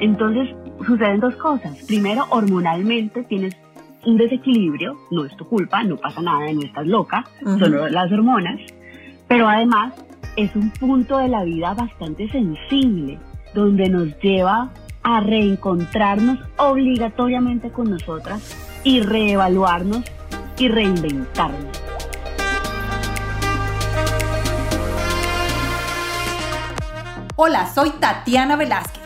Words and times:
Entonces 0.00 0.54
suceden 0.86 1.20
dos 1.20 1.36
cosas. 1.36 1.78
Primero, 1.86 2.26
hormonalmente 2.30 3.24
tienes 3.24 3.56
un 4.04 4.16
desequilibrio, 4.16 4.96
no 5.10 5.24
es 5.24 5.36
tu 5.36 5.46
culpa, 5.46 5.82
no 5.82 5.96
pasa 5.96 6.20
nada, 6.20 6.52
no 6.52 6.62
estás 6.62 6.86
loca, 6.86 7.24
son 7.42 7.92
las 7.92 8.12
hormonas, 8.12 8.60
pero 9.26 9.48
además 9.48 9.94
es 10.36 10.54
un 10.54 10.70
punto 10.70 11.18
de 11.18 11.28
la 11.28 11.42
vida 11.44 11.74
bastante 11.74 12.28
sensible, 12.28 13.18
donde 13.54 13.88
nos 13.88 14.16
lleva 14.20 14.70
a 15.02 15.20
reencontrarnos 15.20 16.38
obligatoriamente 16.58 17.70
con 17.70 17.90
nosotras 17.90 18.54
y 18.84 19.00
reevaluarnos 19.00 20.02
y 20.58 20.68
reinventarnos. 20.68 21.82
Hola, 27.36 27.66
soy 27.66 27.90
Tatiana 28.00 28.56
Velázquez. 28.56 29.05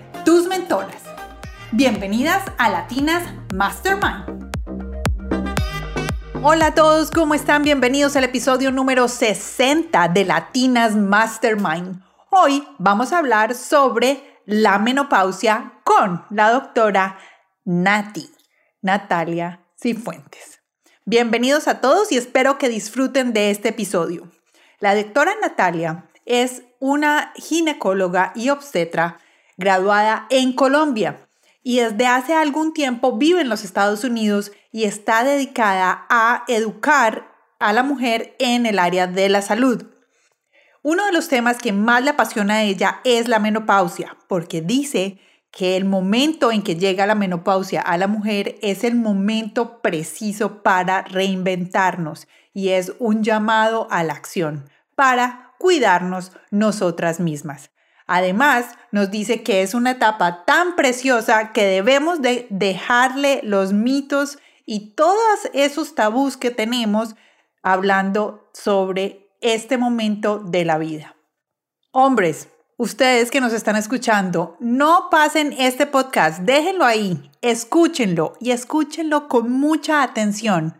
tus 0.23 0.47
mentoras. 0.47 1.01
Bienvenidas 1.71 2.43
a 2.57 2.69
Latinas 2.69 3.23
Mastermind. 3.53 4.51
Hola 6.43 6.67
a 6.67 6.75
todos, 6.75 7.11
¿cómo 7.11 7.33
están? 7.33 7.63
Bienvenidos 7.63 8.15
al 8.15 8.25
episodio 8.25 8.71
número 8.71 9.07
60 9.07 10.09
de 10.09 10.25
Latinas 10.25 10.95
Mastermind. 10.95 12.01
Hoy 12.29 12.67
vamos 12.77 13.13
a 13.13 13.19
hablar 13.19 13.55
sobre 13.55 14.21
la 14.45 14.79
menopausia 14.79 15.73
con 15.83 16.23
la 16.29 16.51
doctora 16.51 17.17
Nati, 17.63 18.29
Natalia 18.81 19.61
Cifuentes. 19.81 20.61
Bienvenidos 21.05 21.67
a 21.67 21.81
todos 21.81 22.11
y 22.11 22.17
espero 22.17 22.57
que 22.57 22.69
disfruten 22.69 23.33
de 23.33 23.49
este 23.49 23.69
episodio. 23.69 24.29
La 24.79 24.93
doctora 24.95 25.31
Natalia 25.41 26.05
es 26.25 26.63
una 26.79 27.31
ginecóloga 27.35 28.33
y 28.35 28.49
obstetra 28.49 29.17
graduada 29.61 30.27
en 30.29 30.51
Colombia 30.51 31.29
y 31.63 31.79
desde 31.79 32.07
hace 32.07 32.33
algún 32.33 32.73
tiempo 32.73 33.17
vive 33.17 33.41
en 33.41 33.49
los 33.49 33.63
Estados 33.63 34.03
Unidos 34.03 34.51
y 34.71 34.83
está 34.83 35.23
dedicada 35.23 36.05
a 36.09 36.43
educar 36.47 37.31
a 37.59 37.71
la 37.71 37.83
mujer 37.83 38.35
en 38.39 38.65
el 38.65 38.79
área 38.79 39.07
de 39.07 39.29
la 39.29 39.41
salud. 39.41 39.85
Uno 40.83 41.05
de 41.05 41.11
los 41.11 41.27
temas 41.27 41.59
que 41.59 41.73
más 41.73 42.03
le 42.03 42.09
apasiona 42.09 42.55
a 42.55 42.63
ella 42.63 43.01
es 43.03 43.27
la 43.27 43.37
menopausia, 43.37 44.17
porque 44.27 44.61
dice 44.61 45.19
que 45.51 45.77
el 45.77 45.85
momento 45.85 46.51
en 46.51 46.63
que 46.63 46.75
llega 46.75 47.05
la 47.05 47.13
menopausia 47.13 47.81
a 47.81 47.97
la 47.97 48.07
mujer 48.07 48.55
es 48.61 48.83
el 48.83 48.95
momento 48.95 49.81
preciso 49.81 50.63
para 50.63 51.03
reinventarnos 51.03 52.27
y 52.53 52.69
es 52.69 52.93
un 52.99 53.23
llamado 53.23 53.87
a 53.91 54.03
la 54.03 54.13
acción 54.13 54.69
para 54.95 55.53
cuidarnos 55.59 56.31
nosotras 56.49 57.19
mismas. 57.19 57.69
Además, 58.07 58.65
nos 58.91 59.11
dice 59.11 59.43
que 59.43 59.61
es 59.61 59.73
una 59.73 59.91
etapa 59.91 60.43
tan 60.45 60.75
preciosa 60.75 61.51
que 61.53 61.65
debemos 61.65 62.21
de 62.21 62.47
dejarle 62.49 63.41
los 63.43 63.73
mitos 63.73 64.37
y 64.65 64.93
todos 64.95 65.49
esos 65.53 65.95
tabús 65.95 66.37
que 66.37 66.51
tenemos 66.51 67.15
hablando 67.63 68.49
sobre 68.53 69.29
este 69.41 69.77
momento 69.77 70.39
de 70.39 70.65
la 70.65 70.77
vida. 70.77 71.15
Hombres, 71.91 72.47
ustedes 72.77 73.31
que 73.31 73.41
nos 73.41 73.53
están 73.53 73.75
escuchando, 73.75 74.55
no 74.59 75.09
pasen 75.11 75.53
este 75.57 75.85
podcast, 75.85 76.39
déjenlo 76.39 76.85
ahí, 76.85 77.31
escúchenlo 77.41 78.33
y 78.39 78.51
escúchenlo 78.51 79.27
con 79.27 79.51
mucha 79.51 80.03
atención. 80.03 80.79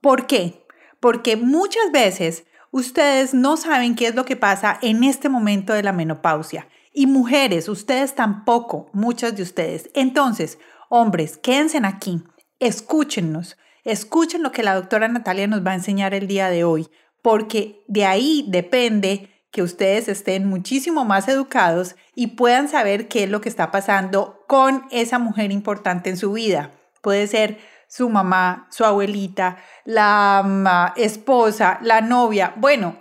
¿Por 0.00 0.26
qué? 0.26 0.66
Porque 1.00 1.36
muchas 1.36 1.90
veces 1.92 2.44
ustedes 2.74 3.34
no 3.34 3.56
saben 3.56 3.94
qué 3.94 4.08
es 4.08 4.16
lo 4.16 4.24
que 4.24 4.34
pasa 4.34 4.80
en 4.82 5.04
este 5.04 5.28
momento 5.28 5.72
de 5.72 5.84
la 5.84 5.92
menopausia. 5.92 6.66
Y 6.92 7.06
mujeres, 7.06 7.68
ustedes 7.68 8.16
tampoco, 8.16 8.90
muchas 8.92 9.36
de 9.36 9.44
ustedes. 9.44 9.90
Entonces, 9.94 10.58
hombres, 10.88 11.38
quédense 11.38 11.80
aquí, 11.84 12.24
escúchennos, 12.58 13.56
escuchen 13.84 14.42
lo 14.42 14.50
que 14.50 14.64
la 14.64 14.74
doctora 14.74 15.06
Natalia 15.06 15.46
nos 15.46 15.64
va 15.64 15.70
a 15.70 15.76
enseñar 15.76 16.14
el 16.14 16.26
día 16.26 16.50
de 16.50 16.64
hoy, 16.64 16.88
porque 17.22 17.84
de 17.86 18.06
ahí 18.06 18.44
depende 18.48 19.30
que 19.52 19.62
ustedes 19.62 20.08
estén 20.08 20.48
muchísimo 20.48 21.04
más 21.04 21.28
educados 21.28 21.94
y 22.16 22.28
puedan 22.28 22.68
saber 22.68 23.06
qué 23.06 23.22
es 23.22 23.30
lo 23.30 23.40
que 23.40 23.50
está 23.50 23.70
pasando 23.70 24.44
con 24.48 24.82
esa 24.90 25.20
mujer 25.20 25.52
importante 25.52 26.10
en 26.10 26.16
su 26.16 26.32
vida. 26.32 26.72
Puede 27.02 27.28
ser 27.28 27.58
su 27.94 28.08
mamá, 28.08 28.66
su 28.70 28.84
abuelita, 28.84 29.56
la 29.84 30.42
mm, 30.44 30.98
esposa, 30.98 31.78
la 31.80 32.00
novia, 32.00 32.52
bueno, 32.56 33.00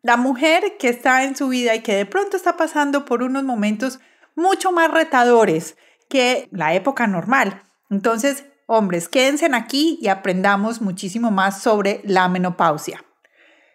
la 0.00 0.16
mujer 0.16 0.78
que 0.78 0.88
está 0.88 1.24
en 1.24 1.36
su 1.36 1.48
vida 1.48 1.74
y 1.74 1.82
que 1.82 1.94
de 1.94 2.06
pronto 2.06 2.38
está 2.38 2.56
pasando 2.56 3.04
por 3.04 3.22
unos 3.22 3.44
momentos 3.44 4.00
mucho 4.34 4.72
más 4.72 4.90
retadores 4.90 5.76
que 6.08 6.48
la 6.50 6.72
época 6.72 7.06
normal. 7.06 7.62
Entonces, 7.90 8.46
hombres, 8.66 9.06
quédense 9.06 9.50
aquí 9.52 9.98
y 10.00 10.08
aprendamos 10.08 10.80
muchísimo 10.80 11.30
más 11.30 11.60
sobre 11.60 12.00
la 12.04 12.26
menopausia. 12.30 13.04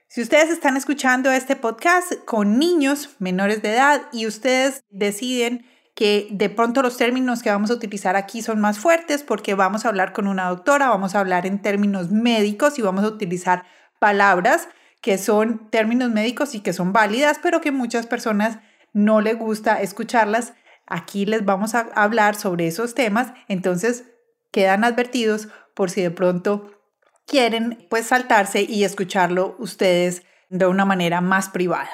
Si 0.08 0.24
ustedes 0.24 0.50
están 0.50 0.76
escuchando 0.76 1.30
este 1.32 1.56
podcast 1.56 2.14
con 2.26 2.58
niños 2.58 3.16
menores 3.20 3.62
de 3.62 3.74
edad 3.74 4.02
y 4.12 4.26
ustedes 4.26 4.84
deciden 4.90 5.68
que 5.98 6.28
de 6.30 6.52
pronto 6.52 6.84
los 6.84 6.96
términos 6.96 7.42
que 7.42 7.50
vamos 7.50 7.72
a 7.72 7.74
utilizar 7.74 8.16
aquí 8.16 8.44
son 8.44 8.62
más 8.62 8.78
fuertes 8.78 9.24
porque 9.24 9.56
vamos 9.56 9.84
a 9.84 9.90
hablar 9.90 10.14
con 10.14 10.28
una 10.28 10.48
doctora, 10.48 10.90
vamos 10.90 11.16
a 11.16 11.20
hablar 11.20 11.48
en 11.48 11.60
términos 11.60 12.12
médicos 12.12 12.78
y 12.78 12.84
vamos 12.84 13.04
a 13.04 13.08
utilizar 13.08 13.64
palabras 13.98 14.70
que 15.02 15.18
son 15.18 15.72
términos 15.72 16.12
médicos 16.12 16.54
y 16.54 16.60
que 16.60 16.72
son 16.72 16.94
válidas, 16.94 17.40
pero 17.42 17.62
que 17.62 17.72
muchas 17.72 18.06
personas 18.06 18.60
no 18.94 19.22
les 19.22 19.40
gusta 19.40 19.82
escucharlas. 19.82 20.54
Aquí 20.86 21.26
les 21.26 21.44
vamos 21.44 21.74
a 21.74 21.90
hablar 21.96 22.36
sobre 22.36 22.68
esos 22.68 22.94
temas, 22.94 23.34
entonces 23.48 24.04
quedan 24.52 24.84
advertidos 24.84 25.48
por 25.74 25.90
si 25.90 26.04
de 26.04 26.12
pronto 26.12 26.80
quieren 27.26 27.88
pues 27.90 28.06
saltarse 28.06 28.62
y 28.62 28.84
escucharlo 28.84 29.56
ustedes 29.58 30.22
de 30.52 30.68
una 30.68 30.86
manera 30.86 31.22
más 31.22 31.50
privada. 31.50 31.90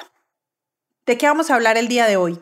¿De 1.06 1.16
qué 1.16 1.26
vamos 1.26 1.50
a 1.50 1.54
hablar 1.54 1.78
el 1.78 1.88
día 1.88 2.06
de 2.06 2.18
hoy? 2.18 2.38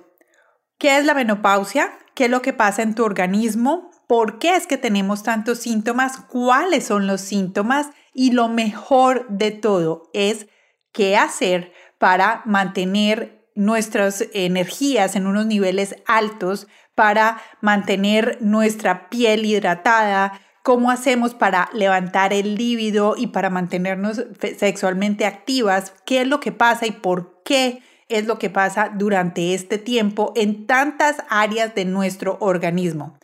¿Qué 0.82 0.98
es 0.98 1.04
la 1.04 1.14
menopausia? 1.14 1.92
¿Qué 2.16 2.24
es 2.24 2.30
lo 2.32 2.42
que 2.42 2.52
pasa 2.52 2.82
en 2.82 2.96
tu 2.96 3.04
organismo? 3.04 3.92
¿Por 4.08 4.40
qué 4.40 4.56
es 4.56 4.66
que 4.66 4.76
tenemos 4.76 5.22
tantos 5.22 5.60
síntomas? 5.60 6.16
¿Cuáles 6.26 6.86
son 6.86 7.06
los 7.06 7.20
síntomas? 7.20 7.90
Y 8.12 8.32
lo 8.32 8.48
mejor 8.48 9.28
de 9.28 9.52
todo 9.52 10.10
es 10.12 10.48
qué 10.90 11.16
hacer 11.16 11.72
para 11.98 12.42
mantener 12.46 13.46
nuestras 13.54 14.24
energías 14.34 15.14
en 15.14 15.28
unos 15.28 15.46
niveles 15.46 15.94
altos, 16.04 16.66
para 16.96 17.40
mantener 17.60 18.38
nuestra 18.40 19.08
piel 19.08 19.46
hidratada, 19.46 20.40
cómo 20.64 20.90
hacemos 20.90 21.32
para 21.32 21.70
levantar 21.72 22.32
el 22.32 22.56
líbido 22.56 23.14
y 23.16 23.28
para 23.28 23.50
mantenernos 23.50 24.24
sexualmente 24.58 25.26
activas, 25.26 25.94
qué 26.04 26.22
es 26.22 26.26
lo 26.26 26.40
que 26.40 26.50
pasa 26.50 26.86
y 26.86 26.90
por 26.90 27.40
qué 27.44 27.82
es 28.18 28.26
lo 28.26 28.38
que 28.38 28.50
pasa 28.50 28.90
durante 28.94 29.54
este 29.54 29.78
tiempo 29.78 30.32
en 30.36 30.66
tantas 30.66 31.16
áreas 31.28 31.74
de 31.74 31.84
nuestro 31.84 32.36
organismo. 32.40 33.18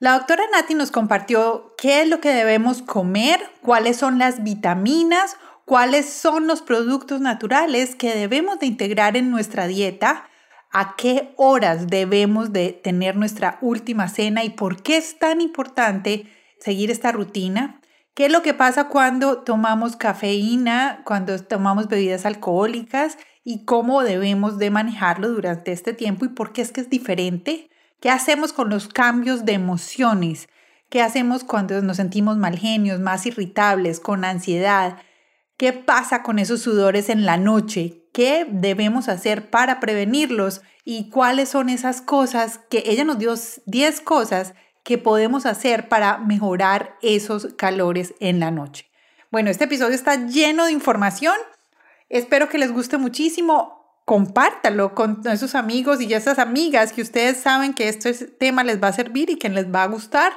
La 0.00 0.18
doctora 0.18 0.42
Nati 0.52 0.74
nos 0.74 0.90
compartió 0.90 1.74
qué 1.78 2.02
es 2.02 2.08
lo 2.08 2.20
que 2.20 2.30
debemos 2.30 2.82
comer, 2.82 3.40
cuáles 3.62 3.96
son 3.96 4.18
las 4.18 4.42
vitaminas, 4.42 5.36
cuáles 5.64 6.10
son 6.10 6.46
los 6.46 6.62
productos 6.62 7.20
naturales 7.20 7.94
que 7.94 8.14
debemos 8.14 8.58
de 8.58 8.66
integrar 8.66 9.16
en 9.16 9.30
nuestra 9.30 9.66
dieta, 9.66 10.28
a 10.72 10.96
qué 10.96 11.32
horas 11.36 11.86
debemos 11.86 12.52
de 12.52 12.72
tener 12.72 13.16
nuestra 13.16 13.58
última 13.60 14.08
cena 14.08 14.44
y 14.44 14.50
por 14.50 14.82
qué 14.82 14.96
es 14.96 15.18
tan 15.18 15.40
importante 15.40 16.26
seguir 16.58 16.90
esta 16.90 17.12
rutina. 17.12 17.80
¿Qué 18.14 18.26
es 18.26 18.32
lo 18.32 18.42
que 18.42 18.54
pasa 18.54 18.88
cuando 18.88 19.38
tomamos 19.38 19.96
cafeína, 19.96 21.02
cuando 21.04 21.38
tomamos 21.42 21.88
bebidas 21.88 22.26
alcohólicas 22.26 23.18
y 23.44 23.64
cómo 23.64 24.02
debemos 24.02 24.58
de 24.58 24.70
manejarlo 24.70 25.28
durante 25.28 25.70
este 25.72 25.92
tiempo 25.92 26.24
y 26.24 26.28
por 26.28 26.52
qué 26.52 26.62
es 26.62 26.72
que 26.72 26.80
es 26.80 26.90
diferente? 26.90 27.70
¿Qué 28.00 28.10
hacemos 28.10 28.52
con 28.52 28.70
los 28.70 28.88
cambios 28.88 29.44
de 29.44 29.52
emociones? 29.52 30.48
¿Qué 30.88 31.02
hacemos 31.02 31.44
cuando 31.44 31.80
nos 31.82 31.98
sentimos 31.98 32.36
mal 32.36 32.58
genios, 32.58 33.00
más 33.00 33.26
irritables, 33.26 34.00
con 34.00 34.24
ansiedad? 34.24 34.98
qué 35.56 35.72
pasa 35.72 36.22
con 36.22 36.38
esos 36.38 36.60
sudores 36.60 37.08
en 37.08 37.24
la 37.24 37.36
noche, 37.36 38.02
qué 38.12 38.46
debemos 38.48 39.08
hacer 39.08 39.50
para 39.50 39.80
prevenirlos 39.80 40.62
y 40.84 41.10
cuáles 41.10 41.48
son 41.48 41.68
esas 41.68 42.00
cosas 42.00 42.60
que 42.70 42.82
ella 42.86 43.04
nos 43.04 43.18
dio 43.18 43.34
10 43.66 44.00
cosas 44.00 44.54
que 44.82 44.98
podemos 44.98 45.46
hacer 45.46 45.88
para 45.88 46.18
mejorar 46.18 46.96
esos 47.00 47.54
calores 47.56 48.14
en 48.20 48.40
la 48.40 48.50
noche. 48.50 48.90
Bueno, 49.30 49.50
este 49.50 49.64
episodio 49.64 49.94
está 49.94 50.26
lleno 50.26 50.66
de 50.66 50.72
información. 50.72 51.34
Espero 52.14 52.48
que 52.48 52.58
les 52.58 52.70
guste 52.70 52.96
muchísimo. 52.96 53.98
Compártalo 54.04 54.94
con 54.94 55.24
sus 55.36 55.56
amigos 55.56 56.00
y 56.00 56.14
esas 56.14 56.38
amigas 56.38 56.92
que 56.92 57.02
ustedes 57.02 57.38
saben 57.38 57.74
que 57.74 57.88
este 57.88 58.14
tema 58.14 58.62
les 58.62 58.80
va 58.80 58.88
a 58.88 58.92
servir 58.92 59.30
y 59.30 59.36
que 59.36 59.48
les 59.48 59.66
va 59.66 59.82
a 59.82 59.88
gustar. 59.88 60.32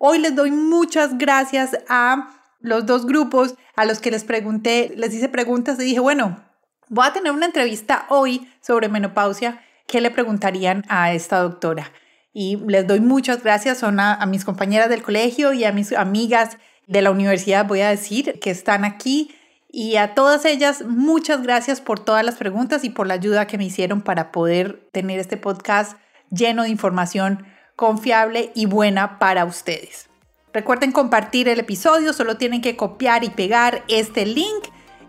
Hoy 0.00 0.18
les 0.18 0.34
doy 0.34 0.50
muchas 0.50 1.16
gracias 1.16 1.78
a 1.88 2.34
los 2.58 2.84
dos 2.84 3.06
grupos 3.06 3.54
a 3.76 3.84
los 3.84 4.00
que 4.00 4.10
les 4.10 4.24
pregunté, 4.24 4.92
les 4.96 5.14
hice 5.14 5.28
preguntas 5.28 5.78
y 5.78 5.84
dije, 5.84 6.00
bueno, 6.00 6.42
voy 6.88 7.06
a 7.06 7.12
tener 7.12 7.30
una 7.30 7.46
entrevista 7.46 8.06
hoy 8.08 8.50
sobre 8.60 8.88
menopausia. 8.88 9.62
¿Qué 9.86 10.00
le 10.00 10.10
preguntarían 10.10 10.84
a 10.88 11.12
esta 11.12 11.38
doctora? 11.38 11.92
Y 12.32 12.56
les 12.66 12.88
doy 12.88 12.98
muchas 12.98 13.44
gracias, 13.44 13.78
son 13.78 14.00
a, 14.00 14.26
mis 14.26 14.44
compañeras 14.44 14.88
del 14.88 15.04
colegio 15.04 15.52
y 15.52 15.62
a 15.62 15.70
mis 15.70 15.92
amigas 15.92 16.58
de 16.88 17.02
la 17.02 17.12
universidad, 17.12 17.68
voy 17.68 17.82
a 17.82 17.90
decir, 17.90 18.40
que 18.40 18.50
están 18.50 18.84
aquí. 18.84 19.30
Y 19.76 19.96
a 19.96 20.14
todas 20.14 20.44
ellas, 20.44 20.84
muchas 20.86 21.42
gracias 21.42 21.80
por 21.80 21.98
todas 21.98 22.24
las 22.24 22.36
preguntas 22.36 22.84
y 22.84 22.90
por 22.90 23.08
la 23.08 23.14
ayuda 23.14 23.48
que 23.48 23.58
me 23.58 23.64
hicieron 23.64 24.02
para 24.02 24.30
poder 24.30 24.88
tener 24.92 25.18
este 25.18 25.36
podcast 25.36 25.98
lleno 26.30 26.62
de 26.62 26.68
información 26.68 27.44
confiable 27.74 28.52
y 28.54 28.66
buena 28.66 29.18
para 29.18 29.44
ustedes. 29.44 30.08
Recuerden 30.52 30.92
compartir 30.92 31.48
el 31.48 31.58
episodio, 31.58 32.12
solo 32.12 32.36
tienen 32.36 32.62
que 32.62 32.76
copiar 32.76 33.24
y 33.24 33.30
pegar 33.30 33.82
este 33.88 34.26
link 34.26 34.64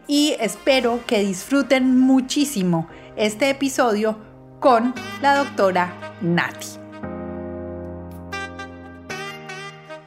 y 0.08 0.36
espero 0.40 1.00
que 1.06 1.20
disfruten 1.20 2.00
muchísimo 2.00 2.90
este 3.18 3.52
episodio 3.52 4.18
con 4.60 4.96
la 5.22 5.36
doctora 5.36 5.94
Nati. 6.22 6.85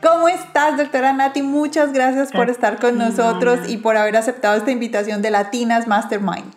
¿Cómo 0.00 0.28
estás, 0.28 0.76
doctora 0.76 1.12
Nati? 1.12 1.42
Muchas 1.42 1.92
gracias 1.92 2.30
por 2.30 2.48
estar 2.50 2.78
con 2.78 2.98
nosotros 2.98 3.68
y 3.68 3.78
por 3.78 3.96
haber 3.96 4.16
aceptado 4.16 4.56
esta 4.56 4.70
invitación 4.70 5.22
de 5.22 5.30
Latinas 5.30 5.88
Mastermind. 5.88 6.54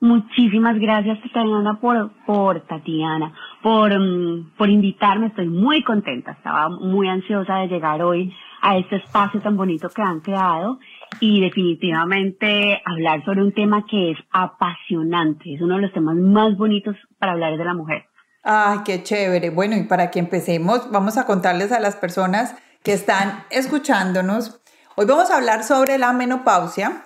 Muchísimas 0.00 0.78
gracias, 0.78 1.18
Tatiana, 1.20 1.78
por, 1.80 2.10
por 2.24 2.60
Tatiana, 2.60 3.34
por, 3.62 3.92
mm, 3.92 4.52
por 4.56 4.70
invitarme. 4.70 5.26
Estoy 5.26 5.48
muy 5.48 5.82
contenta. 5.82 6.32
Estaba 6.32 6.68
muy 6.70 7.08
ansiosa 7.08 7.56
de 7.56 7.68
llegar 7.68 8.00
hoy 8.02 8.32
a 8.62 8.78
este 8.78 8.96
espacio 8.96 9.40
tan 9.40 9.56
bonito 9.56 9.88
que 9.90 10.02
han 10.02 10.20
creado 10.20 10.78
y 11.18 11.40
definitivamente 11.40 12.80
hablar 12.84 13.24
sobre 13.24 13.42
un 13.42 13.52
tema 13.52 13.84
que 13.90 14.12
es 14.12 14.18
apasionante. 14.30 15.54
Es 15.54 15.60
uno 15.60 15.76
de 15.76 15.82
los 15.82 15.92
temas 15.92 16.16
más 16.16 16.56
bonitos 16.56 16.96
para 17.18 17.32
hablar 17.32 17.58
de 17.58 17.64
la 17.64 17.74
mujer. 17.74 18.04
Ay, 18.42 18.80
qué 18.84 19.02
chévere. 19.02 19.50
Bueno, 19.50 19.76
y 19.76 19.82
para 19.82 20.10
que 20.10 20.18
empecemos, 20.18 20.90
vamos 20.90 21.18
a 21.18 21.26
contarles 21.26 21.72
a 21.72 21.80
las 21.80 21.96
personas 21.96 22.54
que 22.82 22.92
están 22.92 23.44
escuchándonos. 23.50 24.60
Hoy 24.96 25.06
vamos 25.06 25.30
a 25.30 25.36
hablar 25.36 25.62
sobre 25.62 25.98
la 25.98 26.12
menopausia 26.12 27.04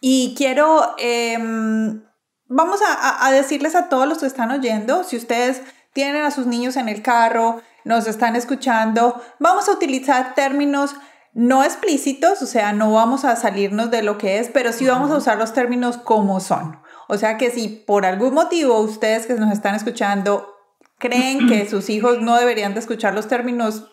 y 0.00 0.34
quiero, 0.36 0.94
em, 0.98 2.04
vamos 2.46 2.80
a, 2.86 3.30
decirles 3.32 3.74
a 3.74 3.88
todos 3.88 4.06
los 4.06 4.18
que 4.18 4.26
están 4.26 4.50
oyendo, 4.52 5.02
si 5.02 5.16
ustedes 5.16 5.62
tienen 5.92 6.24
a 6.24 6.30
sus 6.30 6.46
niños 6.46 6.76
en 6.76 6.88
el 6.88 7.02
carro, 7.02 7.60
nos 7.84 8.06
están 8.06 8.36
escuchando, 8.36 9.20
vamos 9.40 9.68
a 9.68 9.72
utilizar 9.72 10.34
términos 10.34 10.94
no 11.32 11.64
explícitos, 11.64 12.40
o 12.40 12.46
sea, 12.46 12.72
no 12.72 12.92
vamos 12.92 13.24
a 13.24 13.36
salirnos 13.36 13.90
de 13.90 14.02
lo 14.02 14.16
que 14.16 14.38
es, 14.38 14.48
pero 14.48 14.72
sí 14.72 14.86
vamos 14.86 15.10
a 15.10 15.16
usar 15.16 15.38
los 15.38 15.52
términos 15.52 15.96
como 15.98 16.40
son. 16.40 16.78
O 17.08 17.16
sea 17.16 17.38
que 17.38 17.50
si 17.50 17.68
por 17.68 18.04
algún 18.04 18.34
motivo 18.34 18.78
ustedes 18.80 19.26
que 19.26 19.34
nos 19.34 19.52
están 19.52 19.74
escuchando 19.74 20.54
creen 20.98 21.48
que 21.48 21.66
sus 21.70 21.90
hijos 21.90 22.20
no 22.20 22.36
deberían 22.36 22.74
de 22.74 22.80
escuchar 22.80 23.14
los 23.14 23.28
términos 23.28 23.90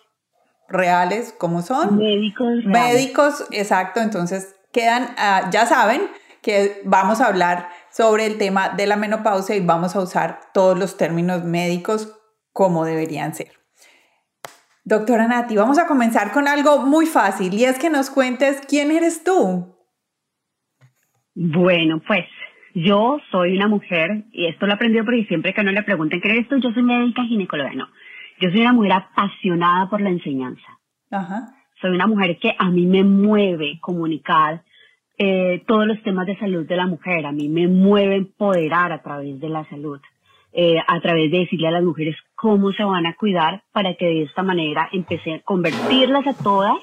reales 0.68 1.34
como 1.38 1.62
son. 1.62 1.98
Médicos. 1.98 2.66
Médicos, 2.66 3.46
exacto. 3.52 4.00
Entonces 4.00 4.56
quedan, 4.72 5.14
ah, 5.18 5.50
ya 5.52 5.66
saben 5.66 6.02
que 6.42 6.82
vamos 6.84 7.22
a 7.22 7.28
hablar 7.28 7.70
sobre 7.90 8.26
el 8.26 8.38
tema 8.38 8.70
de 8.70 8.88
la 8.88 8.98
menopausia 8.98 9.56
y 9.56 9.62
vamos 9.62 9.96
a 9.96 10.02
usar 10.02 10.40
todos 10.54 10.78
los 10.78 10.98
términos 10.98 11.44
médicos 11.44 12.20
como 12.52 12.86
deberían 12.86 13.34
ser. 13.34 13.52
Doctora 14.84 15.28
Nati, 15.28 15.56
vamos 15.56 15.78
a 15.78 15.88
comenzar 15.88 16.34
con 16.34 16.48
algo 16.48 16.80
muy 16.80 17.06
fácil 17.06 17.54
y 17.54 17.64
es 17.64 17.80
que 17.80 17.90
nos 17.90 18.10
cuentes 18.10 18.62
quién 18.68 18.92
eres 18.92 19.24
tú. 19.24 19.78
Bueno, 21.36 22.02
pues 22.06 22.26
yo 22.74 23.20
soy 23.32 23.56
una 23.56 23.68
mujer, 23.68 24.26
y 24.32 24.48
esto 24.48 24.66
lo 24.66 24.74
he 24.74 24.76
aprendido 24.76 25.06
porque 25.06 25.26
siempre 25.26 25.54
que 25.54 25.64
no 25.64 25.72
le 25.72 25.84
pregunten 25.84 26.22
qué 26.22 26.30
eres 26.30 26.48
tú, 26.48 26.58
yo 26.60 26.72
soy 26.72 26.84
médica 26.84 27.24
ginecóloga. 27.24 27.74
No, 27.74 27.88
yo 28.40 28.50
soy 28.50 28.62
una 28.62 28.74
mujer 28.74 28.94
apasionada 28.94 29.90
por 29.90 30.02
la 30.02 30.10
enseñanza. 30.10 30.80
Ajá 31.12 31.54
soy 31.84 31.92
una 31.92 32.08
mujer 32.08 32.40
que 32.40 32.56
a 32.58 32.70
mí 32.70 32.86
me 32.86 33.04
mueve 33.04 33.78
comunicar 33.82 34.64
eh, 35.18 35.62
todos 35.68 35.86
los 35.86 36.02
temas 36.02 36.26
de 36.26 36.38
salud 36.38 36.66
de 36.66 36.78
la 36.78 36.88
mujer, 36.88 37.26
a 37.26 37.34
mí 37.34 37.50
me 37.50 37.68
mueve 37.68 38.16
empoderar 38.16 38.94
a 38.94 39.02
través 39.04 39.40
de 39.40 39.50
la 39.50 39.68
salud, 39.70 40.00
eh, 40.54 40.78
a 40.88 41.02
través 41.02 41.30
de 41.30 41.40
decirle 41.40 41.68
a 41.68 41.72
las 41.72 41.84
mujeres 41.84 42.16
cómo 42.36 42.72
se 42.72 42.86
van 42.86 43.06
a 43.06 43.16
cuidar 43.16 43.64
para 43.74 43.96
que 43.96 44.06
de 44.06 44.24
esta 44.24 44.44
manera 44.44 44.88
empecé 44.94 45.34
a 45.34 45.40
convertirlas 45.42 46.26
a 46.26 46.42
todas 46.42 46.78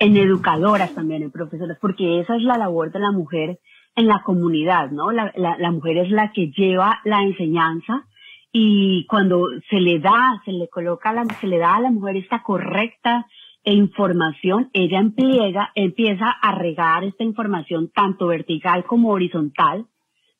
en 0.00 0.16
educadoras 0.16 0.92
también, 0.96 1.22
en 1.22 1.30
profesoras, 1.30 1.78
porque 1.80 2.18
esa 2.18 2.34
es 2.34 2.42
la 2.42 2.58
labor 2.58 2.90
de 2.90 2.98
la 2.98 3.12
mujer 3.12 3.60
en 3.96 4.06
la 4.06 4.22
comunidad, 4.22 4.90
¿no? 4.90 5.12
La, 5.12 5.32
la 5.36 5.70
mujer 5.70 5.98
es 5.98 6.10
la 6.10 6.32
que 6.32 6.48
lleva 6.48 7.00
la 7.04 7.22
enseñanza 7.22 8.06
y 8.52 9.04
cuando 9.06 9.48
se 9.68 9.80
le 9.80 9.98
da, 9.98 10.40
se 10.44 10.52
le 10.52 10.68
coloca, 10.68 11.12
la, 11.12 11.24
se 11.40 11.46
le 11.48 11.58
da 11.58 11.74
a 11.74 11.80
la 11.80 11.90
mujer 11.90 12.16
esta 12.16 12.42
correcta 12.42 13.26
e 13.64 13.72
información, 13.72 14.70
ella 14.72 15.00
empliega, 15.00 15.72
empieza 15.74 16.30
a 16.30 16.54
regar 16.54 17.02
esta 17.02 17.24
información 17.24 17.90
tanto 17.92 18.28
vertical 18.28 18.84
como 18.84 19.10
horizontal, 19.10 19.86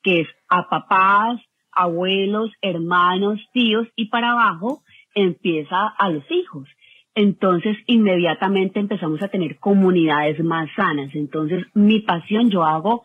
que 0.03 0.21
es 0.21 0.29
a 0.49 0.69
papás, 0.69 1.41
abuelos, 1.73 2.53
hermanos, 2.61 3.41
tíos 3.53 3.89
y 3.97 4.07
para 4.07 4.31
abajo 4.31 4.83
empieza 5.15 5.89
a 5.89 6.09
los 6.11 6.23
hijos. 6.31 6.69
Entonces, 7.17 7.77
inmediatamente 7.87 8.79
empezamos 8.79 9.23
a 9.23 9.29
tener 9.29 9.59
comunidades 9.59 10.43
más 10.45 10.69
sanas. 10.77 11.15
Entonces, 11.15 11.65
mi 11.75 12.01
pasión, 12.01 12.51
yo 12.51 12.65
hago 12.65 13.05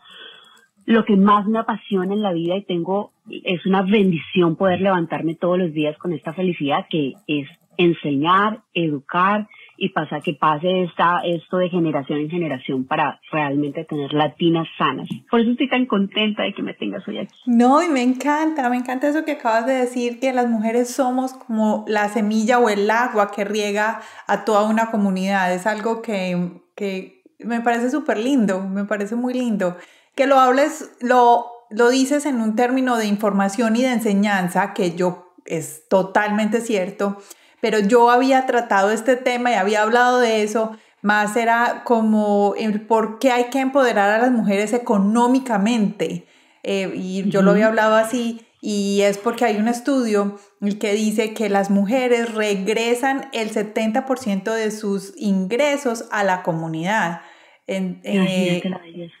lo 0.86 1.04
que 1.04 1.16
más 1.16 1.46
me 1.46 1.58
apasiona 1.58 2.14
en 2.14 2.22
la 2.22 2.32
vida 2.32 2.56
y 2.56 2.64
tengo, 2.64 3.12
es 3.28 3.64
una 3.66 3.82
bendición 3.82 4.56
poder 4.56 4.80
levantarme 4.80 5.34
todos 5.34 5.58
los 5.58 5.72
días 5.72 5.96
con 5.98 6.12
esta 6.12 6.32
felicidad 6.32 6.86
que 6.90 7.14
es 7.26 7.48
enseñar, 7.76 8.60
educar 8.74 9.48
y 9.78 9.88
pasa 9.88 10.20
que 10.20 10.34
pase 10.34 10.82
esta, 10.82 11.20
esto 11.24 11.56
de 11.56 11.70
generación 11.70 12.18
en 12.18 12.28
generación 12.28 12.84
para 12.84 13.18
realmente 13.32 13.84
tener 13.84 14.12
latinas 14.12 14.68
sanas. 14.76 15.08
Por 15.30 15.40
eso 15.40 15.52
estoy 15.52 15.70
tan 15.70 15.86
contenta 15.86 16.42
de 16.42 16.52
que 16.52 16.62
me 16.62 16.74
tengas 16.74 17.06
hoy 17.08 17.18
aquí. 17.18 17.34
No, 17.46 17.82
y 17.82 17.88
me 17.88 18.02
encanta, 18.02 18.68
me 18.68 18.76
encanta 18.76 19.08
eso 19.08 19.24
que 19.24 19.32
acabas 19.32 19.64
de 19.64 19.72
decir, 19.72 20.20
que 20.20 20.34
las 20.34 20.48
mujeres 20.48 20.90
somos 20.90 21.32
como 21.32 21.86
la 21.88 22.10
semilla 22.10 22.58
o 22.58 22.68
el 22.68 22.90
agua 22.90 23.30
que 23.30 23.44
riega 23.44 24.02
a 24.26 24.44
toda 24.44 24.68
una 24.68 24.90
comunidad. 24.90 25.54
Es 25.54 25.66
algo 25.66 26.02
que, 26.02 26.50
que 26.76 27.22
me 27.38 27.62
parece 27.62 27.90
súper 27.90 28.18
lindo, 28.18 28.60
me 28.68 28.84
parece 28.84 29.16
muy 29.16 29.32
lindo. 29.32 29.76
Que 30.20 30.26
lo 30.26 30.38
hables, 30.38 30.90
lo, 31.00 31.46
lo 31.70 31.88
dices 31.88 32.26
en 32.26 32.42
un 32.42 32.54
término 32.54 32.98
de 32.98 33.06
información 33.06 33.74
y 33.76 33.82
de 33.82 33.92
enseñanza, 33.92 34.74
que 34.74 34.94
yo 34.94 35.32
es 35.46 35.88
totalmente 35.88 36.60
cierto 36.60 37.16
pero 37.60 37.78
yo 37.78 38.10
había 38.10 38.46
tratado 38.46 38.90
este 38.90 39.16
tema 39.16 39.50
y 39.50 39.54
había 39.54 39.82
hablado 39.82 40.18
de 40.18 40.42
eso, 40.42 40.76
más 41.02 41.36
era 41.36 41.82
como 41.84 42.54
el 42.58 42.80
por 42.80 43.18
qué 43.18 43.30
hay 43.30 43.44
que 43.44 43.60
empoderar 43.60 44.10
a 44.10 44.18
las 44.18 44.32
mujeres 44.32 44.72
económicamente. 44.72 46.26
Eh, 46.62 46.92
y 46.94 47.28
yo 47.30 47.42
lo 47.42 47.52
había 47.52 47.68
hablado 47.68 47.94
así, 47.94 48.46
y 48.60 49.00
es 49.02 49.16
porque 49.16 49.46
hay 49.46 49.56
un 49.56 49.68
estudio 49.68 50.38
que 50.78 50.92
dice 50.92 51.32
que 51.32 51.48
las 51.48 51.70
mujeres 51.70 52.34
regresan 52.34 53.30
el 53.32 53.50
70% 53.50 54.52
de 54.52 54.70
sus 54.70 55.14
ingresos 55.16 56.04
a 56.10 56.24
la 56.24 56.42
comunidad. 56.42 57.22
En, 57.66 58.00
eh, 58.04 58.62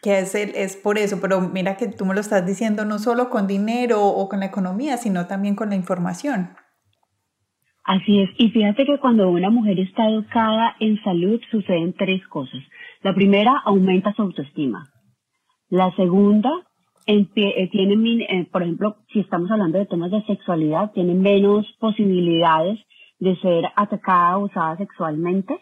que 0.02 0.18
es, 0.18 0.34
es 0.34 0.76
por 0.76 0.98
eso, 0.98 1.20
pero 1.20 1.40
mira 1.40 1.76
que 1.76 1.86
tú 1.86 2.04
me 2.04 2.14
lo 2.14 2.20
estás 2.20 2.44
diciendo 2.44 2.84
no 2.84 2.98
solo 2.98 3.30
con 3.30 3.46
dinero 3.46 4.04
o 4.04 4.28
con 4.28 4.40
la 4.40 4.46
economía, 4.46 4.96
sino 4.96 5.26
también 5.26 5.54
con 5.54 5.68
la 5.68 5.76
información. 5.76 6.50
Así 7.84 8.20
es, 8.20 8.30
y 8.38 8.50
fíjate 8.50 8.84
que 8.84 8.98
cuando 8.98 9.28
una 9.30 9.50
mujer 9.50 9.78
está 9.80 10.08
educada 10.08 10.76
en 10.80 11.00
salud 11.02 11.40
suceden 11.50 11.94
tres 11.94 12.26
cosas. 12.28 12.60
La 13.02 13.14
primera, 13.14 13.62
aumenta 13.64 14.12
su 14.14 14.22
autoestima. 14.22 14.90
La 15.68 15.94
segunda, 15.96 16.50
eh, 17.06 17.68
tienen, 17.72 18.20
eh, 18.22 18.48
por 18.52 18.62
ejemplo, 18.62 18.96
si 19.12 19.20
estamos 19.20 19.50
hablando 19.50 19.78
de 19.78 19.86
temas 19.86 20.10
de 20.10 20.22
sexualidad, 20.24 20.92
tienen 20.92 21.20
menos 21.20 21.66
posibilidades 21.80 22.78
de 23.18 23.36
ser 23.36 23.64
atacada 23.76 24.38
o 24.38 24.44
usada 24.44 24.76
sexualmente 24.76 25.58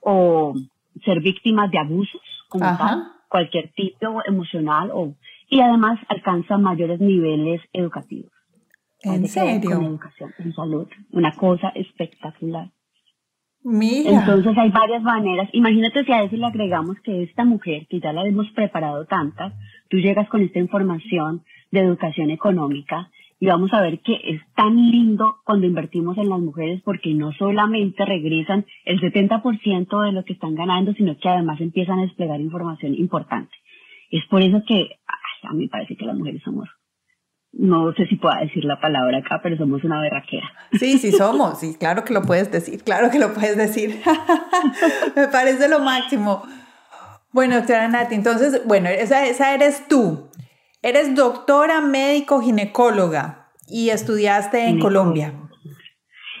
o 0.00 0.54
ser 1.04 1.20
víctimas 1.20 1.70
de 1.70 1.78
abusos 1.78 2.20
como 2.48 2.64
tal 2.64 3.14
cualquier 3.34 3.72
tipo 3.72 4.22
emocional 4.26 4.92
o, 4.94 5.16
y 5.48 5.60
además 5.60 5.98
alcanza 6.08 6.56
mayores 6.56 7.00
niveles 7.00 7.60
educativos. 7.72 8.30
¿En 9.02 9.26
serio? 9.26 9.70
Con 9.70 9.84
educación, 9.86 10.32
en 10.38 10.54
salud. 10.54 10.86
Una 11.10 11.32
cosa 11.34 11.70
espectacular. 11.74 12.70
Mira. 13.64 14.20
Entonces 14.20 14.56
hay 14.56 14.70
varias 14.70 15.02
maneras. 15.02 15.48
Imagínate 15.52 16.04
si 16.04 16.12
a 16.12 16.22
eso 16.22 16.36
le 16.36 16.46
agregamos 16.46 16.96
que 17.00 17.24
esta 17.24 17.44
mujer, 17.44 17.88
que 17.88 17.98
ya 17.98 18.12
la 18.12 18.24
hemos 18.24 18.48
preparado 18.52 19.04
tanta, 19.06 19.52
tú 19.90 19.96
llegas 19.96 20.28
con 20.28 20.42
esta 20.42 20.60
información 20.60 21.42
de 21.72 21.80
educación 21.80 22.30
económica 22.30 23.10
y 23.44 23.46
vamos 23.46 23.74
a 23.74 23.82
ver 23.82 24.00
que 24.00 24.14
es 24.24 24.40
tan 24.56 24.74
lindo 24.74 25.36
cuando 25.44 25.66
invertimos 25.66 26.16
en 26.16 26.30
las 26.30 26.40
mujeres 26.40 26.80
porque 26.82 27.12
no 27.12 27.30
solamente 27.34 28.02
regresan 28.06 28.64
el 28.86 28.98
70% 29.02 30.02
de 30.02 30.12
lo 30.12 30.24
que 30.24 30.32
están 30.32 30.54
ganando, 30.54 30.94
sino 30.94 31.14
que 31.18 31.28
además 31.28 31.60
empiezan 31.60 31.98
a 31.98 32.02
desplegar 32.04 32.40
información 32.40 32.94
importante. 32.94 33.54
Es 34.10 34.24
por 34.30 34.40
eso 34.40 34.62
que 34.66 34.96
a 35.42 35.52
mí 35.52 35.68
parece 35.68 35.94
que 35.94 36.06
las 36.06 36.16
mujeres 36.16 36.40
somos 36.42 36.70
no 37.52 37.92
sé 37.92 38.06
si 38.06 38.16
pueda 38.16 38.40
decir 38.40 38.64
la 38.64 38.80
palabra 38.80 39.18
acá, 39.18 39.40
pero 39.42 39.58
somos 39.58 39.84
una 39.84 40.00
berraquera. 40.00 40.50
Sí, 40.72 40.98
sí 40.98 41.12
somos, 41.12 41.60
sí, 41.60 41.76
claro 41.78 42.02
que 42.02 42.14
lo 42.14 42.22
puedes 42.22 42.50
decir, 42.50 42.82
claro 42.82 43.10
que 43.10 43.18
lo 43.18 43.32
puedes 43.34 43.56
decir. 43.58 44.00
Me 45.16 45.28
parece 45.28 45.68
lo 45.68 45.80
máximo. 45.80 46.42
Bueno, 47.30 47.56
doctora 47.56 47.86
Nati, 47.88 48.14
entonces, 48.14 48.62
bueno, 48.66 48.88
esa, 48.88 49.26
esa 49.26 49.54
eres 49.54 49.86
tú. 49.86 50.30
Eres 50.84 51.14
doctora 51.16 51.80
médico 51.80 52.42
ginecóloga 52.42 53.46
y 53.66 53.88
estudiaste 53.88 54.68
en 54.68 54.78
Colombia. 54.78 55.32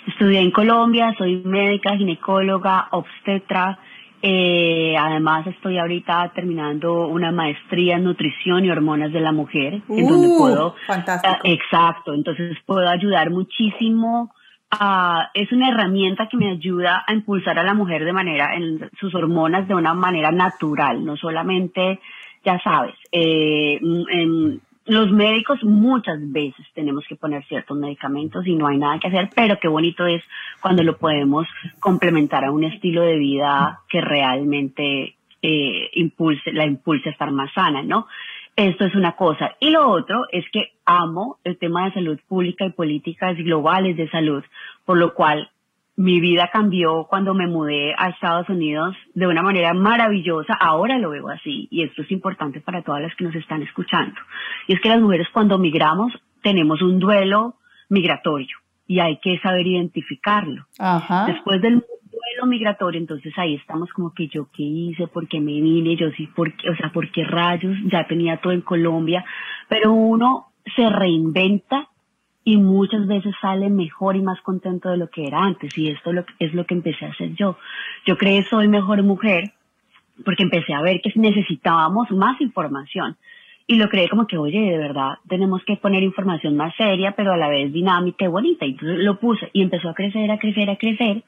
Estudié 0.06 0.40
en 0.40 0.50
Colombia, 0.50 1.14
soy 1.16 1.36
médica, 1.46 1.96
ginecóloga, 1.96 2.88
obstetra, 2.90 3.78
eh, 4.20 4.94
además, 4.98 5.46
estoy 5.46 5.78
ahorita 5.78 6.30
terminando 6.34 7.08
una 7.08 7.32
maestría 7.32 7.96
en 7.96 8.04
nutrición 8.04 8.66
y 8.66 8.70
hormonas 8.70 9.14
de 9.14 9.20
la 9.20 9.32
mujer, 9.32 9.80
en 9.88 10.06
donde 10.08 10.28
Uh, 10.28 10.38
puedo. 10.38 10.74
fantástico. 10.86 11.34
Ah, 11.34 11.40
exacto, 11.44 12.12
entonces 12.12 12.54
puedo 12.66 12.86
ayudar 12.86 13.30
muchísimo. 13.30 14.30
a- 14.76 15.30
es 15.34 15.52
una 15.52 15.68
herramienta 15.68 16.26
que 16.28 16.36
me 16.36 16.50
ayuda 16.50 17.04
a 17.06 17.12
impulsar 17.14 17.56
a 17.60 17.62
la 17.62 17.74
mujer 17.74 18.04
de 18.04 18.12
manera, 18.12 18.56
en 18.56 18.90
sus 18.98 19.14
hormonas 19.14 19.68
de 19.68 19.74
una 19.74 19.94
manera 19.94 20.32
natural, 20.32 21.04
no 21.04 21.16
solamente, 21.16 22.00
ya 22.44 22.60
sabes, 22.62 22.94
eh, 23.10 23.80
los 24.86 25.10
médicos 25.10 25.62
muchas 25.64 26.18
veces 26.30 26.66
tenemos 26.74 27.04
que 27.08 27.16
poner 27.16 27.42
ciertos 27.46 27.76
medicamentos 27.76 28.46
y 28.46 28.54
no 28.54 28.66
hay 28.66 28.76
nada 28.76 28.98
que 28.98 29.08
hacer, 29.08 29.30
pero 29.34 29.58
qué 29.58 29.68
bonito 29.68 30.06
es 30.06 30.22
cuando 30.60 30.82
lo 30.82 30.98
podemos 30.98 31.46
complementar 31.80 32.44
a 32.44 32.50
un 32.50 32.64
estilo 32.64 33.02
de 33.02 33.16
vida 33.16 33.80
que 33.88 34.00
realmente 34.02 35.16
eh, 35.40 35.90
impulse, 35.94 36.52
la 36.52 36.66
impulse 36.66 37.08
a 37.08 37.12
estar 37.12 37.30
más 37.30 37.52
sana, 37.54 37.82
¿no? 37.82 38.06
Esto 38.56 38.84
es 38.84 38.94
una 38.94 39.12
cosa. 39.12 39.56
Y 39.58 39.70
lo 39.70 39.88
otro 39.88 40.26
es 40.30 40.44
que 40.50 40.72
amo 40.84 41.38
el 41.44 41.58
tema 41.58 41.86
de 41.86 41.94
salud 41.94 42.20
pública 42.28 42.64
y 42.66 42.70
políticas 42.70 43.36
globales 43.38 43.96
de 43.96 44.08
salud, 44.10 44.44
por 44.84 44.98
lo 44.98 45.14
cual 45.14 45.50
mi 45.96 46.20
vida 46.20 46.50
cambió 46.52 47.06
cuando 47.08 47.34
me 47.34 47.46
mudé 47.46 47.94
a 47.96 48.08
Estados 48.08 48.48
Unidos 48.48 48.96
de 49.14 49.26
una 49.26 49.42
manera 49.42 49.72
maravillosa. 49.74 50.54
Ahora 50.54 50.98
lo 50.98 51.10
veo 51.10 51.28
así 51.28 51.68
y 51.70 51.82
esto 51.82 52.02
es 52.02 52.10
importante 52.10 52.60
para 52.60 52.82
todas 52.82 53.02
las 53.02 53.14
que 53.14 53.24
nos 53.24 53.34
están 53.34 53.62
escuchando. 53.62 54.14
Y 54.66 54.74
es 54.74 54.80
que 54.80 54.88
las 54.88 55.00
mujeres 55.00 55.28
cuando 55.32 55.58
migramos 55.58 56.12
tenemos 56.42 56.82
un 56.82 56.98
duelo 56.98 57.56
migratorio 57.88 58.56
y 58.86 58.98
hay 58.98 59.18
que 59.18 59.38
saber 59.38 59.66
identificarlo. 59.66 60.66
Ajá. 60.78 61.26
Después 61.26 61.62
del 61.62 61.74
duelo 61.74 62.46
migratorio, 62.46 63.00
entonces 63.00 63.32
ahí 63.36 63.54
estamos 63.54 63.90
como 63.92 64.12
que 64.12 64.28
yo 64.28 64.48
qué 64.52 64.62
hice, 64.62 65.06
por 65.06 65.28
qué 65.28 65.40
me 65.40 65.52
vine, 65.52 65.96
yo 65.96 66.10
sí, 66.16 66.26
por 66.26 66.54
qué, 66.56 66.70
o 66.70 66.76
sea, 66.76 66.90
por 66.92 67.10
qué 67.12 67.24
rayos, 67.24 67.76
ya 67.86 68.06
tenía 68.06 68.38
todo 68.38 68.52
en 68.52 68.62
Colombia, 68.62 69.24
pero 69.68 69.92
uno 69.92 70.48
se 70.74 70.88
reinventa 70.88 71.88
y 72.44 72.58
muchas 72.58 73.06
veces 73.06 73.34
sale 73.40 73.70
mejor 73.70 74.16
y 74.16 74.22
más 74.22 74.40
contento 74.42 74.90
de 74.90 74.98
lo 74.98 75.08
que 75.08 75.26
era 75.26 75.42
antes 75.42 75.76
y 75.78 75.88
esto 75.88 76.10
es 76.38 76.52
lo 76.54 76.66
que 76.66 76.74
empecé 76.74 77.06
a 77.06 77.10
hacer 77.10 77.34
yo. 77.34 77.56
Yo 78.06 78.18
creé 78.18 78.44
Soy 78.44 78.68
Mejor 78.68 79.02
Mujer 79.02 79.52
porque 80.24 80.42
empecé 80.42 80.74
a 80.74 80.82
ver 80.82 81.00
que 81.00 81.12
necesitábamos 81.16 82.10
más 82.10 82.40
información 82.40 83.16
y 83.66 83.76
lo 83.76 83.88
creé 83.88 84.08
como 84.10 84.26
que, 84.26 84.36
oye, 84.36 84.60
de 84.60 84.76
verdad, 84.76 85.14
tenemos 85.26 85.64
que 85.64 85.76
poner 85.76 86.02
información 86.02 86.54
más 86.54 86.74
seria, 86.76 87.12
pero 87.16 87.32
a 87.32 87.36
la 87.38 87.48
vez 87.48 87.72
dinámica 87.72 88.26
y 88.26 88.28
bonita. 88.28 88.66
Y 88.66 88.72
entonces 88.72 88.98
lo 88.98 89.18
puse 89.18 89.48
y 89.54 89.62
empezó 89.62 89.88
a 89.88 89.94
crecer, 89.94 90.30
a 90.30 90.38
crecer, 90.38 90.68
a 90.68 90.76
crecer, 90.76 91.24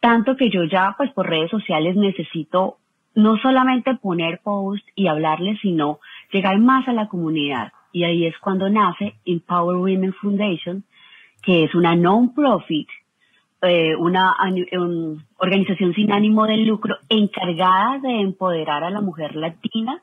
tanto 0.00 0.36
que 0.36 0.48
yo 0.48 0.64
ya, 0.64 0.94
pues 0.96 1.10
por 1.12 1.28
redes 1.28 1.50
sociales 1.50 1.96
necesito 1.96 2.78
no 3.14 3.36
solamente 3.38 3.94
poner 3.94 4.40
post 4.42 4.86
y 4.94 5.08
hablarles, 5.08 5.58
sino 5.60 6.00
llegar 6.32 6.58
más 6.58 6.88
a 6.88 6.92
la 6.92 7.08
comunidad. 7.08 7.72
Y 7.96 8.04
ahí 8.04 8.26
es 8.26 8.36
cuando 8.40 8.68
nace 8.68 9.14
Empower 9.24 9.76
Women 9.78 10.12
Foundation, 10.20 10.84
que 11.42 11.64
es 11.64 11.74
una 11.74 11.96
non-profit, 11.96 12.86
eh, 13.62 13.96
una 13.96 14.34
un- 14.72 15.24
organización 15.38 15.94
sin 15.94 16.12
ánimo 16.12 16.46
de 16.46 16.58
lucro 16.58 16.96
encargada 17.08 17.98
de 18.00 18.20
empoderar 18.20 18.84
a 18.84 18.90
la 18.90 19.00
mujer 19.00 19.34
latina. 19.34 20.02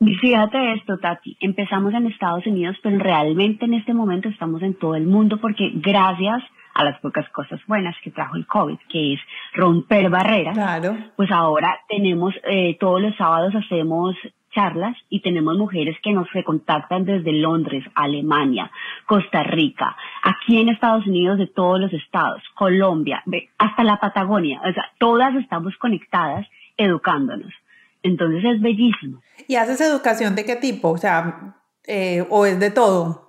Y 0.00 0.14
fíjate 0.16 0.74
esto, 0.74 0.98
Tati, 0.98 1.34
empezamos 1.40 1.94
en 1.94 2.08
Estados 2.08 2.46
Unidos, 2.46 2.76
pero 2.82 2.98
realmente 2.98 3.64
en 3.64 3.72
este 3.72 3.94
momento 3.94 4.28
estamos 4.28 4.60
en 4.62 4.74
todo 4.74 4.94
el 4.94 5.06
mundo 5.06 5.38
porque 5.40 5.70
gracias 5.76 6.42
a 6.74 6.84
las 6.84 7.00
pocas 7.00 7.26
cosas 7.30 7.58
buenas 7.66 7.96
que 8.04 8.10
trajo 8.10 8.36
el 8.36 8.46
COVID, 8.46 8.76
que 8.90 9.14
es 9.14 9.20
romper 9.54 10.10
barreras, 10.10 10.54
Claro. 10.54 10.94
pues 11.16 11.30
ahora 11.32 11.74
tenemos, 11.88 12.34
eh, 12.44 12.76
todos 12.78 13.00
los 13.00 13.16
sábados 13.16 13.54
hacemos 13.54 14.14
charlas 14.54 14.96
y 15.08 15.20
tenemos 15.20 15.56
mujeres 15.56 15.96
que 16.02 16.12
nos 16.12 16.28
contactan 16.44 17.04
desde 17.04 17.32
Londres, 17.32 17.84
Alemania, 17.94 18.70
Costa 19.06 19.42
Rica, 19.42 19.96
aquí 20.22 20.60
en 20.60 20.68
Estados 20.68 21.06
Unidos 21.06 21.38
de 21.38 21.46
todos 21.46 21.80
los 21.80 21.92
estados, 21.92 22.42
Colombia, 22.54 23.22
hasta 23.58 23.84
la 23.84 23.98
Patagonia, 23.98 24.60
o 24.68 24.72
sea, 24.72 24.84
todas 24.98 25.34
estamos 25.36 25.76
conectadas 25.78 26.46
educándonos. 26.76 27.52
Entonces 28.02 28.44
es 28.44 28.60
bellísimo. 28.60 29.20
¿Y 29.46 29.56
haces 29.56 29.80
educación 29.80 30.34
de 30.34 30.44
qué 30.44 30.56
tipo? 30.56 30.90
O 30.90 30.98
sea, 30.98 31.56
eh, 31.86 32.24
o 32.30 32.46
es 32.46 32.58
de 32.60 32.70
todo. 32.70 33.28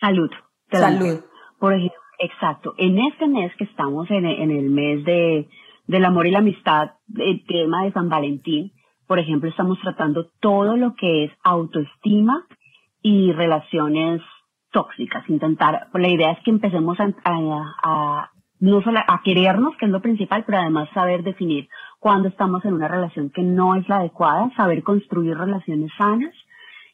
Salud. 0.00 0.30
Salud. 0.70 1.20
Por 1.58 1.74
ejemplo, 1.74 1.98
exacto. 2.18 2.74
En 2.78 2.98
este 2.98 3.26
mes 3.26 3.54
que 3.56 3.64
estamos 3.64 4.10
en, 4.10 4.24
en 4.24 4.50
el 4.50 4.70
mes 4.70 5.04
de, 5.04 5.48
del 5.86 6.04
amor 6.04 6.26
y 6.26 6.30
la 6.30 6.38
amistad, 6.38 6.92
el 7.16 7.44
tema 7.46 7.84
de 7.84 7.92
San 7.92 8.08
Valentín, 8.08 8.72
por 9.12 9.18
ejemplo, 9.18 9.50
estamos 9.50 9.78
tratando 9.78 10.30
todo 10.40 10.74
lo 10.74 10.94
que 10.94 11.24
es 11.24 11.32
autoestima 11.44 12.46
y 13.02 13.30
relaciones 13.32 14.22
tóxicas. 14.70 15.28
Intentar, 15.28 15.88
la 15.92 16.08
idea 16.08 16.30
es 16.30 16.38
que 16.42 16.50
empecemos 16.50 16.96
a, 16.98 18.30
no 18.60 18.80
solo 18.80 19.00
a 19.06 19.20
querernos, 19.22 19.76
que 19.76 19.84
es 19.84 19.92
lo 19.92 20.00
principal, 20.00 20.44
pero 20.46 20.60
además 20.60 20.88
saber 20.94 21.24
definir 21.24 21.68
cuándo 22.00 22.28
estamos 22.28 22.64
en 22.64 22.72
una 22.72 22.88
relación 22.88 23.28
que 23.28 23.42
no 23.42 23.74
es 23.74 23.86
la 23.86 23.96
adecuada, 23.96 24.50
saber 24.56 24.82
construir 24.82 25.36
relaciones 25.36 25.90
sanas 25.98 26.34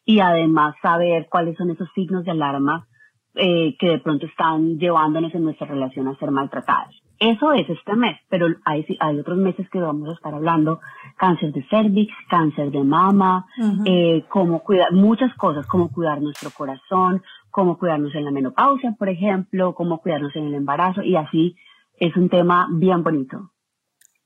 y 0.04 0.18
además 0.18 0.74
saber 0.82 1.28
cuáles 1.30 1.56
son 1.56 1.70
esos 1.70 1.88
signos 1.94 2.24
de 2.24 2.32
alarma 2.32 2.88
eh, 3.36 3.76
que 3.78 3.90
de 3.90 3.98
pronto 4.00 4.26
están 4.26 4.76
llevándonos 4.76 5.32
en 5.36 5.44
nuestra 5.44 5.68
relación 5.68 6.08
a 6.08 6.16
ser 6.16 6.32
maltratadas. 6.32 6.96
Eso 7.20 7.52
es 7.52 7.68
este 7.68 7.96
mes, 7.96 8.16
pero 8.28 8.46
hay, 8.64 8.86
hay 9.00 9.18
otros 9.18 9.38
meses 9.38 9.68
que 9.70 9.80
vamos 9.80 10.08
a 10.08 10.12
estar 10.12 10.32
hablando 10.32 10.80
cáncer 11.16 11.52
de 11.52 11.66
cervix, 11.68 12.12
cáncer 12.30 12.70
de 12.70 12.84
mama, 12.84 13.44
eh, 13.84 14.24
cómo 14.28 14.62
cuidar, 14.62 14.92
muchas 14.92 15.34
cosas, 15.34 15.66
cómo 15.66 15.90
cuidar 15.90 16.22
nuestro 16.22 16.50
corazón, 16.50 17.22
cómo 17.50 17.76
cuidarnos 17.76 18.14
en 18.14 18.24
la 18.24 18.30
menopausia, 18.30 18.94
por 18.96 19.08
ejemplo, 19.08 19.74
cómo 19.74 19.98
cuidarnos 19.98 20.34
en 20.36 20.46
el 20.46 20.54
embarazo 20.54 21.02
y 21.02 21.16
así 21.16 21.56
es 21.98 22.16
un 22.16 22.28
tema 22.28 22.68
bien 22.70 23.02
bonito. 23.02 23.50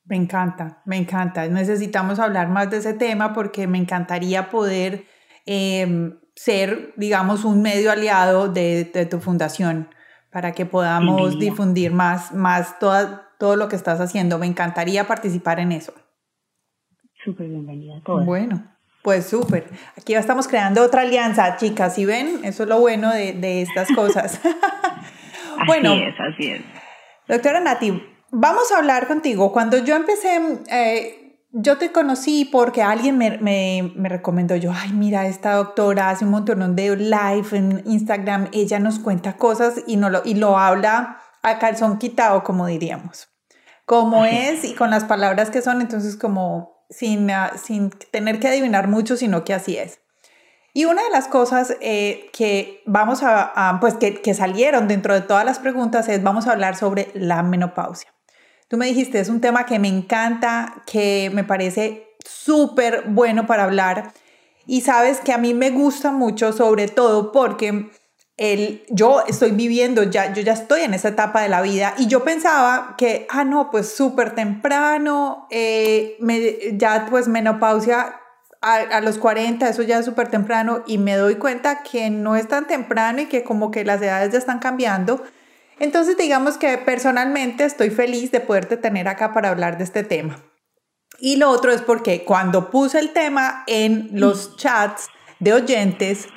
Me 0.05 0.17
encanta, 0.17 0.83
me 0.85 0.99
encanta. 0.99 1.49
Necesitamos 1.49 2.19
hablar 2.19 2.51
más 2.51 2.71
de 2.71 2.79
ese 2.79 2.93
tema 2.93 3.33
porque 3.33 3.67
me 3.67 3.79
encantaría 3.79 4.51
poder 4.51 5.05
eh, 5.47 6.13
ser, 6.35 6.93
digamos, 6.99 7.47
un 7.47 7.63
medio 7.63 7.91
aliado 7.91 8.49
de, 8.49 8.85
de 8.85 9.07
tu 9.07 9.19
fundación 9.21 9.89
para 10.33 10.53
que 10.53 10.65
podamos 10.67 11.39
difundir 11.39 11.93
más, 11.93 12.33
más 12.33 12.79
toda- 12.79 13.29
todo 13.39 13.57
lo 13.57 13.69
que 13.69 13.77
estás 13.77 14.01
haciendo. 14.01 14.39
Me 14.39 14.47
encantaría 14.47 15.07
participar 15.07 15.61
en 15.61 15.73
eso. 15.73 15.93
Súper 17.25 17.49
bienvenida 17.49 17.99
a 17.99 18.01
todas. 18.03 18.25
Bueno, 18.27 18.65
pues 19.03 19.27
súper. 19.27 19.69
Aquí 19.97 20.13
ya 20.15 20.19
estamos 20.21 20.49
creando 20.49 20.83
otra 20.83 21.03
alianza, 21.03 21.57
chicas. 21.57 21.95
¿Sí 21.95 22.05
ven? 22.05 22.41
Eso 22.45 22.63
es 22.65 22.69
lo 22.69 22.81
bueno 22.81 23.11
de, 23.13 23.33
de 23.35 23.63
estas 23.63 23.89
cosas. 23.95 24.41
bueno, 25.67 25.93
Así 25.93 26.03
es, 26.03 26.15
así 26.21 26.51
es. 26.51 26.63
Doctora 27.29 27.61
Nati, 27.61 28.03
vamos 28.31 28.73
a 28.73 28.79
hablar 28.79 29.07
contigo. 29.07 29.53
Cuando 29.53 29.79
yo 29.79 29.95
empecé, 29.97 30.41
eh, 30.71 31.22
yo 31.53 31.77
te 31.77 31.93
conocí 31.93 32.47
porque 32.47 32.83
alguien 32.83 33.19
me, 33.19 33.39
me, 33.39 33.93
me 33.95 34.09
recomendó, 34.09 34.57
yo, 34.57 34.73
ay, 34.75 34.93
mira, 34.93 35.27
esta 35.27 35.53
doctora 35.55 36.11
hace 36.11 36.25
un 36.25 36.31
montón 36.31 36.75
de 36.75 36.97
live 36.97 37.49
en 37.53 37.83
Instagram, 37.85 38.49
ella 38.53 38.79
nos 38.79 38.99
cuenta 38.99 39.37
cosas 39.37 39.83
y, 39.87 39.97
no 39.97 40.09
lo, 40.09 40.23
y 40.25 40.35
lo 40.35 40.59
habla 40.59 41.21
a 41.43 41.59
calzón 41.59 41.99
quitado, 41.99 42.43
como 42.43 42.67
diríamos. 42.67 43.29
Como 43.85 44.25
es 44.25 44.65
y 44.65 44.75
con 44.75 44.91
las 44.91 45.05
palabras 45.05 45.51
que 45.51 45.61
son, 45.61 45.83
entonces 45.83 46.17
como 46.17 46.87
sin, 46.89 47.31
ah, 47.31 47.53
sin 47.63 47.91
tener 47.91 48.41
que 48.41 48.49
adivinar 48.49 48.89
mucho, 48.89 49.17
sino 49.17 49.45
que 49.45 49.53
así 49.53 49.77
es. 49.77 50.01
Y 50.73 50.87
una 50.87 51.03
de 51.03 51.11
las 51.11 51.29
cosas 51.29 51.77
eh, 51.83 52.31
que 52.33 52.83
vamos 52.87 53.23
a, 53.23 53.77
pues 53.81 53.95
que, 53.95 54.23
que, 54.23 54.33
salieron 54.33 54.89
dentro 54.89 55.13
de 55.13 55.21
todas 55.21 55.45
las 55.45 55.59
preguntas 55.59 56.09
es, 56.09 56.23
vamos 56.23 56.47
a 56.47 56.53
hablar 56.53 56.77
sobre 56.77 57.11
la 57.13 57.43
menopausia. 57.43 58.11
Tú 58.73 58.79
me 58.79 58.87
dijiste, 58.87 59.21
es 59.21 59.29
un 59.29 59.43
tema 59.43 59.67
que 59.67 59.79
me 59.79 59.89
encanta, 59.89 60.83
que 60.87 61.31
me 61.35 61.45
parece 61.45 62.17
súper 62.25 63.05
bueno 63.07 63.47
para 63.47 63.65
hablar. 63.65 64.15
Y 64.67 64.81
sabes 64.81 65.21
que 65.21 65.35
a 65.35 65.37
mí 65.37 65.53
me 65.53 65.69
gusta 65.69 66.11
mucho, 66.11 66.55
sobre 66.55 66.89
todo 66.89 67.33
porque 67.33 67.91
el, 68.39 68.83
yo 68.89 69.25
estoy 69.29 69.51
viviendo, 69.51 70.05
ya, 70.05 70.33
yo 70.33 70.41
ya 70.41 70.55
estoy 70.55 70.81
en 70.81 70.95
esa 70.95 71.09
etapa 71.09 71.43
de 71.43 71.51
la 71.51 71.61
vida 71.61 71.93
y 71.99 72.07
yo 72.07 72.25
pensaba 72.25 72.95
que, 72.97 73.27
ah, 73.29 73.45
no, 73.45 73.71
pues 73.71 73.95
súper 73.95 74.35
temprano, 74.35 75.49
eh, 75.51 76.17
me, 76.21 76.79
ya 76.79 77.09
pues 77.11 77.29
menopausia 77.29 78.21
a, 78.63 79.03
los 79.03 79.19
40, 79.19 79.69
eso 79.69 79.83
ya 79.83 79.99
es 79.99 80.07
súper 80.07 80.29
temprano 80.29 80.83
y 80.87 80.97
me 80.97 81.17
doy 81.17 81.35
cuenta 81.35 81.83
que 81.83 82.09
no 82.09 82.37
es 82.37 82.49
tan 82.49 82.67
temprano 82.67 83.21
y 83.21 83.27
que 83.27 83.45
como 83.45 83.71
que 83.71 83.85
las 83.85 84.01
edades 84.01 84.33
ya 84.33 84.39
están 84.39 84.61
cambiando. 84.61 85.23
Entonces 85.83 86.17
digamos 86.17 86.57
que 86.57 86.79
personalmente 86.79 87.65
estoy 87.65 87.91
feliz 87.91 88.31
de 88.31 88.41
poderte 88.41 88.79
tener 88.79 89.09
acá 89.09 89.35
para 89.35 89.51
hablar 89.51 89.77
de 89.77 89.85
este 89.85 90.03
tema. 90.03 90.43
Y 91.19 91.37
lo 91.37 91.51
otro 91.51 91.73
es 91.73 91.83
porque 91.83 92.25
cuando 92.25 92.71
puse 92.71 92.99
el 92.99 93.13
tema 93.13 93.65
en 93.67 94.09
los 94.13 94.57
chats 94.57 95.09
de 95.41 95.53
oyentes, 95.53 96.29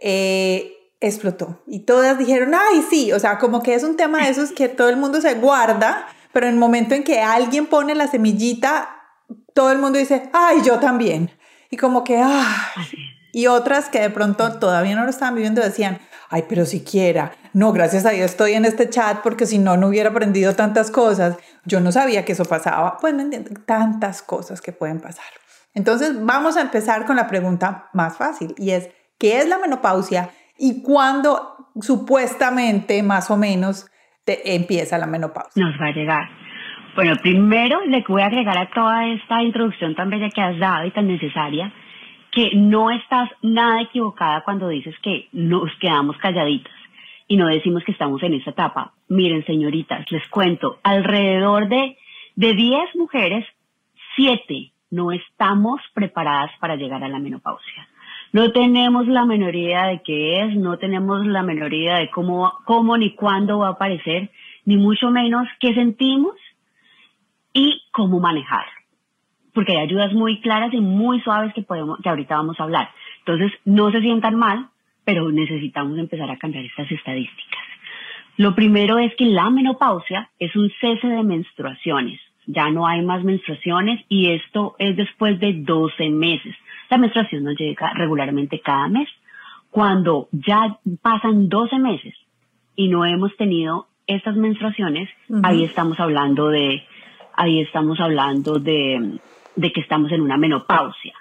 eh, 0.00 0.72
explotó. 1.00 1.62
Y 1.66 1.80
todas 1.80 2.16
dijeron, 2.16 2.54
ay, 2.54 2.82
sí, 2.88 3.12
o 3.12 3.20
sea, 3.20 3.38
como 3.38 3.62
que 3.62 3.74
es 3.74 3.82
un 3.82 3.96
tema 3.96 4.24
de 4.24 4.30
esos 4.30 4.52
que 4.52 4.68
todo 4.68 4.88
el 4.88 4.96
mundo 4.96 5.20
se 5.20 5.34
guarda, 5.34 6.06
pero 6.32 6.46
en 6.46 6.54
el 6.54 6.58
momento 6.58 6.94
en 6.94 7.04
que 7.04 7.20
alguien 7.20 7.66
pone 7.66 7.94
la 7.94 8.08
semillita, 8.08 8.88
todo 9.52 9.70
el 9.70 9.78
mundo 9.78 9.98
dice, 9.98 10.30
ay, 10.32 10.62
yo 10.64 10.78
también 10.78 11.30
y 11.72 11.78
como 11.78 12.04
que, 12.04 12.20
ah, 12.22 12.70
y 13.32 13.46
otras 13.46 13.88
que 13.88 13.98
de 13.98 14.10
pronto 14.10 14.58
todavía 14.58 14.94
no 14.94 15.04
lo 15.04 15.10
estaban 15.10 15.34
viviendo 15.34 15.62
decían, 15.62 15.98
ay, 16.32 16.44
pero 16.48 16.64
siquiera, 16.64 17.32
no, 17.52 17.72
gracias 17.72 18.06
a 18.06 18.10
Dios 18.10 18.30
estoy 18.30 18.54
en 18.54 18.64
este 18.64 18.88
chat 18.88 19.20
porque 19.22 19.46
si 19.46 19.58
no, 19.58 19.76
no 19.76 19.88
hubiera 19.88 20.10
aprendido 20.10 20.54
tantas 20.54 20.90
cosas. 20.90 21.36
Yo 21.64 21.80
no 21.80 21.92
sabía 21.92 22.24
que 22.24 22.32
eso 22.32 22.44
pasaba. 22.44 22.96
Pues 22.98 23.14
me 23.14 23.22
entiendo, 23.22 23.50
tantas 23.66 24.22
cosas 24.22 24.60
que 24.60 24.72
pueden 24.72 25.00
pasar. 25.00 25.26
Entonces, 25.74 26.24
vamos 26.24 26.56
a 26.56 26.62
empezar 26.62 27.04
con 27.04 27.16
la 27.16 27.28
pregunta 27.28 27.88
más 27.92 28.16
fácil 28.16 28.54
y 28.56 28.70
es, 28.70 28.88
¿qué 29.18 29.38
es 29.38 29.48
la 29.48 29.58
menopausia 29.58 30.30
y 30.58 30.82
cuándo 30.82 31.68
supuestamente, 31.80 33.02
más 33.02 33.30
o 33.30 33.36
menos, 33.36 33.86
te 34.24 34.54
empieza 34.54 34.98
la 34.98 35.06
menopausia? 35.06 35.62
Nos 35.64 35.74
va 35.80 35.86
a 35.86 35.92
llegar. 35.92 36.28
Bueno, 36.94 37.14
primero 37.22 37.80
le 37.86 38.04
voy 38.06 38.22
a 38.22 38.26
agregar 38.26 38.56
a 38.58 38.68
toda 38.70 39.06
esta 39.06 39.42
introducción 39.42 39.94
tan 39.94 40.10
bella 40.10 40.28
que 40.28 40.42
has 40.42 40.58
dado 40.58 40.86
y 40.86 40.90
tan 40.90 41.06
necesaria, 41.06 41.72
que 42.32 42.50
no 42.54 42.90
estás 42.90 43.30
nada 43.42 43.82
equivocada 43.82 44.42
cuando 44.42 44.68
dices 44.68 44.96
que 45.02 45.28
nos 45.32 45.70
quedamos 45.78 46.16
calladitas 46.16 46.72
y 47.28 47.36
no 47.36 47.46
decimos 47.46 47.84
que 47.84 47.92
estamos 47.92 48.22
en 48.22 48.34
esta 48.34 48.50
etapa. 48.50 48.94
Miren, 49.08 49.44
señoritas, 49.46 50.10
les 50.10 50.26
cuento, 50.28 50.80
alrededor 50.82 51.68
de, 51.68 51.96
de 52.34 52.54
10 52.54 52.96
mujeres, 52.96 53.46
7 54.16 54.72
no 54.90 55.10
estamos 55.10 55.80
preparadas 55.94 56.50
para 56.60 56.76
llegar 56.76 57.02
a 57.02 57.08
la 57.08 57.18
menopausia. 57.18 57.88
No 58.32 58.52
tenemos 58.52 59.06
la 59.08 59.24
menor 59.24 59.54
idea 59.54 59.86
de 59.86 60.02
qué 60.02 60.40
es, 60.40 60.56
no 60.56 60.78
tenemos 60.78 61.26
la 61.26 61.42
menor 61.42 61.72
idea 61.72 61.98
de 61.98 62.10
cómo, 62.10 62.52
cómo 62.64 62.96
ni 62.96 63.14
cuándo 63.14 63.58
va 63.58 63.68
a 63.68 63.72
aparecer, 63.72 64.30
ni 64.64 64.76
mucho 64.76 65.10
menos 65.10 65.48
qué 65.60 65.74
sentimos 65.74 66.34
y 67.52 67.82
cómo 67.90 68.20
manejar. 68.20 68.66
Porque 69.54 69.72
hay 69.72 69.84
ayudas 69.84 70.12
muy 70.12 70.40
claras 70.40 70.72
y 70.72 70.80
muy 70.80 71.20
suaves 71.20 71.52
que 71.54 71.62
podemos, 71.62 71.98
que 72.02 72.08
ahorita 72.08 72.36
vamos 72.36 72.58
a 72.58 72.64
hablar. 72.64 72.90
Entonces, 73.18 73.52
no 73.64 73.90
se 73.90 74.00
sientan 74.00 74.36
mal, 74.36 74.68
pero 75.04 75.30
necesitamos 75.30 75.98
empezar 75.98 76.30
a 76.30 76.38
cambiar 76.38 76.64
estas 76.64 76.90
estadísticas. 76.90 77.60
Lo 78.36 78.54
primero 78.54 78.98
es 78.98 79.14
que 79.16 79.26
la 79.26 79.50
menopausia 79.50 80.30
es 80.38 80.54
un 80.56 80.70
cese 80.80 81.06
de 81.06 81.22
menstruaciones. 81.22 82.20
Ya 82.46 82.70
no 82.70 82.86
hay 82.86 83.02
más 83.02 83.22
menstruaciones 83.22 84.04
y 84.08 84.30
esto 84.30 84.74
es 84.78 84.96
después 84.96 85.38
de 85.38 85.52
12 85.52 86.10
meses. 86.10 86.54
La 86.90 86.98
menstruación 86.98 87.44
nos 87.44 87.56
llega 87.56 87.92
regularmente 87.94 88.60
cada 88.60 88.88
mes. 88.88 89.08
Cuando 89.70 90.28
ya 90.32 90.78
pasan 91.02 91.48
12 91.48 91.78
meses 91.78 92.14
y 92.74 92.88
no 92.88 93.04
hemos 93.04 93.36
tenido 93.36 93.86
estas 94.06 94.36
menstruaciones, 94.36 95.08
ahí 95.42 95.64
estamos 95.64 96.00
hablando 96.00 96.48
de 96.48 96.82
ahí 97.34 97.60
estamos 97.60 98.00
hablando 98.00 98.58
de, 98.58 99.20
que 99.54 99.80
estamos 99.80 100.12
en 100.12 100.20
una 100.20 100.36
menopausia. 100.36 101.14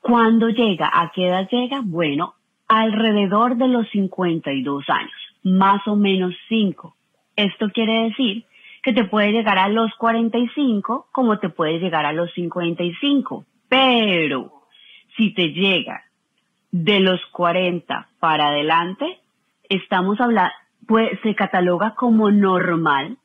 ¿Cuándo 0.00 0.48
llega? 0.48 0.90
¿A 0.92 1.12
qué 1.14 1.28
edad 1.28 1.48
llega? 1.50 1.80
Bueno, 1.84 2.34
alrededor 2.68 3.56
de 3.56 3.68
los 3.68 3.88
52 3.90 4.84
años, 4.88 5.12
más 5.42 5.86
o 5.86 5.96
menos 5.96 6.34
5. 6.48 6.96
Esto 7.36 7.70
quiere 7.70 8.04
decir 8.04 8.44
que 8.82 8.92
te 8.92 9.04
puede 9.04 9.32
llegar 9.32 9.58
a 9.58 9.68
los 9.68 9.94
45 9.96 11.08
como 11.12 11.38
te 11.38 11.48
puede 11.48 11.78
llegar 11.78 12.04
a 12.04 12.12
los 12.12 12.32
55. 12.34 13.44
Pero 13.68 14.52
si 15.16 15.32
te 15.34 15.52
llega 15.52 16.02
de 16.70 17.00
los 17.00 17.20
40 17.26 18.08
para 18.18 18.48
adelante, 18.48 19.18
estamos 19.68 20.18
pues 20.86 21.10
se 21.22 21.34
cataloga 21.34 21.94
como 21.94 22.30
normal 22.30 23.18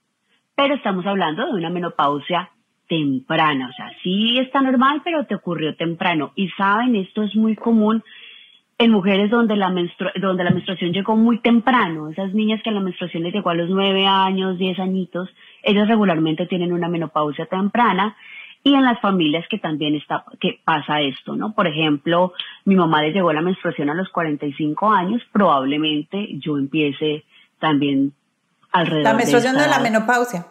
pero 0.58 0.74
estamos 0.74 1.06
hablando 1.06 1.46
de 1.46 1.52
una 1.52 1.70
menopausia 1.70 2.50
temprana, 2.88 3.70
o 3.70 3.74
sea, 3.74 3.92
sí 4.04 4.38
está 4.40 4.62
normal, 4.62 5.02
pero 5.04 5.26
te 5.26 5.36
ocurrió 5.36 5.76
temprano. 5.76 6.32
Y 6.36 6.50
saben, 6.50 6.96
esto 6.96 7.24
es 7.24 7.36
muy 7.36 7.56
común 7.56 8.04
en 8.80 8.92
mujeres 8.92 9.32
donde 9.32 9.56
la, 9.56 9.74
donde 10.22 10.44
la 10.44 10.52
menstruación 10.52 10.94
llegó 10.94 11.16
muy 11.16 11.40
temprano, 11.40 12.10
esas 12.10 12.34
niñas 12.34 12.62
que 12.64 12.72
la 12.72 12.80
menstruación 12.80 13.24
les 13.24 13.34
llegó 13.34 13.50
a 13.50 13.56
los 13.56 13.70
nueve 13.70 14.06
años, 14.06 14.60
diez 14.60 14.78
añitos, 14.80 15.30
ellas 15.64 15.88
regularmente 15.88 16.46
tienen 16.46 16.72
una 16.72 16.88
menopausia 16.88 17.48
temprana 17.48 18.16
y 18.64 18.76
en 18.76 18.84
las 18.84 19.00
familias 19.00 19.46
que 19.50 19.58
también 19.58 19.96
está, 19.96 20.26
que 20.40 20.60
pasa 20.64 21.02
esto, 21.02 21.36
¿no? 21.36 21.54
Por 21.54 21.68
ejemplo, 21.68 22.34
mi 22.66 22.76
mamá 22.76 23.02
le 23.02 23.14
llegó 23.14 23.34
la 23.34 23.42
menstruación 23.42 23.90
a 23.90 23.96
los 23.96 24.10
45 24.10 24.92
años, 24.92 25.22
probablemente 25.32 26.38
yo 26.38 26.58
empiece 26.58 27.24
también 27.60 28.14
la 28.74 29.14
menstruación 29.14 29.58
de, 29.58 29.68
la 29.68 29.80
menopausia. 29.80 30.48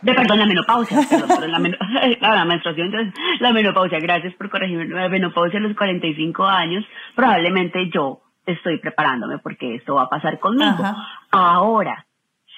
De, 0.00 0.14
perdón, 0.14 0.38
la 0.38 0.46
menopausia, 0.46 1.00
perdón, 1.08 1.50
la, 1.50 1.58
la, 2.34 2.44
menstruación, 2.44 3.12
la 3.40 3.52
menopausia, 3.52 3.98
gracias 3.98 4.34
por 4.34 4.48
corregirme, 4.48 4.86
la 4.86 5.08
menopausia 5.08 5.58
a 5.58 5.62
los 5.62 5.76
45 5.76 6.44
años, 6.44 6.84
probablemente 7.16 7.90
yo 7.90 8.20
estoy 8.46 8.78
preparándome 8.78 9.38
porque 9.38 9.74
esto 9.74 9.96
va 9.96 10.04
a 10.04 10.08
pasar 10.08 10.38
conmigo. 10.38 10.84
Ahora, 11.30 12.06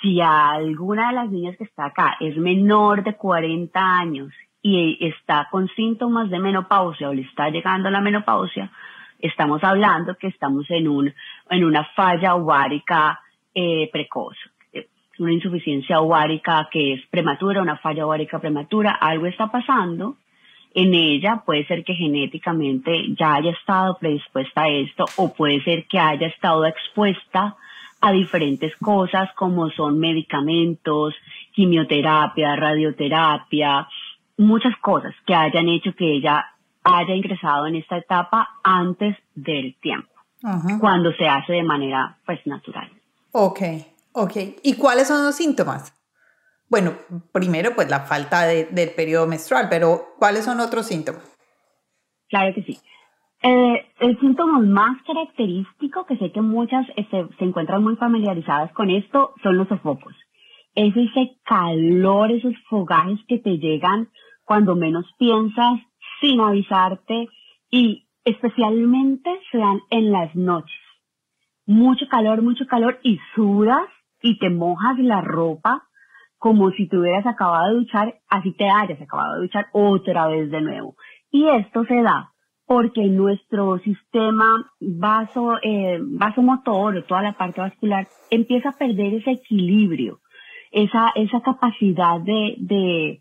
si 0.01 0.21
alguna 0.21 1.09
de 1.09 1.15
las 1.15 1.31
niñas 1.31 1.57
que 1.57 1.65
está 1.65 1.87
acá 1.87 2.17
es 2.21 2.37
menor 2.37 3.03
de 3.03 3.17
40 3.17 3.81
años 3.81 4.33
y 4.63 4.99
está 5.05 5.49
con 5.51 5.69
síntomas 5.69 6.31
de 6.31 6.39
menopausia 6.39 7.09
o 7.09 7.15
le 7.15 7.23
está 7.23 7.49
llegando 7.49 7.91
la 7.91 8.01
menopausia, 8.01 8.71
estamos 9.19 9.65
hablando 9.65 10.17
que 10.17 10.29
estamos 10.29 10.71
en, 10.71 10.89
un, 10.89 11.15
en 11.51 11.65
una 11.65 11.85
falla 11.97 12.35
ovárica 12.35 13.21
eh, 13.55 13.89
precoz 13.93 14.37
una 15.21 15.33
insuficiencia 15.35 16.01
ovárica 16.01 16.69
que 16.73 16.95
es 16.95 17.07
prematura, 17.11 17.61
una 17.61 17.77
falla 17.77 18.07
ovárica 18.07 18.39
prematura, 18.39 18.93
algo 18.93 19.27
está 19.27 19.49
pasando 19.49 20.17
en 20.75 20.95
ella, 20.95 21.43
puede 21.45 21.67
ser 21.67 21.85
que 21.85 21.95
genéticamente 21.95 23.15
ya 23.19 23.35
haya 23.35 23.51
estado 23.51 23.99
predispuesta 23.99 24.63
a 24.63 24.69
esto 24.69 25.05
o 25.17 25.33
puede 25.33 25.63
ser 25.63 25.85
que 25.87 25.99
haya 25.99 26.29
estado 26.29 26.65
expuesta 26.65 27.57
a 28.01 28.13
diferentes 28.13 28.75
cosas 28.77 29.29
como 29.35 29.69
son 29.71 29.99
medicamentos, 29.99 31.15
quimioterapia, 31.53 32.57
radioterapia, 32.57 33.87
muchas 34.39 34.75
cosas 34.79 35.15
que 35.27 35.35
hayan 35.35 35.69
hecho 35.69 35.93
que 35.95 36.15
ella 36.15 36.47
haya 36.83 37.15
ingresado 37.15 37.67
en 37.67 37.77
esta 37.77 37.99
etapa 37.99 38.49
antes 38.63 39.17
del 39.35 39.75
tiempo, 39.83 40.09
cuando 40.81 41.13
se 41.13 41.29
hace 41.29 41.53
de 41.53 41.63
manera 41.63 42.17
pues 42.25 42.41
natural. 42.47 42.89
Ok, 43.33 43.61
Ok, 44.13 44.33
¿y 44.63 44.75
cuáles 44.75 45.09
son 45.09 45.25
los 45.25 45.37
síntomas? 45.37 45.95
Bueno, 46.69 46.93
primero 47.33 47.75
pues 47.75 47.91
la 47.91 48.01
falta 48.01 48.47
del 48.47 48.91
periodo 48.91 49.27
menstrual, 49.27 49.69
pero 49.69 50.15
¿cuáles 50.19 50.45
son 50.45 50.61
otros 50.61 50.87
síntomas? 50.87 51.37
Claro 52.29 52.55
que 52.55 52.63
sí. 52.63 52.79
Eh, 53.43 53.87
el 54.01 54.21
síntoma 54.21 54.61
más 54.61 55.03
característico, 55.05 56.05
que 56.07 56.17
sé 56.19 56.31
que 56.31 56.41
muchas 56.41 56.87
este, 56.97 57.27
se 57.39 57.45
encuentran 57.45 57.83
muy 57.83 57.97
familiarizadas 57.97 58.73
con 58.73 58.91
esto, 58.91 59.35
son 59.43 59.57
los 59.57 59.69
sofocos. 59.69 60.15
Es 60.75 60.95
ese 60.97 61.39
calor, 61.45 62.31
esos 62.31 62.55
fogajes 62.69 63.19
que 63.27 63.39
te 63.39 63.59
llegan 63.59 64.09
cuando 64.45 64.77
menos 64.77 65.07
piensas, 65.19 65.81
sin 66.21 66.41
avisarte, 66.41 67.29
y 67.71 68.07
especialmente 68.25 69.31
se 69.51 69.59
dan 69.59 69.81
en 69.91 70.13
las 70.13 70.35
noches. 70.37 70.79
Mucho 71.67 72.07
calor, 72.09 72.43
mucho 72.43 72.67
calor, 72.67 73.01
y 73.03 73.19
sudas 73.35 73.89
y 74.23 74.39
te 74.39 74.51
mojas 74.51 74.99
la 74.99 75.21
ropa 75.21 75.85
como 76.39 76.71
si 76.71 76.89
te 76.89 76.97
hubieras 76.97 77.27
acabado 77.27 77.69
de 77.69 77.81
duchar, 77.81 78.15
así 78.29 78.53
te 78.53 78.69
hayas 78.69 79.01
acabado 79.01 79.35
de 79.35 79.41
duchar 79.43 79.67
otra 79.73 80.27
vez 80.27 80.51
de 80.51 80.63
nuevo. 80.63 80.97
Y 81.31 81.47
esto 81.49 81.85
se 81.85 82.03
da 82.03 82.33
porque 82.71 83.03
nuestro 83.07 83.79
sistema 83.81 84.65
vaso, 84.81 85.59
eh, 85.63 85.99
vasomotor 86.01 86.97
o 86.97 87.05
toda 87.05 87.21
la 87.21 87.33
parte 87.33 87.61
vascular 87.61 88.07
empieza 88.31 88.71
a 88.71 88.79
perder 88.79 89.15
ese 89.15 89.33
equilibrio, 89.33 90.21
esa, 90.71 91.11
esa 91.17 91.43
capacidad 91.43 92.21
de, 92.21 92.55
de, 92.59 93.21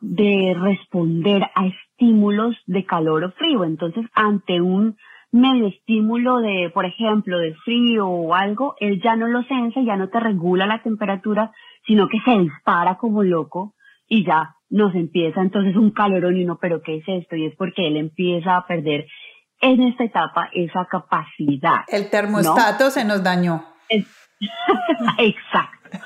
de 0.00 0.54
responder 0.54 1.42
a 1.54 1.66
estímulos 1.66 2.56
de 2.66 2.84
calor 2.84 3.24
o 3.24 3.32
frío. 3.32 3.64
Entonces, 3.64 4.04
ante 4.14 4.60
un 4.60 4.96
medio 5.32 5.68
estímulo 5.68 6.38
de, 6.38 6.70
por 6.72 6.84
ejemplo, 6.84 7.38
de 7.38 7.54
frío 7.64 8.08
o 8.08 8.34
algo, 8.34 8.74
él 8.80 9.00
ya 9.02 9.16
no 9.16 9.28
lo 9.28 9.42
sensa, 9.44 9.80
ya 9.82 9.96
no 9.96 10.08
te 10.08 10.20
regula 10.20 10.66
la 10.66 10.82
temperatura, 10.82 11.52
sino 11.86 12.08
que 12.08 12.20
se 12.24 12.38
dispara 12.38 12.96
como 12.96 13.22
loco 13.22 13.74
y 14.08 14.24
ya 14.24 14.56
nos 14.68 14.94
empieza 14.94 15.40
entonces 15.40 15.76
un 15.76 15.90
calorón 15.90 16.36
y 16.36 16.44
no, 16.44 16.58
pero 16.58 16.82
¿qué 16.82 16.96
es 16.96 17.04
esto? 17.06 17.36
Y 17.36 17.46
es 17.46 17.56
porque 17.56 17.86
él 17.86 17.96
empieza 17.96 18.56
a 18.56 18.66
perder 18.66 19.06
en 19.60 19.82
esta 19.82 20.04
etapa 20.04 20.48
esa 20.52 20.86
capacidad. 20.86 21.84
El 21.88 22.10
termostato 22.10 22.90
se 22.90 23.04
nos 23.04 23.22
dañó. 23.22 23.62
Exacto. 25.18 25.98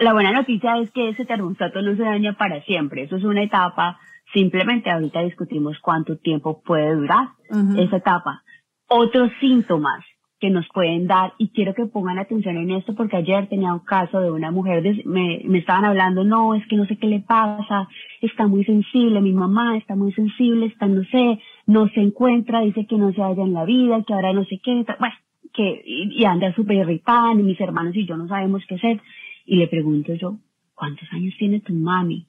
la 0.00 0.12
buena 0.12 0.32
noticia 0.32 0.78
es 0.78 0.90
que 0.92 1.10
ese 1.10 1.24
termostato 1.24 1.82
no 1.82 1.94
se 1.96 2.02
daña 2.02 2.32
para 2.34 2.62
siempre. 2.62 3.02
Eso 3.02 3.16
es 3.16 3.24
una 3.24 3.42
etapa. 3.42 3.98
Simplemente 4.32 4.90
ahorita 4.90 5.20
discutimos 5.20 5.78
cuánto 5.80 6.16
tiempo 6.16 6.62
puede 6.62 6.94
durar 6.94 7.28
esa 7.76 7.96
etapa. 7.96 8.42
Otros 8.88 9.30
síntomas 9.40 10.04
que 10.38 10.50
nos 10.50 10.66
pueden 10.68 11.06
dar, 11.06 11.32
y 11.38 11.48
quiero 11.48 11.72
que 11.74 11.86
pongan 11.86 12.18
atención 12.18 12.58
en 12.58 12.70
esto 12.70 12.94
porque 12.94 13.16
ayer 13.16 13.48
tenía 13.48 13.72
un 13.72 13.80
caso 13.80 14.20
de 14.20 14.30
una 14.30 14.50
mujer, 14.50 14.82
me, 15.06 15.40
me 15.44 15.58
estaban 15.58 15.86
hablando, 15.86 16.24
no, 16.24 16.54
es 16.54 16.66
que 16.66 16.76
no 16.76 16.84
sé 16.84 16.98
qué 16.98 17.06
le 17.06 17.20
pasa, 17.20 17.88
está 18.20 18.46
muy 18.46 18.62
sensible, 18.64 19.22
mi 19.22 19.32
mamá 19.32 19.78
está 19.78 19.96
muy 19.96 20.12
sensible, 20.12 20.66
está, 20.66 20.86
no 20.86 21.04
sé, 21.04 21.40
no 21.66 21.88
se 21.88 22.00
encuentra, 22.00 22.60
dice 22.60 22.86
que 22.86 22.98
no 22.98 23.12
se 23.12 23.22
halla 23.22 23.42
en 23.42 23.54
la 23.54 23.64
vida, 23.64 24.04
que 24.06 24.12
ahora 24.12 24.34
no 24.34 24.44
sé 24.44 24.60
qué, 24.62 24.84
bueno, 24.98 25.14
que, 25.54 25.82
y, 25.86 26.24
anda 26.24 26.54
súper 26.54 26.76
irritada, 26.76 27.32
y 27.32 27.36
mis 27.36 27.60
hermanos 27.60 27.96
y 27.96 28.04
yo 28.04 28.16
no 28.16 28.28
sabemos 28.28 28.62
qué 28.68 28.74
hacer. 28.74 29.00
Y 29.46 29.56
le 29.56 29.68
pregunto 29.68 30.12
yo, 30.14 30.36
¿cuántos 30.74 31.10
años 31.12 31.34
tiene 31.38 31.60
tu 31.60 31.72
mami? 31.72 32.26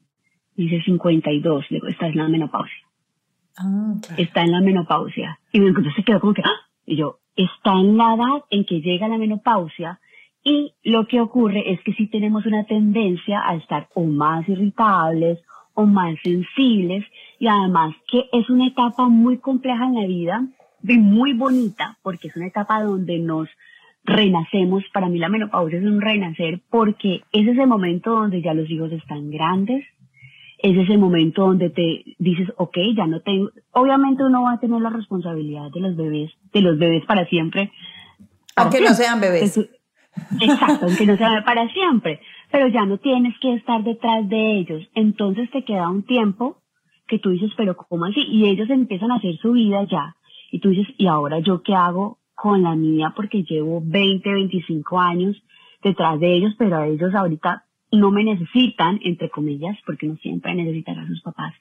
dice 0.56 0.82
52, 0.84 1.66
le 1.70 1.76
digo, 1.76 1.88
está 1.88 2.08
en 2.08 2.18
la 2.18 2.28
menopausia. 2.28 2.87
Ah, 3.58 3.94
está 4.18 4.42
en 4.42 4.52
la 4.52 4.62
menopausia. 4.62 5.40
Y 5.52 5.60
entonces 5.60 5.94
se 5.96 6.04
quedó 6.04 6.20
como 6.20 6.34
que, 6.34 6.44
¡ah! 6.44 6.68
y 6.86 6.96
yo, 6.96 7.20
está 7.36 7.74
en 7.74 7.98
la 7.98 8.16
edad 8.16 8.46
en 8.50 8.66
que 8.66 8.82
llega 8.82 9.08
la 9.08 9.18
menopausia 9.18 10.00
y 10.44 10.74
lo 10.84 11.08
que 11.08 11.20
ocurre 11.20 11.74
es 11.74 11.82
que 11.82 11.94
sí 11.94 12.08
tenemos 12.08 12.46
una 12.46 12.64
tendencia 12.64 13.42
a 13.46 13.56
estar 13.56 13.90
o 13.94 14.06
más 14.06 14.48
irritables 14.48 15.40
o 15.74 15.86
más 15.86 16.16
sensibles 16.24 17.04
y 17.38 17.48
además 17.48 17.94
que 18.10 18.30
es 18.32 18.50
una 18.50 18.68
etapa 18.68 19.10
muy 19.10 19.40
compleja 19.40 19.86
en 19.86 19.96
la 19.96 20.08
vida 20.08 20.48
y 20.84 20.98
muy 20.98 21.34
bonita 21.34 21.98
porque 22.02 22.30
es 22.30 22.36
una 22.36 22.48
etapa 22.48 22.82
donde 22.82 23.20
nos 23.20 23.50
renacemos. 24.06 24.84
Para 24.94 25.10
mí 25.10 25.20
la 25.20 25.30
menopausia 25.30 25.80
es 25.80 25.86
un 25.86 26.00
renacer 26.00 26.62
porque 26.70 27.24
es 27.32 27.48
ese 27.48 27.66
momento 27.66 28.12
donde 28.12 28.42
ya 28.42 28.54
los 28.54 28.70
hijos 28.70 28.92
están 28.94 29.30
grandes, 29.30 29.86
es 30.60 30.78
ese 30.78 30.98
momento 30.98 31.44
donde 31.44 31.70
te 31.70 32.04
dices, 32.18 32.52
ok, 32.58 32.78
ya 32.96 33.06
no 33.06 33.22
tengo, 33.22 33.50
obviamente 33.72 34.24
uno 34.24 34.44
va 34.44 34.54
a 34.54 34.60
tener 34.60 34.82
la 34.82 34.90
responsabilidad 34.90 35.70
de 35.72 35.80
los 35.80 35.96
bebés, 35.96 36.32
de 36.52 36.62
los 36.62 36.78
bebés 36.78 37.06
para 37.06 37.26
siempre. 37.26 37.72
Aunque 38.56 38.82
no 38.82 38.94
sean 38.94 39.22
bebés. 39.22 39.58
Exacto, 40.42 40.88
aunque 40.88 41.06
no 41.06 41.16
sean 41.16 41.44
para 41.44 41.68
siempre, 41.70 42.22
pero 42.52 42.68
ya 42.70 42.86
no 42.86 42.98
tienes 42.98 43.38
que 43.40 43.54
estar 43.54 43.84
detrás 43.84 44.28
de 44.28 44.58
ellos. 44.58 44.84
Entonces 44.96 45.50
te 45.52 45.64
queda 45.64 45.90
un 45.90 46.04
tiempo 46.04 46.58
que 47.08 47.20
tú 47.20 47.30
dices, 47.30 47.52
pero 47.56 47.78
¿cómo 47.78 48.06
así? 48.06 48.22
Y 48.28 48.48
ellos 48.48 48.70
empiezan 48.70 49.12
a 49.12 49.18
hacer 49.18 49.38
su 49.38 49.52
vida 49.52 49.84
ya. 49.90 50.16
Y 50.52 50.60
tú 50.60 50.70
dices, 50.70 50.88
¿y 50.98 51.06
ahora 51.08 51.40
yo 51.40 51.62
qué 51.62 51.76
hago 51.76 52.18
con 52.34 52.64
la 52.64 52.76
mía? 52.76 53.14
Porque 53.16 53.44
llevo 53.44 53.82
20, 53.84 54.28
25 54.28 55.00
años 55.00 55.36
detrás 55.84 56.20
de 56.20 56.34
ellos, 56.34 56.54
pero 56.58 56.78
a 56.78 56.88
ellos 56.88 57.14
ahorita 57.14 57.67
no 57.92 58.12
me 58.12 58.24
necesitan, 58.24 59.00
entre 59.04 59.30
comillas, 59.30 59.78
porque 59.86 60.08
no 60.08 60.16
siempre 60.18 60.54
necesitan 60.56 61.00
a 61.00 61.08
sus 61.08 61.22
papás 61.22 61.54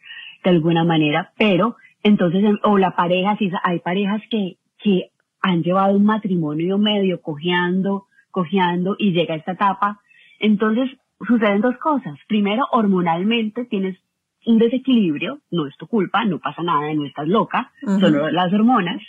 de 0.43 0.51
alguna 0.51 0.85
manera, 0.85 1.33
pero 1.37 1.77
entonces, 2.03 2.45
o 2.63 2.79
la 2.79 2.95
pareja, 2.95 3.37
si 3.37 3.51
hay 3.63 3.81
parejas 3.81 4.23
que, 4.31 4.59
que 4.79 5.11
han 5.41 5.63
llevado 5.63 5.97
un 5.97 6.05
matrimonio 6.05 6.79
medio 6.79 7.21
cojeando, 7.21 8.07
cojeando 8.31 8.97
y 8.99 9.13
llega 9.13 9.35
a 9.35 9.39
esta 9.39 9.53
etapa, 9.53 10.01
entonces 10.39 10.91
suceden 11.27 11.63
dos 11.63 11.77
cosas. 11.79 12.19
Primero, 12.29 12.67
hormonalmente 12.71 13.65
tienes 13.65 13.99
un 14.45 14.59
desequilibrio, 14.59 15.41
no 15.51 15.67
es 15.67 15.77
tu 15.77 15.87
culpa, 15.87 16.25
no 16.25 16.39
pasa 16.39 16.63
nada, 16.63 16.93
no 16.95 17.05
estás 17.05 17.27
loca, 17.27 17.73
son 17.83 18.35
las 18.35 18.53
hormonas, 18.53 19.03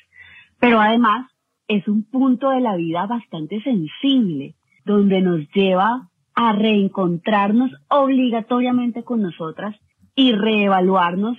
pero 0.59 0.79
además 0.79 1.29
es 1.67 1.87
un 1.87 2.03
punto 2.03 2.49
de 2.49 2.61
la 2.61 2.75
vida 2.75 3.05
bastante 3.05 3.61
sensible, 3.61 4.55
donde 4.85 5.21
nos 5.21 5.47
lleva 5.51 6.09
a 6.39 6.53
reencontrarnos 6.53 7.71
obligatoriamente 7.89 9.03
con 9.03 9.23
nosotras 9.23 9.75
y 10.13 10.33
reevaluarnos 10.33 11.35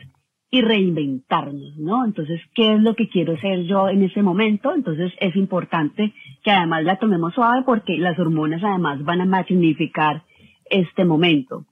y 0.51 0.61
reinventarnos, 0.61 1.77
¿no? 1.77 2.05
Entonces, 2.05 2.41
¿qué 2.53 2.75
es 2.75 2.83
lo 2.83 2.97
que 2.97 3.09
quiero 3.09 3.37
ser 3.39 3.63
yo 3.63 3.89
en 3.89 4.03
ese 4.03 4.23
momento? 4.23 4.75
Entonces, 4.75 5.13
es 5.21 5.37
importante 5.37 6.13
que 6.43 6.51
además 6.51 6.83
la 6.83 6.99
tomemos 6.99 7.33
suave 7.33 7.63
porque 7.65 7.97
las 7.97 8.19
hormonas 8.19 8.61
además 8.65 9.05
van 9.05 9.21
a 9.21 9.25
magnificar 9.25 10.25
este 10.69 11.05
momento. 11.05 11.65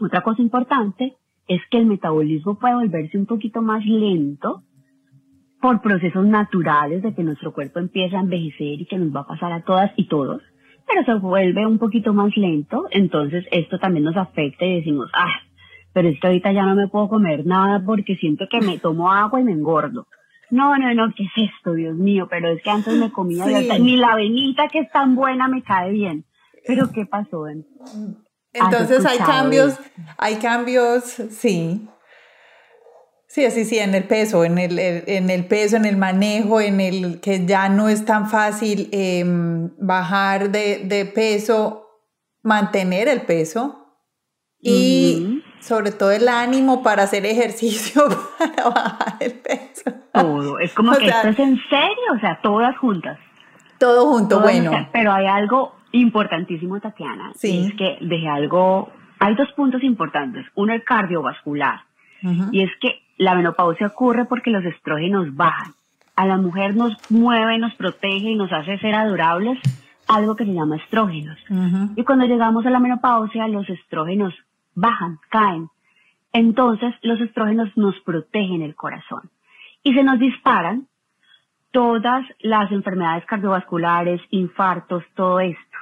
Otra 0.00 0.22
cosa 0.22 0.40
importante 0.40 1.14
es 1.48 1.60
que 1.70 1.76
el 1.76 1.84
metabolismo 1.84 2.58
puede 2.58 2.76
volverse 2.76 3.18
un 3.18 3.26
poquito 3.26 3.60
más 3.60 3.84
lento 3.84 4.62
por 5.60 5.82
procesos 5.82 6.24
naturales 6.24 7.02
de 7.02 7.14
que 7.14 7.22
nuestro 7.22 7.52
cuerpo 7.52 7.80
empieza 7.80 8.16
a 8.16 8.22
envejecer 8.22 8.80
y 8.80 8.86
que 8.86 8.96
nos 8.96 9.14
va 9.14 9.20
a 9.20 9.26
pasar 9.26 9.52
a 9.52 9.62
todas 9.62 9.92
y 9.96 10.08
todos 10.08 10.40
pero 10.86 11.04
se 11.04 11.14
vuelve 11.14 11.66
un 11.66 11.78
poquito 11.78 12.14
más 12.14 12.36
lento, 12.36 12.84
entonces 12.90 13.44
esto 13.50 13.78
también 13.78 14.04
nos 14.04 14.16
afecta 14.16 14.64
y 14.64 14.76
decimos, 14.76 15.10
ah, 15.14 15.40
pero 15.92 16.08
es 16.08 16.20
que 16.20 16.26
ahorita 16.26 16.52
ya 16.52 16.64
no 16.64 16.74
me 16.74 16.88
puedo 16.88 17.08
comer 17.08 17.46
nada 17.46 17.82
porque 17.84 18.16
siento 18.16 18.46
que 18.50 18.60
me 18.60 18.78
tomo 18.78 19.10
agua 19.10 19.40
y 19.40 19.44
me 19.44 19.52
engordo. 19.52 20.06
No, 20.50 20.76
no, 20.76 20.94
no, 20.94 21.12
¿qué 21.16 21.24
es 21.24 21.50
esto, 21.50 21.72
Dios 21.72 21.96
mío? 21.96 22.28
Pero 22.30 22.48
es 22.48 22.62
que 22.62 22.70
antes 22.70 22.94
me 22.94 23.10
comía 23.10 23.46
ni 23.80 23.96
la 23.96 24.12
avenita 24.12 24.68
que 24.68 24.80
es 24.80 24.90
tan 24.92 25.16
buena 25.16 25.48
me 25.48 25.62
cae 25.62 25.90
bien. 25.90 26.24
Pero 26.66 26.90
¿qué 26.92 27.06
pasó? 27.06 27.46
Entonces 28.52 29.04
hay 29.04 29.18
cambios, 29.18 29.78
hay 30.18 30.36
cambios, 30.36 31.02
sí, 31.30 31.88
Sí, 33.36 33.50
sí, 33.50 33.66
sí, 33.66 33.78
en 33.78 33.94
el 33.94 34.04
peso, 34.04 34.46
en 34.46 34.56
el, 34.56 34.78
en 34.78 35.28
el 35.28 35.44
peso, 35.44 35.76
en 35.76 35.84
el 35.84 35.98
manejo, 35.98 36.58
en 36.58 36.80
el 36.80 37.20
que 37.20 37.44
ya 37.44 37.68
no 37.68 37.90
es 37.90 38.06
tan 38.06 38.30
fácil 38.30 38.88
em, 38.92 39.68
bajar 39.78 40.48
de, 40.48 41.12
peso, 41.14 41.86
mantener 42.42 43.08
el 43.08 43.20
peso 43.26 43.98
y 44.58 45.42
sobre 45.60 45.92
todo 45.92 46.12
el 46.12 46.28
ánimo 46.28 46.82
para 46.82 47.02
hacer 47.02 47.26
ejercicio 47.26 48.04
para 48.38 48.70
bajar 48.70 49.16
el 49.20 49.32
peso. 49.32 49.92
Todo, 50.14 50.58
es 50.58 50.72
como 50.72 50.92
que 50.92 51.06
esto 51.06 51.28
es 51.28 51.38
en 51.38 51.60
serio, 51.68 52.14
o 52.16 52.18
sea, 52.20 52.40
todas 52.42 52.74
juntas. 52.78 53.18
Todo 53.78 54.06
junto, 54.06 54.40
bueno. 54.40 54.88
pero 54.94 55.12
hay 55.12 55.26
algo 55.26 55.74
importantísimo, 55.92 56.80
Tatiana, 56.80 57.32
sí. 57.34 57.66
es 57.66 57.76
que 57.76 57.98
dejé 58.00 58.28
algo, 58.28 58.90
hay 59.18 59.34
dos 59.34 59.52
puntos 59.52 59.82
importantes, 59.82 60.46
uno 60.54 60.72
el 60.72 60.82
cardiovascular, 60.84 61.80
y 62.50 62.62
es 62.62 62.70
que 62.80 63.05
la 63.18 63.34
menopausia 63.34 63.88
ocurre 63.88 64.24
porque 64.26 64.50
los 64.50 64.64
estrógenos 64.64 65.34
bajan. 65.34 65.72
A 66.14 66.26
la 66.26 66.36
mujer 66.36 66.74
nos 66.74 66.94
mueve, 67.10 67.58
nos 67.58 67.74
protege 67.74 68.30
y 68.30 68.34
nos 68.36 68.52
hace 68.52 68.78
ser 68.78 68.94
adorables 68.94 69.58
algo 70.08 70.36
que 70.36 70.44
se 70.44 70.52
llama 70.52 70.76
estrógenos. 70.76 71.38
Y 71.96 72.04
cuando 72.04 72.26
llegamos 72.26 72.64
a 72.64 72.70
la 72.70 72.78
menopausia, 72.78 73.48
los 73.48 73.68
estrógenos 73.68 74.34
bajan, 74.74 75.18
caen. 75.30 75.68
Entonces, 76.32 76.94
los 77.02 77.20
estrógenos 77.20 77.76
nos 77.76 77.98
protegen 78.00 78.62
el 78.62 78.74
corazón. 78.74 79.30
Y 79.82 79.94
se 79.94 80.04
nos 80.04 80.18
disparan 80.18 80.86
todas 81.70 82.24
las 82.40 82.70
enfermedades 82.72 83.24
cardiovasculares, 83.26 84.20
infartos, 84.30 85.04
todo 85.14 85.40
esto. 85.40 85.78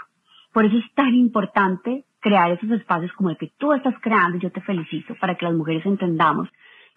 Por 0.53 0.65
eso 0.65 0.77
es 0.79 0.95
tan 0.95 1.15
importante 1.15 2.05
crear 2.21 2.51
esos 2.53 2.71
espacios 2.71 3.13
como 3.13 3.31
el 3.31 3.37
que 3.37 3.53
tú 3.59 3.73
estás 3.73 3.95
creando 4.01 4.39
y 4.39 4.41
yo 4.41 4.51
te 4.51 4.61
felicito 4.63 5.15
para 5.21 5.35
que 5.35 5.45
las 5.45 5.55
mujeres 5.55 5.85
entendamos 5.85 6.49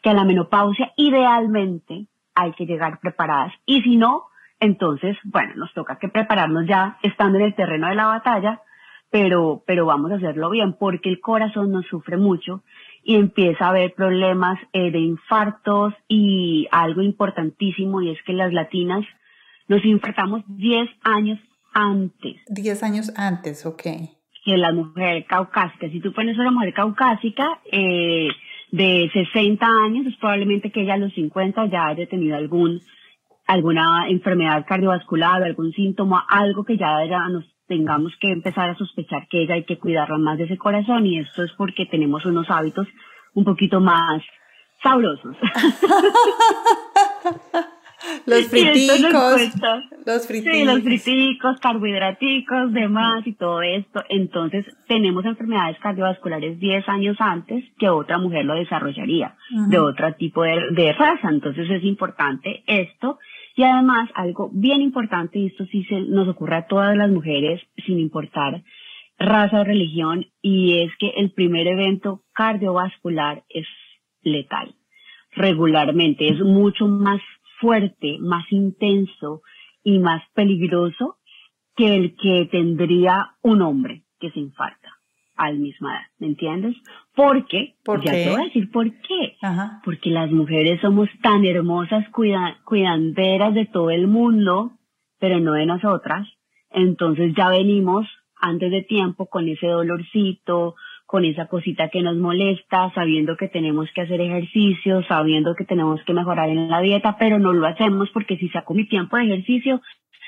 que 0.08 0.12
a 0.12 0.14
la 0.14 0.24
menopausia 0.24 0.94
idealmente 0.96 2.08
hay 2.34 2.54
que 2.54 2.66
llegar 2.66 3.02
preparadas. 3.02 3.52
Y 3.66 3.82
si 3.82 3.98
no, 3.98 4.24
entonces, 4.62 5.18
bueno, 5.26 5.56
nos 5.58 5.74
toca 5.74 6.00
que 6.00 6.08
prepararnos 6.08 6.66
ya 6.66 6.98
estando 7.04 7.38
en 7.38 7.44
el 7.44 7.56
terreno 7.56 7.90
de 7.90 7.96
la 7.96 8.06
batalla, 8.06 8.62
pero, 9.10 9.66
pero 9.68 9.86
vamos 9.86 10.10
a 10.14 10.16
hacerlo 10.16 10.50
bien 10.50 10.78
porque 10.80 11.10
el 11.10 11.20
corazón 11.20 11.74
nos 11.74 11.86
sufre 11.88 12.16
mucho 12.16 12.64
y 13.04 13.16
empieza 13.16 13.66
a 13.66 13.70
haber 13.72 13.96
problemas 13.96 14.58
eh, 14.72 14.92
de 14.92 15.00
infartos 15.00 15.94
y 16.08 16.70
algo 16.72 17.02
importantísimo 17.02 18.02
y 18.02 18.12
es 18.12 18.24
que 18.24 18.32
las 18.32 18.54
latinas 18.54 19.06
nos 19.68 19.84
infartamos 19.84 20.42
10 20.48 20.90
años 21.04 21.38
antes. 21.74 22.38
10 22.48 22.84
años 22.84 23.12
antes, 23.18 23.66
ok. 23.66 23.84
Que 24.46 24.56
la 24.56 24.72
mujer 24.72 25.26
caucásica. 25.26 25.90
Si 25.90 26.00
tú 26.00 26.14
pones 26.14 26.38
una 26.38 26.52
mujer 26.52 26.74
caucásica, 26.74 27.60
eh, 27.70 28.30
de 28.72 29.10
60 29.14 29.66
años, 29.66 30.08
es 30.08 30.18
probablemente 30.18 30.72
que 30.72 30.82
ella 30.82 30.96
a 30.96 30.98
los 30.98 31.14
50 31.14 31.68
ya 31.68 31.88
haya 31.88 32.08
tenido 32.08 32.36
algún, 32.36 32.82
alguna 33.46 34.10
enfermedad 34.10 34.66
cardiovascular, 34.68 35.44
algún 35.44 35.72
síntoma, 35.72 36.26
algo 36.28 36.64
que 36.64 36.78
ya, 36.78 37.06
ya 37.06 37.28
nos 37.30 37.46
tengamos 37.68 38.14
que 38.20 38.32
empezar 38.32 38.70
a 38.70 38.76
sospechar 38.76 39.28
que 39.30 39.44
ella 39.44 39.56
hay 39.56 39.66
que 39.66 39.78
cuidarla 39.78 40.18
más 40.18 40.38
de 40.38 40.46
ese 40.46 40.58
corazón 40.58 41.06
y 41.06 41.20
esto 41.20 41.44
es 41.44 41.52
porque 41.54 41.86
tenemos 41.86 42.26
unos 42.26 42.50
hábitos 42.50 42.88
un 43.34 43.44
poquito 43.44 43.80
más 43.80 44.24
sabrosos. 44.82 45.36
los 48.26 48.48
friticos, 48.48 49.02
los 50.06 50.28
friticos. 50.28 50.54
Sí, 50.54 50.64
los 50.64 50.82
friticos, 50.82 51.60
carbohidraticos, 51.60 52.74
demás 52.74 53.26
y 53.26 53.34
todo 53.34 53.62
esto. 53.62 54.04
Entonces, 54.10 54.66
tenemos 54.88 55.26
enfermedades 55.26 55.78
cardiovasculares 55.80 56.60
10 56.60 56.88
años 56.90 57.18
antes 57.20 57.64
que 57.80 57.90
otra 57.90 58.18
mujer 58.18 58.46
lo 58.46 58.56
desarrollaría 58.56 59.36
de 59.70 59.80
otro 59.80 60.14
tipo 60.16 60.44
de, 60.44 60.60
de 60.72 60.94
raza. 60.94 61.30
Entonces, 61.30 61.70
es 61.70 61.84
importante 61.84 62.64
esto. 62.68 63.20
Y 63.56 63.64
además, 63.64 64.10
algo 64.14 64.52
bien 64.54 64.82
importante, 64.82 65.40
y 65.40 65.48
esto 65.48 65.66
sí 65.66 65.84
se 65.86 66.00
nos 66.02 66.28
ocurre 66.28 66.58
a 66.58 66.68
todas 66.68 66.96
las 66.96 67.10
mujeres, 67.10 67.62
sin 67.86 68.00
importar 68.00 68.64
raza 69.18 69.62
o 69.62 69.64
religión, 69.64 70.28
y 70.44 70.84
es 70.84 70.92
que 71.00 71.10
el 71.18 71.32
primer 71.32 71.66
evento 71.66 72.22
cardiovascular 72.34 73.44
es 73.50 73.66
letal. 74.22 74.76
Regularmente 75.32 76.28
es 76.28 76.40
mucho 76.40 76.88
más 76.88 77.20
fuerte, 77.60 78.18
más 78.20 78.46
intenso 78.52 79.42
y 79.84 80.00
más 80.00 80.22
peligroso 80.34 81.18
que 81.76 81.96
el 81.96 82.16
que 82.16 82.48
tendría 82.52 83.36
un 83.42 83.62
hombre 83.62 84.04
que 84.20 84.32
se 84.32 84.40
infarta 84.40 84.98
al 85.36 85.60
misma 85.60 85.94
edad, 85.94 86.06
¿me 86.18 86.28
entiendes? 86.28 86.76
Porque, 87.16 87.76
¿Por 87.86 88.04
ya 88.04 88.12
te 88.12 88.30
voy 88.30 88.42
a 88.42 88.46
decir 88.46 88.72
por 88.72 88.92
qué. 89.02 89.38
Porque 89.84 90.10
las 90.10 90.32
mujeres 90.32 90.82
somos 90.82 91.08
tan 91.22 91.46
hermosas, 91.46 92.06
cuidanderas 92.10 93.54
de 93.54 93.68
todo 93.68 93.92
el 93.92 94.08
mundo, 94.08 94.72
pero 95.20 95.40
no 95.40 95.54
de 95.54 95.68
nosotras. 95.68 96.28
Entonces 96.72 97.34
ya 97.38 97.50
venimos 97.50 98.08
antes 98.42 98.72
de 98.72 98.82
tiempo 98.82 99.28
con 99.28 99.48
ese 99.48 99.68
dolorcito, 99.68 100.76
con 101.08 101.24
esa 101.24 101.48
cosita 101.48 101.88
que 101.88 102.02
nos 102.02 102.18
molesta, 102.18 102.92
sabiendo 102.94 103.38
que 103.38 103.48
tenemos 103.48 103.90
que 103.96 104.02
hacer 104.02 104.20
ejercicio, 104.20 105.02
sabiendo 105.04 105.56
que 105.56 105.64
tenemos 105.64 106.04
que 106.04 106.14
mejorar 106.14 106.50
en 106.50 106.70
la 106.70 106.82
dieta, 106.82 107.16
pero 107.18 107.40
no 107.40 107.54
lo 107.54 107.66
hacemos 107.66 108.10
porque 108.12 108.38
si 108.38 108.50
saco 108.50 108.74
mi 108.74 108.88
tiempo 108.88 109.16
de 109.16 109.24
ejercicio, 109.24 109.82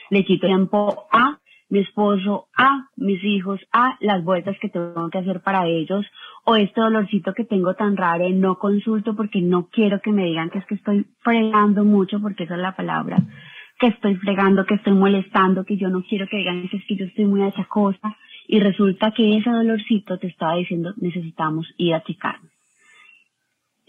le 0.09 0.23
quito 0.23 0.47
tiempo 0.47 1.05
a 1.11 1.37
mi 1.67 1.79
esposo, 1.79 2.47
a 2.57 2.87
mis 2.95 3.21
hijos, 3.25 3.59
a 3.73 3.97
las 3.99 4.23
vueltas 4.23 4.57
que 4.61 4.69
tengo 4.69 5.09
que 5.09 5.17
hacer 5.17 5.41
para 5.41 5.67
ellos, 5.67 6.05
o 6.45 6.55
este 6.55 6.79
dolorcito 6.79 7.33
que 7.33 7.43
tengo 7.43 7.73
tan 7.75 7.97
raro, 7.97 8.27
no 8.29 8.57
consulto 8.57 9.17
porque 9.17 9.41
no 9.41 9.67
quiero 9.69 9.99
que 10.01 10.13
me 10.13 10.25
digan 10.25 10.49
que 10.49 10.59
es 10.59 10.65
que 10.65 10.75
estoy 10.75 11.05
fregando 11.19 11.83
mucho, 11.83 12.21
porque 12.21 12.45
esa 12.45 12.55
es 12.55 12.61
la 12.61 12.75
palabra, 12.75 13.17
que 13.79 13.87
estoy 13.87 14.15
fregando, 14.15 14.65
que 14.65 14.75
estoy 14.75 14.93
molestando, 14.93 15.65
que 15.65 15.75
yo 15.75 15.89
no 15.89 16.03
quiero 16.03 16.25
que 16.27 16.37
digan 16.37 16.69
que 16.69 16.77
es 16.77 16.85
que 16.85 16.95
yo 16.95 17.05
estoy 17.05 17.25
muy 17.25 17.43
achacosa, 17.43 18.15
y 18.51 18.59
resulta 18.61 19.11
que 19.11 19.37
ese 19.37 19.51
dolorcito 19.51 20.17
te 20.17 20.25
estaba 20.25 20.55
diciendo 20.55 20.91
necesitamos 20.97 21.71
ir 21.77 21.93
a 21.93 22.01
checarnos. 22.01 22.51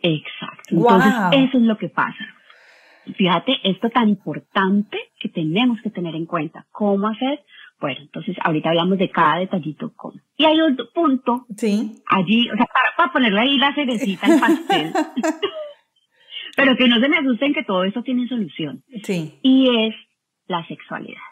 Exacto. 0.03 0.69
Entonces, 0.69 1.15
eso 1.33 1.57
es 1.57 1.65
lo 1.65 1.79
que 1.79 1.89
pasa. 1.89 2.23
Fíjate, 3.17 3.57
esto 3.65 3.89
tan 3.89 4.11
importante 4.11 4.99
que 5.19 5.31
tenemos 5.31 5.81
que 5.81 5.89
tener 5.89 6.15
en 6.15 6.27
cuenta. 6.27 6.67
¿Cómo 6.73 7.09
hacer? 7.09 7.43
Bueno, 7.81 8.01
entonces 8.03 8.37
ahorita 8.43 8.69
hablamos 8.69 8.99
de 8.99 9.09
cada 9.09 9.39
detallito 9.39 9.95
cómo. 9.97 10.21
Y 10.37 10.45
hay 10.45 10.61
otro 10.61 10.91
punto. 10.93 11.47
Sí. 11.57 11.95
Allí, 12.05 12.51
o 12.51 12.55
sea, 12.55 12.67
para, 12.67 12.95
para 12.99 13.13
ponerle 13.15 13.41
ahí 13.41 13.57
la 13.57 13.75
cerecita 13.75 14.27
al 14.27 14.41
pastel. 14.41 14.93
Pero 16.57 16.77
que 16.77 16.87
no 16.87 17.01
se 17.01 17.09
me 17.09 17.17
asusten 17.17 17.55
que 17.55 17.65
todo 17.65 17.85
esto 17.85 18.03
tiene 18.03 18.29
solución. 18.29 18.83
Sí. 19.05 19.39
Y 19.43 19.87
es 19.87 19.95
la 20.49 20.67
sexualidad 20.67 21.30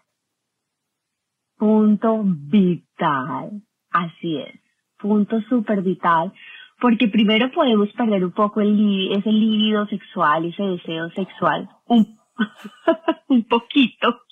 punto 1.58 2.22
vital. 2.24 3.62
Así 3.90 4.38
es, 4.38 4.60
punto 4.98 5.40
súper 5.48 5.82
vital, 5.82 6.32
porque 6.80 7.08
primero 7.08 7.50
podemos 7.50 7.90
perder 7.92 8.24
un 8.24 8.32
poco 8.32 8.60
el 8.60 9.12
ese 9.12 9.30
líbido 9.30 9.86
sexual, 9.86 10.44
ese 10.44 10.62
deseo 10.62 11.10
sexual, 11.10 11.68
un, 11.86 12.18
un 13.28 13.44
poquito. 13.44 14.22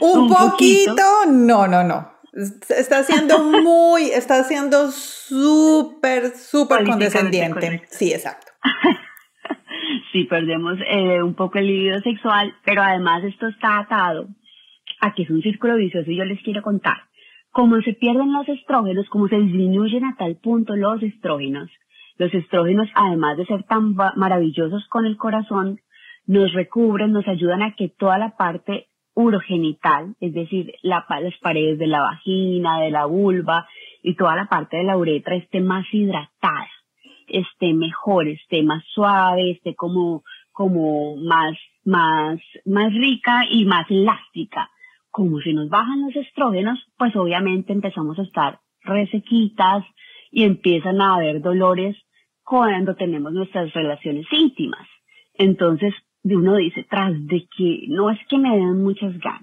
¿Un, 0.00 0.28
poquito? 0.28 1.02
No, 1.28 1.66
no, 1.66 1.82
no. 1.82 2.12
Está 2.68 3.02
siendo 3.02 3.38
muy, 3.38 4.10
está 4.14 4.44
siendo 4.44 4.90
súper, 4.90 6.36
súper 6.36 6.84
condescendiente. 6.84 7.82
Sí, 7.90 8.12
exacto. 8.12 8.52
sí, 10.12 10.24
perdemos 10.24 10.78
eh, 10.86 11.22
un 11.22 11.34
poco 11.34 11.58
el 11.58 11.66
libido 11.68 12.00
sexual, 12.00 12.54
pero 12.64 12.82
además 12.82 13.24
esto 13.24 13.48
está 13.48 13.78
atado 13.78 14.28
Aquí 15.00 15.22
es 15.22 15.30
un 15.30 15.40
círculo 15.40 15.76
vicioso 15.76 16.10
y 16.10 16.16
yo 16.16 16.24
les 16.24 16.42
quiero 16.42 16.62
contar. 16.62 16.98
Como 17.52 17.80
se 17.80 17.94
pierden 17.94 18.32
los 18.32 18.48
estrógenos, 18.48 19.08
como 19.08 19.28
se 19.28 19.38
disminuyen 19.38 20.04
a 20.04 20.14
tal 20.16 20.36
punto 20.36 20.76
los 20.76 21.02
estrógenos, 21.02 21.70
los 22.18 22.32
estrógenos, 22.34 22.88
además 22.94 23.38
de 23.38 23.46
ser 23.46 23.62
tan 23.64 23.94
maravillosos 23.94 24.86
con 24.88 25.06
el 25.06 25.16
corazón, 25.16 25.80
nos 26.26 26.52
recubren, 26.52 27.12
nos 27.12 27.26
ayudan 27.26 27.62
a 27.62 27.74
que 27.74 27.88
toda 27.88 28.18
la 28.18 28.36
parte 28.36 28.88
urogenital, 29.14 30.14
es 30.20 30.34
decir, 30.34 30.74
la, 30.82 31.04
las 31.08 31.38
paredes 31.40 31.78
de 31.78 31.86
la 31.86 32.02
vagina, 32.02 32.80
de 32.80 32.90
la 32.90 33.06
vulva 33.06 33.66
y 34.02 34.14
toda 34.14 34.36
la 34.36 34.48
parte 34.48 34.76
de 34.76 34.84
la 34.84 34.98
uretra 34.98 35.34
esté 35.34 35.60
más 35.60 35.86
hidratada, 35.92 36.68
esté 37.26 37.72
mejor, 37.72 38.28
esté 38.28 38.62
más 38.62 38.84
suave, 38.94 39.52
esté 39.52 39.74
como, 39.74 40.22
como 40.52 41.16
más, 41.16 41.56
más, 41.84 42.38
más 42.66 42.92
rica 42.92 43.46
y 43.50 43.64
más 43.64 43.90
elástica 43.90 44.70
como 45.10 45.40
si 45.40 45.52
nos 45.52 45.68
bajan 45.68 46.02
los 46.02 46.16
estrógenos, 46.16 46.78
pues 46.96 47.14
obviamente 47.16 47.72
empezamos 47.72 48.18
a 48.18 48.22
estar 48.22 48.60
resequitas 48.82 49.84
y 50.30 50.44
empiezan 50.44 51.00
a 51.00 51.16
haber 51.16 51.40
dolores 51.40 51.96
cuando 52.44 52.94
tenemos 52.94 53.32
nuestras 53.32 53.72
relaciones 53.72 54.26
íntimas. 54.32 54.86
Entonces, 55.34 55.94
uno 56.24 56.56
dice, 56.56 56.86
tras 56.88 57.12
de 57.26 57.46
que 57.56 57.84
no 57.88 58.10
es 58.10 58.18
que 58.28 58.38
me 58.38 58.56
den 58.56 58.82
muchas 58.82 59.18
ganas. 59.18 59.42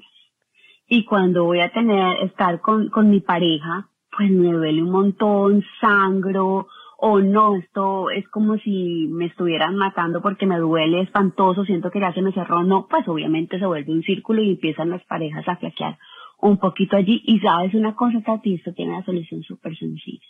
Y 0.88 1.04
cuando 1.04 1.44
voy 1.44 1.60
a 1.60 1.72
tener, 1.72 2.24
estar 2.24 2.62
con, 2.62 2.90
con 2.90 3.10
mi 3.10 3.20
pareja, 3.20 3.90
pues 4.16 4.32
me 4.32 4.52
duele 4.52 4.82
un 4.82 4.92
montón, 4.92 5.64
sangro, 5.82 6.68
o 7.00 7.20
no, 7.20 7.56
esto 7.56 8.10
es 8.10 8.28
como 8.30 8.58
si 8.58 9.08
me 9.10 9.26
estuvieran 9.28 9.76
matando 9.76 10.22
porque 10.22 10.48
me 10.48 10.58
duele 10.58 11.02
espantoso, 11.02 11.64
siento 11.64 11.92
que 11.92 12.00
ya 12.00 12.12
se 12.14 12.24
me 12.24 12.34
cerró, 12.34 12.64
no, 12.64 12.88
pues 12.88 13.08
obviamente 13.08 13.60
se 13.60 13.66
vuelve 13.66 13.92
un 13.92 14.02
círculo 14.02 14.42
y 14.42 14.52
empiezan 14.52 14.90
las 14.90 15.04
parejas 15.06 15.48
a 15.48 15.58
flaquear 15.58 15.98
un 16.40 16.58
poquito 16.58 16.98
allí 16.98 17.22
y 17.26 17.40
sabes 17.40 17.74
una 17.74 17.96
cosa, 17.96 18.22
Tati, 18.22 18.56
esto 18.56 18.74
tiene 18.74 18.94
una 18.94 19.06
solución 19.06 19.44
súper 19.44 19.76
sencilla. 19.78 20.26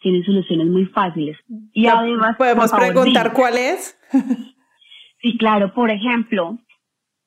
Tiene 0.00 0.22
soluciones 0.24 0.66
muy 0.66 0.86
fáciles. 0.86 1.36
Y 1.72 1.86
además... 1.86 2.36
¿Podemos 2.36 2.70
preguntar 2.72 3.32
cuál 3.32 3.56
es? 3.56 3.98
sí, 5.22 5.36
claro, 5.38 5.72
por 5.74 5.90
ejemplo, 5.90 6.58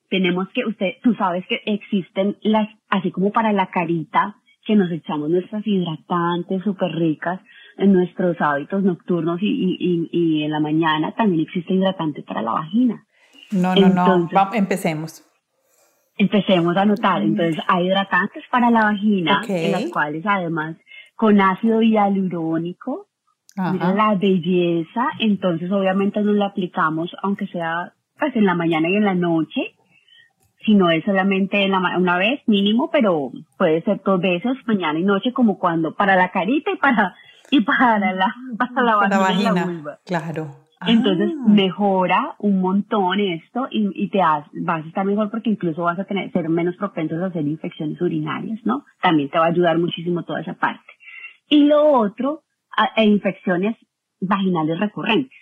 tenemos 0.09 0.47
que, 0.49 0.65
usted, 0.65 0.93
tú 1.03 1.13
sabes 1.15 1.45
que 1.47 1.61
existen 1.65 2.37
las, 2.41 2.69
así 2.89 3.11
como 3.11 3.31
para 3.31 3.51
la 3.51 3.67
carita, 3.67 4.35
que 4.65 4.75
nos 4.75 4.91
echamos 4.91 5.29
nuestras 5.29 5.65
hidratantes 5.65 6.63
súper 6.63 6.91
ricas, 6.91 7.41
en 7.77 7.93
nuestros 7.93 8.35
hábitos 8.39 8.83
nocturnos 8.83 9.41
y, 9.41 9.47
y, 9.79 10.09
y, 10.11 10.43
en 10.43 10.51
la 10.51 10.59
mañana 10.59 11.13
también 11.13 11.41
existe 11.41 11.73
hidratante 11.73 12.23
para 12.23 12.41
la 12.41 12.51
vagina. 12.51 13.05
No, 13.51 13.75
no, 13.75 13.89
no, 13.89 14.53
empecemos. 14.53 15.23
Empecemos 16.17 16.75
a 16.75 16.85
notar. 16.85 17.21
Entonces, 17.21 17.63
hay 17.67 17.85
hidratantes 17.87 18.43
para 18.49 18.71
la 18.71 18.85
vagina, 18.85 19.41
en 19.47 19.71
las 19.71 19.85
cuales 19.89 20.25
además 20.25 20.75
con 21.15 21.41
ácido 21.41 21.81
hialurónico, 21.81 23.07
mira 23.55 23.93
la 23.93 24.15
belleza, 24.15 25.07
entonces 25.19 25.71
obviamente 25.71 26.21
nos 26.21 26.35
la 26.35 26.47
aplicamos, 26.47 27.15
aunque 27.23 27.47
sea 27.47 27.93
pues 28.19 28.35
en 28.35 28.45
la 28.45 28.53
mañana 28.53 28.87
y 28.89 28.95
en 28.95 29.05
la 29.05 29.15
noche, 29.15 29.75
si 30.63 30.75
no 30.75 30.89
es 30.91 31.03
solamente 31.05 31.65
una 31.65 32.17
vez 32.17 32.41
mínimo, 32.47 32.89
pero 32.91 33.31
puede 33.57 33.81
ser 33.83 34.01
dos 34.03 34.19
veces, 34.19 34.53
mañana 34.65 34.99
y 34.99 35.03
noche, 35.03 35.33
como 35.33 35.57
cuando 35.57 35.95
para 35.95 36.15
la 36.15 36.29
carita 36.29 36.71
y 36.71 36.77
para 36.77 37.15
y 37.51 37.61
para 37.61 38.13
la, 38.13 38.33
para 38.57 38.81
la, 39.07 39.17
vagina, 39.17 39.51
la 39.53 39.65
vulva. 39.65 39.99
Claro. 40.05 40.55
Entonces 40.85 41.31
ah. 41.33 41.43
mejora 41.47 42.35
un 42.39 42.59
montón 42.61 43.19
esto 43.19 43.67
y, 43.71 43.89
y 43.95 44.09
te 44.09 44.19
vas 44.19 44.45
a 44.85 44.87
estar 44.87 45.05
mejor 45.05 45.31
porque 45.31 45.49
incluso 45.49 45.83
vas 45.83 45.97
a 45.97 46.03
tener, 46.03 46.31
ser 46.31 46.49
menos 46.49 46.75
propensos 46.75 47.21
a 47.21 47.27
hacer 47.27 47.47
infecciones 47.47 47.99
urinarias, 47.99 48.59
¿no? 48.63 48.85
También 49.01 49.29
te 49.29 49.39
va 49.39 49.45
a 49.45 49.49
ayudar 49.49 49.77
muchísimo 49.79 50.23
toda 50.23 50.41
esa 50.41 50.53
parte. 50.53 50.85
Y 51.49 51.63
lo 51.65 51.93
otro, 51.93 52.43
e 52.95 53.05
infecciones 53.05 53.75
vaginales 54.19 54.79
recurrentes. 54.79 55.37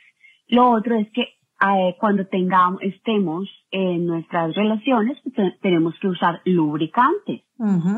Lo 0.48 0.70
otro 0.70 0.96
es 0.96 1.12
que 1.12 1.35
eh, 1.73 1.95
cuando 1.99 2.25
tengamos, 2.28 2.82
estemos 2.82 3.49
en 3.71 4.06
nuestras 4.06 4.54
relaciones, 4.56 5.17
pues, 5.36 5.60
tenemos 5.62 5.95
que 5.99 6.08
usar 6.08 6.41
lubricantes. 6.45 7.41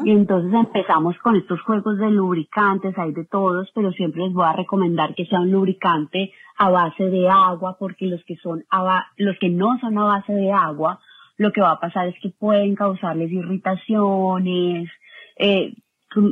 Y 0.06 0.12
entonces 0.12 0.54
empezamos 0.54 1.18
con 1.18 1.36
estos 1.36 1.60
juegos 1.62 1.98
de 1.98 2.12
lubricantes, 2.12 2.96
hay 2.98 3.12
de 3.12 3.26
todos, 3.26 3.70
pero 3.74 3.92
siempre 3.92 4.24
les 4.24 4.34
voy 4.34 4.46
a 4.46 4.54
recomendar 4.54 5.16
que 5.16 5.26
sea 5.26 5.40
un 5.40 5.52
lubricante 5.52 6.32
a 6.60 6.70
base 6.70 7.06
de 7.06 7.28
agua, 7.28 7.76
porque 7.80 8.06
los 8.06 8.24
que 8.26 8.36
son 8.38 8.64
los 9.18 9.40
que 9.40 9.50
no 9.50 9.80
son 9.80 9.98
a 9.98 10.04
base 10.04 10.34
de 10.34 10.52
agua, 10.52 11.00
lo 11.38 11.52
que 11.52 11.62
va 11.62 11.72
a 11.72 11.80
pasar 11.80 12.08
es 12.08 12.16
que 12.22 12.30
pueden 12.30 12.76
causarles 12.76 13.32
irritaciones, 13.32 14.90
eh, 15.38 15.74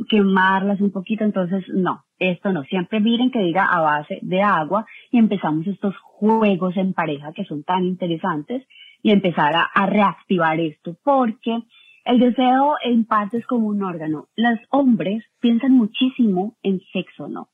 quemarlas 0.09 0.81
un 0.81 0.91
poquito, 0.91 1.23
entonces 1.23 1.63
no, 1.69 2.03
esto 2.19 2.51
no, 2.51 2.63
siempre 2.63 2.99
miren 2.99 3.31
que 3.31 3.39
diga 3.39 3.65
a 3.65 3.81
base 3.81 4.19
de 4.21 4.41
agua 4.41 4.85
y 5.11 5.17
empezamos 5.17 5.67
estos 5.67 5.95
juegos 5.97 6.75
en 6.77 6.93
pareja 6.93 7.33
que 7.33 7.45
son 7.45 7.63
tan 7.63 7.85
interesantes 7.85 8.65
y 9.01 9.11
empezar 9.11 9.53
a, 9.55 9.85
reactivar 9.85 10.59
esto 10.59 10.97
porque 11.03 11.59
el 12.05 12.19
deseo 12.19 12.75
en 12.83 13.05
parte 13.05 13.37
es 13.37 13.45
como 13.45 13.67
un 13.67 13.83
órgano. 13.83 14.27
Los 14.35 14.59
hombres 14.69 15.23
piensan 15.39 15.73
muchísimo 15.73 16.55
en 16.63 16.81
sexo, 16.91 17.27
¿no? 17.27 17.49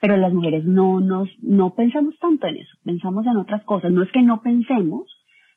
Pero 0.00 0.16
las 0.16 0.32
mujeres 0.32 0.64
no 0.64 1.00
nos, 1.00 1.28
no 1.42 1.74
pensamos 1.74 2.18
tanto 2.18 2.46
en 2.46 2.56
eso, 2.56 2.76
pensamos 2.84 3.26
en 3.26 3.36
otras 3.36 3.62
cosas. 3.64 3.92
No 3.92 4.02
es 4.02 4.10
que 4.12 4.22
no 4.22 4.42
pensemos, 4.42 5.10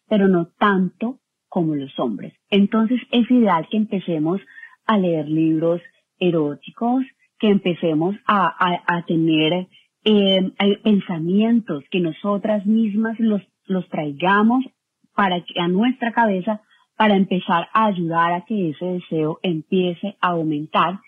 pero 0.07 0.27
no 0.27 0.47
tanto 0.57 1.19
como 1.49 1.75
los 1.75 1.97
hombres. 1.99 2.33
Entonces 2.49 2.99
es 3.11 3.29
ideal 3.29 3.67
que 3.69 3.77
empecemos 3.77 4.41
a 4.85 4.97
leer 4.97 5.27
libros 5.27 5.81
eróticos, 6.27 7.03
que 7.39 7.49
empecemos 7.49 8.15
a, 8.25 8.55
a, 8.87 9.05
tener 9.05 9.67
eh, 10.05 10.51
pensamientos, 10.83 11.83
que 11.91 11.99
nosotras 11.99 12.65
mismas 12.65 13.19
los, 13.19 13.41
los 13.65 13.87
traigamos 13.89 14.65
para 15.13 15.43
que, 15.43 15.59
a 15.59 15.67
nuestra 15.67 16.13
cabeza 16.13 16.61
para 16.95 17.15
empezar 17.15 17.67
a 17.73 17.87
ayudar 17.87 18.33
a 18.33 18.45
que 18.45 18.69
ese 18.69 18.85
deseo 18.85 19.39
empiece 19.41 20.15
a 20.21 20.29
aumentar. 20.29 20.99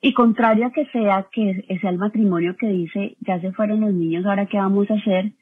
Y 0.00 0.14
contrario 0.14 0.66
a 0.66 0.72
que 0.72 0.86
sea 0.86 1.26
que 1.32 1.64
sea 1.80 1.90
el 1.90 1.98
matrimonio 1.98 2.56
que 2.56 2.68
dice, 2.68 3.16
ya 3.20 3.40
se 3.40 3.52
fueron 3.52 3.80
los 3.80 3.92
niños, 3.92 4.26
ahora 4.26 4.46
qué 4.46 4.58
vamos 4.58 4.90
a 4.90 4.94
hacer, 4.94 5.32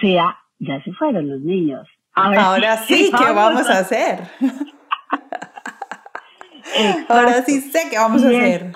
sea, 0.00 0.38
ya 0.58 0.82
se 0.82 0.92
fueron 0.92 1.28
los 1.28 1.40
niños. 1.40 1.86
Ahora, 2.12 2.76
sí, 2.78 3.10
¿qué 3.16 3.32
vamos 3.32 3.68
a 3.68 3.78
hacer? 3.78 4.20
Ahora 7.08 7.42
sí 7.42 7.60
sé 7.60 7.88
qué 7.90 7.96
vamos 7.96 8.22
a 8.22 8.28
hacer. 8.28 8.72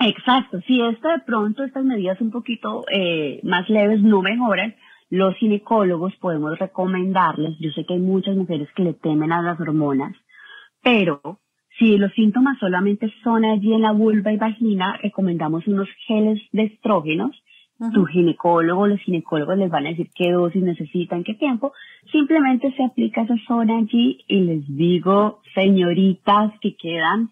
exacto, 0.00 0.60
si 0.66 0.80
esto 0.80 1.08
de 1.08 1.20
pronto, 1.20 1.64
estas 1.64 1.84
medidas 1.84 2.20
un 2.20 2.30
poquito 2.30 2.84
eh, 2.92 3.40
más 3.42 3.68
leves 3.68 4.00
no 4.02 4.22
mejoran, 4.22 4.74
los 5.10 5.34
ginecólogos 5.36 6.14
podemos 6.16 6.58
recomendarles, 6.58 7.56
yo 7.60 7.70
sé 7.70 7.84
que 7.84 7.94
hay 7.94 8.00
muchas 8.00 8.36
mujeres 8.36 8.68
que 8.76 8.84
le 8.84 8.94
temen 8.94 9.32
a 9.32 9.42
las 9.42 9.58
hormonas, 9.58 10.14
pero 10.82 11.40
si 11.78 11.96
los 11.96 12.12
síntomas 12.12 12.58
solamente 12.58 13.12
son 13.22 13.44
allí 13.44 13.72
en 13.72 13.82
la 13.82 13.92
vulva 13.92 14.32
y 14.32 14.36
vagina, 14.36 14.98
recomendamos 15.02 15.66
unos 15.66 15.88
geles 16.06 16.40
de 16.52 16.64
estrógenos 16.64 17.42
tu 17.92 18.04
ginecólogo, 18.06 18.86
los 18.86 19.00
ginecólogos 19.00 19.56
les 19.56 19.70
van 19.70 19.86
a 19.86 19.90
decir 19.90 20.10
qué 20.14 20.32
dosis 20.32 20.62
necesitan, 20.62 21.22
qué 21.22 21.34
tiempo. 21.34 21.72
Simplemente 22.10 22.72
se 22.72 22.84
aplica 22.84 23.22
esa 23.22 23.36
zona 23.46 23.78
allí 23.78 24.24
y 24.26 24.40
les 24.40 24.76
digo, 24.76 25.40
señoritas 25.54 26.52
que 26.60 26.76
quedan, 26.76 27.30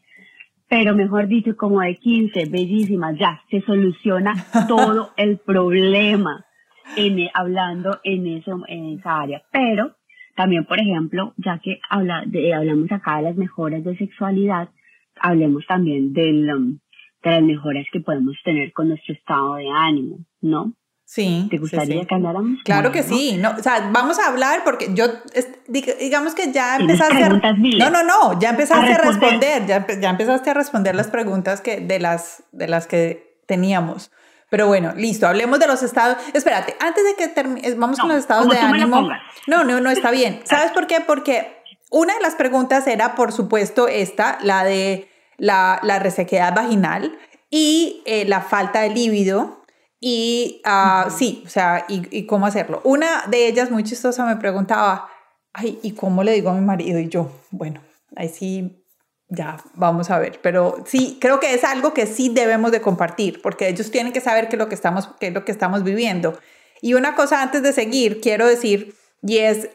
pero 0.68 0.94
mejor 0.94 1.28
dicho, 1.28 1.56
como 1.56 1.80
de 1.80 1.96
15, 1.96 2.46
bellísimas, 2.46 3.18
ya 3.18 3.42
se 3.50 3.60
soluciona 3.62 4.34
todo 4.68 5.10
el 5.16 5.38
problema 5.38 6.44
en, 6.96 7.18
e, 7.18 7.30
hablando 7.34 8.00
en, 8.04 8.26
eso, 8.26 8.62
en 8.68 8.98
esa 8.98 9.20
área. 9.20 9.42
Pero 9.50 9.96
también, 10.36 10.64
por 10.64 10.78
ejemplo, 10.78 11.34
ya 11.38 11.58
que 11.58 11.80
habla 11.88 12.22
de, 12.26 12.54
hablamos 12.54 12.90
acá 12.92 13.16
de 13.16 13.22
las 13.24 13.36
mejoras 13.36 13.82
de 13.84 13.96
sexualidad, 13.96 14.68
hablemos 15.20 15.64
también 15.66 16.12
del, 16.12 16.46
de 17.22 17.30
las 17.30 17.42
mejoras 17.42 17.86
que 17.92 18.00
podemos 18.00 18.36
tener 18.44 18.72
con 18.72 18.88
nuestro 18.88 19.14
estado 19.14 19.54
de 19.54 19.68
ánimo, 19.70 20.18
¿no? 20.46 20.74
Sí. 21.06 21.46
¿Te 21.50 21.58
gustaría 21.58 22.04
que 22.04 22.14
habláramos? 22.14 22.58
Claro 22.64 22.90
que 22.90 23.04
sí. 23.04 23.36
No, 23.38 23.54
o 23.56 23.62
sea, 23.62 23.90
vamos 23.92 24.18
a 24.18 24.26
hablar 24.26 24.64
porque 24.64 24.88
yo, 24.92 25.04
digamos 25.68 26.34
que 26.34 26.52
ya 26.52 26.76
empezaste 26.76 27.22
a... 27.22 27.28
No, 27.28 27.90
no, 27.90 28.02
no, 28.02 28.40
ya 28.40 28.50
empezaste 28.50 28.92
a 28.92 28.98
responder, 28.98 29.66
ya, 29.66 29.86
ya, 29.86 30.10
empezaste 30.10 30.50
a 30.50 30.54
responder 30.54 30.96
las 30.96 31.06
preguntas 31.06 31.60
que, 31.60 31.80
de, 31.80 32.00
las, 32.00 32.42
de 32.50 32.66
las 32.66 32.88
que 32.88 33.40
teníamos. 33.46 34.10
Pero 34.50 34.66
bueno, 34.66 34.94
listo, 34.96 35.28
hablemos 35.28 35.60
de 35.60 35.68
los 35.68 35.84
estados. 35.84 36.18
Espérate, 36.34 36.76
antes 36.80 37.04
de 37.04 37.14
que 37.14 37.28
termine, 37.28 37.74
vamos 37.74 38.00
con 38.00 38.08
los 38.08 38.18
estados 38.18 38.48
de 38.48 38.58
ánimo. 38.58 39.08
No, 39.46 39.62
no, 39.62 39.80
no, 39.80 39.90
está 39.90 40.10
bien. 40.10 40.40
¿Sabes 40.44 40.72
por 40.72 40.88
qué? 40.88 41.00
Porque 41.00 41.62
una 41.90 42.14
de 42.14 42.20
las 42.20 42.34
preguntas 42.34 42.86
era, 42.88 43.14
por 43.14 43.32
supuesto, 43.32 43.86
esta, 43.86 44.38
la 44.42 44.64
de 44.64 45.08
la, 45.36 45.78
la 45.84 46.00
resequedad 46.00 46.52
vaginal 46.52 47.16
y 47.48 48.02
eh, 48.06 48.24
la 48.24 48.40
falta 48.40 48.80
de 48.80 48.90
líbido 48.90 49.64
y 50.00 50.62
uh, 50.66 51.10
sí, 51.10 51.42
o 51.46 51.48
sea, 51.48 51.86
y, 51.88 52.06
y, 52.16 52.26
cómo 52.26 52.46
hacerlo. 52.46 52.80
Una 52.84 53.24
de 53.28 53.46
ellas 53.46 53.70
muy 53.70 53.82
chistosa 53.82 54.26
me 54.26 54.36
preguntaba, 54.36 55.08
ay, 55.52 55.78
¿y 55.82 55.92
cómo 55.92 56.22
le 56.22 56.32
digo 56.32 56.50
a 56.50 56.54
mi 56.54 56.60
marido? 56.60 56.98
Y 56.98 57.08
yo, 57.08 57.30
bueno, 57.50 57.80
ahí 58.14 58.28
sí, 58.28 58.84
ya, 59.28 59.56
vamos 59.74 60.10
a 60.10 60.18
ver. 60.18 60.40
Pero 60.42 60.84
sí, 60.86 61.18
creo 61.20 61.40
que 61.40 61.54
es 61.54 61.64
algo 61.64 61.94
que 61.94 62.06
sí 62.06 62.28
debemos 62.28 62.72
de 62.72 62.80
compartir, 62.80 63.40
porque 63.42 63.68
ellos 63.68 63.90
tienen 63.90 64.12
que 64.12 64.20
saber 64.20 64.48
qué 64.48 64.56
es 64.56 64.60
lo 64.60 64.68
que 64.68 64.74
estamos, 64.74 65.08
qué 65.18 65.28
es 65.28 65.34
lo 65.34 65.44
que 65.44 65.52
estamos 65.52 65.82
viviendo. 65.82 66.38
Y 66.80 66.94
una 66.94 67.14
cosa 67.14 67.42
antes 67.42 67.62
de 67.62 67.72
seguir, 67.72 68.20
quiero 68.20 68.46
decir, 68.46 68.94
y 69.22 69.38
es, 69.38 69.70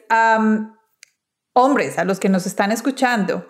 hombres, 1.54 1.98
a 1.98 2.06
los 2.06 2.20
que 2.20 2.30
nos 2.30 2.46
están 2.46 2.72
escuchando, 2.72 3.48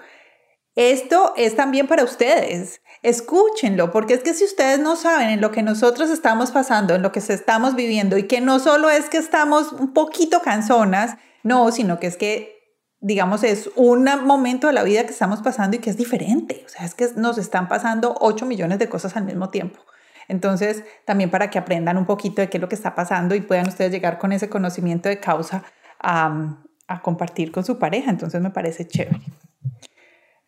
esto 0.75 1.33
es 1.35 1.55
también 1.55 1.87
para 1.87 2.03
ustedes. 2.03 2.80
Escúchenlo, 3.01 3.91
porque 3.91 4.13
es 4.13 4.21
que 4.21 4.35
si 4.35 4.43
ustedes 4.43 4.79
no 4.79 4.95
saben 4.95 5.29
en 5.29 5.41
lo 5.41 5.51
que 5.51 5.63
nosotros 5.63 6.11
estamos 6.11 6.51
pasando, 6.51 6.93
en 6.93 7.01
lo 7.01 7.11
que 7.11 7.19
se 7.19 7.33
estamos 7.33 7.75
viviendo, 7.75 8.15
y 8.17 8.23
que 8.23 8.41
no 8.41 8.59
solo 8.59 8.91
es 8.91 9.09
que 9.09 9.17
estamos 9.17 9.71
un 9.73 9.91
poquito 9.93 10.41
canzonas, 10.41 11.17
no, 11.41 11.71
sino 11.71 11.99
que 11.99 12.05
es 12.05 12.15
que, 12.15 12.77
digamos, 12.99 13.43
es 13.43 13.71
un 13.75 14.07
momento 14.25 14.67
de 14.67 14.73
la 14.73 14.83
vida 14.83 15.03
que 15.03 15.13
estamos 15.13 15.41
pasando 15.41 15.77
y 15.77 15.79
que 15.79 15.89
es 15.89 15.97
diferente. 15.97 16.63
O 16.63 16.69
sea, 16.69 16.85
es 16.85 16.93
que 16.93 17.09
nos 17.15 17.39
están 17.39 17.67
pasando 17.67 18.15
8 18.19 18.45
millones 18.45 18.77
de 18.77 18.87
cosas 18.87 19.17
al 19.17 19.25
mismo 19.25 19.49
tiempo. 19.49 19.79
Entonces, 20.27 20.83
también 21.03 21.31
para 21.31 21.49
que 21.49 21.57
aprendan 21.57 21.97
un 21.97 22.05
poquito 22.05 22.41
de 22.41 22.49
qué 22.49 22.57
es 22.57 22.61
lo 22.61 22.69
que 22.69 22.75
está 22.75 22.93
pasando 22.93 23.33
y 23.33 23.41
puedan 23.41 23.67
ustedes 23.67 23.91
llegar 23.91 24.19
con 24.19 24.31
ese 24.31 24.47
conocimiento 24.47 25.09
de 25.09 25.19
causa 25.19 25.63
a, 25.99 26.59
a 26.87 27.01
compartir 27.01 27.51
con 27.51 27.65
su 27.65 27.79
pareja. 27.79 28.11
Entonces, 28.11 28.39
me 28.41 28.51
parece 28.51 28.87
chévere. 28.87 29.21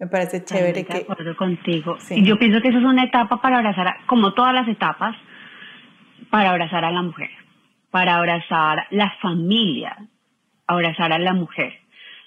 Me 0.04 0.10
parece 0.10 0.44
chévere 0.44 0.84
que... 0.84 0.94
De 0.96 1.00
acuerdo 1.04 1.34
contigo. 1.38 1.96
Sí. 1.98 2.22
Yo 2.26 2.38
pienso 2.38 2.60
que 2.60 2.68
eso 2.68 2.78
es 2.80 2.84
una 2.84 3.06
etapa 3.06 3.42
para 3.42 3.60
abrazar, 3.60 3.88
como 4.06 4.34
todas 4.34 4.54
las 4.54 4.68
etapas, 4.68 5.16
para 6.30 6.50
abrazar 6.50 6.84
a 6.84 6.92
la 6.92 7.02
mujer, 7.02 7.30
para 7.90 8.18
abrazar 8.18 8.86
la 8.92 9.14
familia, 9.22 9.96
abrazar 10.68 11.14
a 11.14 11.20
la 11.20 11.32
mujer. 11.32 11.76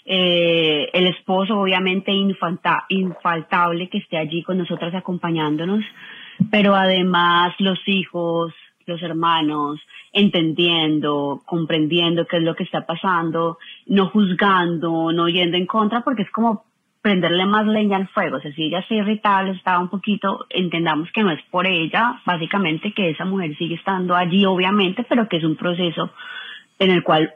Eh, 0.07 0.89
el 0.95 1.07
esposo, 1.09 1.61
obviamente, 1.61 2.12
infanta, 2.12 2.87
infaltable 2.89 3.91
que 3.91 3.99
esté 3.99 4.17
allí 4.17 4.43
con 4.43 4.57
nosotras 4.57 4.95
acompañándonos, 4.95 5.85
pero 6.51 6.75
además 6.75 7.55
los 7.59 7.79
hijos, 7.87 8.55
los 8.87 9.03
hermanos, 9.03 9.81
entendiendo, 10.15 11.43
comprendiendo 11.45 12.27
qué 12.27 12.39
es 12.39 12.43
lo 12.43 12.55
que 12.55 12.65
está 12.65 12.87
pasando, 12.87 13.59
no 13.85 14.09
juzgando, 14.09 15.12
no 15.12 15.29
yendo 15.29 15.59
en 15.59 15.67
contra, 15.67 16.01
porque 16.01 16.23
es 16.23 16.31
como 16.31 16.65
prenderle 17.07 17.47
más 17.47 17.64
leña 17.64 17.99
al 17.99 18.09
fuego. 18.09 18.38
O 18.38 18.40
sea, 18.40 18.53
si 18.53 18.64
ella 18.64 18.81
está 18.81 18.97
irritable, 18.97 19.53
está 19.53 19.79
un 19.79 19.88
poquito, 19.88 20.45
entendamos 20.51 21.09
que 21.12 21.23
no 21.23 21.31
es 21.31 21.40
por 21.53 21.64
ella, 21.64 22.21
básicamente 22.27 22.92
que 22.92 23.11
esa 23.11 23.25
mujer 23.25 23.57
sigue 23.57 23.77
estando 23.77 24.16
allí, 24.16 24.45
obviamente, 24.45 25.07
pero 25.09 25.29
que 25.29 25.37
es 25.37 25.45
un 25.45 25.55
proceso 25.55 26.11
en 26.81 26.90
el 26.90 27.05
cual 27.05 27.33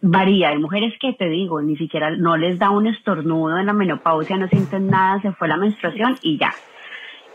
varía. 0.00 0.48
Hay 0.48 0.58
mujeres 0.58 0.94
que 1.00 1.12
te 1.12 1.28
digo, 1.28 1.62
ni 1.62 1.76
siquiera 1.76 2.10
no 2.10 2.36
les 2.36 2.58
da 2.58 2.70
un 2.70 2.88
estornudo 2.88 3.56
en 3.56 3.66
la 3.66 3.72
menopausia, 3.72 4.36
no 4.36 4.48
sienten 4.48 4.88
nada, 4.88 5.22
se 5.22 5.30
fue 5.30 5.46
la 5.46 5.58
menstruación 5.58 6.18
y 6.20 6.36
ya. 6.36 6.52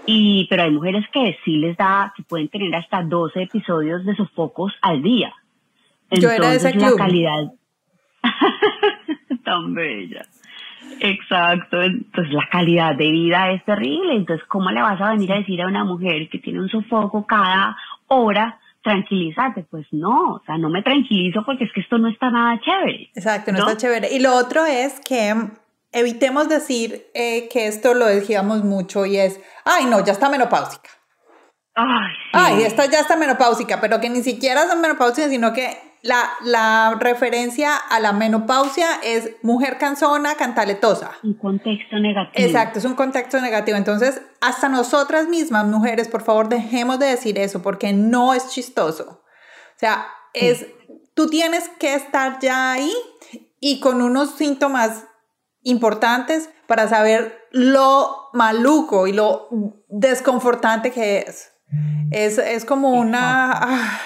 Y, 0.05 0.47
pero 0.49 0.63
hay 0.63 0.71
mujeres 0.71 1.05
que 1.13 1.37
sí 1.45 1.59
les 1.59 1.77
da, 1.77 2.11
que 2.13 2.23
pueden 2.23 2.49
tener 2.49 2.75
hasta 2.75 3.03
12 3.03 3.43
episodios 3.43 4.03
de 4.03 4.17
sofocos 4.17 4.73
al 4.81 5.01
día. 5.01 5.33
Entonces, 6.09 6.29
Yo 6.29 6.43
era 6.43 6.49
de 6.49 6.57
ese 6.57 6.73
club. 6.73 6.97
la 6.97 7.05
calidad. 7.05 7.53
Tan 9.45 9.73
bella. 9.73 10.25
Exacto, 10.99 11.81
entonces 11.81 12.33
la 12.33 12.47
calidad 12.51 12.95
de 12.95 13.11
vida 13.11 13.51
es 13.51 13.63
terrible, 13.65 14.15
entonces 14.15 14.45
¿cómo 14.47 14.69
le 14.71 14.81
vas 14.81 14.99
a 15.01 15.11
venir 15.11 15.31
a 15.31 15.37
decir 15.37 15.61
a 15.61 15.67
una 15.67 15.83
mujer 15.83 16.29
que 16.29 16.39
tiene 16.39 16.59
un 16.59 16.69
sofoco 16.69 17.25
cada 17.25 17.75
hora, 18.07 18.59
tranquilízate? 18.83 19.65
Pues 19.69 19.85
no, 19.91 20.33
o 20.33 20.41
sea, 20.45 20.57
no 20.57 20.69
me 20.69 20.81
tranquilizo 20.81 21.43
porque 21.45 21.65
es 21.65 21.73
que 21.73 21.81
esto 21.81 21.97
no 21.97 22.09
está 22.09 22.29
nada 22.29 22.59
chévere. 22.61 23.09
Exacto, 23.15 23.51
no, 23.51 23.59
está 23.59 23.77
chévere. 23.77 24.13
Y 24.13 24.19
lo 24.19 24.35
otro 24.35 24.65
es 24.65 24.99
que 25.01 25.33
evitemos 25.91 26.49
decir 26.49 27.05
eh, 27.13 27.49
que 27.51 27.67
esto 27.67 27.93
lo 27.93 28.05
decíamos 28.05 28.63
mucho 28.63 29.05
y 29.05 29.17
es, 29.17 29.41
ay 29.65 29.85
no, 29.85 30.03
ya 30.05 30.11
está 30.11 30.29
menopáusica. 30.29 30.89
Ay, 31.75 32.11
ay, 32.33 32.63
esto 32.63 32.83
ya 32.91 32.99
está 32.99 33.15
menopáusica, 33.15 33.79
pero 33.79 34.01
que 34.01 34.09
ni 34.09 34.21
siquiera 34.21 34.63
es 34.63 34.75
menopáusica, 34.77 35.29
sino 35.29 35.53
que 35.53 35.88
la, 36.01 36.29
la, 36.43 36.97
referencia 36.99 37.75
a 37.75 37.99
la 37.99 38.13
menopausia 38.13 38.87
es 39.03 39.31
mujer 39.41 39.77
cansona, 39.77 40.35
cantaletosa. 40.35 41.11
Un 41.23 41.33
contexto 41.33 41.97
negativo. 41.97 42.47
Exacto, 42.47 42.79
es 42.79 42.85
un 42.85 42.95
contexto 42.95 43.41
negativo. 43.41 43.77
Entonces, 43.77 44.21
hasta 44.41 44.69
nosotras 44.69 45.27
mismas, 45.27 45.65
mujeres, 45.65 46.07
por 46.07 46.23
favor, 46.23 46.47
dejemos 46.47 46.99
de 46.99 47.07
decir 47.07 47.37
eso 47.37 47.61
porque 47.61 47.91
no 47.93 48.33
es 48.33 48.49
chistoso. 48.49 49.21
O 49.75 49.79
sea, 49.79 50.07
es, 50.33 50.67
tú 51.13 51.27
tienes 51.27 51.69
que 51.79 51.93
estar 51.95 52.39
ya 52.39 52.71
ahí 52.71 52.93
y 53.59 53.79
con 53.79 54.01
unos 54.01 54.35
síntomas 54.35 55.05
importantes 55.63 56.49
para 56.67 56.87
saber 56.87 57.47
lo 57.51 58.29
maluco 58.33 59.07
y 59.07 59.13
lo 59.13 59.47
desconfortante 59.87 60.91
que 60.91 61.19
es. 61.19 61.51
Es, 62.11 62.37
es 62.37 62.65
como 62.65 62.91
una... 62.91 63.51
Ah, 63.53 63.99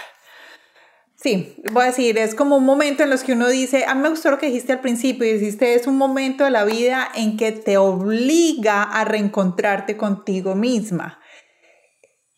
sí, 1.24 1.56
voy 1.72 1.84
a 1.84 1.88
decir, 1.88 2.18
es 2.18 2.36
como 2.36 2.58
un 2.58 2.66
momento 2.66 3.02
en 3.02 3.10
los 3.10 3.24
que 3.24 3.32
uno 3.32 3.48
dice, 3.48 3.86
a 3.88 3.96
mí 3.96 4.02
me 4.02 4.10
gustó 4.10 4.30
lo 4.30 4.38
que 4.38 4.48
dijiste 4.48 4.74
al 4.74 4.82
principio, 4.82 5.26
y 5.26 5.34
dijiste, 5.34 5.74
es 5.74 5.88
un 5.88 5.98
momento 5.98 6.44
de 6.44 6.52
la 6.52 6.66
vida 6.66 7.08
en 7.16 7.38
que 7.38 7.54
te 7.54 7.78
obliga 7.78 8.84
a 8.84 9.06
reencontrarte 9.06 9.96
contigo 9.96 10.54
misma. 10.54 11.20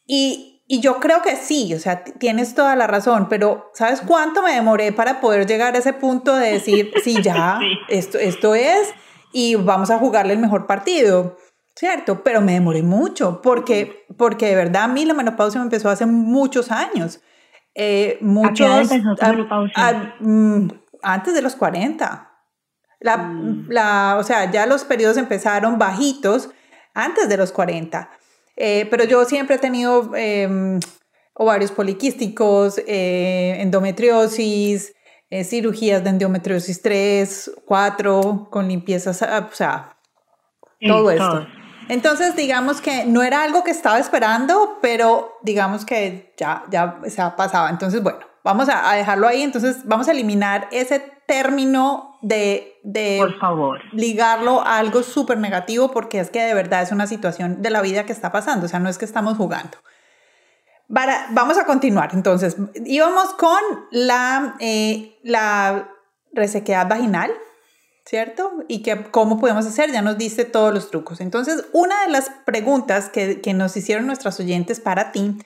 Y, 0.06 0.64
y 0.68 0.82
yo 0.82 1.00
creo 1.00 1.24
que 1.24 1.36
sí, 1.36 1.74
o 1.74 1.80
sea, 1.80 2.04
tienes 2.04 2.54
toda 2.54 2.76
la 2.76 2.86
razón, 2.86 3.28
pero 3.28 3.72
¿sabes 3.74 4.02
cuánto 4.02 4.44
me 4.44 4.54
demoré 4.54 4.92
para 4.92 5.20
poder 5.20 5.48
llegar 5.48 5.74
a 5.74 5.80
ese 5.80 5.94
punto 5.94 6.36
de 6.36 6.52
decir, 6.52 6.94
sí, 7.04 7.18
ya, 7.24 7.60
Esto, 7.90 8.20
esto 8.20 8.54
es, 8.54 8.94
y 9.34 9.56
vamos 9.56 9.90
a 9.90 9.98
jugarle 9.98 10.34
el 10.34 10.40
mejor 10.40 10.68
partido? 10.68 11.38
¿cierto? 11.78 12.24
Pero 12.24 12.40
me 12.40 12.54
demoré 12.54 12.84
mucho 12.84 13.42
porque, 13.42 14.06
porque 14.16 14.46
de 14.48 14.56
verdad 14.56 14.84
a 14.84 14.88
mí 14.88 15.04
la 15.04 15.14
menopausia 15.14 15.60
me 15.60 15.66
empezó 15.66 15.90
hace 15.90 16.06
muchos 16.06 16.72
años. 16.72 17.20
Eh, 17.76 18.18
muchos, 18.22 18.70
¿A 18.70 18.88
qué 18.88 18.96
edad 18.96 19.32
menopausia? 19.32 20.16
Mm, 20.20 20.70
antes 21.04 21.34
de 21.34 21.42
los 21.42 21.56
40. 21.56 22.32
La, 23.02 23.18
mm. 23.18 23.68
la, 23.70 24.16
o 24.18 24.24
sea, 24.24 24.50
ya 24.50 24.66
los 24.66 24.86
periodos 24.86 25.18
empezaron 25.18 25.78
bajitos 25.78 26.50
antes 26.94 27.28
de 27.28 27.38
los 27.38 27.52
40. 27.52 28.10
Eh, 28.56 28.88
pero 28.90 29.04
yo 29.04 29.26
siempre 29.26 29.58
he 29.58 29.60
tenido 29.60 30.16
em, 30.16 30.80
ovarios 31.34 31.72
poliquísticos, 31.72 32.80
eh, 32.88 33.58
endometriosis, 33.60 34.94
cirugías 35.44 36.02
de 36.02 36.12
endometriosis 36.12 36.82
3, 36.82 37.52
4, 37.66 38.48
con 38.50 38.70
limpiezas, 38.70 39.22
o 39.22 39.50
sea, 39.54 39.98
todo 40.80 41.12
esto. 41.12 41.46
Entonces, 41.90 42.36
digamos 42.36 42.82
que 42.82 43.06
no 43.06 43.22
era 43.24 43.44
algo 43.44 43.64
que 43.64 43.72
estaba 43.72 44.00
esperando, 44.00 44.80
pero 44.82 45.38
digamos 45.44 45.86
que 45.86 46.34
ya, 46.38 46.64
ya 46.70 47.00
se 47.08 47.22
ha 47.22 47.36
pasado. 47.36 47.68
Entonces, 47.70 48.02
bueno, 48.02 48.20
vamos 48.44 48.70
a, 48.70 48.94
dejarlo 48.94 49.28
ahí. 49.28 49.42
Entonces, 49.42 49.86
vamos 49.86 50.08
a 50.08 50.12
eliminar 50.12 50.68
ese 50.72 51.00
término 51.28 52.18
de, 52.22 52.80
de 52.84 53.18
Por 53.20 53.40
favor. 53.40 53.80
ligarlo 53.92 54.62
a 54.62 54.78
algo 54.78 55.04
súper 55.04 55.38
negativo 55.38 55.92
porque 55.92 56.20
es 56.20 56.30
que 56.30 56.42
de 56.42 56.54
verdad 56.54 56.82
es 56.82 56.92
una 56.92 57.08
situación 57.08 57.62
de 57.62 57.70
la 57.70 57.82
vida 57.82 58.06
que 58.06 58.14
está 58.14 58.32
pasando. 58.32 58.66
O 58.66 58.70
sea, 58.70 58.80
no 58.80 58.90
es 58.90 58.98
que 58.98 59.06
estamos 59.06 59.38
jugando. 59.38 59.78
Para, 60.92 61.28
vamos 61.32 61.58
a 61.58 61.66
continuar. 61.66 62.12
Entonces, 62.14 62.58
íbamos 62.86 63.34
con 63.34 63.60
la, 63.92 64.56
eh, 64.60 65.18
la 65.24 65.90
resequedad 66.34 66.88
vaginal. 66.88 67.32
¿Cierto? 68.06 68.64
Y 68.68 68.82
que 68.82 69.04
cómo 69.12 69.40
podemos 69.40 69.66
hacer, 69.66 69.92
ya 69.92 70.02
nos 70.02 70.18
diste 70.18 70.46
todos 70.46 70.74
los 70.74 70.92
trucos. 70.92 71.22
Entonces, 71.22 71.66
una 71.74 72.04
de 72.04 72.12
las 72.12 72.30
preguntas 72.46 73.10
que, 73.10 73.42
que 73.42 73.54
nos 73.54 73.76
hicieron 73.76 74.06
nuestros 74.06 74.40
oyentes 74.40 74.80
para 74.80 75.12
ti 75.12 75.38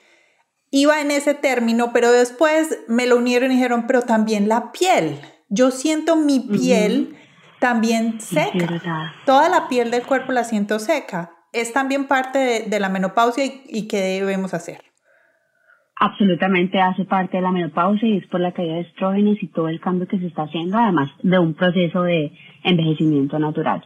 iba 0.70 1.00
en 1.00 1.10
ese 1.10 1.34
término, 1.34 1.92
pero 1.92 2.12
después 2.12 2.78
me 2.86 3.06
lo 3.06 3.16
unieron 3.16 3.50
y 3.50 3.54
dijeron, 3.54 3.86
pero 3.86 4.02
también 4.02 4.48
la 4.48 4.72
piel. 4.72 5.20
Yo 5.48 5.70
siento 5.70 6.14
mi 6.16 6.40
piel 6.40 7.16
también 7.58 8.20
seca. 8.20 8.80
Toda 9.26 9.48
la 9.48 9.66
piel 9.68 9.90
del 9.90 10.06
cuerpo 10.06 10.32
la 10.32 10.44
siento 10.44 10.78
seca. 10.78 11.32
Es 11.52 11.72
también 11.72 12.06
parte 12.06 12.38
de, 12.38 12.60
de 12.60 12.78
la 12.78 12.88
menopausia 12.88 13.44
y, 13.44 13.64
y 13.66 13.88
qué 13.88 14.00
debemos 14.00 14.54
hacer 14.54 14.89
absolutamente 16.00 16.80
hace 16.80 17.04
parte 17.04 17.36
de 17.36 17.42
la 17.42 17.52
menopausia 17.52 18.08
y 18.08 18.16
es 18.16 18.26
por 18.26 18.40
la 18.40 18.52
caída 18.52 18.76
de 18.76 18.80
estrógenos 18.80 19.40
y 19.42 19.48
todo 19.48 19.68
el 19.68 19.80
cambio 19.80 20.08
que 20.08 20.18
se 20.18 20.26
está 20.26 20.44
haciendo, 20.44 20.78
además 20.78 21.10
de 21.22 21.38
un 21.38 21.52
proceso 21.52 22.02
de 22.02 22.32
envejecimiento 22.64 23.38
natural. 23.38 23.84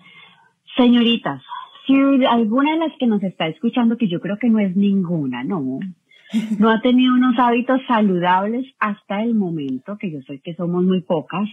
Señoritas, 0.77 1.43
si 1.87 1.95
alguna 2.25 2.73
de 2.73 2.79
las 2.79 2.93
que 3.01 3.09
nos 3.09 3.21
está 3.25 3.49
escuchando, 3.49 3.97
que 3.97 4.07
yo 4.07 4.21
creo 4.21 4.39
que 4.39 4.49
no 4.49 4.61
es 4.61 4.77
ninguna, 4.77 5.43
no, 5.43 5.81
no 6.59 6.71
ha 6.71 6.81
tenido 6.81 7.15
unos 7.15 7.37
hábitos 7.37 7.81
saludables 7.89 8.65
hasta 8.79 9.21
el 9.25 9.35
momento, 9.35 9.99
que 9.99 10.13
yo 10.13 10.23
sé 10.23 10.41
que 10.41 10.55
somos 10.55 10.85
muy 10.85 11.03
pocas, 11.03 11.49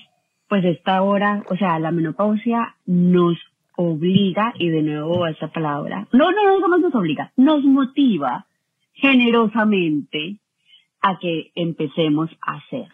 pues 0.48 0.64
esta 0.64 1.02
hora, 1.02 1.44
o 1.50 1.58
sea, 1.58 1.80
la 1.80 1.92
menopausia 1.92 2.76
nos 2.86 3.36
obliga, 3.76 4.54
y 4.60 4.70
de 4.70 4.84
nuevo 4.84 5.26
esta 5.26 5.48
palabra, 5.48 6.08
no, 6.12 6.32
no, 6.32 6.60
no, 6.60 6.68
no 6.68 6.78
nos 6.78 6.94
obliga, 6.94 7.32
nos 7.36 7.64
motiva 7.64 8.46
generosamente 8.94 10.41
a 11.02 11.18
que 11.20 11.52
empecemos 11.56 12.30
a 12.46 12.58
hacer. 12.58 12.88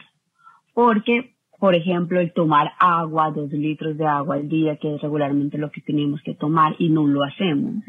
Porque, 0.74 1.36
por 1.60 1.76
ejemplo, 1.76 2.20
el 2.20 2.34
tomar 2.34 2.72
agua, 2.80 3.32
dos 3.32 3.51
litros 3.51 3.97
de 3.97 4.05
agua 4.05 4.36
al 4.36 4.47
día, 4.47 4.78
que 4.78 4.95
es 4.95 5.01
regularmente 5.01 5.58
lo 5.58 5.72
que 5.72 5.82
tenemos 5.82 6.22
que 6.22 6.36
tomar 6.36 6.76
y 6.80 6.89
no 6.89 7.08
lo 7.08 7.24
hacemos, 7.24 7.84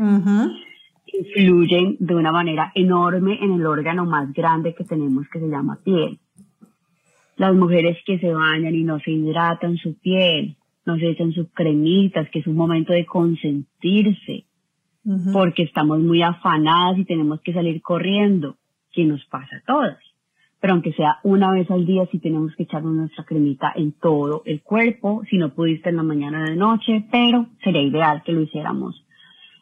influyen 1.06 1.96
de 2.00 2.14
una 2.14 2.32
manera 2.32 2.72
enorme 2.74 3.38
en 3.42 3.52
el 3.52 3.66
órgano 3.66 4.04
más 4.04 4.32
grande 4.32 4.74
que 4.74 4.84
tenemos, 4.84 5.26
que 5.32 5.40
se 5.40 5.48
llama 5.48 5.78
piel. 5.84 6.18
Las 7.36 7.54
mujeres 7.54 7.98
que 8.04 8.18
se 8.18 8.32
bañan 8.32 8.74
y 8.74 8.82
no 8.82 8.98
se 8.98 9.12
hidratan 9.12 9.76
su 9.76 9.98
piel, 9.98 10.56
no 10.84 10.96
se 10.96 11.10
echan 11.10 11.32
sus 11.32 11.48
cremitas, 11.52 12.28
que 12.30 12.40
es 12.40 12.46
un 12.46 12.56
momento 12.56 12.92
de 12.92 13.06
consentirse, 13.06 14.46
porque 15.32 15.62
estamos 15.62 16.00
muy 16.00 16.22
afanadas 16.22 16.98
y 16.98 17.04
tenemos 17.04 17.40
que 17.42 17.52
salir 17.52 17.80
corriendo, 17.80 18.56
que 18.92 19.04
nos 19.04 19.24
pasa 19.26 19.56
a 19.56 19.62
todas 19.66 20.07
pero 20.60 20.72
aunque 20.72 20.92
sea 20.92 21.18
una 21.22 21.52
vez 21.52 21.70
al 21.70 21.86
día, 21.86 22.06
sí 22.10 22.18
tenemos 22.18 22.54
que 22.56 22.64
echarnos 22.64 22.94
nuestra 22.94 23.24
cremita 23.24 23.72
en 23.76 23.92
todo 23.92 24.42
el 24.44 24.62
cuerpo, 24.62 25.22
si 25.30 25.38
no 25.38 25.54
pudiste 25.54 25.90
en 25.90 25.96
la 25.96 26.02
mañana 26.02 26.42
o 26.42 26.50
de 26.50 26.56
noche, 26.56 27.04
pero 27.10 27.46
sería 27.62 27.82
ideal 27.82 28.22
que 28.24 28.32
lo 28.32 28.42
hiciéramos 28.42 29.04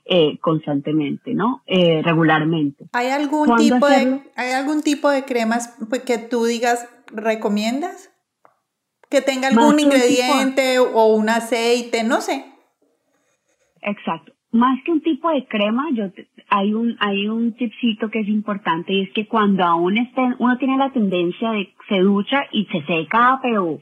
eh, 0.07 0.39
constantemente, 0.41 1.35
¿no? 1.35 1.63
Eh, 1.67 2.01
regularmente. 2.03 2.87
¿Hay 2.93 3.09
algún, 3.09 3.57
tipo 3.57 3.89
de, 3.89 4.23
¿Hay 4.37 4.53
algún 4.53 4.83
tipo 4.83 5.11
de 5.11 5.25
cremas 5.25 5.77
pues, 5.91 6.03
que 6.03 6.19
tú 6.19 6.45
digas, 6.45 6.89
recomiendas? 7.13 8.11
Que 9.11 9.21
tenga 9.21 9.49
algún 9.49 9.79
ingrediente 9.79 10.79
o 10.79 11.15
un 11.15 11.29
aceite, 11.29 12.05
no 12.05 12.21
sé. 12.21 12.45
Exacto 13.83 14.36
más 14.57 14.83
que 14.85 14.93
un 14.93 15.01
tipo 15.01 15.31
de 15.31 15.47
crema, 15.47 15.89
yo 15.93 16.11
hay 16.49 16.75
un 16.75 16.97
hay 17.01 17.29
un 17.29 17.55
tipcito 17.55 18.09
que 18.11 18.21
es 18.21 18.29
importante 18.29 18.93
y 18.93 19.03
es 19.03 19.13
que 19.13 19.27
cuando 19.27 19.65
aún 19.65 19.99
estén, 19.99 20.37
uno 20.39 20.57
tiene 20.59 20.77
la 20.77 20.93
tendencia 20.93 21.53
de 21.53 21.73
se 21.89 22.01
ducha 22.01 22.47
y 22.53 22.67
se 22.67 22.83
seca, 22.85 23.39
pero 23.43 23.81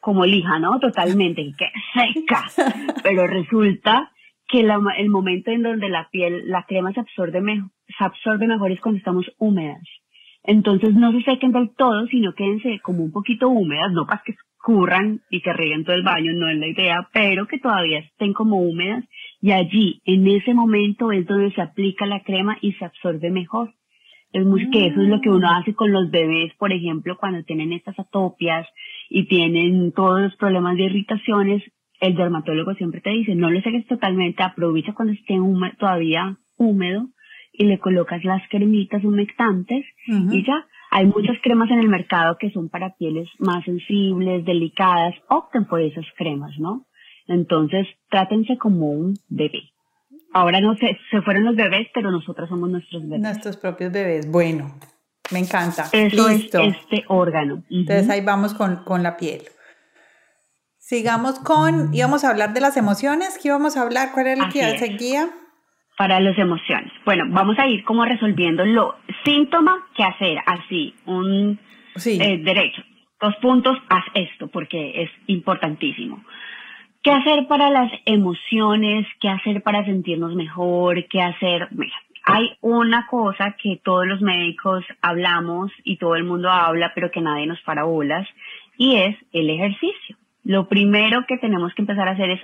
como 0.00 0.24
lija, 0.24 0.58
¿no? 0.58 0.78
Totalmente, 0.78 1.52
que 1.58 1.66
seca. 1.92 2.44
Pero 3.02 3.26
resulta 3.26 4.12
que 4.46 4.60
el 4.60 5.08
momento 5.08 5.50
en 5.50 5.62
donde 5.62 5.88
la 5.88 6.08
piel, 6.10 6.48
la 6.48 6.62
crema 6.62 6.92
se 6.92 7.00
absorbe 7.00 7.40
mejor, 7.40 7.70
se 7.98 8.04
absorbe 8.04 8.46
mejor 8.46 8.70
es 8.70 8.80
cuando 8.80 8.98
estamos 8.98 9.26
húmedas. 9.38 9.82
Entonces 10.44 10.94
no 10.94 11.10
se 11.10 11.22
sequen 11.22 11.50
del 11.50 11.74
todo, 11.74 12.06
sino 12.06 12.34
quédense 12.34 12.78
como 12.84 13.02
un 13.02 13.10
poquito 13.10 13.48
húmedas, 13.48 13.90
no 13.92 14.06
para 14.06 14.22
que 14.24 14.32
escurran 14.32 15.22
y 15.28 15.40
que 15.40 15.52
rieguen 15.52 15.84
todo 15.84 15.96
el 15.96 16.04
baño, 16.04 16.32
no 16.34 16.48
es 16.48 16.58
la 16.58 16.68
idea, 16.68 17.08
pero 17.12 17.48
que 17.48 17.58
todavía 17.58 17.98
estén 17.98 18.32
como 18.32 18.60
húmedas 18.60 19.04
y 19.46 19.52
allí, 19.52 20.02
en 20.06 20.26
ese 20.26 20.54
momento, 20.54 21.12
es 21.12 21.24
donde 21.24 21.52
se 21.52 21.62
aplica 21.62 22.04
la 22.04 22.24
crema 22.24 22.58
y 22.60 22.72
se 22.72 22.84
absorbe 22.84 23.30
mejor. 23.30 23.72
Es 24.32 24.44
muy 24.44 24.70
que 24.70 24.86
eso 24.86 25.00
es 25.00 25.08
lo 25.08 25.20
que 25.20 25.30
uno 25.30 25.48
hace 25.48 25.72
con 25.72 25.92
los 25.92 26.10
bebés, 26.10 26.52
por 26.58 26.72
ejemplo, 26.72 27.16
cuando 27.16 27.44
tienen 27.44 27.72
estas 27.72 27.96
atopias 27.96 28.66
y 29.08 29.28
tienen 29.28 29.92
todos 29.92 30.20
los 30.20 30.34
problemas 30.34 30.76
de 30.76 30.86
irritaciones, 30.86 31.62
el 32.00 32.16
dermatólogo 32.16 32.74
siempre 32.74 33.00
te 33.00 33.10
dice, 33.10 33.36
no 33.36 33.48
lo 33.48 33.62
saques 33.62 33.86
totalmente, 33.86 34.42
aprovecha 34.42 34.94
cuando 34.94 35.14
esté 35.14 35.38
todavía 35.78 36.36
húmedo 36.56 37.06
y 37.52 37.66
le 37.66 37.78
colocas 37.78 38.24
las 38.24 38.42
cremitas 38.50 39.04
humectantes 39.04 39.86
y 40.08 40.44
ya. 40.44 40.66
Hay 40.90 41.06
muchas 41.06 41.36
cremas 41.40 41.70
en 41.70 41.78
el 41.78 41.88
mercado 41.88 42.36
que 42.36 42.50
son 42.50 42.68
para 42.68 42.96
pieles 42.96 43.28
más 43.38 43.64
sensibles, 43.64 44.44
delicadas, 44.44 45.14
opten 45.28 45.66
por 45.66 45.80
esas 45.80 46.06
cremas, 46.16 46.58
¿no? 46.58 46.84
Entonces, 47.28 47.86
trátense 48.10 48.56
como 48.58 48.90
un 48.90 49.14
bebé. 49.28 49.70
Ahora 50.32 50.60
no 50.60 50.76
sé, 50.76 50.98
se 51.10 51.22
fueron 51.22 51.44
los 51.44 51.56
bebés, 51.56 51.88
pero 51.94 52.10
nosotros 52.10 52.48
somos 52.48 52.70
nuestros 52.70 53.02
bebés. 53.02 53.20
Nuestros 53.20 53.56
propios 53.56 53.92
bebés. 53.92 54.30
Bueno, 54.30 54.74
me 55.32 55.38
encanta. 55.38 55.86
Eso 55.92 56.28
Listo. 56.28 56.60
es 56.60 56.76
este 56.76 57.04
órgano. 57.08 57.62
Entonces 57.70 58.08
ahí 58.10 58.20
vamos 58.20 58.54
con, 58.54 58.84
con, 58.84 59.02
la 59.02 59.16
piel. 59.16 59.42
Sigamos 60.78 61.38
con, 61.40 61.92
íbamos 61.92 62.24
a 62.24 62.30
hablar 62.30 62.52
de 62.52 62.60
las 62.60 62.76
emociones. 62.76 63.38
¿Qué 63.42 63.48
íbamos 63.48 63.76
a 63.76 63.82
hablar? 63.82 64.10
¿Cuál 64.12 64.26
era 64.28 64.46
el 64.46 64.52
que 64.52 64.78
seguía? 64.78 65.30
Para 65.98 66.20
las 66.20 66.38
emociones. 66.38 66.92
Bueno, 67.04 67.24
vamos 67.28 67.58
a 67.58 67.66
ir 67.66 67.82
como 67.84 68.04
resolviendo 68.04 68.64
lo 68.64 68.94
síntoma 69.24 69.88
que 69.96 70.04
hacer, 70.04 70.38
así, 70.44 70.94
un 71.06 71.58
sí. 71.96 72.18
Eh, 72.20 72.38
derecho. 72.44 72.82
dos 73.20 73.34
puntos, 73.40 73.78
haz 73.88 74.04
esto 74.14 74.48
porque 74.48 75.02
es 75.02 75.10
importantísimo. 75.26 76.22
¿Qué 77.02 77.10
hacer 77.10 77.46
para 77.46 77.70
las 77.70 77.90
emociones? 78.04 79.06
¿Qué 79.20 79.28
hacer 79.28 79.62
para 79.62 79.84
sentirnos 79.84 80.34
mejor? 80.34 81.06
¿Qué 81.08 81.22
hacer? 81.22 81.68
Mira, 81.70 81.94
hay 82.24 82.56
una 82.60 83.06
cosa 83.06 83.54
que 83.62 83.80
todos 83.84 84.04
los 84.04 84.20
médicos 84.20 84.84
hablamos 85.00 85.70
y 85.84 85.96
todo 85.96 86.16
el 86.16 86.24
mundo 86.24 86.50
habla, 86.50 86.90
pero 86.92 87.12
que 87.12 87.20
nadie 87.20 87.46
nos 87.46 87.60
para 87.62 87.84
bolas, 87.84 88.26
y 88.76 88.96
es 88.96 89.16
el 89.32 89.48
ejercicio. 89.48 90.16
Lo 90.42 90.68
primero 90.68 91.24
que 91.28 91.38
tenemos 91.38 91.72
que 91.74 91.82
empezar 91.82 92.08
a 92.08 92.12
hacer 92.12 92.30
es, 92.30 92.40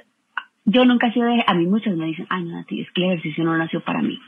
yo 0.65 0.85
nunca 0.85 1.09
he 1.09 1.13
sido 1.13 1.27
de, 1.27 1.45
a 1.45 1.55
mí 1.55 1.67
muchos 1.67 1.97
me 1.97 2.07
dicen, 2.07 2.27
ay 2.31 2.45
no, 2.45 2.61
es 2.61 2.67
que 2.67 2.87
el 2.95 3.11
ejercicio 3.11 3.45
no 3.45 3.57
nació 3.57 3.81
para 3.81 4.03
mí. 4.03 4.21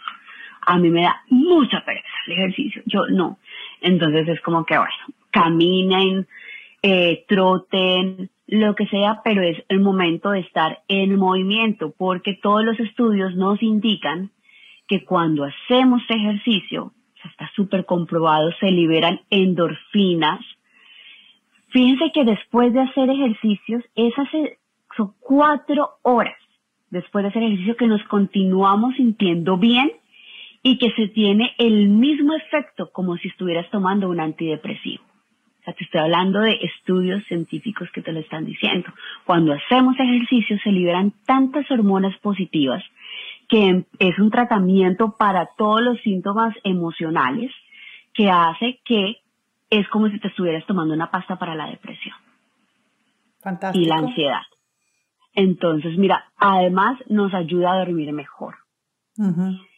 A 0.67 0.79
mí 0.79 0.91
me 0.91 1.03
da 1.03 1.23
mucha 1.29 1.85
pereza 1.85 2.09
el 2.27 2.33
ejercicio, 2.33 2.83
yo 2.87 3.07
no. 3.07 3.39
Entonces 3.81 4.27
es 4.27 4.41
como 4.41 4.65
que, 4.65 4.77
bueno, 4.77 4.93
caminen, 5.31 6.27
eh, 6.83 7.25
troten, 7.29 8.29
lo 8.47 8.75
que 8.75 8.87
sea, 8.87 9.21
pero 9.25 9.43
es 9.43 9.65
el 9.69 9.81
momento 9.81 10.31
de 10.31 10.41
estar 10.41 10.83
en 10.89 11.17
movimiento, 11.17 11.95
porque 11.97 12.35
todos 12.35 12.65
los 12.65 12.79
estudios 12.79 13.35
nos 13.35 13.63
indican 13.63 14.31
que 14.87 15.05
cuando 15.05 15.45
hacemos 15.45 16.03
ejercicio, 16.09 16.93
está 17.25 17.51
súper 17.55 17.87
comprobado, 17.87 18.51
se 18.61 18.71
liberan 18.71 19.21
endorfinas. 19.31 20.41
Fíjense 21.69 22.13
que 22.13 22.25
después 22.25 22.73
de 22.73 22.83
hacer 22.83 23.11
ejercicios, 23.11 23.83
esas 23.95 24.29
son 24.97 25.15
cuatro 25.21 25.99
horas 26.03 26.37
después 26.91 27.25
de 27.25 27.31
hacer 27.31 27.43
ejercicio 27.43 27.77
que 27.77 27.89
nos 27.89 28.03
continuamos 28.05 28.95
sintiendo 28.97 29.57
bien 29.57 29.91
y 30.63 30.79
que 30.79 30.93
se 30.93 31.09
tiene 31.09 31.55
el 31.59 31.89
mismo 31.89 32.35
efecto 32.35 32.91
como 32.93 33.17
si 33.17 33.29
estuvieras 33.29 33.69
tomando 33.71 34.09
un 34.09 34.21
antidepresivo. 34.21 35.03
O 35.65 35.71
sea, 35.73 35.75
te 35.75 35.85
estoy 35.85 36.03
hablando 36.03 36.41
de 36.41 36.59
estudios 36.61 37.25
científicos 37.25 37.89
que 37.95 38.03
te 38.03 38.13
lo 38.13 38.21
están 38.21 38.45
diciendo. 38.45 38.93
Cuando 39.25 39.55
hacemos 39.55 39.99
ejercicio 39.99 40.59
se 40.63 40.71
liberan 40.71 41.15
tantas 41.25 41.71
hormonas 41.71 42.15
positivas 42.19 42.85
que 43.49 43.87
es 43.99 44.19
un 44.19 44.31
tratamiento 44.31 45.17
para 45.17 45.47
todos 45.57 45.81
los 45.81 45.99
síntomas 46.03 46.55
emocionales 46.65 47.51
que 48.13 48.31
hace 48.31 48.81
que 48.85 49.23
es 49.71 49.89
como 49.89 50.11
si 50.11 50.21
te 50.21 50.29
estuvieras 50.29 50.67
tomando 50.67 50.93
una 50.93 51.11
pasta 51.11 51.37
para 51.37 51.55
la 51.55 51.71
depresión. 51.71 52.15
Fantástico. 53.41 53.83
Y 53.83 53.89
la 53.89 53.97
ansiedad. 53.97 54.43
Entonces, 55.35 55.97
mira, 55.97 56.27
además 56.37 56.99
nos 57.09 57.33
ayuda 57.33 57.73
a 57.73 57.79
dormir 57.79 58.13
mejor. 58.13 58.57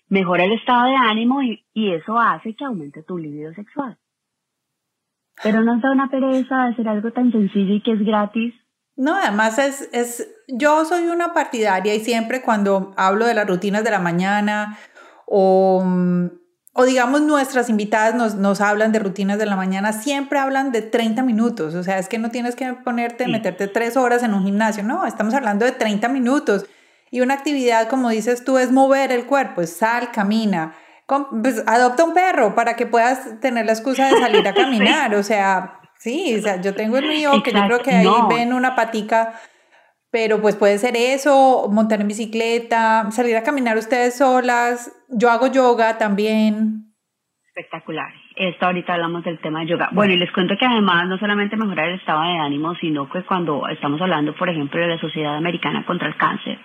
Mejora 0.08 0.44
el 0.44 0.52
estado 0.52 0.86
de 0.88 0.96
ánimo 0.96 1.42
y, 1.42 1.64
y, 1.72 1.92
eso 1.92 2.18
hace 2.18 2.54
que 2.54 2.64
aumente 2.64 3.02
tu 3.04 3.18
libido 3.18 3.52
sexual. 3.54 3.96
Pero 5.42 5.62
no 5.62 5.78
da 5.80 5.92
una 5.92 6.08
pereza 6.08 6.64
hacer 6.66 6.88
algo 6.88 7.12
tan 7.12 7.30
sencillo 7.30 7.74
y 7.74 7.82
que 7.82 7.92
es 7.92 8.04
gratis. 8.04 8.54
No, 8.96 9.14
además 9.14 9.58
es, 9.58 9.88
es, 9.92 10.28
yo 10.48 10.84
soy 10.86 11.08
una 11.08 11.34
partidaria 11.34 11.94
y 11.94 12.00
siempre 12.00 12.40
cuando 12.40 12.94
hablo 12.96 13.26
de 13.26 13.34
las 13.34 13.46
rutinas 13.46 13.84
de 13.84 13.90
la 13.90 13.98
mañana 13.98 14.78
o, 15.26 15.84
o 16.72 16.84
digamos 16.84 17.20
nuestras 17.20 17.68
invitadas 17.68 18.14
nos, 18.14 18.36
nos 18.36 18.62
hablan 18.62 18.92
de 18.92 18.98
rutinas 18.98 19.38
de 19.38 19.44
la 19.44 19.56
mañana, 19.56 19.92
siempre 19.92 20.38
hablan 20.38 20.72
de 20.72 20.80
30 20.80 21.22
minutos, 21.22 21.74
o 21.74 21.82
sea, 21.82 21.98
es 21.98 22.08
que 22.08 22.18
no 22.18 22.30
tienes 22.30 22.56
que 22.56 22.72
ponerte, 22.72 23.28
meterte 23.28 23.68
tres 23.68 23.98
horas 23.98 24.22
en 24.22 24.32
un 24.32 24.44
gimnasio, 24.44 24.82
no, 24.82 25.04
estamos 25.04 25.34
hablando 25.34 25.66
de 25.66 25.72
30 25.72 26.08
minutos. 26.08 26.66
Y 27.10 27.20
una 27.20 27.34
actividad, 27.34 27.88
como 27.88 28.10
dices 28.10 28.44
tú, 28.44 28.58
es 28.58 28.72
mover 28.72 29.12
el 29.12 29.26
cuerpo, 29.26 29.62
es 29.62 29.76
sal, 29.76 30.10
camina, 30.10 30.74
pues, 31.06 31.62
adopta 31.66 32.04
un 32.04 32.14
perro 32.14 32.54
para 32.54 32.76
que 32.76 32.86
puedas 32.86 33.40
tener 33.40 33.66
la 33.66 33.72
excusa 33.72 34.08
de 34.08 34.18
salir 34.18 34.46
a 34.46 34.54
caminar, 34.54 35.14
o 35.14 35.22
sea, 35.22 35.80
Sí, 35.98 36.36
o 36.38 36.42
sea, 36.42 36.60
yo 36.60 36.74
tengo 36.74 36.98
el 36.98 37.08
mío, 37.08 37.30
que 37.42 37.52
yo 37.52 37.64
creo 37.66 37.78
que 37.80 37.90
ahí 37.90 38.06
ven 38.28 38.52
una 38.52 38.74
patica, 38.74 39.32
pero 40.10 40.40
pues 40.40 40.56
puede 40.56 40.78
ser 40.78 40.94
eso, 40.96 41.68
montar 41.72 42.00
en 42.00 42.08
bicicleta, 42.08 43.10
salir 43.10 43.36
a 43.36 43.42
caminar 43.42 43.76
ustedes 43.76 44.18
solas. 44.18 44.92
Yo 45.08 45.30
hago 45.30 45.50
yoga 45.50 45.98
también. 45.98 46.92
Espectacular. 47.48 48.12
Esto 48.36 48.66
ahorita 48.66 48.92
hablamos 48.92 49.24
del 49.24 49.40
tema 49.40 49.60
de 49.60 49.68
yoga. 49.68 49.88
Bueno, 49.92 50.12
y 50.12 50.18
les 50.18 50.30
cuento 50.32 50.54
que 50.58 50.66
además 50.66 51.08
no 51.08 51.16
solamente 51.16 51.56
mejorar 51.56 51.88
el 51.88 51.98
estado 51.98 52.20
de 52.22 52.38
ánimo, 52.38 52.74
sino 52.74 53.08
que 53.08 53.24
cuando 53.24 53.66
estamos 53.68 54.00
hablando, 54.00 54.34
por 54.36 54.50
ejemplo, 54.50 54.78
de 54.78 54.88
la 54.88 55.00
Sociedad 55.00 55.36
Americana 55.36 55.86
contra 55.86 56.08
el 56.08 56.16
Cáncer, 56.16 56.58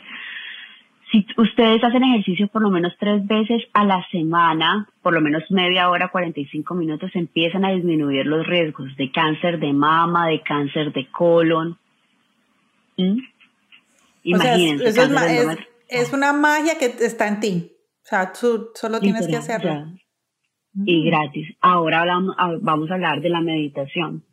si 1.11 1.25
ustedes 1.37 1.83
hacen 1.83 2.03
ejercicio 2.03 2.47
por 2.47 2.61
lo 2.61 2.69
menos 2.69 2.93
tres 2.97 3.25
veces 3.27 3.61
a 3.73 3.83
la 3.83 4.05
semana, 4.11 4.87
por 5.01 5.13
lo 5.13 5.19
menos 5.19 5.43
media 5.49 5.89
hora, 5.89 6.09
45 6.09 6.73
minutos, 6.73 7.11
empiezan 7.13 7.65
a 7.65 7.71
disminuir 7.71 8.25
los 8.25 8.47
riesgos 8.47 8.95
de 8.95 9.11
cáncer 9.11 9.59
de 9.59 9.73
mama, 9.73 10.27
de 10.27 10.41
cáncer 10.41 10.93
de 10.93 11.09
colon. 11.11 11.77
¿Mm? 12.97 13.17
Imagínense. 14.23 14.87
es, 15.89 16.13
una 16.13 16.31
magia 16.31 16.77
que 16.79 16.85
está 16.85 17.27
en 17.27 17.39
ti. 17.39 17.71
O 18.03 18.07
sea, 18.07 18.31
tú 18.31 18.69
solo 18.73 18.99
tienes 18.99 19.27
que 19.27 19.35
hacerlo. 19.35 19.87
Y 20.85 21.05
gratis. 21.05 21.57
Ahora 21.59 22.01
hablamos, 22.01 22.35
vamos 22.61 22.89
a 22.89 22.93
hablar 22.93 23.19
de 23.19 23.29
la 23.29 23.41
meditación. 23.41 24.23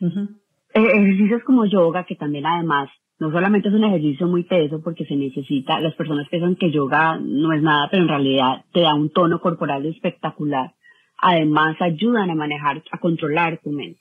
E-, 0.00 0.80
ejercicios 0.80 1.42
como 1.44 1.66
yoga, 1.66 2.04
que 2.04 2.14
también 2.14 2.46
además 2.46 2.88
no 3.18 3.30
solamente 3.30 3.68
es 3.68 3.74
un 3.74 3.84
ejercicio 3.84 4.26
muy 4.26 4.44
teso 4.44 4.82
porque 4.82 5.04
se 5.04 5.16
necesita, 5.16 5.80
las 5.80 5.94
personas 5.94 6.28
piensan 6.28 6.56
que 6.56 6.70
yoga 6.70 7.18
no 7.20 7.52
es 7.52 7.62
nada, 7.62 7.88
pero 7.90 8.02
en 8.02 8.08
realidad 8.08 8.64
te 8.72 8.80
da 8.80 8.94
un 8.94 9.10
tono 9.10 9.40
corporal 9.40 9.86
espectacular. 9.86 10.72
Además 11.18 11.76
ayudan 11.80 12.30
a 12.30 12.34
manejar, 12.34 12.82
a 12.90 12.98
controlar 12.98 13.60
tu 13.62 13.70
mente. 13.70 14.00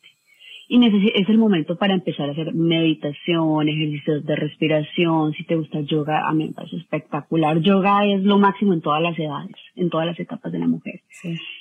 Y 0.68 0.84
es 1.14 1.30
el 1.30 1.38
momento 1.38 1.78
para 1.78 1.94
empezar 1.94 2.30
a 2.30 2.32
hacer 2.32 2.54
meditación, 2.54 3.68
ejercicios 3.68 4.26
de 4.26 4.36
respiración. 4.36 5.34
Si 5.34 5.44
te 5.44 5.56
gusta 5.56 5.82
yoga, 5.82 6.28
a 6.28 6.34
mí 6.34 6.48
me 6.48 6.54
parece 6.54 6.78
espectacular. 6.78 7.60
Yoga 7.60 8.06
es 8.06 8.24
lo 8.24 8.40
máximo 8.40 8.74
en 8.74 8.82
todas 8.82 9.02
las 9.02 9.18
edades, 9.20 9.56
en 9.76 9.90
todas 9.90 10.08
las 10.08 10.20
etapas 10.20 10.52
de 10.52 10.60
la 10.60 10.68
mujer. 10.68 11.02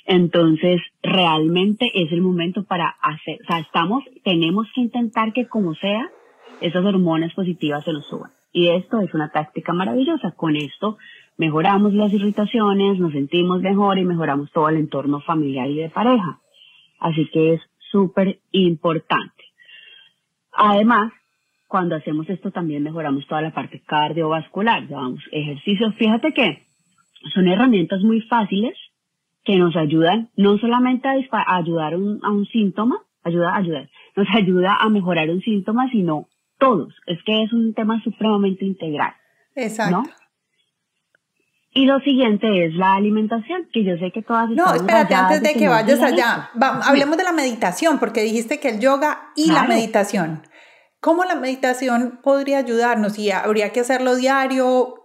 Entonces, 0.07 0.81
realmente 1.03 1.91
es 1.93 2.11
el 2.11 2.21
momento 2.21 2.63
para 2.63 2.95
hacer, 3.01 3.37
o 3.43 3.45
sea, 3.45 3.59
estamos, 3.59 4.03
tenemos 4.23 4.67
que 4.73 4.81
intentar 4.81 5.31
que 5.33 5.47
como 5.47 5.75
sea, 5.75 6.09
esas 6.63 6.85
hormonas 6.85 7.33
positivas 7.33 7.83
se 7.83 7.91
nos 7.91 8.07
suban. 8.07 8.31
Y 8.53 8.69
esto 8.69 9.01
es 9.01 9.13
una 9.13 9.29
táctica 9.29 9.73
maravillosa. 9.73 10.31
Con 10.31 10.55
esto 10.55 10.97
mejoramos 11.37 11.93
las 11.93 12.13
irritaciones, 12.13 12.99
nos 12.99 13.11
sentimos 13.11 13.61
mejor 13.61 13.97
y 13.97 14.05
mejoramos 14.05 14.51
todo 14.51 14.69
el 14.69 14.77
entorno 14.77 15.19
familiar 15.19 15.69
y 15.69 15.77
de 15.77 15.89
pareja. 15.89 16.39
Así 16.99 17.27
que 17.33 17.55
es 17.55 17.61
súper 17.91 18.39
importante. 18.51 19.43
Además, 20.53 21.11
cuando 21.67 21.95
hacemos 21.95 22.29
esto 22.29 22.51
también 22.51 22.83
mejoramos 22.83 23.27
toda 23.27 23.41
la 23.41 23.53
parte 23.53 23.81
cardiovascular. 23.85 24.87
Llevamos 24.87 25.21
ejercicios. 25.31 25.93
Fíjate 25.95 26.33
que 26.33 26.63
son 27.33 27.47
herramientas 27.47 28.01
muy 28.03 28.21
fáciles 28.21 28.77
que 29.43 29.57
nos 29.57 29.75
ayudan 29.75 30.29
no 30.37 30.57
solamente 30.59 31.09
a, 31.09 31.57
ayudar 31.57 31.93
a 31.93 31.97
un 32.31 32.45
síntoma, 32.45 32.99
ayuda 33.23 33.53
a 33.53 33.57
ayudar, 33.57 33.89
nos 34.15 34.27
ayuda 34.33 34.77
a 34.79 34.87
mejorar 34.89 35.29
un 35.29 35.41
síntoma, 35.41 35.89
sino 35.89 36.27
todos. 36.57 36.93
Es 37.07 37.19
que 37.25 37.43
es 37.43 37.53
un 37.53 37.73
tema 37.73 38.01
supremamente 38.03 38.65
integral. 38.65 39.13
Exacto. 39.55 40.03
Y 41.75 41.85
lo 41.85 41.99
siguiente 42.01 42.65
es 42.65 42.75
la 42.75 42.93
alimentación, 42.93 43.67
que 43.73 43.83
yo 43.83 43.97
sé 43.97 44.11
que 44.11 44.21
todas 44.21 44.47
No, 44.51 44.71
espérate, 44.73 45.15
antes 45.15 45.41
de 45.41 45.53
que, 45.53 45.67
vayas 45.67 46.01
allá, 46.01 46.51
hablemos 46.87 47.17
de 47.17 47.23
la 47.23 47.31
meditación, 47.31 47.97
porque 47.99 48.21
dijiste 48.21 48.59
que 48.59 48.69
el 48.69 48.79
yoga 48.79 49.31
y 49.35 49.51
la 49.51 49.63
meditación. 49.63 50.43
¿Cómo 50.99 51.25
la 51.25 51.35
meditación 51.35 52.19
podría 52.23 52.59
ayudarnos? 52.59 53.17
¿Y 53.17 53.31
habría 53.31 53.71
que 53.71 53.79
hacerlo 53.79 54.15
diario? 54.15 54.95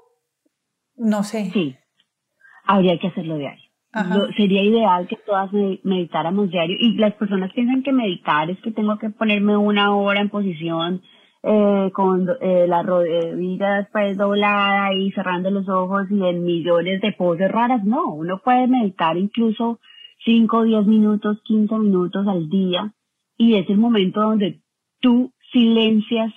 No 0.95 1.23
sé. 1.23 1.51
Sí, 1.53 1.75
habría 2.65 2.99
que 2.99 3.09
hacerlo 3.09 3.37
diario. 3.39 3.65
sería 4.37 4.63
ideal 4.63 5.09
que 5.09 5.17
todas 5.17 5.51
meditáramos 5.83 6.51
diario. 6.51 6.77
Y 6.79 6.99
las 6.99 7.15
personas 7.15 7.51
piensan 7.55 7.83
que 7.83 7.93
meditar 7.93 8.51
es 8.51 8.61
que 8.61 8.73
tengo 8.73 8.99
que 8.99 9.09
ponerme 9.09 9.57
una 9.57 9.97
hora 9.97 10.21
en 10.21 10.29
posición 10.29 11.03
eh, 11.43 11.91
con 11.93 12.29
eh, 12.41 12.67
la 12.67 12.83
rodilla 12.83 13.75
después 13.77 14.17
doblada 14.17 14.93
y 14.95 15.13
cerrando 15.13 15.51
los 15.51 15.69
ojos 15.69 16.11
y 16.11 16.23
en 16.25 16.45
millones 16.45 17.01
de 17.01 17.13
poses 17.13 17.51
raras. 17.51 17.85
No, 17.85 18.13
uno 18.13 18.41
puede 18.43 18.67
meditar 18.67 19.17
incluso 19.17 19.79
5, 20.25 20.65
10 20.65 20.87
minutos, 20.87 21.41
15 21.45 21.75
minutos 21.79 22.27
al 22.27 22.49
día 22.49 22.93
y 23.37 23.55
es 23.55 23.69
el 23.71 23.79
momento 23.79 24.21
donde 24.21 24.61
tú 25.01 25.33
silencias 25.53 26.33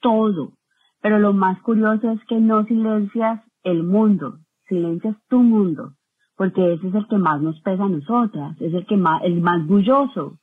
todo. 0.00 0.52
Pero 1.00 1.18
lo 1.18 1.32
más 1.32 1.60
curioso 1.62 2.10
es 2.10 2.20
que 2.26 2.36
no 2.36 2.64
silencias 2.64 3.40
el 3.64 3.82
mundo, 3.82 4.38
silencias 4.68 5.16
tu 5.28 5.40
mundo 5.40 5.94
porque 6.42 6.72
ese 6.72 6.88
es 6.88 6.94
el 6.96 7.06
que 7.06 7.18
más 7.18 7.40
nos 7.40 7.60
pesa 7.60 7.84
a 7.84 7.88
nosotras, 7.88 8.60
es 8.60 8.74
el 8.74 8.84
que 8.84 8.96
más, 8.96 9.22
el 9.22 9.40
más 9.40 9.64
bulloso, 9.64 10.40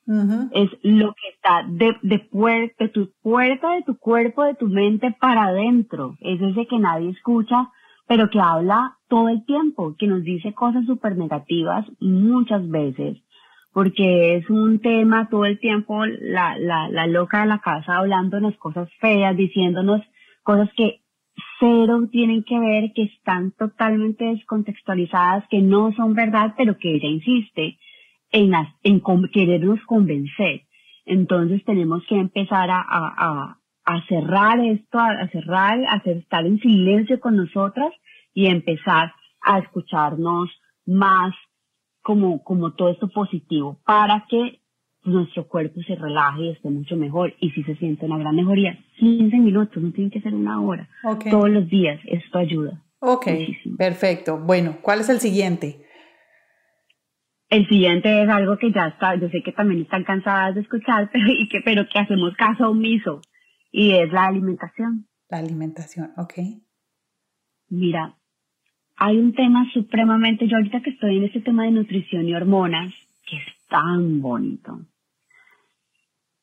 es 0.54 0.70
lo 0.82 1.14
que 1.14 1.28
está 1.36 1.66
de, 1.68 1.94
de, 2.04 2.20
puerta, 2.20 2.86
de 2.86 2.88
tu 2.88 3.10
puerta, 3.22 3.74
de 3.74 3.84
tu 3.84 3.98
cuerpo, 3.98 4.46
de 4.46 4.56
tu 4.56 4.68
mente 4.68 5.14
para 5.20 5.48
adentro, 5.48 6.16
es 6.22 6.42
ese 6.42 6.68
que 6.68 6.80
nadie 6.80 7.10
escucha, 7.10 7.68
pero 8.08 8.30
que 8.30 8.40
habla 8.40 8.96
todo 9.10 9.28
el 9.28 9.44
tiempo, 9.44 9.98
que 10.00 10.08
nos 10.08 10.24
dice 10.24 10.54
cosas 10.54 10.86
súper 10.86 11.18
negativas 11.18 11.86
muchas 12.00 12.66
veces, 12.70 13.18
porque 13.74 14.38
es 14.38 14.50
un 14.50 14.80
tema 14.80 15.28
todo 15.28 15.44
el 15.44 15.60
tiempo, 15.60 16.06
la, 16.06 16.58
la, 16.58 16.88
la 16.88 17.08
loca 17.08 17.42
de 17.42 17.48
la 17.48 17.60
casa 17.60 17.98
hablándonos 17.98 18.56
cosas 18.56 18.88
feas, 19.02 19.36
diciéndonos 19.36 20.02
cosas 20.44 20.70
que 20.78 21.02
cero 21.60 22.08
tienen 22.12 22.44
que 22.44 22.60
ver, 22.60 22.94
que 22.94 23.04
están 23.04 23.52
totalmente 23.52 24.26
descontextualizadas, 24.26 25.48
que 25.50 25.62
no 25.62 25.92
son 25.94 26.14
verdad, 26.14 26.54
pero 26.58 26.78
que 26.78 26.96
ella 26.96 27.10
insiste 27.10 27.78
en, 28.32 28.54
en 28.84 29.02
querernos 29.32 29.80
convencer. 29.86 30.64
Entonces 31.06 31.64
tenemos 31.66 32.04
que 32.08 32.16
empezar 32.16 32.70
a, 32.70 32.84
a, 32.88 33.60
a 33.86 34.06
cerrar 34.08 34.60
esto, 34.60 35.00
a, 35.00 35.28
cerrar, 35.30 35.80
a 35.88 35.98
estar 36.06 36.46
en 36.46 36.60
silencio 36.60 37.20
con 37.20 37.36
nosotras 37.36 37.92
y 38.34 38.46
empezar 38.46 39.14
a 39.42 39.60
escucharnos 39.60 40.50
más 40.86 41.34
como, 42.02 42.44
como 42.44 42.74
todo 42.74 42.90
esto 42.90 43.10
positivo 43.10 43.80
para 43.86 44.26
que 44.30 44.62
nuestro 45.04 45.48
cuerpo 45.48 45.82
se 45.82 45.96
relaje 45.96 46.42
y 46.42 46.50
esté 46.52 46.70
mucho 46.70 46.96
mejor. 46.96 47.34
Y 47.40 47.52
si 47.52 47.64
se 47.64 47.76
siente 47.76 48.06
una 48.06 48.18
gran 48.18 48.36
mejoría, 48.36 48.78
15 48.98 49.38
minutos, 49.38 49.82
no 49.82 49.92
tiene 49.92 50.12
que 50.12 50.22
ser 50.22 50.34
una 50.34 50.62
hora. 50.62 50.90
Todos 51.30 51.50
los 51.50 51.70
días, 51.70 52.00
esto 52.06 52.38
ayuda. 52.38 52.84
Ok, 53.00 53.28
perfecto. 53.78 54.38
Bueno, 54.38 54.78
¿cuál 54.82 55.00
es 55.00 55.10
el 55.10 55.20
siguiente? 55.20 55.86
El 57.50 57.68
siguiente 57.68 58.24
es 58.24 58.30
algo 58.30 58.58
que 58.58 58.72
ya 58.72 58.88
está, 58.88 59.16
yo 59.16 59.28
sé 59.30 59.42
que 59.42 59.52
también 59.52 59.82
están 59.82 60.04
cansadas 60.04 60.54
de 60.54 60.62
escuchar, 60.62 61.10
pero, 61.14 61.26
y 61.30 61.48
que, 61.48 61.62
pero 61.62 61.88
que 61.92 61.98
hacemos 61.98 62.36
caso 62.36 62.70
omiso, 62.70 63.22
y 63.72 63.94
es 63.94 64.12
la 64.12 64.26
alimentación. 64.26 65.08
La 65.30 65.40
alimentación, 65.40 66.12
ok. 66.18 66.34
Mira, 67.70 68.16
hay 68.98 69.18
un 69.18 69.34
tema 69.34 69.66
supremamente, 69.74 70.48
yo 70.48 70.58
ahorita 70.58 70.82
que 70.82 70.92
estoy 70.92 71.18
en 71.18 71.24
este 71.24 71.42
tema 71.42 71.64
de 71.64 71.72
nutrición 71.72 72.28
y 72.28 72.36
hormonas, 72.36 72.94
que 73.26 73.38
es 73.38 73.59
tan 73.70 74.22
bonito. 74.22 74.80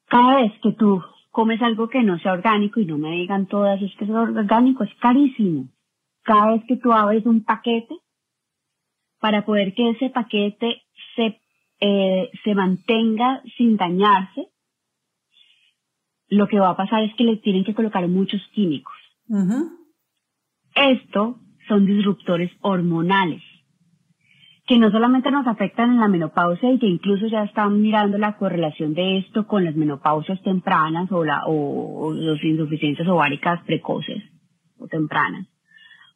Cada 0.07 0.37
vez 0.37 0.53
que 0.63 0.73
tú 0.73 1.03
comes 1.31 1.61
algo 1.61 1.89
que 1.89 2.03
no 2.03 2.19
sea 2.19 2.33
orgánico, 2.33 2.81
y 2.81 2.87
no 2.87 2.97
me 2.97 3.11
digan 3.11 3.47
todas, 3.47 3.83
es 3.83 3.95
que 3.97 4.05
es 4.05 4.11
orgánico, 4.11 4.85
es 4.85 4.95
carísimo. 5.01 5.69
Cada 6.23 6.53
vez 6.53 6.65
que 6.67 6.77
tú 6.77 6.93
abres 6.93 7.27
un 7.27 7.45
paquete, 7.45 7.95
para 9.21 9.45
poder 9.45 9.75
que 9.75 9.91
ese 9.91 10.11
paquete 10.11 10.83
se, 11.15 11.41
eh, 11.81 12.31
se 12.45 12.55
mantenga 12.55 13.43
sin 13.57 13.77
dañarse, 13.77 14.49
lo 16.29 16.49
que 16.49 16.59
va 16.59 16.71
a 16.71 16.77
pasar 16.77 17.03
es 17.05 17.15
que 17.15 17.25
le 17.25 17.37
tienen 17.37 17.65
que 17.65 17.75
colocar 17.75 18.07
muchos 18.09 18.41
químicos. 18.53 18.95
Esto 20.75 21.39
son 21.69 21.87
disruptores 21.87 22.51
hormonales 22.61 23.43
que 24.67 24.79
no 24.79 24.91
solamente 24.91 25.31
nos 25.31 25.47
afectan 25.47 25.91
en 25.93 26.01
la 26.01 26.09
menopausia 26.09 26.73
y 26.73 26.79
que 26.79 26.89
incluso 26.89 27.29
ya 27.29 27.45
están 27.45 27.81
mirando 27.81 28.19
la 28.19 28.37
correlación 28.37 28.95
de 28.95 29.19
esto 29.19 29.47
con 29.47 29.65
las 29.65 29.77
menopausias 29.77 30.43
tempranas 30.43 31.11
o, 31.13 31.25
la, 31.25 31.43
o, 31.47 32.13
las 32.13 32.43
insuficiencias 32.43 33.07
ováricas 33.07 33.63
precoces 33.65 34.25
o 34.79 34.89
tempranas, 34.89 35.47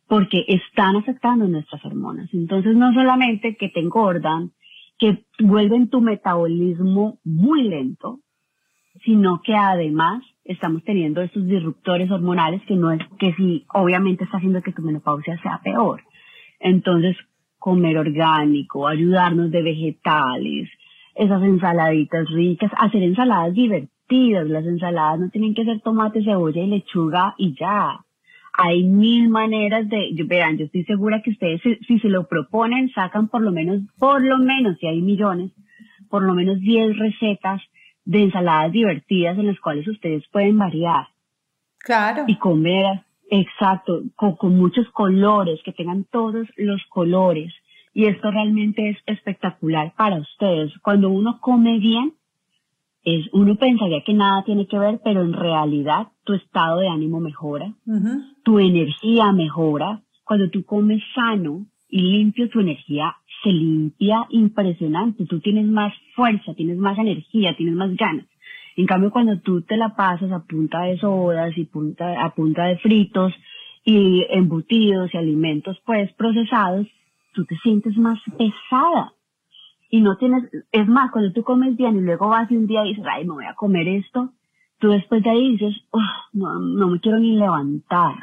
porque 0.09 0.45
están 0.49 0.97
afectando 0.97 1.47
nuestras 1.47 1.85
hormonas. 1.85 2.29
Entonces 2.35 2.75
no 2.75 2.93
solamente 2.93 3.57
que 3.57 3.69
te 3.69 3.81
engordan, 3.81 4.51
que 4.99 5.25
vuelven 5.39 5.89
tu 5.89 6.01
metabolismo 6.01 7.21
muy 7.25 7.69
lento, 7.69 8.19
sino 9.05 9.41
que 9.43 9.55
además 9.55 10.25
estamos 10.45 10.83
teniendo 10.83 11.23
estos 11.23 11.47
disruptores 11.47 12.11
hormonales 12.11 12.61
que 12.67 12.75
no 12.75 12.91
es 12.91 13.01
que 13.21 13.33
sí, 13.35 13.65
obviamente 13.73 14.25
está 14.25 14.39
haciendo 14.39 14.61
que 14.61 14.73
tu 14.73 14.83
menopausia 14.83 15.41
sea 15.41 15.61
peor. 15.63 16.03
Entonces, 16.59 17.17
comer 17.61 17.99
orgánico, 17.99 18.89
ayudarnos 18.89 19.51
de 19.53 19.63
vegetales, 19.63 20.69
esas 21.15 21.43
ensaladitas 21.43 22.29
ricas, 22.31 22.73
hacer 22.77 23.03
ensaladas 23.03 23.55
divertidas. 23.55 24.49
Las 24.49 24.65
ensaladas 24.65 25.21
no 25.21 25.29
tienen 25.29 25.55
que 25.55 25.65
ser 25.65 25.81
tomate, 25.81 26.25
cebolla 26.25 26.61
y 26.61 26.67
lechuga 26.67 27.35
y 27.39 27.55
ya. 27.55 28.01
Hay 28.55 28.83
mil 28.83 29.29
maneras 29.29 29.89
de, 29.89 30.11
verán, 30.27 30.59
yo 30.59 30.65
estoy 30.65 30.85
segura 30.85 31.23
que 31.23 31.31
ustedes 31.31 31.61
si, 31.63 31.99
se 32.01 32.09
lo 32.09 32.27
proponen, 32.27 32.91
sacan 32.91 33.29
por 33.29 33.43
lo 33.43 33.53
menos, 33.53 33.83
por 33.99 34.23
lo 34.23 34.39
menos, 34.39 34.77
si 34.79 34.87
hay 34.89 35.01
millones, 35.01 35.53
por 36.09 36.25
lo 36.25 36.35
menos 36.35 36.59
10 36.59 36.99
recetas 36.99 37.63
de 38.05 38.23
ensaladas 38.25 38.73
divertidas 38.73 39.39
en 39.39 39.47
las 39.47 39.61
cuales 39.61 39.87
ustedes 39.87 40.25
pueden 40.33 40.59
variar. 40.59 41.07
Claro. 41.79 42.25
Y 42.27 42.37
comer, 42.37 43.03
exacto, 43.31 44.03
con, 44.17 44.57
muchos 44.57 44.89
colores, 44.91 45.61
que 45.65 45.73
tengan 45.73 46.05
todos 46.05 46.47
los 46.57 46.83
colores. 46.89 47.53
Y 47.95 48.05
esto 48.05 48.31
realmente 48.31 48.91
es 48.91 48.99
espectacular 49.07 49.95
para 49.97 50.19
ustedes. 50.19 50.73
Cuando 50.83 51.09
uno 51.09 51.39
come 51.41 51.79
bien, 51.79 52.13
es, 53.03 53.27
uno 53.33 53.57
pensaría 53.57 54.03
que 54.05 54.13
nada 54.13 54.45
tiene 54.45 54.67
que 54.67 54.79
ver, 54.79 55.01
pero 55.03 55.23
en 55.23 55.33
realidad 55.33 56.09
tu 56.25 56.35
estado 56.35 56.81
de 56.81 56.89
ánimo 56.89 57.21
mejora, 57.21 57.75
tu 58.45 58.59
energía 58.59 59.33
mejora. 59.33 60.03
Cuando 60.25 60.51
tú 60.51 60.65
comes 60.65 61.03
sano 61.15 61.67
y 61.89 62.03
limpio, 62.03 62.49
tu 62.51 62.61
energía 62.61 63.17
se 63.43 63.51
limpia 63.51 64.27
impresionante, 64.29 65.25
tú 65.27 65.41
tienes 65.41 65.67
más 65.67 65.95
fuerza, 66.15 66.55
tienes 66.55 66.77
más 66.77 66.99
energía, 66.99 67.57
tienes 67.57 67.75
más 67.75 67.97
ganas. 67.97 68.27
En 68.77 68.87
cambio, 68.87 69.11
cuando 69.11 69.39
tú 69.41 69.63
te 69.63 69.77
la 69.77 69.95
pasas 69.97 70.31
a 70.33 70.45
punta 70.45 70.83
de 70.83 70.99
sodas 70.99 71.57
y 71.57 71.65
punta, 71.65 72.23
a 72.25 72.35
punta 72.35 72.65
de 72.65 72.79
fritos 72.79 73.33
y 73.85 74.25
embutidos 74.31 75.13
y 75.13 75.17
alimentos 75.17 75.81
pues 75.85 76.13
procesados, 76.15 76.87
tú 77.33 77.45
te 77.45 77.57
sientes 77.59 77.97
más 77.97 78.19
pesada. 78.37 79.13
Y 79.91 80.01
no 80.01 80.17
tienes, 80.17 80.45
es 80.71 80.87
más, 80.87 81.11
cuando 81.11 81.33
tú 81.33 81.43
comes 81.43 81.77
bien 81.77 81.97
y 81.97 82.01
luego 82.01 82.29
vas 82.29 82.51
y 82.51 82.57
un 82.57 82.67
día 82.67 82.83
dices, 82.83 83.05
ay, 83.11 83.25
me 83.25 83.35
voy 83.35 83.47
a 83.47 83.55
comer 83.55 83.89
esto, 83.89 84.33
tú 84.79 84.91
después 84.91 85.23
de 85.23 85.31
ahí 85.31 85.53
dices, 85.53 85.75
no, 86.33 86.61
no 86.61 86.89
me 86.89 87.01
quiero 87.01 87.19
ni 87.19 87.37
levantar, 87.37 88.15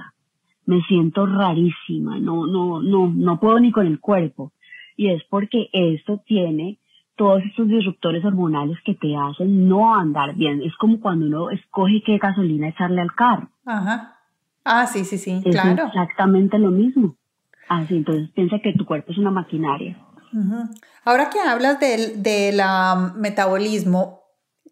me 0.66 0.82
siento 0.84 1.26
rarísima, 1.26 2.20
no, 2.20 2.48
no, 2.48 2.82
no, 2.82 3.12
no 3.14 3.40
puedo 3.40 3.60
ni 3.60 3.72
con 3.72 3.86
el 3.86 4.00
cuerpo 4.00 4.54
y 4.98 5.12
es 5.12 5.24
porque 5.30 5.70
esto 5.72 6.22
tiene 6.26 6.80
todos 7.18 7.44
estos 7.44 7.68
disruptores 7.68 8.24
hormonales 8.24 8.78
que 8.86 8.96
te 8.96 9.16
hacen 9.16 9.68
no 9.68 9.94
andar 9.94 10.36
bien. 10.36 10.62
Es 10.62 10.76
como 10.78 11.02
cuando 11.02 11.26
uno 11.26 11.50
escoge 11.50 12.02
qué 12.06 12.18
gasolina 12.18 12.70
echarle 12.70 13.02
al 13.02 13.14
carro. 13.14 13.50
Ajá. 13.66 14.20
Ah, 14.64 14.86
sí, 14.86 15.04
sí, 15.04 15.18
sí, 15.18 15.42
es 15.46 15.56
claro. 15.56 15.88
exactamente 15.88 16.60
lo 16.60 16.72
mismo. 16.72 17.16
Así, 17.70 17.96
entonces 17.98 18.30
piensa 18.32 18.60
que 18.60 18.74
tu 18.74 18.86
cuerpo 18.86 19.12
es 19.12 19.18
una 19.18 19.32
maquinaria. 19.32 19.98
Ahora 21.04 21.30
que 21.30 21.40
hablas 21.40 21.80
del, 21.80 22.22
del 22.22 22.62
metabolismo, 23.16 24.22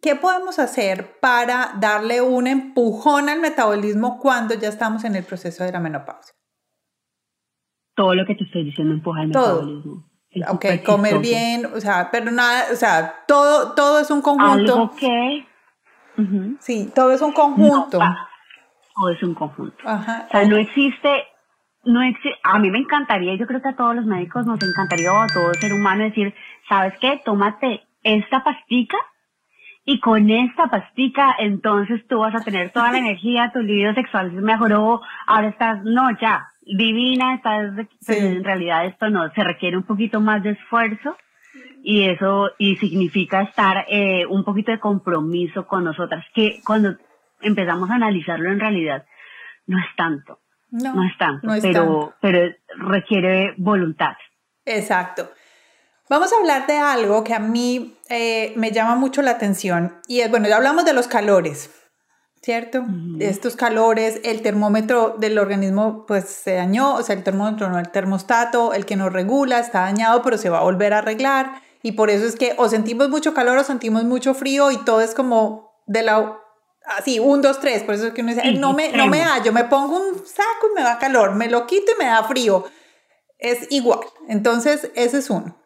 ¿qué 0.02 0.16
podemos 0.16 0.60
hacer 0.60 1.18
para 1.22 1.72
darle 1.80 2.22
un 2.22 2.48
empujón 2.48 3.30
al 3.30 3.39
metabolismo 3.39 4.20
cuando 4.20 4.54
ya 4.54 4.68
estamos 4.68 5.04
en 5.06 5.16
el 5.16 5.24
proceso 5.24 5.64
de 5.64 5.72
la 5.72 5.80
menopausia? 5.80 6.36
Todo 7.96 8.14
lo 8.14 8.26
que 8.26 8.36
te 8.36 8.43
estoy 8.43 8.66
diciendo 8.66 8.93
empuja 8.93 9.22
al 9.22 9.28
metabolismo. 9.30 10.06
Ok, 10.49 10.65
comer 10.86 11.19
bien, 11.19 11.65
o 11.65 11.79
sea, 11.79 12.09
pero 12.11 12.31
nada, 12.31 12.65
o 12.71 12.75
sea, 12.75 13.23
todo, 13.27 13.73
todo 13.73 13.99
es 13.99 14.11
un 14.11 14.21
conjunto. 14.21 14.73
Algo 14.73 14.95
que... 14.95 15.47
Sí, 16.59 16.91
todo 16.93 17.11
es 17.11 17.21
un 17.21 17.31
conjunto. 17.31 17.99
todo 18.95 19.09
es 19.09 19.23
un 19.23 19.33
conjunto. 19.33 19.77
Ajá. 19.86 20.25
O 20.27 20.31
sea, 20.31 20.45
no 20.45 20.57
existe, 20.57 21.09
no 21.83 22.01
existe, 22.01 22.38
a 22.43 22.59
mí 22.59 22.69
me 22.69 22.79
encantaría, 22.79 23.36
yo 23.36 23.47
creo 23.47 23.61
que 23.61 23.69
a 23.69 23.75
todos 23.75 23.95
los 23.95 24.05
médicos 24.05 24.45
nos 24.45 24.61
encantaría, 24.61 25.11
o 25.11 25.21
a 25.21 25.27
todo 25.27 25.53
ser 25.53 25.73
humano 25.73 26.03
decir, 26.03 26.33
¿sabes 26.67 26.93
qué? 26.99 27.21
Tómate 27.23 27.88
esta 28.03 28.43
pastica 28.43 28.97
y 29.86 29.99
con 29.99 30.29
esta 30.29 30.67
pastica 30.67 31.36
entonces 31.38 32.05
tú 32.07 32.19
vas 32.19 32.36
a 32.36 32.43
tener 32.43 32.71
toda 32.71 32.91
la 32.91 32.97
energía, 33.05 33.51
tu 33.53 33.59
libido 33.59 33.93
sexual 33.93 34.31
mejoró, 34.31 35.01
ahora 35.27 35.49
estás, 35.49 35.83
no, 35.83 36.09
ya, 36.19 36.47
divina, 36.66 37.41
en 38.07 38.43
realidad 38.43 38.86
esto 38.86 39.09
no, 39.09 39.32
se 39.34 39.43
requiere 39.43 39.78
un 39.78 39.84
poquito 39.84 40.20
más 40.20 40.43
de 40.43 40.51
esfuerzo 40.51 41.16
y 41.84 42.03
eso 42.09 42.51
y 42.57 42.76
significa 42.78 43.43
estar 43.43 43.86
eh, 43.88 44.26
un 44.26 44.43
poquito 44.43 44.72
de 44.72 44.80
compromiso 44.80 45.68
con 45.68 45.84
nosotras, 45.84 46.26
que 46.34 46.61
cuando 46.66 46.95
empezamos 47.41 47.89
a 47.89 47.95
analizarlo 47.95 48.51
en 48.51 48.59
realidad 48.59 49.05
no 49.68 49.78
es 49.80 49.86
tanto, 49.95 50.39
no, 50.72 51.03
es 51.03 51.18
tanto, 51.18 51.47
pero, 51.61 52.13
pero 52.20 52.53
requiere 52.78 53.53
voluntad. 53.57 54.16
Exacto. 54.66 55.30
Vamos 56.09 56.32
a 56.34 56.38
hablar 56.38 56.68
de 56.68 56.78
algo 56.78 57.24
que 57.24 57.34
a 57.34 57.39
mí 57.39 57.95
eh, 58.09 58.53
me 58.55 58.72
llama 58.72 58.95
mucho 58.95 59.22
la 59.22 59.32
atención 59.32 59.95
y 60.07 60.20
es, 60.20 60.30
bueno, 60.30 60.47
ya 60.47 60.57
hablamos 60.57 60.86
de 60.86 60.93
los 60.93 61.07
calores, 61.07 61.84
¿cierto? 62.46 62.86
Estos 63.20 63.56
calores, 63.56 64.20
el 64.24 64.43
termómetro 64.43 65.16
del 65.18 65.39
organismo 65.39 66.06
pues 66.06 66.26
se 66.26 66.54
dañó, 66.54 66.93
o 66.93 67.02
sea, 67.02 67.16
el 67.16 67.24
termómetro 67.24 67.72
no, 67.72 67.80
el 67.80 67.89
termostato, 67.89 68.74
el 68.74 68.86
que 68.86 68.96
nos 68.96 69.12
regula 69.12 69.58
está 69.58 69.80
dañado, 69.80 70.22
pero 70.22 70.38
se 70.38 70.52
va 70.52 70.60
a 70.60 70.64
volver 70.64 70.93
a 70.93 71.00
arreglar 71.00 71.64
y 71.82 71.93
por 71.93 72.12
eso 72.12 72.24
es 72.28 72.36
que 72.36 72.54
o 72.60 72.70
sentimos 72.70 73.10
mucho 73.10 73.34
calor 73.34 73.58
o 73.58 73.64
sentimos 73.64 74.04
mucho 74.04 74.36
frío 74.36 74.70
y 74.70 74.78
todo 74.78 75.02
es 75.02 75.16
como 75.16 75.74
de 75.88 76.04
la 76.04 76.38
así, 76.86 77.18
un, 77.18 77.41
dos, 77.41 77.60
tres, 77.60 77.82
por 77.82 77.96
eso 77.96 78.06
es 78.06 78.14
que 78.14 78.22
uno 78.22 78.36
dice, 78.36 78.52
no 78.52 78.74
me, 78.74 78.91
no 78.91 79.08
me 79.08 79.22
da, 79.22 79.41
yo 79.41 79.52
me 79.52 79.64
pongo 79.64 79.98
un 79.98 80.14
saco 80.14 80.68
y 80.72 80.76
me 80.76 80.84
da 80.84 81.00
calor, 81.00 81.34
me 81.34 81.50
lo 81.50 81.66
quito 81.66 81.93
y 81.96 81.98
me 81.98 82.06
da 82.06 82.26
frío. 82.26 82.64
Es 83.39 83.66
igual. 83.72 84.02
Entonces, 84.30 84.91
ese 84.93 85.18
es 85.18 85.32
uno. 85.32 85.58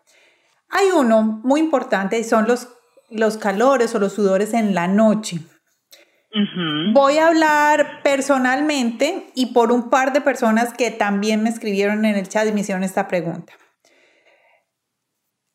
Hay 0.70 0.92
uno 0.96 1.42
muy 1.44 1.60
importante 1.60 2.18
y 2.18 2.24
son 2.24 2.48
los, 2.48 2.70
los 3.10 3.36
calores 3.36 3.94
o 3.96 4.00
los 4.00 4.14
sudores 4.14 4.54
en 4.54 4.74
la 4.74 4.88
noche. 4.88 5.42
Voy 6.94 7.18
a 7.18 7.28
hablar 7.28 8.02
personalmente 8.04 9.32
y 9.34 9.48
por 9.48 9.72
un 9.72 9.90
par 9.90 10.14
de 10.14 10.22
personas 10.22 10.74
que 10.74 10.92
también 10.92 11.42
me 11.42 11.50
escribieron 11.50 12.06
en 12.06 12.16
el 12.16 12.30
chat 12.30 12.48
y 12.48 12.52
me 12.52 12.62
hicieron 12.62 12.84
esta 12.84 13.08
pregunta. 13.08 13.54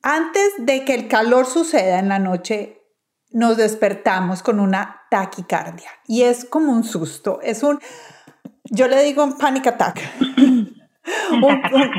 Antes 0.02 0.52
de 0.58 0.84
que 0.84 0.94
el 0.94 1.08
calor 1.08 1.46
suceda 1.46 1.98
en 1.98 2.08
la 2.08 2.18
noche, 2.18 2.82
nos 3.30 3.56
despertamos 3.56 4.42
con 4.42 4.60
una 4.60 5.02
taquicardia 5.10 5.90
y 6.06 6.22
es 6.22 6.44
como 6.44 6.72
un 6.72 6.84
susto, 6.84 7.40
es 7.42 7.62
un, 7.62 7.80
yo 8.64 8.86
le 8.88 9.02
digo 9.02 9.24
un 9.24 9.38
panic 9.38 9.68
attack. 9.68 10.00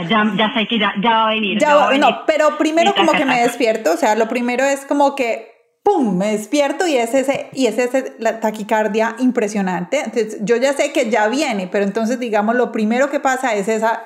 ya, 0.10 0.54
sé 0.54 0.68
que 0.68 0.80
ya, 0.80 0.94
va 1.04 1.26
a 1.26 1.30
venir. 1.30 1.60
No, 2.00 2.26
pero 2.26 2.58
primero 2.58 2.94
como 2.94 3.12
que 3.14 3.26
me 3.26 3.42
despierto, 3.42 3.94
o 3.94 3.98
sea, 3.98 4.16
lo 4.16 4.28
primero 4.28 4.64
es 4.64 4.86
como 4.86 5.16
que, 5.16 5.55
¡pum!, 5.86 6.18
me 6.18 6.32
despierto 6.32 6.88
y 6.88 6.98
es 6.98 7.14
ese, 7.14 7.48
y 7.54 7.68
es 7.68 7.78
ese, 7.78 8.16
la 8.18 8.40
taquicardia 8.40 9.16
impresionante. 9.20 10.00
Entonces, 10.00 10.40
yo 10.42 10.56
ya 10.56 10.74
sé 10.74 10.92
que 10.92 11.12
ya 11.12 11.28
viene, 11.28 11.68
pero 11.72 11.86
entonces, 11.86 12.20
digamos, 12.20 12.56
lo 12.56 12.72
primero 12.72 13.12
que 13.12 13.20
pasa 13.20 13.54
es 13.54 13.68
esa, 13.68 14.04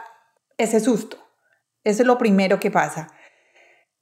ese 0.58 0.82
susto. 0.82 1.18
Eso 1.86 2.04
es 2.04 2.08
lo 2.08 2.18
primero 2.18 2.60
que 2.60 2.70
pasa. 2.70 3.08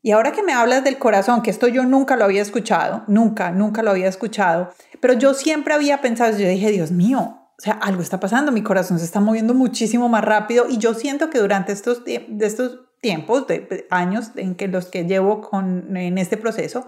Y 0.02 0.10
ahora 0.10 0.32
que 0.32 0.42
me 0.42 0.54
hablas 0.54 0.84
del 0.84 0.98
corazón, 0.98 1.44
que 1.44 1.52
esto 1.52 1.68
yo 1.68 1.84
nunca 1.84 2.16
lo 2.16 2.26
había 2.26 2.42
escuchado, 2.42 3.04
nunca, 3.08 3.52
nunca 3.52 3.84
lo 3.84 3.92
había 3.92 4.08
escuchado, 4.08 4.72
pero 5.00 5.14
yo 5.14 5.36
siempre 5.36 5.76
había 5.76 6.02
pensado, 6.02 6.36
yo 6.36 6.48
dije, 6.48 6.72
Dios 6.72 6.92
mío, 6.92 7.20
o 7.60 7.62
sea, 7.62 7.74
algo 7.74 8.02
está 8.02 8.20
pasando, 8.20 8.52
mi 8.52 8.64
corazón 8.64 8.98
se 8.98 9.06
está 9.06 9.20
moviendo 9.20 9.54
muchísimo 9.54 10.10
más 10.10 10.26
rápido 10.26 10.66
y 10.68 10.80
yo 10.80 10.96
siento 10.96 11.30
que 11.30 11.38
durante 11.38 11.74
estos, 11.74 12.04
de 12.06 12.26
estos 12.42 12.80
tiempos, 13.02 13.46
de 13.46 13.86
años 13.92 14.32
en 14.36 14.56
que 14.56 14.68
los 14.68 14.88
que 14.88 15.06
llevo 15.06 15.42
con, 15.42 15.96
en 15.96 16.18
este 16.18 16.38
proceso, 16.38 16.88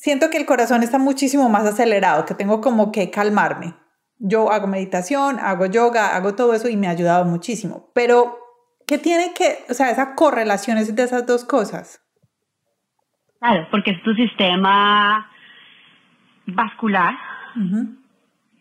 siento 0.00 0.30
que 0.30 0.38
el 0.38 0.46
corazón 0.46 0.82
está 0.82 0.98
muchísimo 0.98 1.48
más 1.50 1.66
acelerado, 1.66 2.24
que 2.24 2.34
tengo 2.34 2.60
como 2.60 2.90
que 2.90 3.10
calmarme. 3.10 3.74
Yo 4.18 4.50
hago 4.50 4.66
meditación, 4.66 5.38
hago 5.38 5.66
yoga, 5.66 6.16
hago 6.16 6.34
todo 6.34 6.54
eso 6.54 6.68
y 6.68 6.76
me 6.76 6.88
ha 6.88 6.90
ayudado 6.90 7.24
muchísimo. 7.24 7.90
Pero, 7.94 8.38
¿qué 8.86 8.98
tiene 8.98 9.32
que, 9.34 9.58
o 9.68 9.74
sea, 9.74 9.90
esa 9.90 10.14
correlación 10.14 10.78
es 10.78 10.94
de 10.94 11.02
esas 11.02 11.26
dos 11.26 11.44
cosas? 11.44 12.00
Claro, 13.40 13.68
porque 13.70 13.92
es 13.92 14.02
tu 14.02 14.14
sistema 14.14 15.30
vascular 16.46 17.14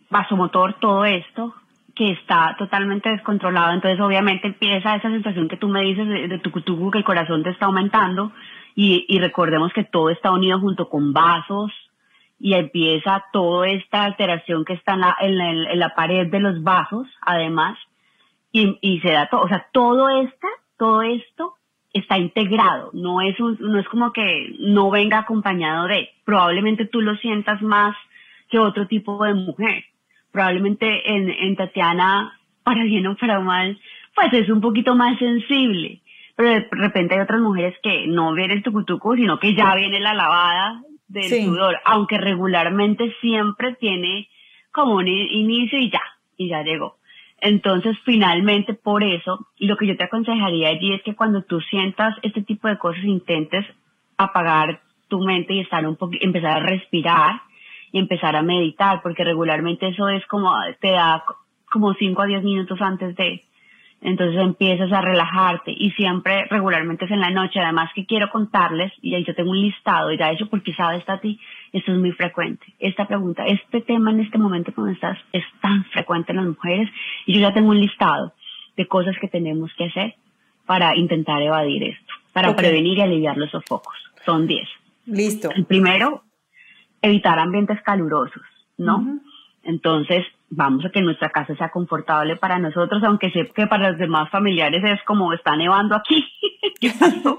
vasomotor, 0.10 0.74
todo 0.80 1.06
esto, 1.06 1.54
que 1.96 2.12
está 2.12 2.56
totalmente 2.58 3.10
descontrolado. 3.10 3.74
Entonces, 3.74 4.00
obviamente, 4.00 4.48
empieza 4.48 4.96
esa 4.96 5.10
sensación 5.10 5.48
que 5.48 5.58
tú 5.58 5.68
me 5.68 5.82
dices 5.82 6.08
de, 6.08 6.28
de 6.28 6.40
tu, 6.40 6.52
que 6.92 6.98
el 6.98 7.04
corazón 7.04 7.44
te 7.44 7.52
está 7.52 7.68
aumentando. 7.68 8.32
Y, 8.82 9.06
y, 9.10 9.20
recordemos 9.20 9.74
que 9.74 9.84
todo 9.84 10.10
está 10.10 10.32
unido 10.32 10.58
junto 10.60 10.88
con 10.88 11.12
vasos 11.12 11.72
y 12.40 12.54
empieza 12.54 13.26
toda 13.34 13.68
esta 13.68 14.06
alteración 14.06 14.64
que 14.64 14.74
está 14.74 14.94
en 14.94 15.02
la, 15.02 15.16
en 15.72 15.80
la, 15.80 15.96
pared 15.96 16.28
de 16.28 16.40
los 16.40 16.64
vasos, 16.64 17.06
además, 17.22 17.78
y, 18.54 18.78
y, 18.80 19.02
se 19.02 19.12
da 19.12 19.28
todo. 19.28 19.42
O 19.42 19.48
sea, 19.50 19.68
todo, 19.74 20.08
esta, 20.08 20.48
todo 20.78 21.02
esto 21.02 21.56
está 21.92 22.18
integrado. 22.18 22.92
No 22.94 23.20
es, 23.20 23.38
no 23.40 23.80
es 23.80 23.88
como 23.90 24.14
que 24.14 24.56
no 24.60 24.90
venga 24.90 25.20
acompañado 25.20 25.88
de. 25.88 26.10
Probablemente 26.24 26.86
tú 26.86 27.02
lo 27.02 27.18
sientas 27.18 27.62
más 27.62 27.98
que 28.50 28.60
otro 28.60 28.88
tipo 28.88 29.22
de 29.26 29.34
mujer 29.34 29.84
probablemente 30.32 31.12
en, 31.12 31.30
en 31.30 31.56
Tatiana, 31.56 32.40
para 32.64 32.84
bien 32.84 33.08
o 33.08 33.16
para 33.16 33.40
mal, 33.40 33.80
pues 34.16 34.34
es 34.34 34.50
un 34.50 34.62
poquito 34.62 34.96
más 34.96 35.18
sensible. 35.18 36.02
Pero 36.40 36.52
de 36.52 36.70
repente 36.72 37.16
hay 37.16 37.20
otras 37.20 37.42
mujeres 37.42 37.76
que 37.84 38.08
no 38.08 38.32
ven 38.32 38.50
el 38.50 38.64
tucutuco, 38.64 39.14
sino 39.14 39.40
que 39.40 39.54
ya 39.54 39.76
viene 39.76 40.00
la 40.00 40.14
lavada 40.14 40.82
del 41.10 41.44
sudor, 41.44 41.78
aunque 41.84 42.18
regularmente 42.18 43.14
siempre 43.20 43.76
tiene 43.76 44.30
como 44.72 44.94
un 44.94 45.08
inicio 45.10 45.78
y 45.78 45.92
ya, 45.92 46.02
y 46.38 46.48
ya 46.48 46.64
llegó. 46.64 46.96
Entonces, 47.42 47.98
finalmente, 48.06 48.74
por 48.74 49.04
eso, 49.04 49.48
lo 49.58 49.76
que 49.76 49.86
yo 49.86 49.98
te 49.98 50.06
aconsejaría 50.06 50.70
allí 50.70 50.94
es 50.94 51.04
que 51.04 51.14
cuando 51.14 51.44
tú 51.44 51.60
sientas 51.60 52.16
este 52.22 52.42
tipo 52.42 52.70
de 52.70 52.78
cosas, 52.78 53.04
intentes 53.04 53.66
apagar 54.16 54.80
tu 55.10 55.20
mente 55.20 55.56
y 55.56 55.60
estar 55.60 55.86
un 55.86 55.98
empezar 56.22 56.56
a 56.56 56.66
respirar, 56.66 57.42
y 57.92 58.00
empezar 58.00 58.38
a 58.38 58.44
meditar, 58.44 59.02
porque 59.02 59.26
regularmente 59.26 59.90
eso 59.90 60.08
es 60.08 60.26
como, 60.28 60.54
te 60.80 60.92
da 60.92 61.22
como 61.70 61.94
5 61.96 62.22
a 62.22 62.26
10 62.28 62.44
minutos 62.44 62.80
antes 62.80 63.14
de, 63.18 63.44
entonces 64.02 64.40
empiezas 64.42 64.92
a 64.92 65.02
relajarte 65.02 65.72
y 65.72 65.92
siempre 65.92 66.46
regularmente 66.46 67.06
es 67.06 67.12
en 67.12 67.20
la 67.20 67.30
noche, 67.30 67.60
además 67.60 67.92
que 67.94 68.06
quiero 68.06 68.30
contarles, 68.30 68.94
y 69.02 69.16
ahí 69.16 69.26
yo 69.26 69.36
tengo 69.36 69.52
un 69.52 69.62
listado, 69.62 70.12
y 70.12 70.18
ya 70.18 70.32
eso 70.32 70.48
porque 70.48 70.74
sabes, 70.74 71.04
Tati, 71.06 71.40
esto 71.74 71.92
es 71.92 71.98
muy 71.98 72.12
frecuente. 72.14 72.66
Esta 72.80 73.08
pregunta, 73.08 73.46
este 73.46 73.82
tema 73.82 74.12
en 74.12 74.22
este 74.22 74.38
momento 74.38 74.74
cuando 74.74 74.94
estás 74.94 75.18
es 75.34 75.44
tan 75.62 75.84
frecuente 75.86 76.32
en 76.32 76.38
las 76.38 76.48
mujeres, 76.48 76.90
y 77.26 77.34
yo 77.34 77.42
ya 77.42 77.54
tengo 77.54 77.70
un 77.70 77.80
listado 77.80 78.34
de 78.78 78.88
cosas 78.88 79.16
que 79.20 79.28
tenemos 79.28 79.72
que 79.78 79.86
hacer 79.86 80.16
para 80.66 80.96
intentar 80.96 81.42
evadir 81.42 81.84
esto, 81.84 82.14
para 82.32 82.56
prevenir 82.56 82.98
y 82.98 83.02
aliviar 83.02 83.38
los 83.38 83.52
sofocos. 83.52 83.96
Son 84.26 84.48
10. 84.48 84.68
Listo. 85.08 85.50
El 85.52 85.66
primero 85.66 86.24
evitar 87.02 87.40
ambientes 87.40 87.82
calurosos, 87.82 88.44
¿no? 88.78 89.20
Entonces, 89.64 90.26
vamos 90.50 90.86
a 90.86 90.90
que 90.90 91.02
nuestra 91.02 91.30
casa 91.30 91.56
sea 91.56 91.70
confortable 91.70 92.36
para 92.36 92.60
nosotros, 92.60 93.04
aunque 93.04 93.32
sé 93.32 93.50
que 93.54 93.68
para 93.68 93.90
los 93.92 94.00
demás 94.00 94.30
familiares 94.30 94.84
es 94.84 95.02
como 95.04 95.34
está 95.34 95.56
nevando 95.56 95.96
aquí, 95.96 96.26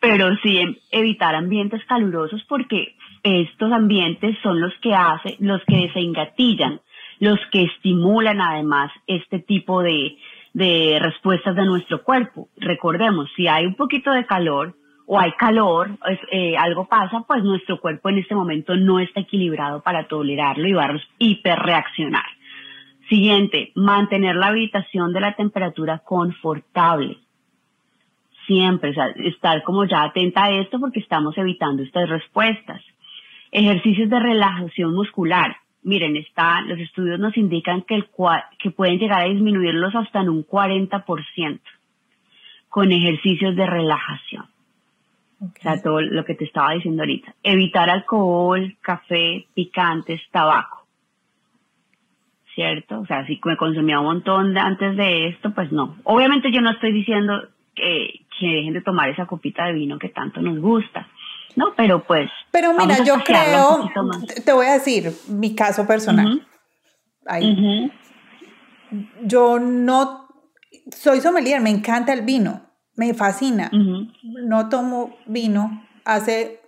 pero 0.00 0.34
sí 0.42 0.58
em, 0.58 0.76
evitar 0.90 1.34
ambientes 1.34 1.84
calurosos 1.86 2.42
porque 2.48 2.96
estos 3.22 3.72
ambientes 3.72 4.36
son 4.42 4.60
los 4.60 4.72
que 4.80 4.94
hacen, 4.94 5.36
los 5.38 5.62
que 5.64 5.76
desengatillan, 5.76 6.80
los 7.20 7.38
que 7.50 7.64
estimulan 7.64 8.40
además 8.40 8.90
este 9.06 9.38
tipo 9.38 9.82
de, 9.82 10.16
de 10.52 10.98
respuestas 11.00 11.54
de 11.54 11.64
nuestro 11.64 12.02
cuerpo. 12.02 12.48
Recordemos, 12.56 13.30
si 13.36 13.46
hay 13.46 13.66
un 13.66 13.74
poquito 13.74 14.10
de 14.10 14.26
calor, 14.26 14.74
o 15.14 15.20
hay 15.20 15.32
calor, 15.32 15.90
eh, 16.30 16.56
algo 16.56 16.86
pasa, 16.86 17.22
pues 17.28 17.44
nuestro 17.44 17.78
cuerpo 17.78 18.08
en 18.08 18.16
este 18.16 18.34
momento 18.34 18.74
no 18.76 18.98
está 18.98 19.20
equilibrado 19.20 19.82
para 19.82 20.08
tolerarlo 20.08 20.66
y 20.66 20.72
va 20.72 20.86
a 20.86 21.00
hiperreaccionar. 21.18 22.24
Siguiente, 23.10 23.72
mantener 23.74 24.36
la 24.36 24.46
habitación 24.46 25.12
de 25.12 25.20
la 25.20 25.34
temperatura 25.34 25.98
confortable. 25.98 27.18
Siempre, 28.46 28.94
estar 29.16 29.62
como 29.64 29.84
ya 29.84 30.02
atenta 30.02 30.44
a 30.44 30.50
esto 30.50 30.80
porque 30.80 31.00
estamos 31.00 31.36
evitando 31.36 31.82
estas 31.82 32.08
respuestas. 32.08 32.80
Ejercicios 33.50 34.08
de 34.08 34.18
relajación 34.18 34.94
muscular. 34.94 35.58
Miren, 35.82 36.16
está, 36.16 36.62
los 36.62 36.78
estudios 36.78 37.20
nos 37.20 37.36
indican 37.36 37.82
que, 37.82 37.96
el, 37.96 38.06
que 38.58 38.70
pueden 38.70 38.98
llegar 38.98 39.20
a 39.20 39.28
disminuirlos 39.28 39.94
hasta 39.94 40.22
en 40.22 40.30
un 40.30 40.46
40% 40.46 41.60
con 42.70 42.90
ejercicios 42.90 43.54
de 43.54 43.66
relajación. 43.66 44.51
O 45.42 45.62
sea, 45.62 45.82
todo 45.82 46.00
lo 46.00 46.24
que 46.24 46.34
te 46.34 46.44
estaba 46.44 46.72
diciendo 46.72 47.02
ahorita. 47.02 47.34
Evitar 47.42 47.90
alcohol, 47.90 48.76
café, 48.80 49.46
picantes, 49.54 50.20
tabaco. 50.30 50.86
¿Cierto? 52.54 53.00
O 53.00 53.06
sea, 53.06 53.26
si 53.26 53.40
me 53.44 53.56
consumía 53.56 53.98
un 53.98 54.06
montón 54.06 54.56
antes 54.56 54.96
de 54.96 55.28
esto, 55.28 55.52
pues 55.52 55.72
no. 55.72 55.96
Obviamente 56.04 56.52
yo 56.52 56.60
no 56.60 56.70
estoy 56.70 56.92
diciendo 56.92 57.32
que, 57.74 58.24
que 58.38 58.46
dejen 58.46 58.74
de 58.74 58.82
tomar 58.82 59.08
esa 59.08 59.26
copita 59.26 59.64
de 59.64 59.72
vino 59.72 59.98
que 59.98 60.10
tanto 60.10 60.40
nos 60.40 60.60
gusta. 60.60 61.08
No, 61.56 61.74
pero 61.76 62.04
pues. 62.04 62.30
Pero 62.52 62.72
mira, 62.74 63.02
yo 63.04 63.14
creo, 63.24 63.90
te 64.44 64.52
voy 64.52 64.66
a 64.66 64.74
decir 64.74 65.10
mi 65.28 65.54
caso 65.54 65.86
personal. 65.86 66.46
Yo 69.22 69.58
no 69.58 70.28
soy 70.90 71.20
sommelier, 71.20 71.60
me 71.60 71.70
encanta 71.70 72.12
el 72.12 72.22
vino 72.22 72.71
me 72.94 73.14
fascina. 73.14 73.70
No 74.44 74.68
tomo 74.68 75.16
vino 75.26 75.86
hace 76.04 76.60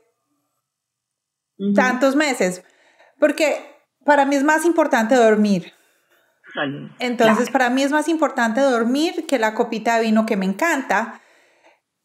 tantos 1.75 2.17
meses, 2.17 2.63
porque 3.19 3.57
para 4.05 4.25
mí 4.25 4.37
es 4.37 4.45
más 4.45 4.65
importante 4.65 5.15
dormir. 5.15 5.73
Entonces, 6.99 7.51
para 7.51 7.69
mí 7.71 7.83
es 7.83 7.91
más 7.91 8.09
importante 8.09 8.61
dormir 8.61 9.27
que 9.27 9.39
la 9.39 9.55
copita 9.55 9.97
de 9.97 10.05
vino 10.05 10.25
que 10.25 10.37
me 10.37 10.47
encanta, 10.47 11.21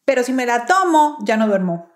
pero 0.04 0.22
si 0.22 0.32
me 0.32 0.46
la 0.46 0.66
tomo, 0.66 1.18
ya 1.24 1.36
no 1.36 1.46
duermo. 1.46 1.88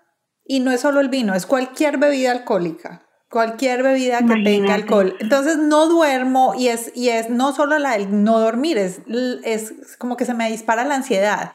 Y 0.45 0.59
no 0.59 0.71
es 0.71 0.81
solo 0.81 0.99
el 0.99 1.09
vino, 1.09 1.33
es 1.33 1.45
cualquier 1.45 1.97
bebida 1.97 2.31
alcohólica, 2.31 3.01
cualquier 3.29 3.81
bebida 3.83 4.19
que 4.19 4.43
tenga 4.43 4.75
alcohol. 4.75 5.17
Entonces 5.19 5.57
no 5.57 5.87
duermo 5.87 6.53
y 6.55 6.67
es, 6.67 6.91
y 6.95 7.09
es 7.09 7.29
no 7.29 7.51
solo 7.51 7.79
la 7.79 7.97
del 7.97 8.23
no 8.23 8.39
dormir, 8.39 8.77
es, 8.77 9.01
es 9.43 9.97
como 9.97 10.17
que 10.17 10.25
se 10.25 10.35
me 10.35 10.49
dispara 10.49 10.85
la 10.85 10.95
ansiedad 10.95 11.53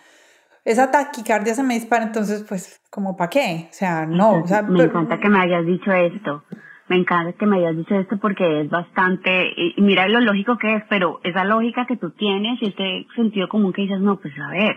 esa 0.64 0.90
taquicardia 0.90 1.54
se 1.54 1.62
me 1.62 1.74
dispara, 1.74 2.04
entonces, 2.04 2.44
pues, 2.48 2.80
como 2.90 3.16
para 3.16 3.30
qué? 3.30 3.66
O 3.70 3.72
sea, 3.72 4.06
no. 4.06 4.42
O 4.42 4.46
sea, 4.46 4.62
me 4.62 4.84
encanta 4.84 5.18
que 5.18 5.28
me 5.28 5.40
hayas 5.40 5.64
dicho 5.66 5.92
esto. 5.92 6.44
Me 6.88 6.96
encanta 6.96 7.32
que 7.34 7.46
me 7.46 7.58
hayas 7.58 7.76
dicho 7.76 7.94
esto 7.94 8.18
porque 8.18 8.62
es 8.62 8.68
bastante, 8.68 9.52
y 9.56 9.80
mira 9.80 10.08
lo 10.08 10.20
lógico 10.20 10.58
que 10.58 10.74
es, 10.74 10.82
pero 10.88 11.20
esa 11.22 11.44
lógica 11.44 11.86
que 11.86 11.96
tú 11.96 12.10
tienes 12.10 12.60
y 12.60 12.66
este 12.66 13.06
sentido 13.14 13.48
común 13.48 13.72
que 13.72 13.82
dices, 13.82 14.00
no, 14.00 14.18
pues 14.18 14.34
a 14.40 14.50
ver, 14.50 14.76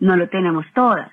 no 0.00 0.16
lo 0.16 0.28
tenemos 0.28 0.66
todas, 0.74 1.10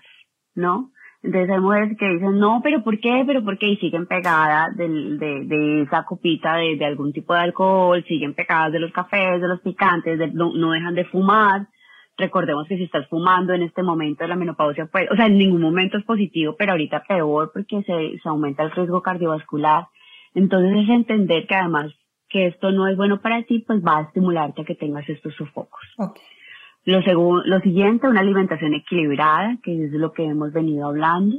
¿no? 0.55 0.89
Entonces 1.21 1.51
hay 1.51 1.59
mujeres 1.59 1.97
que 1.97 2.09
dicen, 2.09 2.37
no, 2.37 2.59
pero 2.61 2.83
¿por 2.83 2.99
qué? 2.99 3.23
¿Pero 3.25 3.43
por 3.43 3.57
qué? 3.57 3.67
Y 3.67 3.77
siguen 3.77 4.07
pegadas 4.07 4.75
de, 4.75 4.89
de, 4.89 5.45
de 5.45 5.81
esa 5.83 6.03
copita 6.03 6.55
de, 6.55 6.75
de, 6.75 6.85
algún 6.85 7.13
tipo 7.13 7.33
de 7.33 7.39
alcohol, 7.39 8.03
siguen 8.05 8.33
pegadas 8.33 8.73
de 8.73 8.79
los 8.79 8.91
cafés, 8.91 9.39
de 9.39 9.47
los 9.47 9.61
picantes, 9.61 10.19
no, 10.33 10.51
no, 10.53 10.71
dejan 10.71 10.95
de 10.95 11.05
fumar. 11.05 11.67
Recordemos 12.17 12.67
que 12.67 12.77
si 12.77 12.83
estás 12.83 13.07
fumando 13.07 13.53
en 13.53 13.63
este 13.63 13.81
momento 13.81 14.23
de 14.23 14.27
la 14.27 14.35
menopausia, 14.35 14.85
pues, 14.85 15.09
o 15.11 15.15
sea, 15.15 15.25
en 15.25 15.37
ningún 15.37 15.61
momento 15.61 15.97
es 15.97 16.03
positivo, 16.05 16.55
pero 16.57 16.73
ahorita 16.73 17.03
peor 17.07 17.51
porque 17.51 17.81
se, 17.83 18.19
se 18.21 18.29
aumenta 18.29 18.63
el 18.63 18.71
riesgo 18.71 19.01
cardiovascular. 19.01 19.87
Entonces 20.35 20.83
es 20.83 20.89
entender 20.89 21.47
que 21.47 21.55
además 21.55 21.91
que 22.29 22.47
esto 22.47 22.71
no 22.71 22.87
es 22.87 22.97
bueno 22.97 23.21
para 23.21 23.43
ti, 23.43 23.59
pues 23.59 23.83
va 23.83 23.99
a 23.99 24.01
estimularte 24.03 24.61
a 24.61 24.65
que 24.65 24.75
tengas 24.75 25.07
estos 25.07 25.35
sofocos. 25.35 25.81
Okay. 25.97 26.23
Lo, 26.85 26.99
lo 27.45 27.59
siguiente, 27.61 28.07
una 28.07 28.19
alimentación 28.19 28.73
equilibrada, 28.73 29.57
que 29.63 29.85
es 29.85 29.91
lo 29.91 30.11
que 30.11 30.25
hemos 30.25 30.51
venido 30.51 30.87
hablando. 30.87 31.37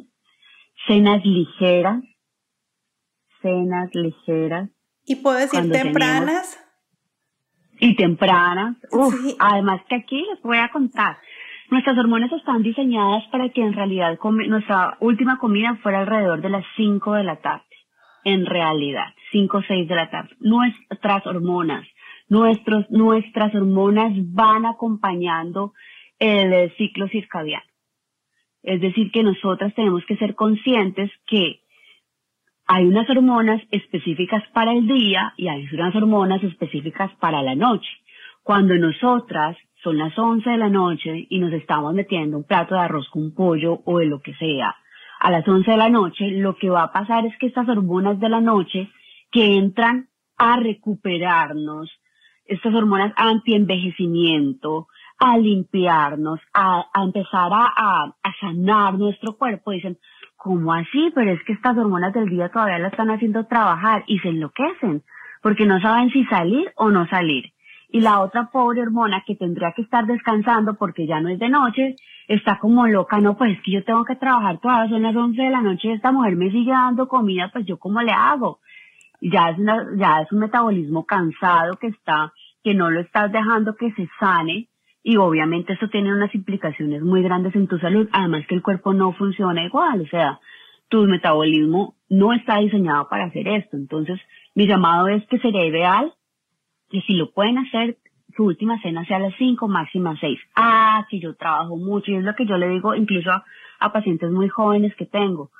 Cenas 0.86 1.24
ligeras, 1.24 2.02
cenas 3.42 3.90
ligeras. 3.94 4.70
¿Y 5.04 5.16
puedo 5.16 5.36
decir 5.36 5.70
tempranas? 5.70 6.63
Y 7.80 7.94
tempranas. 7.96 8.76
Uf, 8.90 9.14
Además 9.38 9.80
que 9.88 9.96
aquí 9.96 10.24
les 10.30 10.42
voy 10.42 10.58
a 10.58 10.70
contar. 10.70 11.18
Nuestras 11.70 11.96
hormonas 11.98 12.30
están 12.32 12.62
diseñadas 12.62 13.24
para 13.32 13.48
que 13.48 13.62
en 13.62 13.72
realidad 13.72 14.18
nuestra 14.46 14.96
última 15.00 15.38
comida 15.38 15.78
fuera 15.82 16.00
alrededor 16.00 16.42
de 16.42 16.50
las 16.50 16.64
5 16.76 17.14
de 17.14 17.24
la 17.24 17.36
tarde. 17.36 17.64
En 18.24 18.46
realidad, 18.46 19.14
5 19.32 19.58
o 19.58 19.62
6 19.62 19.88
de 19.88 19.94
la 19.94 20.10
tarde. 20.10 20.30
Nuestras 20.40 21.26
hormonas 21.26 21.86
nuestros, 22.28 22.90
nuestras 22.90 23.54
hormonas 23.54 24.12
van 24.32 24.66
acompañando 24.66 25.72
el 26.18 26.74
ciclo 26.76 27.08
circadiano. 27.08 27.64
Es 28.62 28.80
decir, 28.80 29.10
que 29.12 29.22
nosotras 29.22 29.74
tenemos 29.74 30.04
que 30.06 30.16
ser 30.16 30.34
conscientes 30.34 31.10
que 31.26 31.60
hay 32.66 32.86
unas 32.86 33.08
hormonas 33.10 33.60
específicas 33.70 34.42
para 34.52 34.72
el 34.72 34.86
día 34.86 35.34
y 35.36 35.48
hay 35.48 35.68
unas 35.72 35.94
hormonas 35.94 36.42
específicas 36.42 37.10
para 37.20 37.42
la 37.42 37.54
noche. 37.54 37.88
Cuando 38.42 38.74
nosotras 38.74 39.56
son 39.82 39.98
las 39.98 40.18
11 40.18 40.48
de 40.48 40.56
la 40.56 40.70
noche 40.70 41.26
y 41.28 41.38
nos 41.38 41.52
estamos 41.52 41.92
metiendo 41.94 42.38
un 42.38 42.44
plato 42.44 42.74
de 42.74 42.80
arroz 42.80 43.08
con 43.10 43.34
pollo 43.34 43.82
o 43.84 43.98
de 43.98 44.06
lo 44.06 44.20
que 44.20 44.34
sea, 44.34 44.74
a 45.20 45.30
las 45.30 45.46
11 45.46 45.70
de 45.70 45.76
la 45.76 45.88
noche, 45.88 46.30
lo 46.30 46.56
que 46.56 46.70
va 46.70 46.84
a 46.84 46.92
pasar 46.92 47.26
es 47.26 47.36
que 47.38 47.46
estas 47.46 47.68
hormonas 47.68 48.18
de 48.20 48.28
la 48.28 48.40
noche 48.40 48.90
que 49.30 49.56
entran 49.56 50.08
a 50.36 50.56
recuperarnos 50.56 51.90
estas 52.46 52.74
hormonas 52.74 53.12
anti-envejecimiento, 53.16 54.88
a 55.18 55.38
limpiarnos, 55.38 56.40
a, 56.52 56.86
empezar 57.02 57.50
a, 57.52 58.14
sanar 58.40 58.94
nuestro 58.94 59.36
cuerpo. 59.36 59.70
Dicen, 59.70 59.98
¿cómo 60.44 60.74
así? 60.74 61.10
Pero 61.14 61.32
es 61.32 61.42
que 61.44 61.54
estas 61.54 61.76
hormonas 61.78 62.12
del 62.12 62.28
día 62.28 62.50
todavía 62.50 62.78
la 62.78 62.88
están 62.88 63.10
haciendo 63.10 63.46
trabajar 63.46 64.04
y 64.06 64.18
se 64.18 64.28
enloquecen 64.28 65.02
porque 65.42 65.64
no 65.64 65.80
saben 65.80 66.10
si 66.10 66.24
salir 66.26 66.70
o 66.76 66.90
no 66.90 67.06
salir. 67.08 67.52
Y 67.88 68.02
la 68.02 68.20
otra 68.20 68.50
pobre 68.52 68.82
hormona 68.82 69.24
que 69.26 69.36
tendría 69.36 69.72
que 69.72 69.80
estar 69.80 70.04
descansando 70.06 70.74
porque 70.74 71.06
ya 71.06 71.20
no 71.20 71.30
es 71.30 71.38
de 71.38 71.48
noche, 71.48 71.96
está 72.28 72.58
como 72.58 72.86
loca, 72.86 73.20
no, 73.20 73.38
pues 73.38 73.56
es 73.56 73.62
que 73.62 73.72
yo 73.72 73.84
tengo 73.84 74.04
que 74.04 74.16
trabajar 74.16 74.58
todas, 74.60 74.90
son 74.90 75.02
las 75.02 75.16
11 75.16 75.40
de 75.40 75.50
la 75.50 75.62
noche 75.62 75.88
y 75.88 75.92
esta 75.92 76.12
mujer 76.12 76.36
me 76.36 76.50
sigue 76.50 76.72
dando 76.72 77.08
comida, 77.08 77.50
pues 77.50 77.64
yo 77.64 77.78
cómo 77.78 78.02
le 78.02 78.12
hago 78.12 78.60
ya 79.30 79.50
es, 79.50 79.58
una, 79.58 79.86
ya 79.96 80.20
es 80.20 80.30
un 80.32 80.40
metabolismo 80.40 81.06
cansado 81.06 81.76
que 81.78 81.88
está, 81.88 82.32
que 82.62 82.74
no 82.74 82.90
lo 82.90 83.00
estás 83.00 83.32
dejando 83.32 83.74
que 83.76 83.90
se 83.92 84.08
sane 84.20 84.68
y 85.06 85.18
obviamente 85.18 85.74
eso 85.74 85.86
tiene 85.88 86.12
unas 86.12 86.34
implicaciones 86.34 87.02
muy 87.02 87.22
grandes 87.22 87.54
en 87.54 87.68
tu 87.68 87.78
salud, 87.78 88.08
además 88.10 88.46
que 88.48 88.54
el 88.54 88.62
cuerpo 88.62 88.94
no 88.94 89.12
funciona 89.12 89.62
igual, 89.62 90.00
o 90.00 90.06
sea, 90.06 90.40
tu 90.88 91.04
metabolismo 91.04 91.94
no 92.08 92.32
está 92.32 92.58
diseñado 92.58 93.06
para 93.08 93.26
hacer 93.26 93.46
esto. 93.46 93.76
Entonces, 93.76 94.18
mi 94.54 94.66
llamado 94.66 95.08
es 95.08 95.24
que 95.26 95.38
sería 95.38 95.66
ideal 95.66 96.14
que 96.88 97.02
si 97.02 97.14
lo 97.14 97.32
pueden 97.32 97.58
hacer, 97.58 97.98
su 98.34 98.44
última 98.44 98.80
cena 98.80 99.04
sea 99.04 99.18
a 99.18 99.20
las 99.20 99.34
5, 99.36 99.68
máxima 99.68 100.16
6. 100.18 100.38
Ah, 100.56 101.06
que 101.10 101.20
yo 101.20 101.36
trabajo 101.36 101.76
mucho 101.76 102.10
y 102.10 102.16
es 102.16 102.24
lo 102.24 102.34
que 102.34 102.46
yo 102.46 102.56
le 102.56 102.68
digo 102.68 102.94
incluso 102.94 103.30
a, 103.30 103.92
pacientes 103.92 104.30
muy 104.30 104.48
jóvenes 104.48 104.94
que 104.96 105.04
tengo 105.04 105.50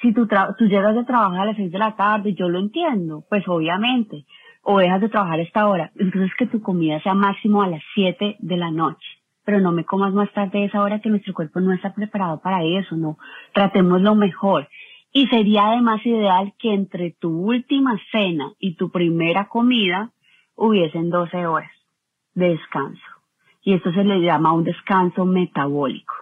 si 0.00 0.12
tú, 0.12 0.26
tú 0.26 0.64
llegas 0.66 0.94
de 0.94 1.04
trabajar 1.04 1.40
a 1.40 1.44
las 1.46 1.56
seis 1.56 1.72
de 1.72 1.78
la 1.78 1.96
tarde, 1.96 2.34
yo 2.34 2.48
lo 2.48 2.58
entiendo, 2.58 3.24
pues 3.30 3.48
obviamente, 3.48 4.24
o 4.68 4.78
dejas 4.78 5.00
de 5.00 5.08
trabajar 5.08 5.38
esta 5.38 5.68
hora, 5.68 5.92
entonces 5.94 6.32
que 6.36 6.46
tu 6.46 6.60
comida 6.60 7.00
sea 7.00 7.14
máximo 7.14 7.62
a 7.62 7.68
las 7.68 7.82
siete 7.94 8.34
de 8.40 8.56
la 8.56 8.72
noche, 8.72 9.06
pero 9.44 9.60
no 9.60 9.70
me 9.70 9.84
comas 9.84 10.12
más 10.12 10.32
tarde 10.32 10.64
esa 10.64 10.82
hora 10.82 11.00
que 11.00 11.08
nuestro 11.08 11.34
cuerpo 11.34 11.60
no 11.60 11.72
está 11.72 11.94
preparado 11.94 12.40
para 12.40 12.64
eso, 12.64 12.96
no, 12.96 13.16
tratemos 13.54 14.02
lo 14.02 14.16
mejor. 14.16 14.68
Y 15.12 15.28
sería 15.28 15.68
además 15.68 16.04
ideal 16.04 16.52
que 16.58 16.74
entre 16.74 17.12
tu 17.12 17.30
última 17.30 17.96
cena 18.10 18.54
y 18.58 18.74
tu 18.74 18.90
primera 18.90 19.46
comida 19.46 20.10
hubiesen 20.56 21.10
12 21.10 21.46
horas 21.46 21.70
de 22.34 22.48
descanso. 22.48 23.06
Y 23.62 23.74
esto 23.74 23.92
se 23.92 24.02
le 24.02 24.20
llama 24.20 24.52
un 24.52 24.64
descanso 24.64 25.24
metabólico. 25.24 26.15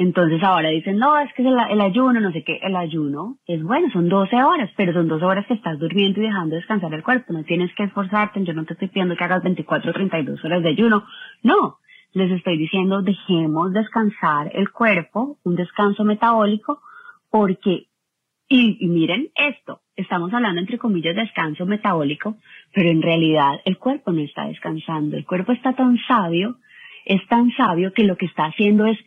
Entonces 0.00 0.40
ahora 0.44 0.68
dicen, 0.68 0.96
no, 0.96 1.18
es 1.18 1.28
que 1.34 1.42
el, 1.42 1.58
el, 1.70 1.80
ayuno, 1.80 2.20
no 2.20 2.30
sé 2.30 2.44
qué, 2.44 2.60
el 2.62 2.76
ayuno 2.76 3.36
es 3.48 3.60
bueno, 3.64 3.90
son 3.90 4.08
12 4.08 4.44
horas, 4.44 4.70
pero 4.76 4.92
son 4.92 5.08
12 5.08 5.24
horas 5.24 5.44
que 5.48 5.54
estás 5.54 5.76
durmiendo 5.76 6.20
y 6.20 6.26
dejando 6.26 6.54
descansar 6.54 6.94
el 6.94 7.02
cuerpo, 7.02 7.32
no 7.32 7.42
tienes 7.42 7.74
que 7.74 7.82
esforzarte, 7.82 8.44
yo 8.44 8.52
no 8.52 8.64
te 8.64 8.74
estoy 8.74 8.86
pidiendo 8.86 9.16
que 9.16 9.24
hagas 9.24 9.42
24 9.42 9.90
o 9.90 9.92
32 9.92 10.44
horas 10.44 10.62
de 10.62 10.68
ayuno, 10.68 11.02
no, 11.42 11.78
les 12.12 12.30
estoy 12.30 12.56
diciendo, 12.56 13.02
dejemos 13.02 13.72
descansar 13.72 14.52
el 14.54 14.70
cuerpo, 14.70 15.36
un 15.42 15.56
descanso 15.56 16.04
metabólico, 16.04 16.80
porque, 17.28 17.88
y, 18.48 18.78
y 18.78 18.86
miren 18.86 19.30
esto, 19.34 19.80
estamos 19.96 20.32
hablando 20.32 20.60
entre 20.60 20.78
comillas 20.78 21.16
de 21.16 21.22
descanso 21.22 21.66
metabólico, 21.66 22.36
pero 22.72 22.88
en 22.88 23.02
realidad 23.02 23.60
el 23.64 23.78
cuerpo 23.78 24.12
no 24.12 24.20
está 24.20 24.46
descansando, 24.46 25.16
el 25.16 25.26
cuerpo 25.26 25.50
está 25.50 25.72
tan 25.72 25.98
sabio, 26.06 26.54
es 27.04 27.26
tan 27.26 27.50
sabio 27.56 27.92
que 27.92 28.04
lo 28.04 28.16
que 28.16 28.26
está 28.26 28.44
haciendo 28.44 28.86
es 28.86 28.98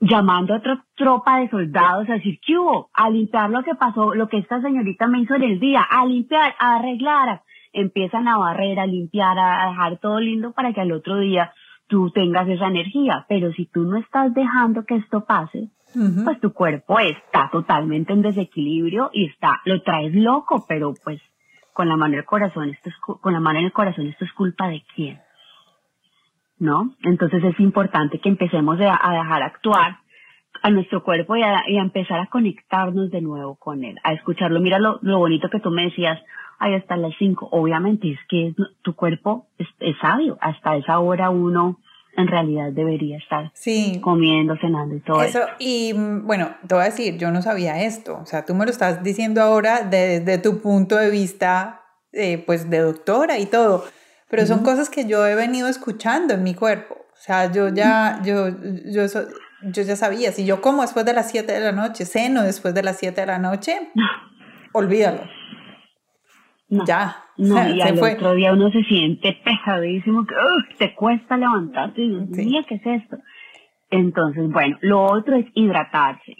llamando 0.00 0.54
a 0.54 0.58
otra 0.58 0.84
tropa 0.96 1.38
de 1.38 1.48
soldados 1.50 2.08
a 2.08 2.14
decir, 2.14 2.38
¿qué 2.44 2.58
hubo? 2.58 2.90
A 2.92 3.10
limpiar 3.10 3.50
lo 3.50 3.62
que 3.62 3.74
pasó, 3.74 4.14
lo 4.14 4.28
que 4.28 4.38
esta 4.38 4.60
señorita 4.60 5.06
me 5.06 5.20
hizo 5.20 5.34
en 5.34 5.42
el 5.42 5.60
día, 5.60 5.82
a 5.82 6.06
limpiar, 6.06 6.54
a 6.58 6.76
arreglar. 6.76 7.42
Empiezan 7.72 8.28
a 8.28 8.38
barrer, 8.38 8.80
a 8.80 8.86
limpiar, 8.86 9.38
a 9.38 9.68
dejar 9.68 9.98
todo 9.98 10.20
lindo 10.20 10.52
para 10.52 10.72
que 10.72 10.80
al 10.80 10.92
otro 10.92 11.18
día 11.18 11.52
tú 11.86 12.10
tengas 12.10 12.48
esa 12.48 12.68
energía. 12.68 13.26
Pero 13.28 13.52
si 13.52 13.66
tú 13.66 13.82
no 13.82 13.98
estás 13.98 14.32
dejando 14.34 14.84
que 14.84 14.96
esto 14.96 15.24
pase, 15.24 15.70
pues 16.24 16.40
tu 16.40 16.52
cuerpo 16.52 16.98
está 17.00 17.48
totalmente 17.50 18.12
en 18.12 18.22
desequilibrio 18.22 19.10
y 19.12 19.26
está, 19.26 19.60
lo 19.64 19.82
traes 19.82 20.14
loco, 20.14 20.64
pero 20.68 20.94
pues 21.02 21.20
con 21.72 21.88
la 21.88 21.96
mano 21.96 22.14
en 22.14 22.20
el 22.20 22.24
corazón, 22.24 22.70
esto 22.70 22.88
es, 22.90 22.96
con 22.98 23.32
la 23.32 23.40
mano 23.40 23.60
en 23.60 23.66
el 23.66 23.72
corazón, 23.72 24.06
esto 24.06 24.24
es 24.24 24.32
culpa 24.32 24.68
de 24.68 24.82
quién. 24.94 25.20
¿No? 26.58 26.94
Entonces 27.02 27.42
es 27.44 27.58
importante 27.60 28.20
que 28.20 28.28
empecemos 28.28 28.78
a, 28.80 29.12
dejar 29.12 29.42
actuar 29.42 29.98
a 30.62 30.70
nuestro 30.70 31.04
cuerpo 31.04 31.36
y 31.36 31.42
a, 31.42 31.62
empezar 31.66 32.20
a 32.20 32.26
conectarnos 32.26 33.10
de 33.10 33.20
nuevo 33.20 33.56
con 33.56 33.84
él, 33.84 33.96
a 34.02 34.12
escucharlo. 34.12 34.60
Mira 34.60 34.78
lo, 34.78 34.98
bonito 35.02 35.48
que 35.50 35.60
tú 35.60 35.70
me 35.70 35.84
decías, 35.84 36.18
ahí 36.58 36.74
hasta 36.74 36.96
las 36.96 37.12
cinco. 37.18 37.48
Obviamente 37.52 38.10
es 38.10 38.18
que 38.28 38.54
tu 38.82 38.94
cuerpo 38.94 39.46
es, 39.58 39.68
sabio. 40.00 40.36
Hasta 40.40 40.76
esa 40.76 40.98
hora 40.98 41.30
uno 41.30 41.78
en 42.16 42.26
realidad 42.26 42.72
debería 42.72 43.18
estar 43.18 43.52
comiendo, 44.00 44.56
cenando 44.56 44.96
y 44.96 45.00
todo 45.00 45.22
eso. 45.22 45.40
Y 45.60 45.92
mm, 45.94 46.26
bueno, 46.26 46.48
te 46.66 46.74
voy 46.74 46.82
a 46.82 46.86
decir, 46.86 47.16
yo 47.16 47.30
no 47.30 47.42
sabía 47.42 47.84
esto. 47.84 48.18
O 48.20 48.26
sea, 48.26 48.44
tú 48.44 48.54
me 48.54 48.64
lo 48.64 48.72
estás 48.72 49.04
diciendo 49.04 49.40
ahora 49.40 49.82
desde 49.82 50.38
tu 50.38 50.60
punto 50.60 50.96
de 50.96 51.10
vista, 51.10 51.82
eh, 52.12 52.42
pues 52.44 52.68
de 52.68 52.78
doctora 52.78 53.38
y 53.38 53.46
todo 53.46 53.84
pero 54.28 54.46
son 54.46 54.62
cosas 54.62 54.90
que 54.90 55.06
yo 55.08 55.26
he 55.26 55.34
venido 55.34 55.68
escuchando 55.68 56.34
en 56.34 56.42
mi 56.42 56.54
cuerpo. 56.54 56.94
O 56.94 57.20
sea, 57.20 57.50
yo 57.50 57.68
ya, 57.68 58.20
yo, 58.24 58.48
yo, 58.48 59.06
yo 59.62 59.82
ya 59.82 59.96
sabía, 59.96 60.30
si 60.32 60.46
yo 60.46 60.60
como 60.60 60.82
después 60.82 61.04
de 61.04 61.14
las 61.14 61.30
7 61.30 61.50
de 61.50 61.60
la 61.60 61.72
noche, 61.72 62.04
ceno 62.04 62.42
después 62.42 62.74
de 62.74 62.82
las 62.82 62.98
7 62.98 63.20
de 63.20 63.26
la 63.26 63.38
noche, 63.38 63.90
olvídalo. 64.72 65.22
Ya. 66.68 67.16
No, 67.38 67.56
y 67.74 67.80
al 67.80 67.98
otro 67.98 68.34
día 68.34 68.52
uno 68.52 68.70
se 68.70 68.82
siente 68.84 69.36
pesadísimo, 69.44 70.26
que 70.26 70.34
te 70.76 70.94
cuesta 70.94 71.36
levantarte 71.36 72.02
y 72.02 72.26
dices, 72.26 72.66
¿qué 72.68 72.74
es 72.74 73.02
esto? 73.02 73.16
Entonces, 73.90 74.50
bueno, 74.50 74.76
lo 74.82 75.02
otro 75.04 75.36
es 75.36 75.46
hidratarse. 75.54 76.34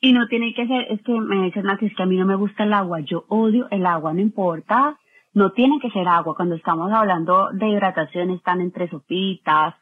Y 0.00 0.12
no 0.12 0.28
tiene 0.28 0.54
que 0.54 0.66
ser, 0.66 0.86
es 0.92 1.02
que 1.02 1.12
me 1.12 1.44
dicen, 1.46 1.64
es 1.68 1.94
que 1.94 2.02
a 2.02 2.06
mí 2.06 2.16
no 2.16 2.26
me 2.26 2.36
gusta 2.36 2.64
el 2.64 2.72
agua, 2.72 3.00
yo 3.00 3.24
odio 3.28 3.66
el 3.70 3.84
agua, 3.86 4.12
no 4.12 4.20
importa 4.20 4.96
no 5.36 5.52
tiene 5.52 5.78
que 5.80 5.90
ser 5.90 6.08
agua. 6.08 6.34
Cuando 6.34 6.54
estamos 6.54 6.90
hablando 6.90 7.50
de 7.52 7.68
hidratación 7.68 8.30
están 8.30 8.62
entre 8.62 8.88
sopitas. 8.88 9.74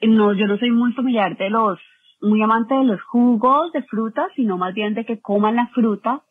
No, 0.00 0.32
yo 0.32 0.46
no 0.46 0.56
soy 0.56 0.70
muy 0.70 0.94
familiar 0.94 1.36
de 1.36 1.50
los, 1.50 1.78
muy 2.22 2.42
amante 2.42 2.74
de 2.74 2.84
los 2.84 3.02
jugos 3.02 3.70
de 3.72 3.82
frutas, 3.82 4.28
sino 4.34 4.56
más 4.56 4.72
bien 4.72 4.94
de 4.94 5.04
que 5.04 5.20
coman 5.20 5.56
la 5.56 5.66
fruta 5.74 6.22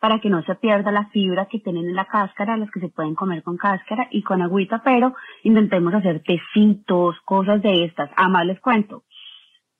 para 0.00 0.18
que 0.18 0.30
no 0.30 0.42
se 0.44 0.54
pierda 0.54 0.90
la 0.92 1.10
fibra 1.10 1.46
que 1.46 1.58
tienen 1.58 1.88
en 1.88 1.94
la 1.94 2.06
cáscara, 2.06 2.56
las 2.56 2.70
que 2.70 2.80
se 2.80 2.88
pueden 2.88 3.14
comer 3.14 3.42
con 3.42 3.58
cáscara 3.58 4.08
y 4.10 4.22
con 4.22 4.40
agüita, 4.40 4.82
pero 4.82 5.14
intentemos 5.42 5.92
hacer 5.92 6.22
tecitos, 6.22 7.16
cosas 7.26 7.60
de 7.60 7.84
estas. 7.84 8.10
Además 8.16 8.46
les 8.46 8.60
cuento, 8.60 9.02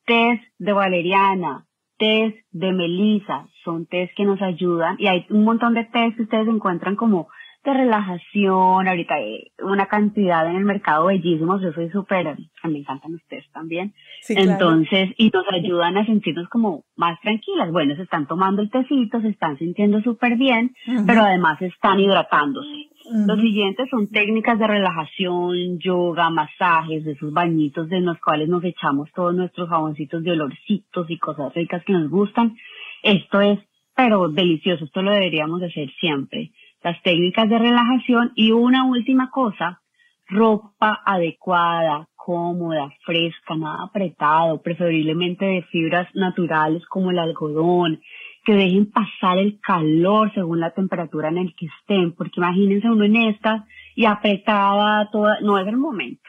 test 0.05 0.43
de 0.59 0.72
valeriana, 0.74 1.64
test 1.97 2.37
de 2.51 2.72
melisa, 2.72 3.47
son 3.64 3.87
test 3.87 4.12
que 4.14 4.26
nos 4.26 4.43
ayudan 4.43 4.97
y 4.99 5.07
hay 5.07 5.24
un 5.30 5.45
montón 5.45 5.72
de 5.72 5.84
test 5.84 6.16
que 6.16 6.24
ustedes 6.24 6.49
encuentran 6.49 6.97
como 6.97 7.28
de 7.66 7.74
relajación, 7.74 8.86
ahorita 8.86 9.14
hay 9.16 9.50
una 9.60 9.86
cantidad 9.86 10.48
en 10.48 10.56
el 10.56 10.64
mercado 10.64 11.06
bellísimos, 11.06 11.60
yo 11.60 11.72
soy 11.72 11.90
súper, 11.90 12.36
me 12.62 12.78
encantan 12.78 13.14
ustedes 13.14 13.44
también, 13.52 13.92
entonces, 14.28 15.10
y 15.18 15.30
nos 15.30 15.44
ayudan 15.52 15.98
a 15.98 16.06
sentirnos 16.06 16.48
como 16.48 16.84
más 16.96 17.20
tranquilas, 17.20 17.72
bueno, 17.72 17.96
se 17.96 18.02
están 18.02 18.26
tomando 18.26 18.62
el 18.62 18.70
tecito, 18.70 19.20
se 19.20 19.28
están 19.28 19.58
sintiendo 19.58 20.00
súper 20.00 20.36
bien, 20.36 20.74
pero 21.06 21.22
además 21.22 21.60
están 21.60 21.98
hidratándose. 21.98 22.88
Los 23.26 23.40
siguientes 23.40 23.88
son 23.90 24.08
técnicas 24.08 24.58
de 24.58 24.66
relajación, 24.66 25.78
yoga, 25.78 26.30
masajes, 26.30 27.04
de 27.04 27.12
esos 27.12 27.32
bañitos 27.32 27.88
de 27.88 28.00
los 28.00 28.18
cuales 28.18 28.48
nos 28.48 28.64
echamos 28.64 29.10
todos 29.12 29.34
nuestros 29.34 29.68
jaboncitos 29.68 30.22
de 30.24 30.32
olorcitos 30.32 31.08
y 31.08 31.18
cosas 31.18 31.54
ricas 31.54 31.84
que 31.84 31.92
nos 31.92 32.10
gustan. 32.10 32.56
Esto 33.02 33.40
es, 33.40 33.58
pero 33.94 34.28
delicioso, 34.28 34.84
esto 34.84 35.02
lo 35.02 35.12
deberíamos 35.12 35.62
hacer 35.62 35.88
siempre 36.00 36.50
las 36.87 37.03
técnicas 37.03 37.49
de 37.49 37.59
relajación 37.59 38.30
y 38.37 38.53
una 38.53 38.84
última 38.84 39.28
cosa, 39.32 39.82
ropa 40.28 41.03
adecuada, 41.05 42.07
cómoda, 42.14 42.93
fresca, 43.05 43.57
nada 43.57 43.82
apretado, 43.82 44.62
preferiblemente 44.62 45.45
de 45.45 45.62
fibras 45.62 46.07
naturales 46.14 46.87
como 46.87 47.11
el 47.11 47.18
algodón, 47.18 48.01
que 48.45 48.55
dejen 48.55 48.93
pasar 48.93 49.39
el 49.39 49.59
calor 49.61 50.32
según 50.32 50.61
la 50.61 50.70
temperatura 50.70 51.28
en 51.28 51.39
el 51.39 51.57
que 51.57 51.66
estén, 51.66 52.12
porque 52.12 52.39
imagínense 52.39 52.89
uno 52.89 53.03
en 53.03 53.16
estas 53.16 53.64
y 53.97 54.05
apretada 54.05 55.11
toda, 55.11 55.41
no 55.41 55.59
es 55.59 55.66
el 55.66 55.78
momento. 55.78 56.22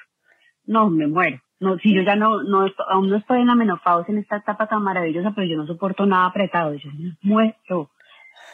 No, 0.66 0.90
me 0.90 1.06
muero. 1.06 1.40
No, 1.60 1.78
si 1.78 1.94
yo 1.94 2.02
ya 2.02 2.16
no, 2.16 2.42
no 2.42 2.66
aún 2.90 3.10
no 3.12 3.18
estoy 3.18 3.42
en 3.42 3.48
la 3.48 3.56
menopausia 3.56 4.12
en 4.12 4.22
esta 4.22 4.38
etapa 4.38 4.66
tan 4.66 4.82
maravillosa, 4.82 5.34
pero 5.36 5.46
yo 5.46 5.56
no 5.56 5.68
soporto 5.68 6.08
nada 6.08 6.26
apretado, 6.26 6.74
yo 6.74 6.90
me 6.98 7.16
muero. 7.22 7.92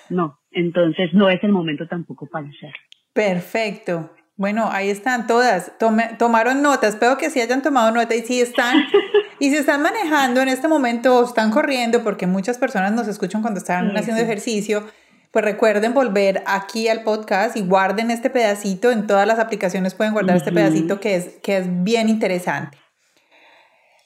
No, 0.10 0.40
entonces 0.52 1.14
no 1.14 1.30
es 1.30 1.44
el 1.44 1.52
momento 1.52 1.88
tampoco 1.88 2.28
para 2.28 2.48
hacerlo. 2.48 2.78
Perfecto. 3.14 4.12
Bueno, 4.36 4.68
ahí 4.72 4.90
están 4.90 5.28
todas. 5.28 5.74
tomaron 6.18 6.62
notas. 6.62 6.96
Espero 6.96 7.18
que 7.18 7.30
sí 7.30 7.40
hayan 7.40 7.62
tomado 7.62 7.92
nota 7.92 8.16
y 8.16 8.22
si 8.22 8.42
están 8.42 8.84
y 9.40 9.50
si 9.52 9.58
están 9.58 9.82
manejando 9.82 10.42
en 10.42 10.50
este 10.50 10.68
momento 10.68 11.20
o 11.20 11.26
están 11.26 11.52
corriendo, 11.52 12.04
porque 12.04 12.26
muchas 12.26 12.58
personas 12.58 12.92
nos 12.94 13.08
escuchan 13.08 13.42
cuando 13.42 13.60
están 13.60 13.96
haciendo 13.96 14.22
ejercicio. 14.22 14.84
Pues 15.32 15.46
recuerden 15.46 15.96
volver 15.96 16.44
aquí 16.46 16.88
al 16.88 17.04
podcast 17.04 17.58
y 17.58 17.62
guarden 17.62 18.12
este 18.12 18.30
pedacito. 18.30 18.92
En 18.92 19.08
todas 19.08 19.28
las 19.28 19.40
aplicaciones 19.40 19.96
pueden 19.96 20.14
guardar 20.14 20.38
este 20.38 20.52
pedacito 20.52 21.00
que 21.00 21.16
es, 21.16 21.26
que 21.42 21.58
es 21.58 21.84
bien 21.84 22.08
interesante. 22.08 22.78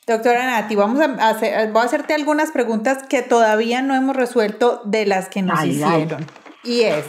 Doctora 0.07 0.45
Nati, 0.45 0.75
vamos 0.75 1.01
a 1.01 1.29
hacer, 1.29 1.71
voy 1.73 1.81
a 1.81 1.85
hacerte 1.85 2.13
algunas 2.13 2.51
preguntas 2.51 3.03
que 3.03 3.21
todavía 3.21 3.81
no 3.81 3.93
hemos 3.93 4.15
resuelto 4.15 4.81
de 4.85 5.05
las 5.05 5.27
que 5.27 5.41
nos 5.41 5.61
hicieron. 5.65 6.25
Y 6.63 6.83
es, 6.83 7.05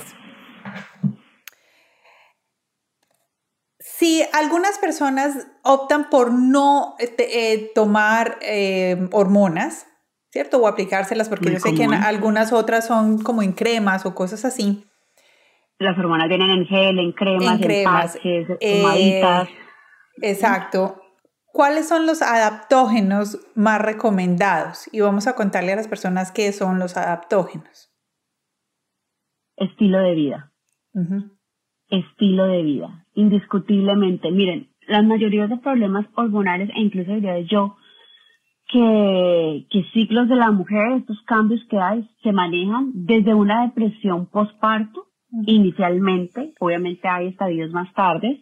si 3.98 4.22
algunas 4.32 4.78
personas 4.78 5.48
optan 5.62 6.10
por 6.10 6.32
no 6.32 6.96
este, 6.98 7.52
eh, 7.52 7.70
tomar 7.74 8.38
eh, 8.42 9.08
hormonas, 9.12 9.86
¿cierto? 10.30 10.58
O 10.58 10.66
aplicárselas, 10.66 11.28
porque 11.28 11.52
yo 11.52 11.60
sé 11.60 11.74
que 11.74 11.84
algunas 11.84 12.52
otras 12.52 12.86
son 12.86 13.22
como 13.22 13.42
en 13.42 13.52
cremas 13.52 14.06
o 14.06 14.14
cosas 14.14 14.44
así. 14.44 14.84
Las 15.78 15.96
hormonas 15.98 16.28
vienen 16.28 16.50
en 16.50 16.66
gel, 16.66 16.98
en 16.98 17.12
cremas, 17.12 17.52
en, 17.54 17.60
cremas, 17.60 18.18
en 18.24 18.58
eh, 18.60 19.48
Exacto. 20.22 21.00
¿Cuáles 21.52 21.88
son 21.88 22.06
los 22.06 22.22
adaptógenos 22.22 23.38
más 23.54 23.80
recomendados? 23.80 24.88
Y 24.92 25.00
vamos 25.00 25.26
a 25.26 25.34
contarle 25.34 25.72
a 25.72 25.76
las 25.76 25.88
personas 25.88 26.30
qué 26.30 26.52
son 26.52 26.78
los 26.78 26.96
adaptógenos. 26.96 27.90
Estilo 29.56 29.98
de 29.98 30.14
vida. 30.14 30.52
Estilo 31.88 32.46
de 32.46 32.62
vida, 32.62 33.06
indiscutiblemente. 33.14 34.30
Miren, 34.30 34.68
la 34.86 35.02
mayoría 35.02 35.46
de 35.46 35.56
problemas 35.58 36.06
hormonales, 36.14 36.70
e 36.70 36.80
incluso 36.80 37.12
diría 37.12 37.40
yo, 37.40 37.76
que, 38.68 39.66
que 39.70 39.84
ciclos 39.92 40.28
de 40.28 40.36
la 40.36 40.50
mujer, 40.50 40.92
estos 40.98 41.20
cambios 41.22 41.60
que 41.70 41.78
hay, 41.78 42.08
se 42.22 42.32
manejan 42.32 42.92
desde 42.94 43.34
una 43.34 43.62
depresión 43.62 44.26
postparto, 44.26 45.06
inicialmente, 45.46 46.54
obviamente 46.60 47.08
hay 47.08 47.28
estadios 47.28 47.70
más 47.70 47.92
tardes, 47.94 48.40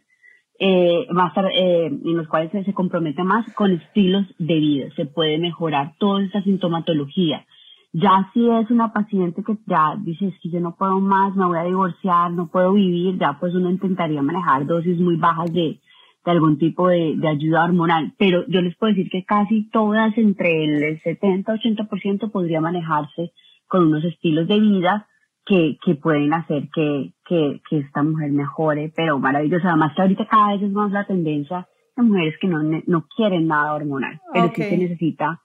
eh, 0.59 1.07
más 1.11 1.33
eh, 1.53 1.87
en 1.87 2.17
los 2.17 2.29
cuales 2.29 2.51
se, 2.51 2.73
compromete 2.73 3.23
más 3.23 3.47
con 3.55 3.73
estilos 3.73 4.27
de 4.39 4.55
vida. 4.55 4.87
Se 4.97 5.07
puede 5.07 5.39
mejorar 5.39 5.95
toda 5.99 6.25
esa 6.25 6.43
sintomatología. 6.43 7.45
Ya 7.93 8.31
si 8.33 8.49
es 8.49 8.71
una 8.71 8.93
paciente 8.93 9.43
que 9.43 9.57
ya 9.67 9.97
dice, 9.99 10.29
es 10.29 10.35
que 10.41 10.51
yo 10.51 10.61
no 10.61 10.75
puedo 10.77 11.01
más, 11.01 11.35
me 11.35 11.47
voy 11.47 11.59
a 11.59 11.65
divorciar, 11.65 12.31
no 12.31 12.49
puedo 12.49 12.73
vivir, 12.73 13.19
ya 13.19 13.39
pues 13.39 13.55
uno 13.55 13.71
intentaría 13.71 14.21
manejar 14.23 14.67
dosis 14.67 14.99
muy 14.99 15.17
bajas 15.17 15.53
de, 15.53 15.81
de 16.25 16.31
algún 16.31 16.59
tipo 16.59 16.89
de, 16.89 17.15
de, 17.17 17.29
ayuda 17.29 17.65
hormonal. 17.65 18.13
Pero 18.19 18.45
yo 18.49 18.61
les 18.61 18.77
puedo 18.77 18.93
decir 18.93 19.11
que 19.11 19.25
casi 19.25 19.69
todas, 19.71 20.17
entre 20.19 20.65
el 20.65 21.01
70-80% 21.03 22.31
podría 22.31 22.61
manejarse 22.61 23.33
con 23.67 23.87
unos 23.87 24.05
estilos 24.05 24.47
de 24.49 24.61
vida 24.61 25.07
que, 25.45 25.79
que 25.85 25.95
pueden 25.95 26.35
hacer 26.35 26.69
que, 26.75 27.13
que, 27.29 27.61
que, 27.69 27.79
esta 27.79 28.03
mujer 28.03 28.31
mejore, 28.31 28.93
pero 28.95 29.19
maravilloso. 29.19 29.67
Además 29.69 29.93
que 29.95 30.03
ahorita 30.03 30.27
cada 30.29 30.53
vez 30.53 30.63
es 30.63 30.73
más 30.73 30.91
la 30.93 31.07
tendencia 31.07 31.69
de 31.97 32.03
mujeres 32.03 32.35
que 32.41 32.47
no, 32.47 32.63
no 32.63 33.07
quieren 33.17 33.47
nada 33.47 33.75
hormonal, 33.75 34.21
pero 34.33 34.53
sí 34.55 34.63
se 34.63 34.77
necesita 34.77 35.43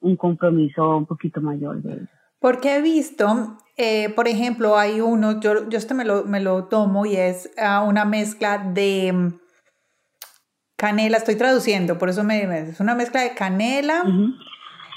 un 0.00 0.16
compromiso 0.16 0.96
un 0.96 1.06
poquito 1.06 1.40
mayor 1.40 1.82
de 1.82 1.94
eso. 1.94 2.12
Porque 2.38 2.76
he 2.76 2.82
visto, 2.82 3.56
eh, 3.78 4.10
por 4.10 4.28
ejemplo, 4.28 4.76
hay 4.76 5.00
uno, 5.00 5.40
yo, 5.40 5.68
yo 5.68 5.78
este 5.78 5.94
me 5.94 6.04
lo, 6.04 6.24
me 6.24 6.40
lo 6.40 6.64
tomo 6.64 7.06
y 7.06 7.16
es 7.16 7.50
uh, 7.56 7.88
una 7.88 8.04
mezcla 8.04 8.58
de 8.58 9.12
mm, 9.12 9.28
canela, 10.76 11.16
estoy 11.16 11.36
traduciendo, 11.36 11.96
por 11.96 12.10
eso 12.10 12.22
me, 12.22 12.68
es 12.68 12.80
una 12.80 12.94
mezcla 12.94 13.22
de 13.22 13.34
canela, 13.34 14.04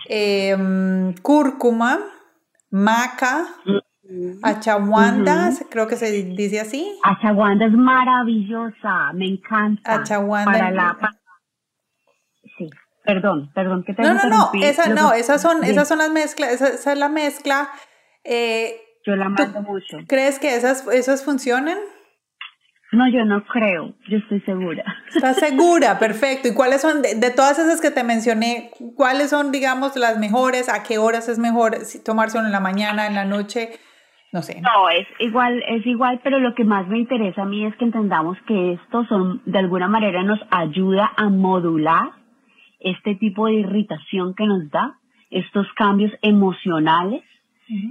eh, 0.10 0.58
mm, 0.58 1.22
cúrcuma, 1.22 2.00
maca, 2.70 3.48
mm. 4.10 4.40
Achaguanda, 4.44 5.52
creo 5.70 5.88
que 5.88 5.96
se 5.96 6.12
dice 6.12 6.60
así. 6.60 6.88
Achaguanda 7.04 7.66
es 7.66 7.74
maravillosa, 7.74 9.14
me 9.14 9.26
encanta. 9.26 9.96
Achaguanda. 9.96 10.52
Para 10.52 10.72
la... 10.72 10.98
Sí, 12.58 12.70
perdón, 13.04 13.52
perdón 13.54 13.84
que 13.84 13.94
te 13.94 14.02
No, 14.02 14.14
no, 14.14 14.30
no, 14.30 14.52
esa, 14.62 14.90
no, 14.90 15.14
esas 15.14 15.42
son, 15.42 15.64
esas 15.64 15.88
son 15.88 16.00
las 16.00 16.12
mezclas, 16.12 16.62
esa, 16.62 16.92
es 16.92 16.98
la 16.98 17.10
mezcla. 17.10 17.70
Eh, 18.24 18.76
yo 19.06 19.16
la 19.16 19.30
mando 19.30 19.62
mucho. 19.62 19.98
¿Crees 20.08 20.40
que 20.40 20.56
esas, 20.56 20.86
esas 20.88 21.24
funcionan? 21.24 21.78
No, 22.92 23.04
yo 23.10 23.26
no 23.26 23.46
creo, 23.46 23.96
yo 24.10 24.18
estoy 24.18 24.40
segura. 24.42 24.84
¿Estás 25.14 25.38
segura? 25.40 26.00
Perfecto. 26.00 26.48
¿Y 26.48 26.54
cuáles 26.54 26.82
son, 26.82 27.02
de, 27.02 27.16
de, 27.16 27.32
todas 27.32 27.60
esas 27.60 27.82
que 27.82 27.92
te 27.92 28.04
mencioné, 28.04 28.72
cuáles 28.96 29.32
son, 29.32 29.52
digamos, 29.52 29.96
las 29.98 30.18
mejores? 30.18 30.70
¿A 30.70 30.84
qué 30.84 30.98
horas 30.98 31.28
es 31.28 31.38
mejor 31.38 31.78
tomarse 32.06 32.38
en 32.38 32.52
la 32.52 32.62
mañana, 32.62 33.08
en 33.08 33.16
la 33.16 33.26
noche? 33.26 33.78
No 34.34 34.42
sé. 34.42 34.62
No, 34.62 34.90
es 34.90 35.08
igual, 35.20 35.64
es 35.68 35.86
igual, 35.86 36.20
pero 36.24 36.40
lo 36.40 36.54
que 36.54 36.66
más 36.66 36.88
me 36.88 37.00
interesa 37.00 37.44
a 37.44 37.46
mí 37.46 37.66
es 37.66 37.76
que 37.78 37.86
entendamos 37.86 38.38
que 38.46 38.74
esto 38.74 39.06
son, 39.06 39.42
de 39.46 39.60
alguna 39.60 39.88
manera 39.88 40.24
nos 40.24 40.40
ayuda 40.52 41.12
a 41.16 41.30
modular 41.30 42.12
este 42.80 43.16
tipo 43.16 43.48
de 43.48 43.54
irritación 43.54 44.34
que 44.36 44.46
nos 44.46 44.70
da, 44.70 45.00
estos 45.30 45.68
cambios 45.76 46.12
emocionales, 46.22 47.24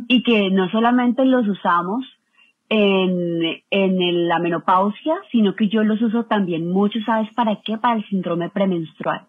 y 0.09 0.23
que 0.23 0.51
no 0.51 0.71
solamente 0.71 1.25
los 1.25 1.47
usamos 1.47 2.05
en, 2.69 3.63
en 3.71 4.29
la 4.29 4.39
menopausia, 4.39 5.15
sino 5.31 5.55
que 5.55 5.69
yo 5.69 5.85
los 5.85 6.01
uso 6.01 6.25
también 6.25 6.71
mucho, 6.71 6.99
¿sabes 7.05 7.33
para 7.35 7.61
qué? 7.63 7.77
Para 7.77 7.97
el 7.97 8.09
síndrome 8.09 8.49
premenstrual. 8.49 9.27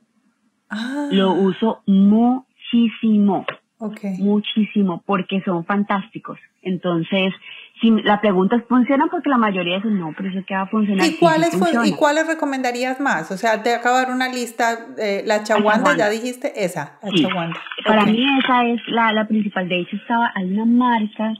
Ah. 0.70 1.10
Lo 1.12 1.34
uso 1.34 1.82
muchísimo. 1.86 3.46
Okay. 3.80 4.18
Muchísimo, 4.18 5.04
porque 5.06 5.42
son 5.46 5.64
fantásticos. 5.64 6.40
Entonces, 6.64 7.32
si 7.80 7.92
la 7.92 8.20
pregunta 8.20 8.56
es, 8.56 8.64
¿funcionan? 8.68 9.08
Porque 9.10 9.30
la 9.30 9.38
mayoría 9.38 9.76
dicen, 9.76 10.00
no, 10.00 10.14
pero 10.18 10.30
eso 10.30 10.44
que 10.48 10.56
va 10.56 10.62
a 10.62 10.68
funcionar. 10.68 11.06
¿Y 11.06 11.18
cuáles, 11.18 11.54
¿Y 11.86 11.96
cuáles 11.96 12.26
recomendarías 12.26 13.00
más? 13.00 13.30
O 13.32 13.38
sea, 13.38 13.62
te 13.62 13.76
acabo 13.76 13.98
de 13.98 14.06
dar 14.06 14.16
una 14.16 14.30
lista, 14.30 14.80
eh, 14.98 15.22
la 15.26 15.44
chaguanda, 15.44 15.96
ya 15.96 16.10
dijiste, 16.10 16.52
esa, 16.56 16.98
la 17.04 17.12
chaguanda. 17.12 17.60
Para 17.86 18.06
mí 18.06 18.26
esa 18.40 18.66
es 18.66 18.82
la, 18.88 19.14
la 19.14 19.28
principal. 19.28 19.70
De 19.70 19.82
hecho, 19.82 19.96
estaba, 19.96 20.32
hay 20.34 20.52
una 20.52 20.66
marca, 20.66 21.36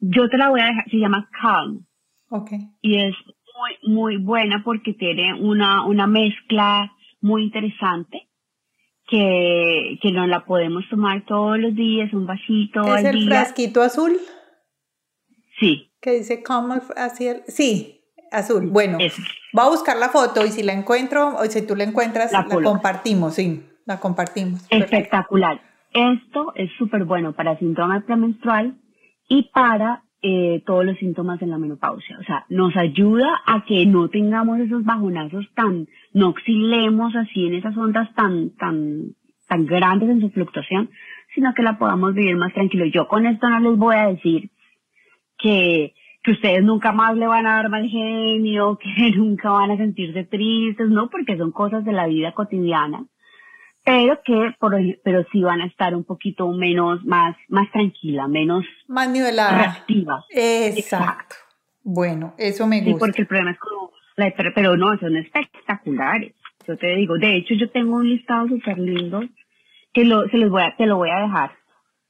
yo 0.00 0.28
te 0.28 0.36
la 0.36 0.50
voy 0.50 0.60
a 0.60 0.66
dejar, 0.66 0.90
se 0.90 0.98
llama 0.98 1.26
Calm. 1.40 1.86
Okay. 2.28 2.58
Y 2.82 3.00
es 3.00 3.14
muy, 3.56 3.94
muy 3.94 4.16
buena 4.18 4.62
porque 4.62 4.92
tiene 4.92 5.32
una, 5.32 5.86
una 5.86 6.06
mezcla 6.06 6.92
muy 7.22 7.44
interesante 7.44 8.25
que, 9.06 9.98
que 10.02 10.12
no 10.12 10.26
la 10.26 10.44
podemos 10.44 10.84
tomar 10.90 11.24
todos 11.26 11.58
los 11.58 11.74
días, 11.74 12.12
un 12.12 12.26
vasito 12.26 12.96
¿Es 12.96 13.04
el 13.04 13.26
frasquito 13.26 13.82
azul? 13.82 14.16
Sí. 15.60 15.90
Que 16.00 16.12
dice 16.12 16.42
como 16.42 16.74
así 16.96 17.28
el... 17.28 17.42
Sí, 17.46 18.00
azul. 18.32 18.68
Bueno, 18.68 18.98
va 19.56 19.64
a 19.64 19.68
buscar 19.68 19.96
la 19.96 20.08
foto 20.08 20.44
y 20.44 20.50
si 20.50 20.62
la 20.62 20.72
encuentro, 20.72 21.36
o 21.36 21.44
si 21.44 21.66
tú 21.66 21.76
la 21.76 21.84
encuentras, 21.84 22.32
la, 22.32 22.44
compartimos, 22.44 23.34
sí, 23.34 23.64
la 23.84 23.98
compartimos. 24.00 24.66
Espectacular. 24.70 25.60
Esto 25.92 26.52
es 26.54 26.70
súper 26.76 27.04
bueno 27.04 27.32
para 27.32 27.58
síndrome 27.58 28.00
premenstrual 28.02 28.76
y 29.28 29.44
para 29.54 30.02
eh, 30.22 30.62
todos 30.64 30.84
los 30.84 30.96
síntomas 30.98 31.40
en 31.42 31.50
la 31.50 31.58
menopausia. 31.58 32.18
O 32.18 32.24
sea, 32.24 32.46
nos 32.48 32.76
ayuda 32.76 33.40
a 33.46 33.64
que 33.64 33.86
no 33.86 34.08
tengamos 34.08 34.58
esos 34.60 34.84
bajonazos 34.84 35.46
tan, 35.54 35.86
no 36.12 36.30
oscilemos 36.30 37.14
así 37.14 37.46
en 37.46 37.54
esas 37.54 37.76
ondas 37.76 38.12
tan, 38.14 38.50
tan, 38.56 39.14
tan 39.48 39.66
grandes 39.66 40.08
en 40.08 40.20
su 40.20 40.30
fluctuación, 40.30 40.90
sino 41.34 41.52
que 41.54 41.62
la 41.62 41.78
podamos 41.78 42.14
vivir 42.14 42.36
más 42.36 42.52
tranquilo. 42.54 42.86
Yo 42.86 43.08
con 43.08 43.26
esto 43.26 43.48
no 43.48 43.60
les 43.60 43.78
voy 43.78 43.96
a 43.96 44.08
decir 44.08 44.50
que, 45.38 45.94
que 46.22 46.32
ustedes 46.32 46.64
nunca 46.64 46.92
más 46.92 47.16
le 47.16 47.26
van 47.26 47.46
a 47.46 47.56
dar 47.56 47.68
mal 47.68 47.88
genio, 47.88 48.78
que 48.82 49.10
nunca 49.12 49.50
van 49.50 49.70
a 49.72 49.76
sentirse 49.76 50.24
tristes, 50.24 50.88
no, 50.88 51.08
porque 51.08 51.36
son 51.36 51.52
cosas 51.52 51.84
de 51.84 51.92
la 51.92 52.06
vida 52.06 52.32
cotidiana 52.32 53.04
pero 53.86 54.20
que 54.24 54.52
por, 54.58 54.76
pero 55.04 55.24
sí 55.30 55.42
van 55.42 55.60
a 55.60 55.66
estar 55.66 55.94
un 55.94 56.02
poquito 56.02 56.50
menos 56.50 57.04
más 57.04 57.36
más 57.48 57.70
tranquila, 57.70 58.26
menos 58.26 58.64
más 58.88 59.08
nivelada, 59.08 59.58
reactiva. 59.58 60.24
Exacto. 60.28 61.36
Bueno, 61.84 62.34
eso 62.36 62.66
me 62.66 62.80
gusta. 62.80 62.92
Sí, 62.92 62.98
porque 62.98 63.22
el 63.22 63.28
problema 63.28 63.52
es 63.52 63.58
como 63.58 63.92
pero 64.54 64.76
no, 64.76 64.98
son 64.98 65.16
espectaculares. 65.16 66.34
Yo 66.66 66.76
te 66.76 66.96
digo, 66.96 67.16
de 67.16 67.36
hecho 67.36 67.54
yo 67.54 67.70
tengo 67.70 67.94
un 67.96 68.08
listado 68.08 68.48
súper 68.48 68.76
lindo 68.78 69.22
que 69.92 70.04
lo, 70.04 70.28
se 70.28 70.38
los 70.38 70.50
voy 70.50 70.62
a, 70.62 70.74
te 70.76 70.86
lo 70.86 70.96
voy 70.96 71.10
a 71.10 71.20
dejar. 71.20 71.52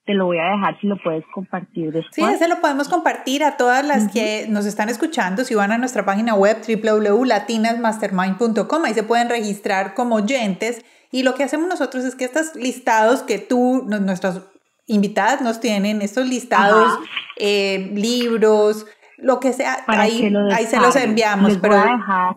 Te 0.07 0.15
lo 0.15 0.25
voy 0.27 0.39
a 0.39 0.53
dejar 0.53 0.81
si 0.81 0.87
lo 0.87 0.97
puedes 1.03 1.25
compartir 1.35 1.93
después. 1.93 2.15
Sí, 2.15 2.23
ese 2.23 2.47
lo 2.49 2.61
podemos 2.61 2.89
compartir 2.89 3.43
a 3.43 3.57
todas 3.57 3.85
las 3.85 4.13
que 4.13 4.47
nos 4.49 4.65
están 4.65 4.89
escuchando. 4.89 5.43
Si 5.43 5.57
van 5.57 5.73
a 5.73 5.79
nuestra 5.79 6.05
página 6.07 6.35
web 6.35 6.59
www.latinasmastermind.com, 6.65 8.85
ahí 8.85 8.95
se 8.95 9.03
pueden 9.03 9.29
registrar 9.29 9.95
como 9.95 10.15
oyentes 10.15 10.85
y 11.17 11.23
lo 11.23 11.35
que 11.35 11.45
hacemos 11.45 11.67
nosotros 11.67 12.05
es 12.05 12.15
que 12.15 12.27
estos 12.27 12.55
listados 12.57 13.23
que 13.23 13.39
tú, 13.39 13.87
nuestras 13.89 14.47
invitadas 14.87 15.41
nos 15.41 15.61
tienen, 15.61 16.03
estos 16.03 16.29
listados, 16.29 16.93
eh, 17.39 17.91
libros, 17.95 18.85
lo 19.17 19.41
que 19.41 19.55
sea, 19.55 19.79
ahí, 19.87 20.31
ahí 20.53 20.67
se 20.67 20.79
los 20.79 20.95
enviamos. 20.95 21.49
Les 21.49 21.59
pero, 21.59 21.77
voy 21.77 21.89
a 21.89 21.97
dejar, 21.97 22.37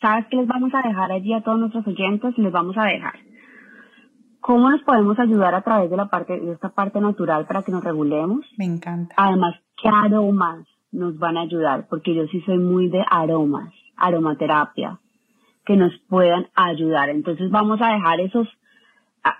¿Sabes 0.00 0.24
qué 0.30 0.36
les 0.38 0.46
vamos 0.46 0.72
a 0.72 0.88
dejar 0.88 1.12
allí 1.12 1.34
a 1.34 1.42
todos 1.42 1.60
nuestros 1.60 1.86
oyentes? 1.86 2.32
Les 2.38 2.50
vamos 2.50 2.78
a 2.78 2.84
dejar. 2.84 3.12
¿Cómo 4.40 4.70
nos 4.70 4.80
podemos 4.84 5.18
ayudar 5.18 5.54
a 5.54 5.60
través 5.60 5.90
de 5.90 5.96
la 5.98 6.06
parte 6.06 6.40
de 6.40 6.52
esta 6.52 6.70
parte 6.70 7.02
natural 7.02 7.46
para 7.46 7.62
que 7.62 7.72
nos 7.72 7.84
regulemos? 7.84 8.46
Me 8.56 8.64
encanta. 8.64 9.14
Además, 9.18 9.54
¿qué 9.82 9.90
aromas 9.92 10.66
nos 10.92 11.18
van 11.18 11.36
a 11.36 11.42
ayudar? 11.42 11.88
Porque 11.90 12.14
yo 12.14 12.26
sí 12.28 12.40
soy 12.46 12.56
muy 12.56 12.88
de 12.88 13.04
aromas, 13.10 13.70
aromaterapia 13.98 14.98
que 15.68 15.76
nos 15.76 15.92
puedan 16.08 16.48
ayudar. 16.54 17.10
Entonces 17.10 17.50
vamos 17.50 17.78
a 17.82 17.92
dejar 17.92 18.20
esos, 18.20 18.48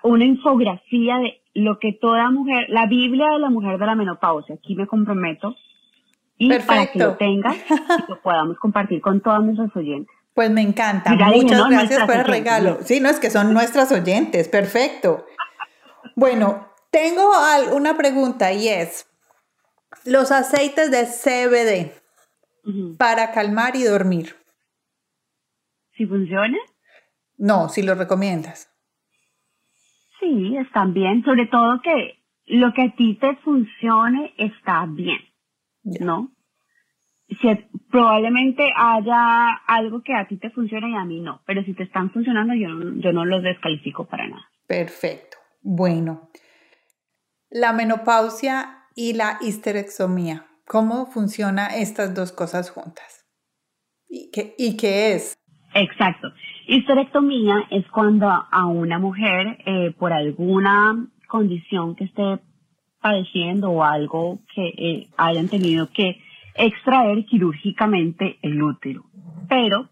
una 0.03 0.27
infografía 0.27 1.17
de 1.17 1.41
lo 1.55 1.79
que 1.79 1.95
toda 1.95 2.31
mujer, 2.31 2.67
la 2.69 2.85
Biblia 2.85 3.29
de 3.33 3.39
la 3.39 3.49
mujer 3.49 3.79
de 3.79 3.87
la 3.87 3.95
menopausia, 3.95 4.57
aquí 4.57 4.75
me 4.77 4.87
comprometo, 4.87 5.57
y 6.37 6.53
para 6.61 6.87
que 6.87 6.99
lo 6.99 7.17
tengan 7.17 7.55
y 7.55 8.11
lo 8.11 8.21
podamos 8.21 8.59
compartir 8.59 9.01
con 9.01 9.23
todos 9.23 9.43
nuestros 9.43 9.75
oyentes. 9.75 10.15
Pues 10.35 10.51
me 10.51 10.61
encanta. 10.61 11.17
Muchas 11.35 11.69
gracias 11.71 12.05
por 12.05 12.17
el 12.17 12.25
regalo. 12.27 12.79
Sí, 12.83 13.01
no 13.01 13.09
es 13.09 13.19
que 13.19 13.31
son 13.31 13.55
nuestras 13.55 13.91
oyentes. 13.91 14.49
Perfecto. 14.49 15.25
Bueno, 16.15 16.69
tengo 16.91 17.23
una 17.73 17.97
pregunta 17.97 18.53
y 18.53 18.69
es, 18.69 19.09
los 20.05 20.31
aceites 20.31 20.91
de 20.91 21.07
CBD 21.07 22.99
para 22.99 23.33
calmar 23.33 23.75
y 23.77 23.85
dormir 23.85 24.38
si 25.99 26.07
funciona. 26.07 26.57
No, 27.37 27.69
si 27.69 27.83
lo 27.83 27.95
recomiendas. 27.95 28.71
Sí, 30.19 30.57
están 30.57 30.95
bien, 30.95 31.23
sobre 31.25 31.47
todo 31.47 31.81
que 31.83 32.25
lo 32.47 32.73
que 32.73 32.83
a 32.83 32.97
ti 32.97 33.19
te 33.21 33.37
funcione 33.37 34.33
está 34.39 34.87
bien, 34.89 35.19
¿no? 35.83 36.33
Si, 37.29 37.49
probablemente 37.91 38.73
haya 38.75 39.51
algo 39.67 40.03
que 40.03 40.15
a 40.15 40.27
ti 40.27 40.39
te 40.39 40.51
funcione 40.51 40.91
y 40.91 40.95
a 40.97 41.05
mí 41.05 41.21
no, 41.21 41.43
pero 41.47 41.63
si 41.63 41.75
te 41.75 41.83
están 41.83 42.11
funcionando 42.11 42.55
yo, 42.55 42.69
yo 43.01 43.13
no 43.13 43.25
los 43.27 43.43
descalifico 43.43 44.07
para 44.07 44.27
nada. 44.27 44.51
Perfecto. 44.67 45.37
Bueno, 45.61 46.31
la 47.51 47.73
menopausia 47.73 48.87
y 48.95 49.13
la 49.13 49.39
histerectomía, 49.41 50.47
¿cómo 50.67 51.07
funcionan 51.07 51.71
estas 51.73 52.15
dos 52.15 52.33
cosas 52.33 52.71
juntas? 52.71 53.27
¿Y 54.09 54.31
qué, 54.31 54.55
y 54.57 54.77
qué 54.77 55.13
es? 55.13 55.38
Exacto. 55.75 56.33
Histerectomía 56.67 57.65
es 57.71 57.87
cuando 57.89 58.29
a 58.29 58.67
una 58.67 58.99
mujer, 58.99 59.59
eh, 59.67 59.95
por 59.99 60.13
alguna 60.13 61.07
condición 61.29 61.95
que 61.95 62.05
esté 62.05 62.39
padeciendo 63.01 63.71
o 63.71 63.85
algo 63.85 64.41
que 64.55 64.67
eh, 64.67 65.09
hayan 65.17 65.49
tenido 65.49 65.89
que 65.91 66.21
extraer 66.55 67.25
quirúrgicamente 67.27 68.39
el 68.43 68.63
útero. 68.63 69.05
Pero 69.49 69.89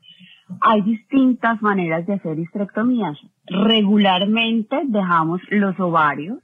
hay 0.60 0.82
distintas 0.82 1.60
maneras 1.62 2.06
de 2.06 2.14
hacer 2.14 2.38
histerectomías. 2.38 3.18
Regularmente 3.46 4.82
dejamos 4.84 5.40
los 5.50 5.78
ovarios 5.78 6.38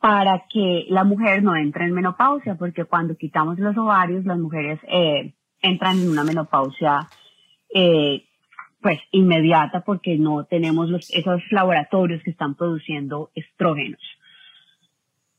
para 0.00 0.44
que 0.52 0.86
la 0.88 1.04
mujer 1.04 1.42
no 1.44 1.54
entre 1.54 1.84
en 1.84 1.94
menopausia, 1.94 2.56
porque 2.56 2.84
cuando 2.84 3.16
quitamos 3.16 3.58
los 3.58 3.76
ovarios, 3.76 4.24
las 4.24 4.38
mujeres 4.38 4.80
eh, 4.88 5.32
entran 5.60 5.98
en 6.00 6.10
una 6.10 6.24
menopausia 6.24 7.06
eh, 7.74 8.24
pues 8.80 8.98
inmediata 9.12 9.82
porque 9.84 10.18
no 10.18 10.44
tenemos 10.44 10.90
los, 10.90 11.10
esos 11.10 11.40
laboratorios 11.50 12.22
que 12.22 12.30
están 12.30 12.56
produciendo 12.56 13.30
estrógenos. 13.34 14.00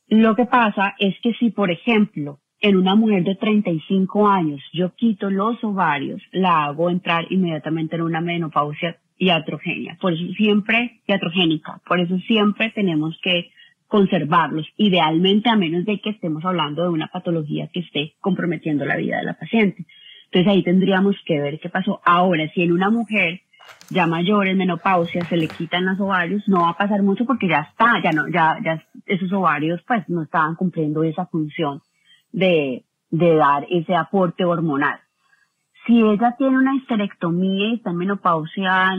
Lo 0.08 0.36
que 0.36 0.46
pasa 0.46 0.96
es 1.00 1.16
que 1.22 1.34
si, 1.34 1.50
por 1.50 1.72
ejemplo, 1.72 2.40
en 2.62 2.78
una 2.78 2.96
mujer 2.96 3.24
de 3.24 3.36
35 3.36 4.28
años 4.28 4.62
yo 4.72 4.96
quito 4.96 5.30
los 5.30 5.62
ovarios, 5.64 6.22
la 6.32 6.66
hago 6.66 6.90
entrar 6.90 7.26
inmediatamente 7.30 7.96
en 7.96 8.04
una 8.04 8.22
menopausia 8.22 8.98
iatrogénica. 9.18 9.98
Por 10.00 10.14
eso 10.14 10.24
siempre, 10.36 11.02
iatrogénica. 11.08 11.82
Por 11.86 12.00
eso 12.00 12.18
siempre 12.20 12.70
tenemos 12.72 13.20
que 13.22 13.52
conservarlos, 13.88 14.66
idealmente 14.78 15.50
a 15.50 15.56
menos 15.56 15.86
de 15.86 16.00
que 16.00 16.12
estemos 16.12 16.44
hablando 16.46 16.84
de 16.84 16.90
una 16.90 17.08
patología 17.08 17.70
que 17.72 17.82
esté 17.82 18.14
comprometiendo 18.22 18.86
la 18.86 18.96
vida 18.96 19.18
de 19.18 19.24
la 19.24 19.34
paciente. 19.34 19.86
Entonces 20.34 20.52
ahí 20.52 20.64
tendríamos 20.64 21.16
que 21.28 21.40
ver 21.40 21.60
qué 21.60 21.70
pasó. 21.70 22.02
Ahora, 22.04 22.50
si 22.56 22.64
en 22.64 22.72
una 22.72 22.90
mujer 22.90 23.42
ya 23.88 24.08
mayor, 24.08 24.48
en 24.48 24.58
menopausia, 24.58 25.28
se 25.28 25.38
le 25.38 25.52
quitan 25.52 25.86
los 25.86 26.00
ovarios, 26.00 26.42
no 26.48 26.62
va 26.62 26.70
a 26.70 26.78
pasar 26.78 27.04
mucho 27.04 27.24
porque 27.26 27.48
ya 27.48 27.70
está, 27.70 28.02
ya 28.04 28.12
no, 28.14 28.28
ya, 28.30 28.58
ya 28.66 28.84
esos 29.06 29.32
ovarios 29.32 29.84
pues 29.88 30.10
no 30.10 30.24
estaban 30.24 30.56
cumpliendo 30.56 31.04
esa 31.04 31.28
función 31.28 31.84
de, 32.32 32.84
de 33.12 33.36
dar 33.36 33.68
ese 33.70 33.96
aporte 33.96 34.44
hormonal. 34.44 35.00
Si 35.86 36.02
ella 36.02 36.34
tiene 36.36 36.58
una 36.58 36.74
histerectomía 36.78 37.68
y 37.70 37.74
está 37.76 37.92
en 37.92 37.98
menopausia 37.98 38.90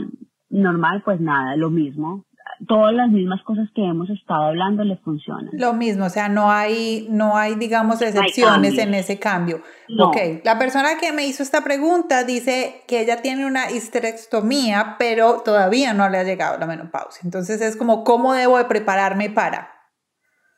normal, 0.49 1.01
pues 1.03 1.19
nada, 1.19 1.57
lo 1.57 1.69
mismo 1.69 2.23
todas 2.67 2.93
las 2.93 3.09
mismas 3.09 3.41
cosas 3.43 3.69
que 3.75 3.83
hemos 3.83 4.09
estado 4.09 4.45
hablando 4.45 4.83
le 4.83 4.97
funcionan. 4.97 5.49
Lo 5.53 5.73
mismo, 5.73 6.05
o 6.05 6.09
sea, 6.09 6.29
no 6.29 6.51
hay, 6.51 7.07
no 7.09 7.37
hay 7.37 7.55
digamos, 7.55 8.01
excepciones 8.01 8.77
en 8.77 8.93
ese 8.93 9.19
cambio. 9.19 9.61
Ok, 9.99 10.17
la 10.43 10.57
persona 10.57 10.97
que 10.99 11.11
me 11.11 11.25
hizo 11.25 11.43
esta 11.43 11.63
pregunta 11.63 12.23
dice 12.23 12.83
que 12.87 13.01
ella 13.01 13.21
tiene 13.21 13.45
una 13.45 13.71
histerectomía, 13.71 14.95
pero 14.97 15.41
todavía 15.43 15.93
no 15.93 16.09
le 16.09 16.17
ha 16.17 16.23
llegado 16.23 16.57
la 16.57 16.67
menopausia. 16.67 17.21
Entonces 17.23 17.61
es 17.61 17.75
como, 17.75 18.03
¿cómo 18.03 18.33
debo 18.33 18.57
de 18.57 18.65
prepararme 18.65 19.29
para? 19.29 19.71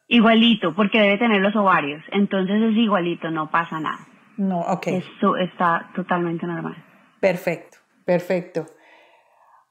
Igualito, 0.07 0.73
porque 0.73 0.99
debe 0.99 1.17
tener 1.17 1.41
los 1.41 1.55
ovarios. 1.55 2.03
Entonces 2.11 2.61
es 2.61 2.77
igualito, 2.77 3.29
no 3.29 3.51
pasa 3.51 3.79
nada. 3.79 4.07
No, 4.37 4.59
ok. 4.61 4.87
Eso 4.87 5.35
está 5.35 5.89
totalmente 5.95 6.45
normal. 6.45 6.75
Perfecto, 7.19 7.77
perfecto. 8.05 8.65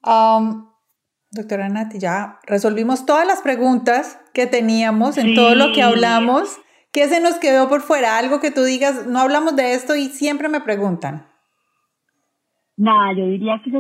Um, 0.05 0.69
Doctora 1.31 1.69
Nati, 1.69 1.99
ya 1.99 2.39
resolvimos 2.47 3.05
todas 3.05 3.27
las 3.27 3.43
preguntas 3.43 4.21
que 4.33 4.47
teníamos 4.47 5.19
en 5.19 5.35
todo 5.35 5.55
lo 5.55 5.73
que 5.73 5.83
hablamos. 5.83 6.59
¿Qué 6.93 7.09
se 7.09 7.21
nos 7.21 7.35
quedó 7.35 7.69
por 7.69 7.83
fuera? 7.83 8.19
Algo 8.19 8.41
que 8.41 8.51
tú 8.51 8.63
digas, 8.63 9.07
no 9.07 9.19
hablamos 9.19 9.57
de 9.57 9.75
esto 9.75 9.97
y 9.97 10.07
siempre 10.07 10.49
me 10.49 10.61
preguntan. 10.61 11.27
Nada, 12.79 13.15
yo 13.15 13.25
diría 13.27 13.59
que 13.65 13.71
se 13.71 13.79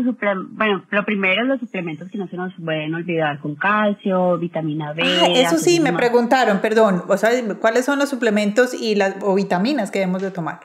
bueno, 0.52 0.82
lo 0.88 1.04
primero 1.04 1.44
los 1.44 1.60
suplementos 1.60 2.10
que 2.10 2.16
no 2.16 2.28
se 2.28 2.36
nos 2.36 2.54
pueden 2.54 2.94
olvidar 2.94 3.38
con 3.40 3.54
calcio, 3.54 4.38
vitamina 4.38 4.94
B. 4.94 5.02
Ah, 5.02 5.26
eso 5.34 5.58
sí, 5.58 5.80
me 5.80 5.92
preguntaron, 5.92 6.60
perdón, 6.60 7.04
o 7.06 7.16
sea, 7.18 7.30
¿cuáles 7.60 7.84
son 7.84 7.98
los 7.98 8.08
suplementos 8.08 8.72
y 8.72 8.94
las 8.94 9.16
o 9.22 9.34
vitaminas 9.34 9.90
que 9.90 9.98
debemos 9.98 10.22
de 10.22 10.30
tomar? 10.30 10.60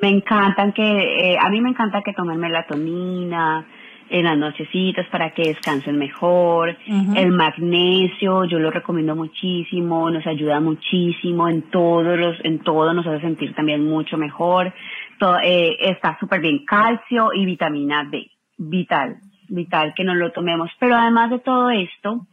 Me 0.00 0.08
encantan 0.08 0.72
que, 0.72 0.82
eh, 0.82 1.36
a 1.38 1.50
mí 1.50 1.60
me 1.60 1.68
encanta 1.70 2.00
que 2.02 2.14
tomen 2.14 2.40
melatonina, 2.40 3.66
en 4.14 4.26
las 4.26 4.38
nochecitas 4.38 5.08
para 5.08 5.30
que 5.30 5.42
descansen 5.42 5.98
mejor. 5.98 6.76
El 7.16 7.32
magnesio, 7.32 8.44
yo 8.44 8.60
lo 8.60 8.70
recomiendo 8.70 9.16
muchísimo, 9.16 10.08
nos 10.08 10.24
ayuda 10.24 10.60
muchísimo 10.60 11.48
en 11.48 11.62
todos 11.62 12.16
los, 12.16 12.36
en 12.44 12.60
todo 12.60 12.94
nos 12.94 13.04
hace 13.08 13.22
sentir 13.22 13.52
también 13.56 13.84
mucho 13.84 14.16
mejor. 14.16 14.72
Todo, 15.18 15.38
eh, 15.42 15.76
está 15.80 16.16
súper 16.20 16.40
bien 16.40 16.64
calcio 16.64 17.32
y 17.34 17.44
vitamina 17.44 18.04
D, 18.04 18.30
vital, 18.56 19.16
vital 19.48 19.94
que 19.96 20.04
nos 20.04 20.16
lo 20.16 20.30
tomemos. 20.30 20.70
Pero 20.78 20.94
además 20.94 21.30
de 21.30 21.40
todo 21.40 21.70
esto, 21.70 22.24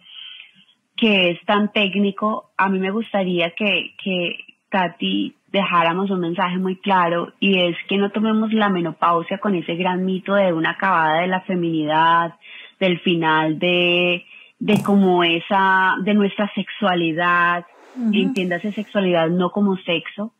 que 0.95 1.31
es 1.31 1.41
tan 1.45 1.71
técnico, 1.71 2.51
a 2.57 2.69
mí 2.69 2.77
me 2.77 2.91
gustaría 2.91 3.55
que, 3.55 3.95
que 4.03 4.37
Tati 4.69 5.35
dejáramos 5.51 6.09
un 6.09 6.21
mensaje 6.21 6.57
muy 6.57 6.77
claro 6.77 7.33
y 7.39 7.59
es 7.59 7.75
que 7.87 7.97
no 7.97 8.09
tomemos 8.11 8.53
la 8.53 8.69
menopausia 8.69 9.37
con 9.39 9.55
ese 9.55 9.75
gran 9.75 10.05
mito 10.05 10.33
de 10.33 10.53
una 10.53 10.71
acabada 10.71 11.21
de 11.21 11.27
la 11.27 11.41
feminidad, 11.41 12.35
del 12.79 12.99
final 12.99 13.59
de, 13.59 14.25
de 14.59 14.83
como 14.83 15.23
esa, 15.23 15.95
de 16.03 16.13
nuestra 16.13 16.51
sexualidad, 16.55 17.65
entiéndase 18.13 18.71
sexualidad 18.71 19.29
no 19.29 19.51
como 19.51 19.75
sexo, 19.77 20.33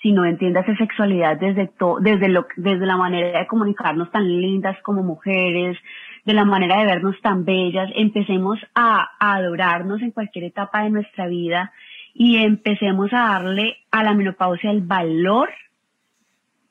sino 0.00 0.24
entiéndase 0.24 0.76
sexualidad 0.76 1.38
desde, 1.38 1.66
to, 1.66 1.98
desde, 2.00 2.28
lo, 2.28 2.46
desde 2.56 2.86
la 2.86 2.96
manera 2.96 3.40
de 3.40 3.46
comunicarnos 3.46 4.10
tan 4.10 4.26
lindas 4.26 4.76
como 4.82 5.02
mujeres, 5.02 5.76
de 6.24 6.34
la 6.34 6.44
manera 6.44 6.78
de 6.78 6.86
vernos 6.86 7.20
tan 7.20 7.44
bellas, 7.44 7.90
empecemos 7.96 8.58
a, 8.74 9.08
a 9.18 9.34
adorarnos 9.34 10.00
en 10.02 10.12
cualquier 10.12 10.44
etapa 10.44 10.84
de 10.84 10.90
nuestra 10.90 11.26
vida 11.26 11.72
y 12.14 12.36
empecemos 12.36 13.12
a 13.12 13.38
darle 13.38 13.76
a 13.90 14.02
la 14.02 14.14
menopausia 14.14 14.70
el 14.70 14.82
valor 14.82 15.50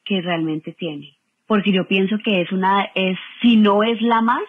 que 0.03 0.21
realmente 0.21 0.73
tiene. 0.73 1.17
Porque 1.47 1.71
yo 1.71 1.87
pienso 1.87 2.17
que 2.23 2.41
es 2.41 2.51
una, 2.51 2.89
es, 2.95 3.17
si 3.41 3.57
no 3.57 3.83
es 3.83 4.01
la 4.01 4.21
más, 4.21 4.43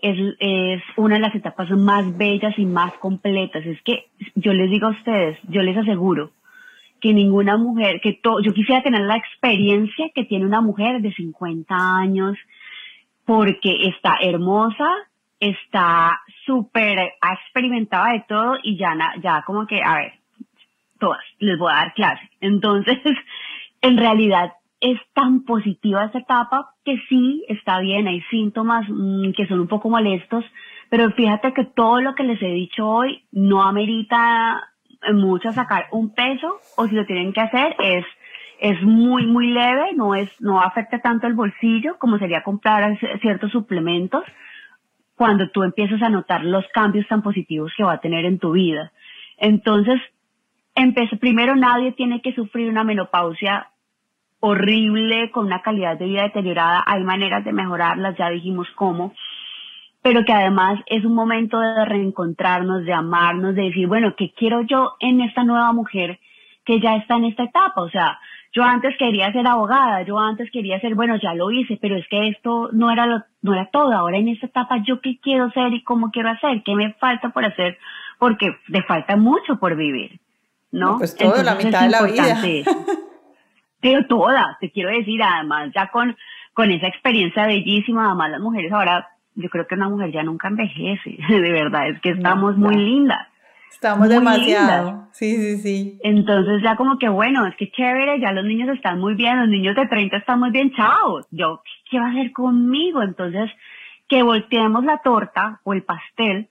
es, 0.00 0.16
es 0.38 0.82
una 0.96 1.16
de 1.16 1.22
las 1.22 1.34
etapas 1.34 1.70
más 1.70 2.16
bellas 2.16 2.58
y 2.58 2.66
más 2.66 2.92
completas. 2.94 3.64
Es 3.64 3.80
que 3.82 4.06
yo 4.34 4.52
les 4.52 4.70
digo 4.70 4.88
a 4.88 4.90
ustedes, 4.90 5.38
yo 5.48 5.62
les 5.62 5.76
aseguro 5.76 6.30
que 7.00 7.12
ninguna 7.12 7.56
mujer, 7.56 8.00
que 8.00 8.14
todo, 8.14 8.40
yo 8.40 8.54
quisiera 8.54 8.82
tener 8.82 9.02
la 9.02 9.16
experiencia 9.16 10.10
que 10.14 10.24
tiene 10.24 10.46
una 10.46 10.60
mujer 10.60 11.02
de 11.02 11.12
50 11.12 11.74
años, 11.98 12.36
porque 13.26 13.88
está 13.88 14.16
hermosa, 14.22 14.88
está 15.50 16.20
súper, 16.46 16.98
ha 17.20 17.34
experimentado 17.34 18.12
de 18.12 18.24
todo 18.26 18.58
y 18.62 18.76
ya, 18.76 18.96
ya 19.22 19.42
como 19.42 19.66
que, 19.66 19.82
a 19.82 19.96
ver, 19.96 20.12
todas, 20.98 21.22
les 21.38 21.58
voy 21.58 21.70
a 21.70 21.76
dar 21.76 21.94
clase. 21.94 22.30
Entonces, 22.40 22.98
en 23.82 23.96
realidad 23.98 24.52
es 24.80 24.98
tan 25.12 25.44
positiva 25.44 26.04
esta 26.04 26.18
etapa 26.18 26.70
que 26.84 26.96
sí, 27.08 27.44
está 27.48 27.80
bien, 27.80 28.06
hay 28.06 28.20
síntomas 28.30 28.86
mm, 28.88 29.32
que 29.32 29.46
son 29.46 29.60
un 29.60 29.68
poco 29.68 29.90
molestos, 29.90 30.44
pero 30.90 31.10
fíjate 31.10 31.52
que 31.52 31.64
todo 31.64 32.00
lo 32.00 32.14
que 32.14 32.22
les 32.22 32.40
he 32.42 32.52
dicho 32.52 32.88
hoy 32.88 33.24
no 33.32 33.62
amerita 33.62 34.70
mucho 35.12 35.52
sacar 35.52 35.88
un 35.92 36.14
peso 36.14 36.60
o 36.76 36.86
si 36.86 36.94
lo 36.94 37.04
tienen 37.04 37.32
que 37.32 37.40
hacer 37.40 37.76
es 37.78 38.04
es 38.60 38.80
muy 38.82 39.26
muy 39.26 39.48
leve, 39.48 39.92
no 39.94 40.14
es 40.14 40.30
no 40.40 40.60
afecta 40.60 41.00
tanto 41.00 41.26
el 41.26 41.34
bolsillo 41.34 41.98
como 41.98 42.18
sería 42.18 42.42
comprar 42.42 42.98
ciertos 43.20 43.52
suplementos, 43.52 44.24
cuando 45.16 45.48
tú 45.50 45.62
empiezas 45.62 46.02
a 46.02 46.08
notar 46.08 46.44
los 46.44 46.64
cambios 46.72 47.06
tan 47.08 47.22
positivos 47.22 47.72
que 47.76 47.84
va 47.84 47.94
a 47.94 48.00
tener 48.00 48.24
en 48.24 48.38
tu 48.38 48.52
vida. 48.52 48.92
Entonces, 49.36 50.00
primero 51.20 51.54
nadie 51.56 51.92
tiene 51.92 52.20
que 52.20 52.34
sufrir 52.34 52.68
una 52.68 52.84
menopausia 52.84 53.68
horrible 54.40 55.30
con 55.30 55.46
una 55.46 55.62
calidad 55.62 55.96
de 55.98 56.06
vida 56.06 56.22
deteriorada. 56.22 56.82
Hay 56.86 57.02
maneras 57.02 57.44
de 57.44 57.52
mejorarlas, 57.52 58.16
ya 58.18 58.28
dijimos 58.28 58.68
cómo, 58.74 59.14
pero 60.02 60.24
que 60.24 60.32
además 60.32 60.80
es 60.86 61.04
un 61.04 61.14
momento 61.14 61.58
de 61.58 61.84
reencontrarnos, 61.86 62.84
de 62.84 62.92
amarnos, 62.92 63.54
de 63.54 63.62
decir, 63.62 63.86
bueno, 63.86 64.14
¿qué 64.16 64.32
quiero 64.36 64.62
yo 64.62 64.96
en 65.00 65.22
esta 65.22 65.44
nueva 65.44 65.72
mujer 65.72 66.18
que 66.64 66.80
ya 66.80 66.96
está 66.96 67.16
en 67.16 67.24
esta 67.24 67.44
etapa? 67.44 67.80
O 67.80 67.88
sea, 67.88 68.18
yo 68.54 68.62
antes 68.62 68.96
quería 68.96 69.32
ser 69.32 69.46
abogada, 69.48 70.02
yo 70.02 70.18
antes 70.18 70.48
quería 70.52 70.80
ser, 70.80 70.94
bueno, 70.94 71.16
ya 71.20 71.34
lo 71.34 71.50
hice, 71.50 71.76
pero 71.82 71.96
es 71.96 72.06
que 72.08 72.28
esto 72.28 72.70
no 72.72 72.90
era 72.90 73.04
lo, 73.06 73.24
no 73.42 73.52
era 73.52 73.68
todo. 73.72 73.92
Ahora 73.92 74.16
en 74.16 74.28
esta 74.28 74.46
etapa, 74.46 74.76
¿yo 74.86 75.00
qué 75.00 75.18
quiero 75.20 75.50
ser 75.50 75.72
y 75.72 75.82
cómo 75.82 76.12
quiero 76.12 76.30
hacer? 76.30 76.62
¿Qué 76.64 76.76
me 76.76 76.94
falta 76.94 77.30
por 77.30 77.44
hacer? 77.44 77.76
Porque 78.18 78.56
te 78.72 78.82
falta 78.84 79.16
mucho 79.16 79.58
por 79.58 79.74
vivir, 79.74 80.20
¿no? 80.70 80.98
pues 80.98 81.16
todo, 81.16 81.42
la 81.42 81.56
mitad 81.56 81.82
de 81.82 81.90
la 81.90 82.02
vida. 82.02 82.40
Pero 83.80 84.06
toda, 84.06 84.56
te 84.60 84.70
quiero 84.70 84.90
decir, 84.90 85.20
además, 85.20 85.72
ya 85.74 85.88
con, 85.88 86.16
con 86.52 86.70
esa 86.70 86.86
experiencia 86.86 87.46
bellísima, 87.46 88.06
además 88.06 88.30
las 88.30 88.40
mujeres 88.40 88.72
ahora, 88.72 89.08
yo 89.34 89.50
creo 89.50 89.66
que 89.66 89.74
una 89.74 89.88
mujer 89.88 90.12
ya 90.12 90.22
nunca 90.22 90.46
envejece, 90.46 91.18
de 91.28 91.50
verdad, 91.50 91.88
es 91.88 92.00
que 92.00 92.10
estamos 92.10 92.56
muy 92.56 92.76
lindas. 92.76 93.26
Estamos 93.74 94.08
demasiado. 94.08 95.08
Sí, 95.12 95.36
sí, 95.36 95.58
sí. 95.58 95.98
Entonces 96.02 96.62
ya 96.62 96.76
como 96.76 96.96
que 96.98 97.08
bueno, 97.08 97.44
es 97.46 97.56
que 97.56 97.70
chévere, 97.70 98.20
ya 98.20 98.32
los 98.32 98.44
niños 98.44 98.68
están 98.74 99.00
muy 99.00 99.14
bien, 99.14 99.38
los 99.40 99.48
niños 99.48 99.74
de 99.74 99.86
30 99.86 100.16
están 100.16 100.38
muy 100.38 100.50
bien, 100.50 100.72
chao. 100.72 101.20
Yo, 101.30 101.60
¿qué 101.90 101.98
va 101.98 102.06
a 102.06 102.10
hacer 102.10 102.32
conmigo? 102.32 103.02
Entonces, 103.02 103.50
que 104.08 104.22
volteemos 104.22 104.84
la 104.84 104.98
torta 104.98 105.60
o 105.64 105.74
el 105.74 105.82
pastel 105.82 106.48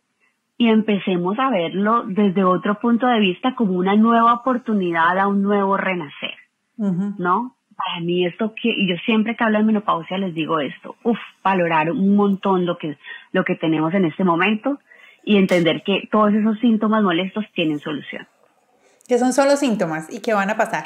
y 0.57 0.67
empecemos 0.67 1.39
a 1.39 1.49
verlo 1.49 2.03
desde 2.05 2.43
otro 2.43 2.79
punto 2.79 3.07
de 3.07 3.19
vista 3.19 3.55
como 3.55 3.73
una 3.73 3.95
nueva 3.95 4.33
oportunidad 4.33 5.17
a 5.17 5.27
un 5.27 5.41
nuevo 5.41 5.77
renacer, 5.77 6.35
¿no? 6.77 7.55
Para 7.75 8.01
mí 8.01 8.25
esto 8.25 8.53
que, 8.53 8.69
y 8.69 8.87
yo 8.87 8.95
siempre 9.05 9.35
que 9.35 9.43
hablo 9.43 9.57
de 9.57 9.63
menopausia 9.63 10.17
les 10.17 10.35
digo 10.35 10.59
esto, 10.59 10.95
uff, 11.03 11.17
valorar 11.43 11.89
un 11.89 12.15
montón 12.15 12.65
lo 12.65 12.77
que, 12.77 12.97
lo 13.31 13.43
que 13.43 13.55
tenemos 13.55 13.93
en 13.93 14.05
este 14.05 14.23
momento, 14.23 14.79
y 15.23 15.37
entender 15.37 15.83
que 15.85 16.07
todos 16.11 16.33
esos 16.33 16.59
síntomas 16.59 17.03
molestos 17.03 17.45
tienen 17.55 17.79
solución. 17.79 18.27
Que 19.07 19.17
son 19.17 19.33
solo 19.33 19.55
síntomas 19.55 20.11
y 20.11 20.21
que 20.21 20.33
van 20.33 20.49
a 20.49 20.57
pasar. 20.57 20.85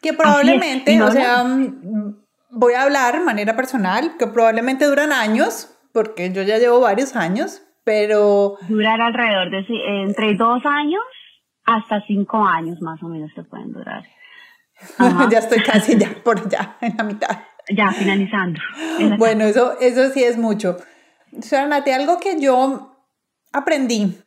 Que 0.00 0.12
probablemente, 0.12 1.00
o 1.02 1.10
sea, 1.10 1.44
mm, 1.44 2.16
voy 2.50 2.74
a 2.74 2.82
hablar 2.82 3.18
de 3.18 3.24
manera 3.24 3.54
personal, 3.54 4.16
que 4.18 4.26
probablemente 4.26 4.86
duran 4.86 5.12
años, 5.12 5.76
porque 5.92 6.32
yo 6.32 6.42
ya 6.42 6.58
llevo 6.58 6.80
varios 6.80 7.14
años, 7.16 7.62
pero... 7.84 8.56
Durar 8.68 9.00
alrededor 9.00 9.50
de 9.50 9.64
entre 10.02 10.34
dos 10.34 10.64
años 10.64 11.02
hasta 11.64 12.04
cinco 12.06 12.44
años 12.44 12.80
más 12.80 13.00
o 13.02 13.08
menos 13.08 13.30
se 13.34 13.44
pueden 13.44 13.72
durar. 13.72 14.02
ya 15.30 15.38
estoy 15.38 15.62
casi 15.62 15.96
ya 15.96 16.12
por 16.24 16.40
allá, 16.40 16.76
en 16.80 16.96
la 16.96 17.04
mitad. 17.04 17.38
Ya, 17.70 17.92
finalizando. 17.92 18.60
Bueno, 19.18 19.44
eso, 19.44 19.78
eso 19.80 20.10
sí 20.10 20.24
es 20.24 20.36
mucho. 20.36 20.78
Nati, 21.68 21.92
algo 21.92 22.18
que 22.18 22.40
yo 22.40 22.91
aprendí 23.52 24.18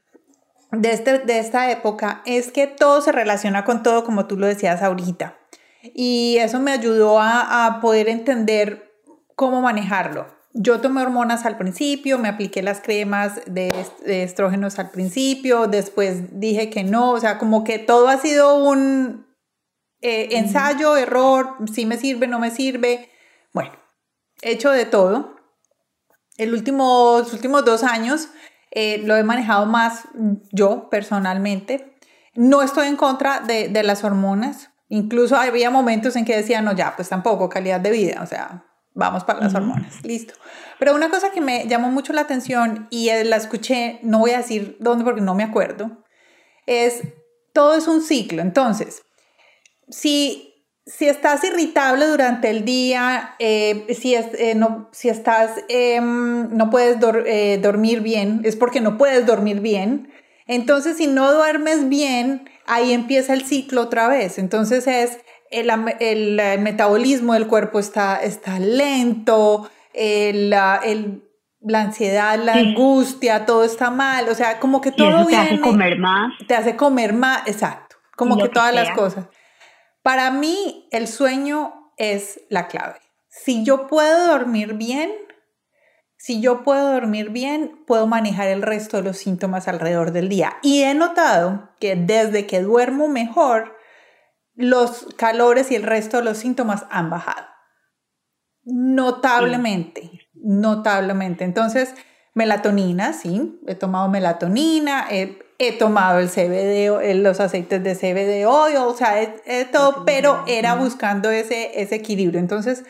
de, 0.72 0.92
este, 0.92 1.20
de 1.20 1.40
esta 1.40 1.72
época 1.72 2.22
es 2.26 2.52
que 2.52 2.68
todo 2.68 3.02
se 3.02 3.12
relaciona 3.12 3.66
con 3.66 3.84
todo, 3.84 4.04
como 4.04 4.26
tú 4.26 4.38
lo 4.38 4.48
decías 4.48 4.82
ahorita. 4.82 5.38
Y 5.94 6.38
eso 6.40 6.60
me 6.60 6.72
ayudó 6.72 7.20
a, 7.20 7.80
poder 7.82 8.10
entender 8.10 8.92
cómo 9.36 9.62
manejarlo. 9.62 10.28
Yo 10.54 10.80
tomé 10.80 11.02
hormonas 11.02 11.46
al 11.46 11.58
principio, 11.58 12.18
me 12.18 12.30
apliqué 12.30 12.64
las 12.64 12.80
cremas 12.80 13.42
de, 13.46 13.70
estrógenos 14.06 14.80
al 14.80 14.90
principio, 14.90 15.68
después 15.68 16.40
dije 16.40 16.70
que 16.70 16.84
no, 16.84 17.12
o 17.12 17.20
sea, 17.20 17.38
como 17.38 17.64
que 17.64 17.78
todo 17.78 18.08
ha 18.08 18.18
sido 18.18 18.64
un 18.64 19.28
eh, 20.02 20.30
ensayo, 20.38 20.96
error, 20.96 21.58
si 21.72 21.86
me 21.86 21.98
sirve, 21.98 22.28
no 22.28 22.40
me 22.40 22.52
sirve. 22.52 23.10
Bueno, 23.54 23.72
hecho 24.42 24.72
de 24.72 24.86
todo. 24.86 25.36
El 26.38 26.54
último, 26.54 27.18
los 27.20 27.34
últimos 27.34 27.64
dos 27.64 27.84
años 27.84 28.30
eh, 28.76 29.02
lo 29.04 29.16
he 29.16 29.24
manejado 29.24 29.66
más 29.66 30.04
yo 30.52 30.90
personalmente. 30.90 31.98
No 32.36 32.62
estoy 32.62 32.88
en 32.88 32.98
contra 32.98 33.40
de, 33.40 33.70
de, 33.70 33.84
las 33.84 34.04
hormonas. 34.04 34.70
Incluso 34.90 35.38
había 35.38 35.72
momentos 35.72 36.16
en 36.16 36.26
que 36.26 36.36
decía, 36.36 36.62
no, 36.62 36.74
ya, 36.74 36.96
pues 36.96 37.10
tampoco, 37.10 37.50
calidad 37.50 37.80
de 37.80 37.92
vida, 37.92 38.22
o 38.22 38.26
sea, 38.26 38.66
vamos 38.94 39.24
para 39.24 39.40
las 39.40 39.56
hormonas, 39.56 40.04
listo. 40.04 40.34
Pero 40.78 40.94
una 40.94 41.10
cosa 41.10 41.32
que 41.32 41.42
me 41.42 41.68
llamó 41.68 41.90
mucho 41.90 42.14
la 42.14 42.22
atención 42.22 42.88
y 42.90 43.10
la 43.24 43.38
escuché, 43.38 44.00
no 44.04 44.20
voy 44.20 44.32
a 44.32 44.38
decir 44.38 44.78
dónde 44.80 45.04
porque 45.04 45.22
no 45.22 45.36
me 45.36 45.44
acuerdo, 45.44 46.04
es, 46.68 47.02
todo 47.54 47.76
es 47.76 47.88
un 47.88 48.02
ciclo. 48.02 48.42
Entonces, 48.42 49.02
si 49.90 50.55
si 50.86 51.08
estás 51.08 51.44
irritable 51.44 52.06
durante 52.06 52.50
el 52.52 52.64
día, 52.64 53.36
eh, 53.40 53.88
si, 54.00 54.14
eh, 54.14 54.54
no, 54.56 54.88
si 54.92 55.10
estás, 55.10 55.64
em, 55.68 56.56
no 56.56 56.70
puedes 56.70 56.98
eh, 57.26 57.60
dormir 57.62 58.02
bien, 58.02 58.42
es 58.44 58.56
porque 58.56 58.82
no 58.82 58.98
puedes 58.98 59.26
dormir 59.26 59.62
bien. 59.62 60.12
Entonces, 60.46 60.98
si 60.98 61.08
no 61.08 61.34
duermes 61.34 61.90
bien, 61.90 62.48
ahí 62.68 62.94
empieza 62.94 63.34
el 63.34 63.46
ciclo 63.46 63.82
otra 63.82 64.08
vez. 64.08 64.38
Entonces, 64.38 64.86
es 64.86 65.18
el, 65.50 65.72
el, 66.00 66.62
metabolismo 66.62 67.34
del 67.34 67.48
cuerpo 67.48 67.80
está, 67.80 68.18
está 68.18 68.60
lento, 68.60 69.68
el, 69.92 70.52
la 70.52 71.82
ansiedad, 71.82 72.38
la 72.38 72.54
angustia, 72.54 73.48
todo 73.48 73.64
está 73.64 73.90
mal. 73.90 74.30
O 74.30 74.36
sea, 74.36 74.60
como 74.60 74.82
que 74.82 74.92
todo 74.92 75.26
te 75.26 75.36
hace 75.36 75.60
comer 75.60 75.98
más. 75.98 76.32
Te 76.48 76.54
hace 76.54 76.76
comer 76.76 77.14
más, 77.14 77.48
exacto. 77.48 77.96
Como 78.16 78.38
que, 78.38 78.50
todas 78.50 78.74
las 78.74 78.92
cosas. 78.92 79.26
Para 80.06 80.30
mí, 80.30 80.88
el 80.92 81.08
sueño 81.08 81.92
es 81.98 82.40
la 82.50 82.68
clave. 82.68 83.00
Si 83.28 83.66
yo 83.66 83.88
puedo 83.88 84.28
dormir 84.28 84.76
bien, 84.76 85.12
si 86.16 86.42
yo 86.42 86.64
puedo 86.64 86.94
dormir 86.94 87.32
bien, 87.32 87.84
puedo 87.88 88.06
manejar 88.06 88.50
el 88.50 88.62
resto 88.62 88.98
de 88.98 89.04
los 89.04 89.18
síntomas 89.18 89.68
alrededor 89.68 90.12
del 90.12 90.30
día. 90.30 90.58
Y 90.62 90.84
he 90.84 90.94
notado 90.94 91.72
que 91.80 91.96
desde 91.96 92.46
que 92.46 92.62
duermo 92.62 93.08
mejor, 93.08 93.76
los 94.54 95.08
calores 95.18 95.72
y 95.72 95.76
el 95.76 95.82
resto 95.82 96.18
de 96.18 96.24
los 96.26 96.38
síntomas 96.38 96.86
han 96.92 97.10
bajado. 97.10 97.48
Notablemente, 98.62 100.28
notablemente. 100.36 101.46
Entonces, 101.46 101.96
Melatonina, 102.36 103.12
sí, 103.14 103.60
he 103.66 103.74
tomado 103.74 104.08
melatonina, 104.10 105.08
he, 105.10 105.40
tomado 105.80 106.20
el 106.20 106.30
CBD, 106.30 107.16
los 107.22 107.40
aceites 107.40 107.84
de 107.84 107.96
CBD 107.96 108.46
o 108.46 108.94
sea, 108.96 109.22
he, 109.22 109.66
todo, 109.66 110.04
pero 110.06 110.44
era 110.48 110.76
buscando 110.76 111.30
ese, 111.32 111.82
ese 111.82 111.96
equilibrio. 111.96 112.40
Entonces, 112.40 112.84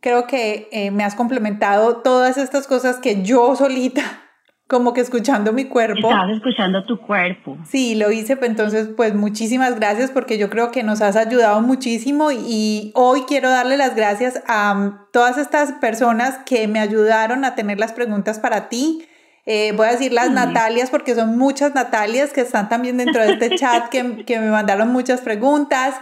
creo 0.00 0.26
que 0.26 0.68
eh, 0.72 0.90
me 0.90 1.04
has 1.04 1.14
complementado 1.14 1.98
todas 1.98 2.36
estas 2.36 2.66
cosas 2.66 2.98
que 2.98 3.22
yo 3.22 3.54
solita 3.56 4.02
como 4.66 4.92
que 4.92 5.00
escuchando 5.00 5.52
mi 5.52 5.66
cuerpo. 5.66 6.08
Estabas 6.08 6.36
escuchando 6.36 6.84
tu 6.84 7.00
cuerpo. 7.00 7.56
Sí, 7.68 7.94
lo 7.94 8.10
hice, 8.10 8.36
pues, 8.36 8.50
entonces 8.50 8.88
pues 8.96 9.14
muchísimas 9.14 9.76
gracias 9.76 10.10
porque 10.10 10.38
yo 10.38 10.50
creo 10.50 10.72
que 10.72 10.82
nos 10.82 11.02
has 11.02 11.14
ayudado 11.14 11.60
muchísimo 11.60 12.32
y 12.32 12.90
hoy 12.94 13.22
quiero 13.28 13.48
darle 13.48 13.76
las 13.76 13.94
gracias 13.94 14.42
a 14.48 14.72
um, 14.72 14.98
todas 15.12 15.38
estas 15.38 15.72
personas 15.72 16.38
que 16.46 16.66
me 16.68 16.80
ayudaron 16.80 17.44
a 17.44 17.54
tener 17.54 17.78
las 17.78 17.92
preguntas 17.92 18.38
para 18.38 18.68
ti. 18.68 19.06
Eh, 19.44 19.72
voy 19.76 19.88
a 19.88 19.92
decir 19.92 20.12
las 20.12 20.30
Natalias 20.30 20.90
porque 20.90 21.14
son 21.14 21.36
muchas 21.36 21.74
Natalias 21.74 22.32
que 22.32 22.42
están 22.42 22.68
también 22.68 22.96
dentro 22.96 23.22
de 23.22 23.32
este 23.32 23.56
chat 23.56 23.88
que, 23.88 24.24
que 24.26 24.38
me 24.38 24.50
mandaron 24.50 24.92
muchas 24.92 25.20
preguntas. 25.20 25.94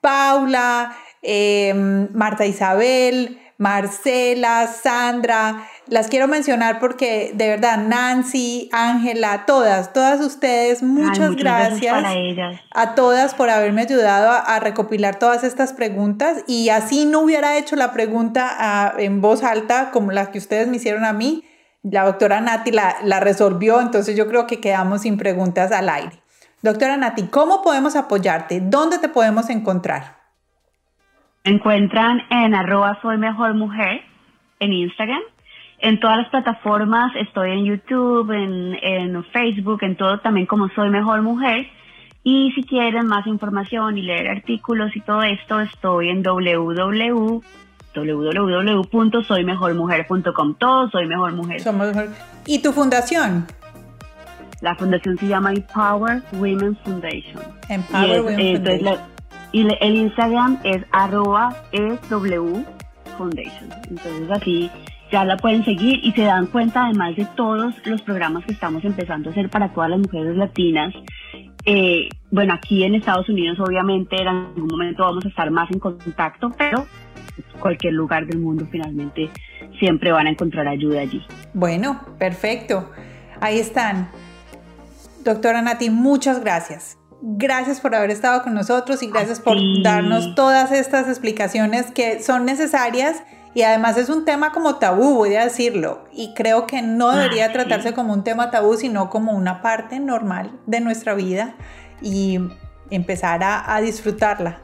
Paula, 0.00 0.96
eh, 1.22 1.74
Marta 1.74 2.46
Isabel, 2.46 3.38
Marcela, 3.58 4.66
Sandra, 4.66 5.66
las 5.88 6.08
quiero 6.08 6.28
mencionar 6.28 6.78
porque 6.78 7.32
de 7.34 7.48
verdad, 7.48 7.78
Nancy, 7.78 8.68
Ángela, 8.70 9.46
todas, 9.46 9.94
todas 9.94 10.20
ustedes, 10.20 10.82
muchas, 10.82 11.36
gracias, 11.36 12.04
a 12.74 12.94
todas 12.94 13.34
por 13.34 13.48
haberme 13.48 13.82
ayudado 13.82 14.30
a, 14.30 14.60
recopilar 14.60 15.18
todas 15.18 15.42
estas 15.42 15.72
preguntas. 15.72 16.44
Y 16.46 16.68
así 16.68 17.06
no 17.06 17.20
hubiera 17.20 17.56
hecho 17.56 17.76
la 17.76 17.92
pregunta 17.92 18.46
ah, 18.58 18.92
en 18.98 19.22
voz 19.22 19.42
alta 19.42 19.90
como 19.90 20.12
la 20.12 20.30
que 20.30 20.38
ustedes 20.38 20.68
me 20.68 20.76
hicieron 20.76 21.04
a 21.04 21.14
mí, 21.14 21.42
la 21.90 22.04
doctora 22.04 22.40
Nati 22.40 22.70
la, 22.70 22.96
la 23.04 23.20
resolvió, 23.20 23.80
entonces 23.80 24.16
yo 24.16 24.26
creo 24.28 24.46
que 24.46 24.60
quedamos 24.60 25.02
sin 25.02 25.16
preguntas 25.18 25.72
al 25.72 25.88
aire. 25.88 26.20
Doctora 26.62 26.96
Nati, 26.96 27.28
¿cómo 27.28 27.62
podemos 27.62 27.96
apoyarte? 27.96 28.60
¿Dónde 28.60 28.98
te 28.98 29.08
podemos 29.08 29.50
encontrar? 29.50 30.16
encuentran 31.46 32.22
en 32.28 32.54
arroba 32.54 32.98
soy 33.00 33.16
mejor 33.18 33.54
mujer 33.54 34.02
en 34.58 34.72
Instagram. 34.72 35.20
En 35.78 36.00
todas 36.00 36.18
las 36.18 36.28
plataformas, 36.30 37.14
estoy 37.16 37.52
en 37.52 37.64
YouTube, 37.64 38.30
en, 38.32 39.24
Facebook, 39.32 39.82
en 39.82 39.94
todo 39.96 40.18
también 40.20 40.46
como 40.46 40.68
Soy 40.70 40.90
Mejor 40.90 41.22
Mujer. 41.22 41.66
Y 42.24 42.50
si 42.52 42.64
quieren 42.64 43.06
más 43.06 43.26
información 43.26 43.98
y 43.98 44.02
leer 44.02 44.28
artículos 44.28 44.96
y 44.96 45.00
todo 45.02 45.22
esto, 45.22 45.60
estoy 45.60 46.08
en 46.08 46.22
www 46.22 47.42
www.soymejormujer.com. 47.96 50.54
Todo 50.54 50.88
Soy 50.90 51.06
Mejor 51.06 51.32
Mujer. 51.32 51.62
¿Y 52.46 52.60
tu 52.60 52.72
fundación? 52.72 53.46
La 54.60 54.74
fundación 54.74 55.16
se 55.18 55.28
llama 55.28 55.52
Empower 55.52 56.22
Women 56.32 56.76
Foundation. 56.84 57.42
Empower 57.68 58.22
Women 58.22 58.64
Foundation. 58.64 58.98
Y 59.52 59.68
el 59.80 59.96
Instagram 59.96 60.58
es 60.64 60.84
arroba 60.92 61.54
EW 61.72 62.64
Foundation. 63.16 63.70
Entonces 63.88 64.30
así 64.30 64.70
ya 65.10 65.24
la 65.24 65.36
pueden 65.36 65.64
seguir 65.64 66.00
y 66.02 66.12
se 66.12 66.22
dan 66.22 66.46
cuenta 66.46 66.84
además 66.84 67.16
de 67.16 67.26
todos 67.36 67.74
los 67.84 68.02
programas 68.02 68.44
que 68.44 68.52
estamos 68.52 68.84
empezando 68.84 69.28
a 69.28 69.32
hacer 69.32 69.48
para 69.48 69.72
todas 69.72 69.90
las 69.90 70.00
mujeres 70.00 70.36
latinas. 70.36 70.94
Eh, 71.64 72.08
bueno, 72.30 72.54
aquí 72.54 72.84
en 72.84 72.94
Estados 72.94 73.28
Unidos 73.28 73.58
obviamente 73.60 74.20
en 74.20 74.28
algún 74.28 74.66
momento 74.66 75.04
vamos 75.04 75.24
a 75.24 75.28
estar 75.28 75.50
más 75.50 75.70
en 75.70 75.78
contacto, 75.78 76.52
pero 76.56 76.86
cualquier 77.60 77.94
lugar 77.94 78.26
del 78.26 78.38
mundo 78.38 78.66
finalmente 78.70 79.30
siempre 79.78 80.12
van 80.12 80.26
a 80.26 80.30
encontrar 80.30 80.68
ayuda 80.68 81.00
allí. 81.00 81.24
Bueno, 81.54 82.00
perfecto. 82.18 82.90
Ahí 83.40 83.58
están. 83.58 84.08
Doctora 85.24 85.62
Nati, 85.62 85.90
muchas 85.90 86.40
gracias. 86.40 86.98
Gracias 87.22 87.80
por 87.80 87.94
haber 87.94 88.10
estado 88.10 88.42
con 88.42 88.54
nosotros 88.54 89.02
y 89.02 89.08
gracias 89.08 89.40
por 89.40 89.56
darnos 89.82 90.34
todas 90.34 90.70
estas 90.70 91.08
explicaciones 91.08 91.90
que 91.90 92.22
son 92.22 92.44
necesarias 92.44 93.22
y 93.56 93.62
además 93.62 93.96
es 93.96 94.10
un 94.10 94.26
tema 94.26 94.52
como 94.52 94.76
tabú, 94.76 95.14
voy 95.14 95.34
a 95.34 95.44
decirlo, 95.44 96.04
y 96.12 96.34
creo 96.34 96.66
que 96.66 96.82
no 96.82 97.10
debería 97.10 97.52
tratarse 97.54 97.94
como 97.94 98.12
un 98.12 98.22
tema 98.22 98.50
tabú, 98.50 98.76
sino 98.76 99.08
como 99.08 99.32
una 99.32 99.62
parte 99.62 99.98
normal 99.98 100.52
de 100.66 100.80
nuestra 100.80 101.14
vida 101.14 101.54
y 102.02 102.38
empezar 102.90 103.42
a, 103.42 103.74
a 103.74 103.80
disfrutarla. 103.80 104.58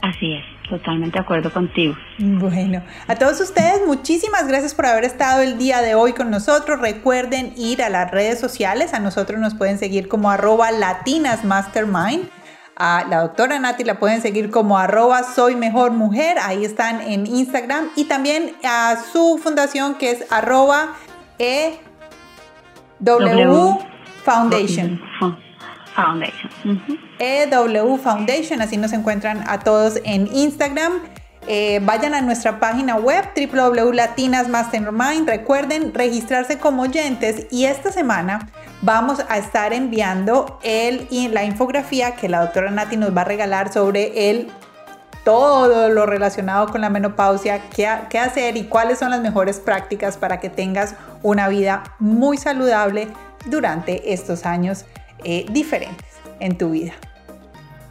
Así 0.00 0.32
es. 0.32 0.53
Totalmente 0.68 1.18
de 1.18 1.22
acuerdo 1.22 1.52
contigo. 1.52 1.94
Bueno, 2.18 2.82
a 3.06 3.16
todos 3.16 3.38
ustedes, 3.40 3.82
muchísimas 3.86 4.48
gracias 4.48 4.74
por 4.74 4.86
haber 4.86 5.04
estado 5.04 5.42
el 5.42 5.58
día 5.58 5.82
de 5.82 5.94
hoy 5.94 6.14
con 6.14 6.30
nosotros. 6.30 6.80
Recuerden 6.80 7.52
ir 7.56 7.82
a 7.82 7.90
las 7.90 8.10
redes 8.10 8.40
sociales. 8.40 8.94
A 8.94 8.98
nosotros 8.98 9.38
nos 9.38 9.54
pueden 9.54 9.78
seguir 9.78 10.08
como 10.08 10.30
arroba 10.30 10.70
latinasmastermind. 10.70 12.30
A 12.76 13.04
la 13.08 13.20
doctora 13.20 13.58
Nati 13.58 13.84
la 13.84 13.98
pueden 14.00 14.22
seguir 14.22 14.50
como 14.50 14.78
arroba 14.78 15.22
soy 15.22 15.54
mejor 15.54 15.92
mujer. 15.92 16.38
Ahí 16.42 16.64
están 16.64 17.02
en 17.02 17.26
Instagram. 17.26 17.90
Y 17.94 18.04
también 18.04 18.56
a 18.64 18.96
su 19.12 19.38
fundación 19.42 19.96
que 19.96 20.12
es 20.12 20.32
arroba 20.32 20.94
EW 21.38 21.74
Foundation. 24.24 25.00
Foundation. 25.94 26.50
EW 27.18 27.96
Foundation, 27.98 28.60
así 28.60 28.76
nos 28.76 28.92
encuentran 28.92 29.44
a 29.46 29.60
todos 29.60 30.00
en 30.04 30.28
Instagram. 30.34 31.00
Eh, 31.46 31.80
vayan 31.82 32.14
a 32.14 32.22
nuestra 32.22 32.58
página 32.58 32.96
web 32.96 33.24
www.latinasmastermind. 33.36 35.28
Recuerden 35.28 35.92
registrarse 35.92 36.58
como 36.58 36.82
oyentes 36.82 37.46
y 37.50 37.66
esta 37.66 37.92
semana 37.92 38.48
vamos 38.82 39.22
a 39.28 39.38
estar 39.38 39.72
enviando 39.72 40.58
el, 40.62 41.06
la 41.32 41.44
infografía 41.44 42.16
que 42.16 42.28
la 42.28 42.40
doctora 42.40 42.70
Nati 42.70 42.96
nos 42.96 43.16
va 43.16 43.20
a 43.22 43.24
regalar 43.24 43.72
sobre 43.72 44.48
todo 45.22 45.88
lo 45.88 46.06
relacionado 46.06 46.68
con 46.68 46.80
la 46.80 46.90
menopausia, 46.90 47.62
qué 47.70 47.86
hacer 48.18 48.56
y 48.56 48.64
cuáles 48.64 48.98
son 48.98 49.10
las 49.10 49.20
mejores 49.20 49.60
prácticas 49.60 50.16
para 50.16 50.40
que 50.40 50.50
tengas 50.50 50.94
una 51.22 51.48
vida 51.48 51.82
muy 51.98 52.36
saludable 52.36 53.08
durante 53.46 54.12
estos 54.12 54.44
años 54.46 54.86
eh, 55.24 55.46
diferentes 55.50 56.06
en 56.40 56.56
tu 56.56 56.70
vida. 56.70 56.92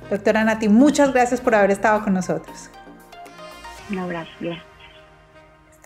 Doctora 0.09 0.43
Nati, 0.43 0.69
muchas 0.69 1.13
gracias 1.13 1.41
por 1.41 1.55
haber 1.55 1.71
estado 1.71 2.03
con 2.03 2.13
nosotros. 2.13 2.69
Un 3.89 3.99
abrazo, 3.99 4.31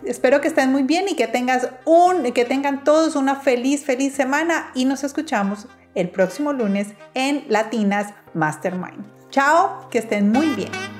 Espero 0.04 0.40
que 0.40 0.48
estén 0.48 0.70
muy 0.70 0.84
bien 0.84 1.08
y 1.08 1.16
que 1.16 1.26
tengas 1.26 1.70
un, 1.84 2.22
que 2.32 2.44
tengan 2.44 2.84
todos 2.84 3.16
una 3.16 3.34
feliz, 3.34 3.84
feliz 3.84 4.14
semana 4.14 4.70
y 4.74 4.84
nos 4.84 5.02
escuchamos 5.02 5.66
el 5.94 6.10
próximo 6.10 6.52
lunes 6.52 6.88
en 7.14 7.44
Latinas 7.48 8.14
Mastermind. 8.32 9.04
Chao, 9.30 9.88
que 9.90 9.98
estén 9.98 10.30
muy 10.30 10.46
bien. 10.50 10.97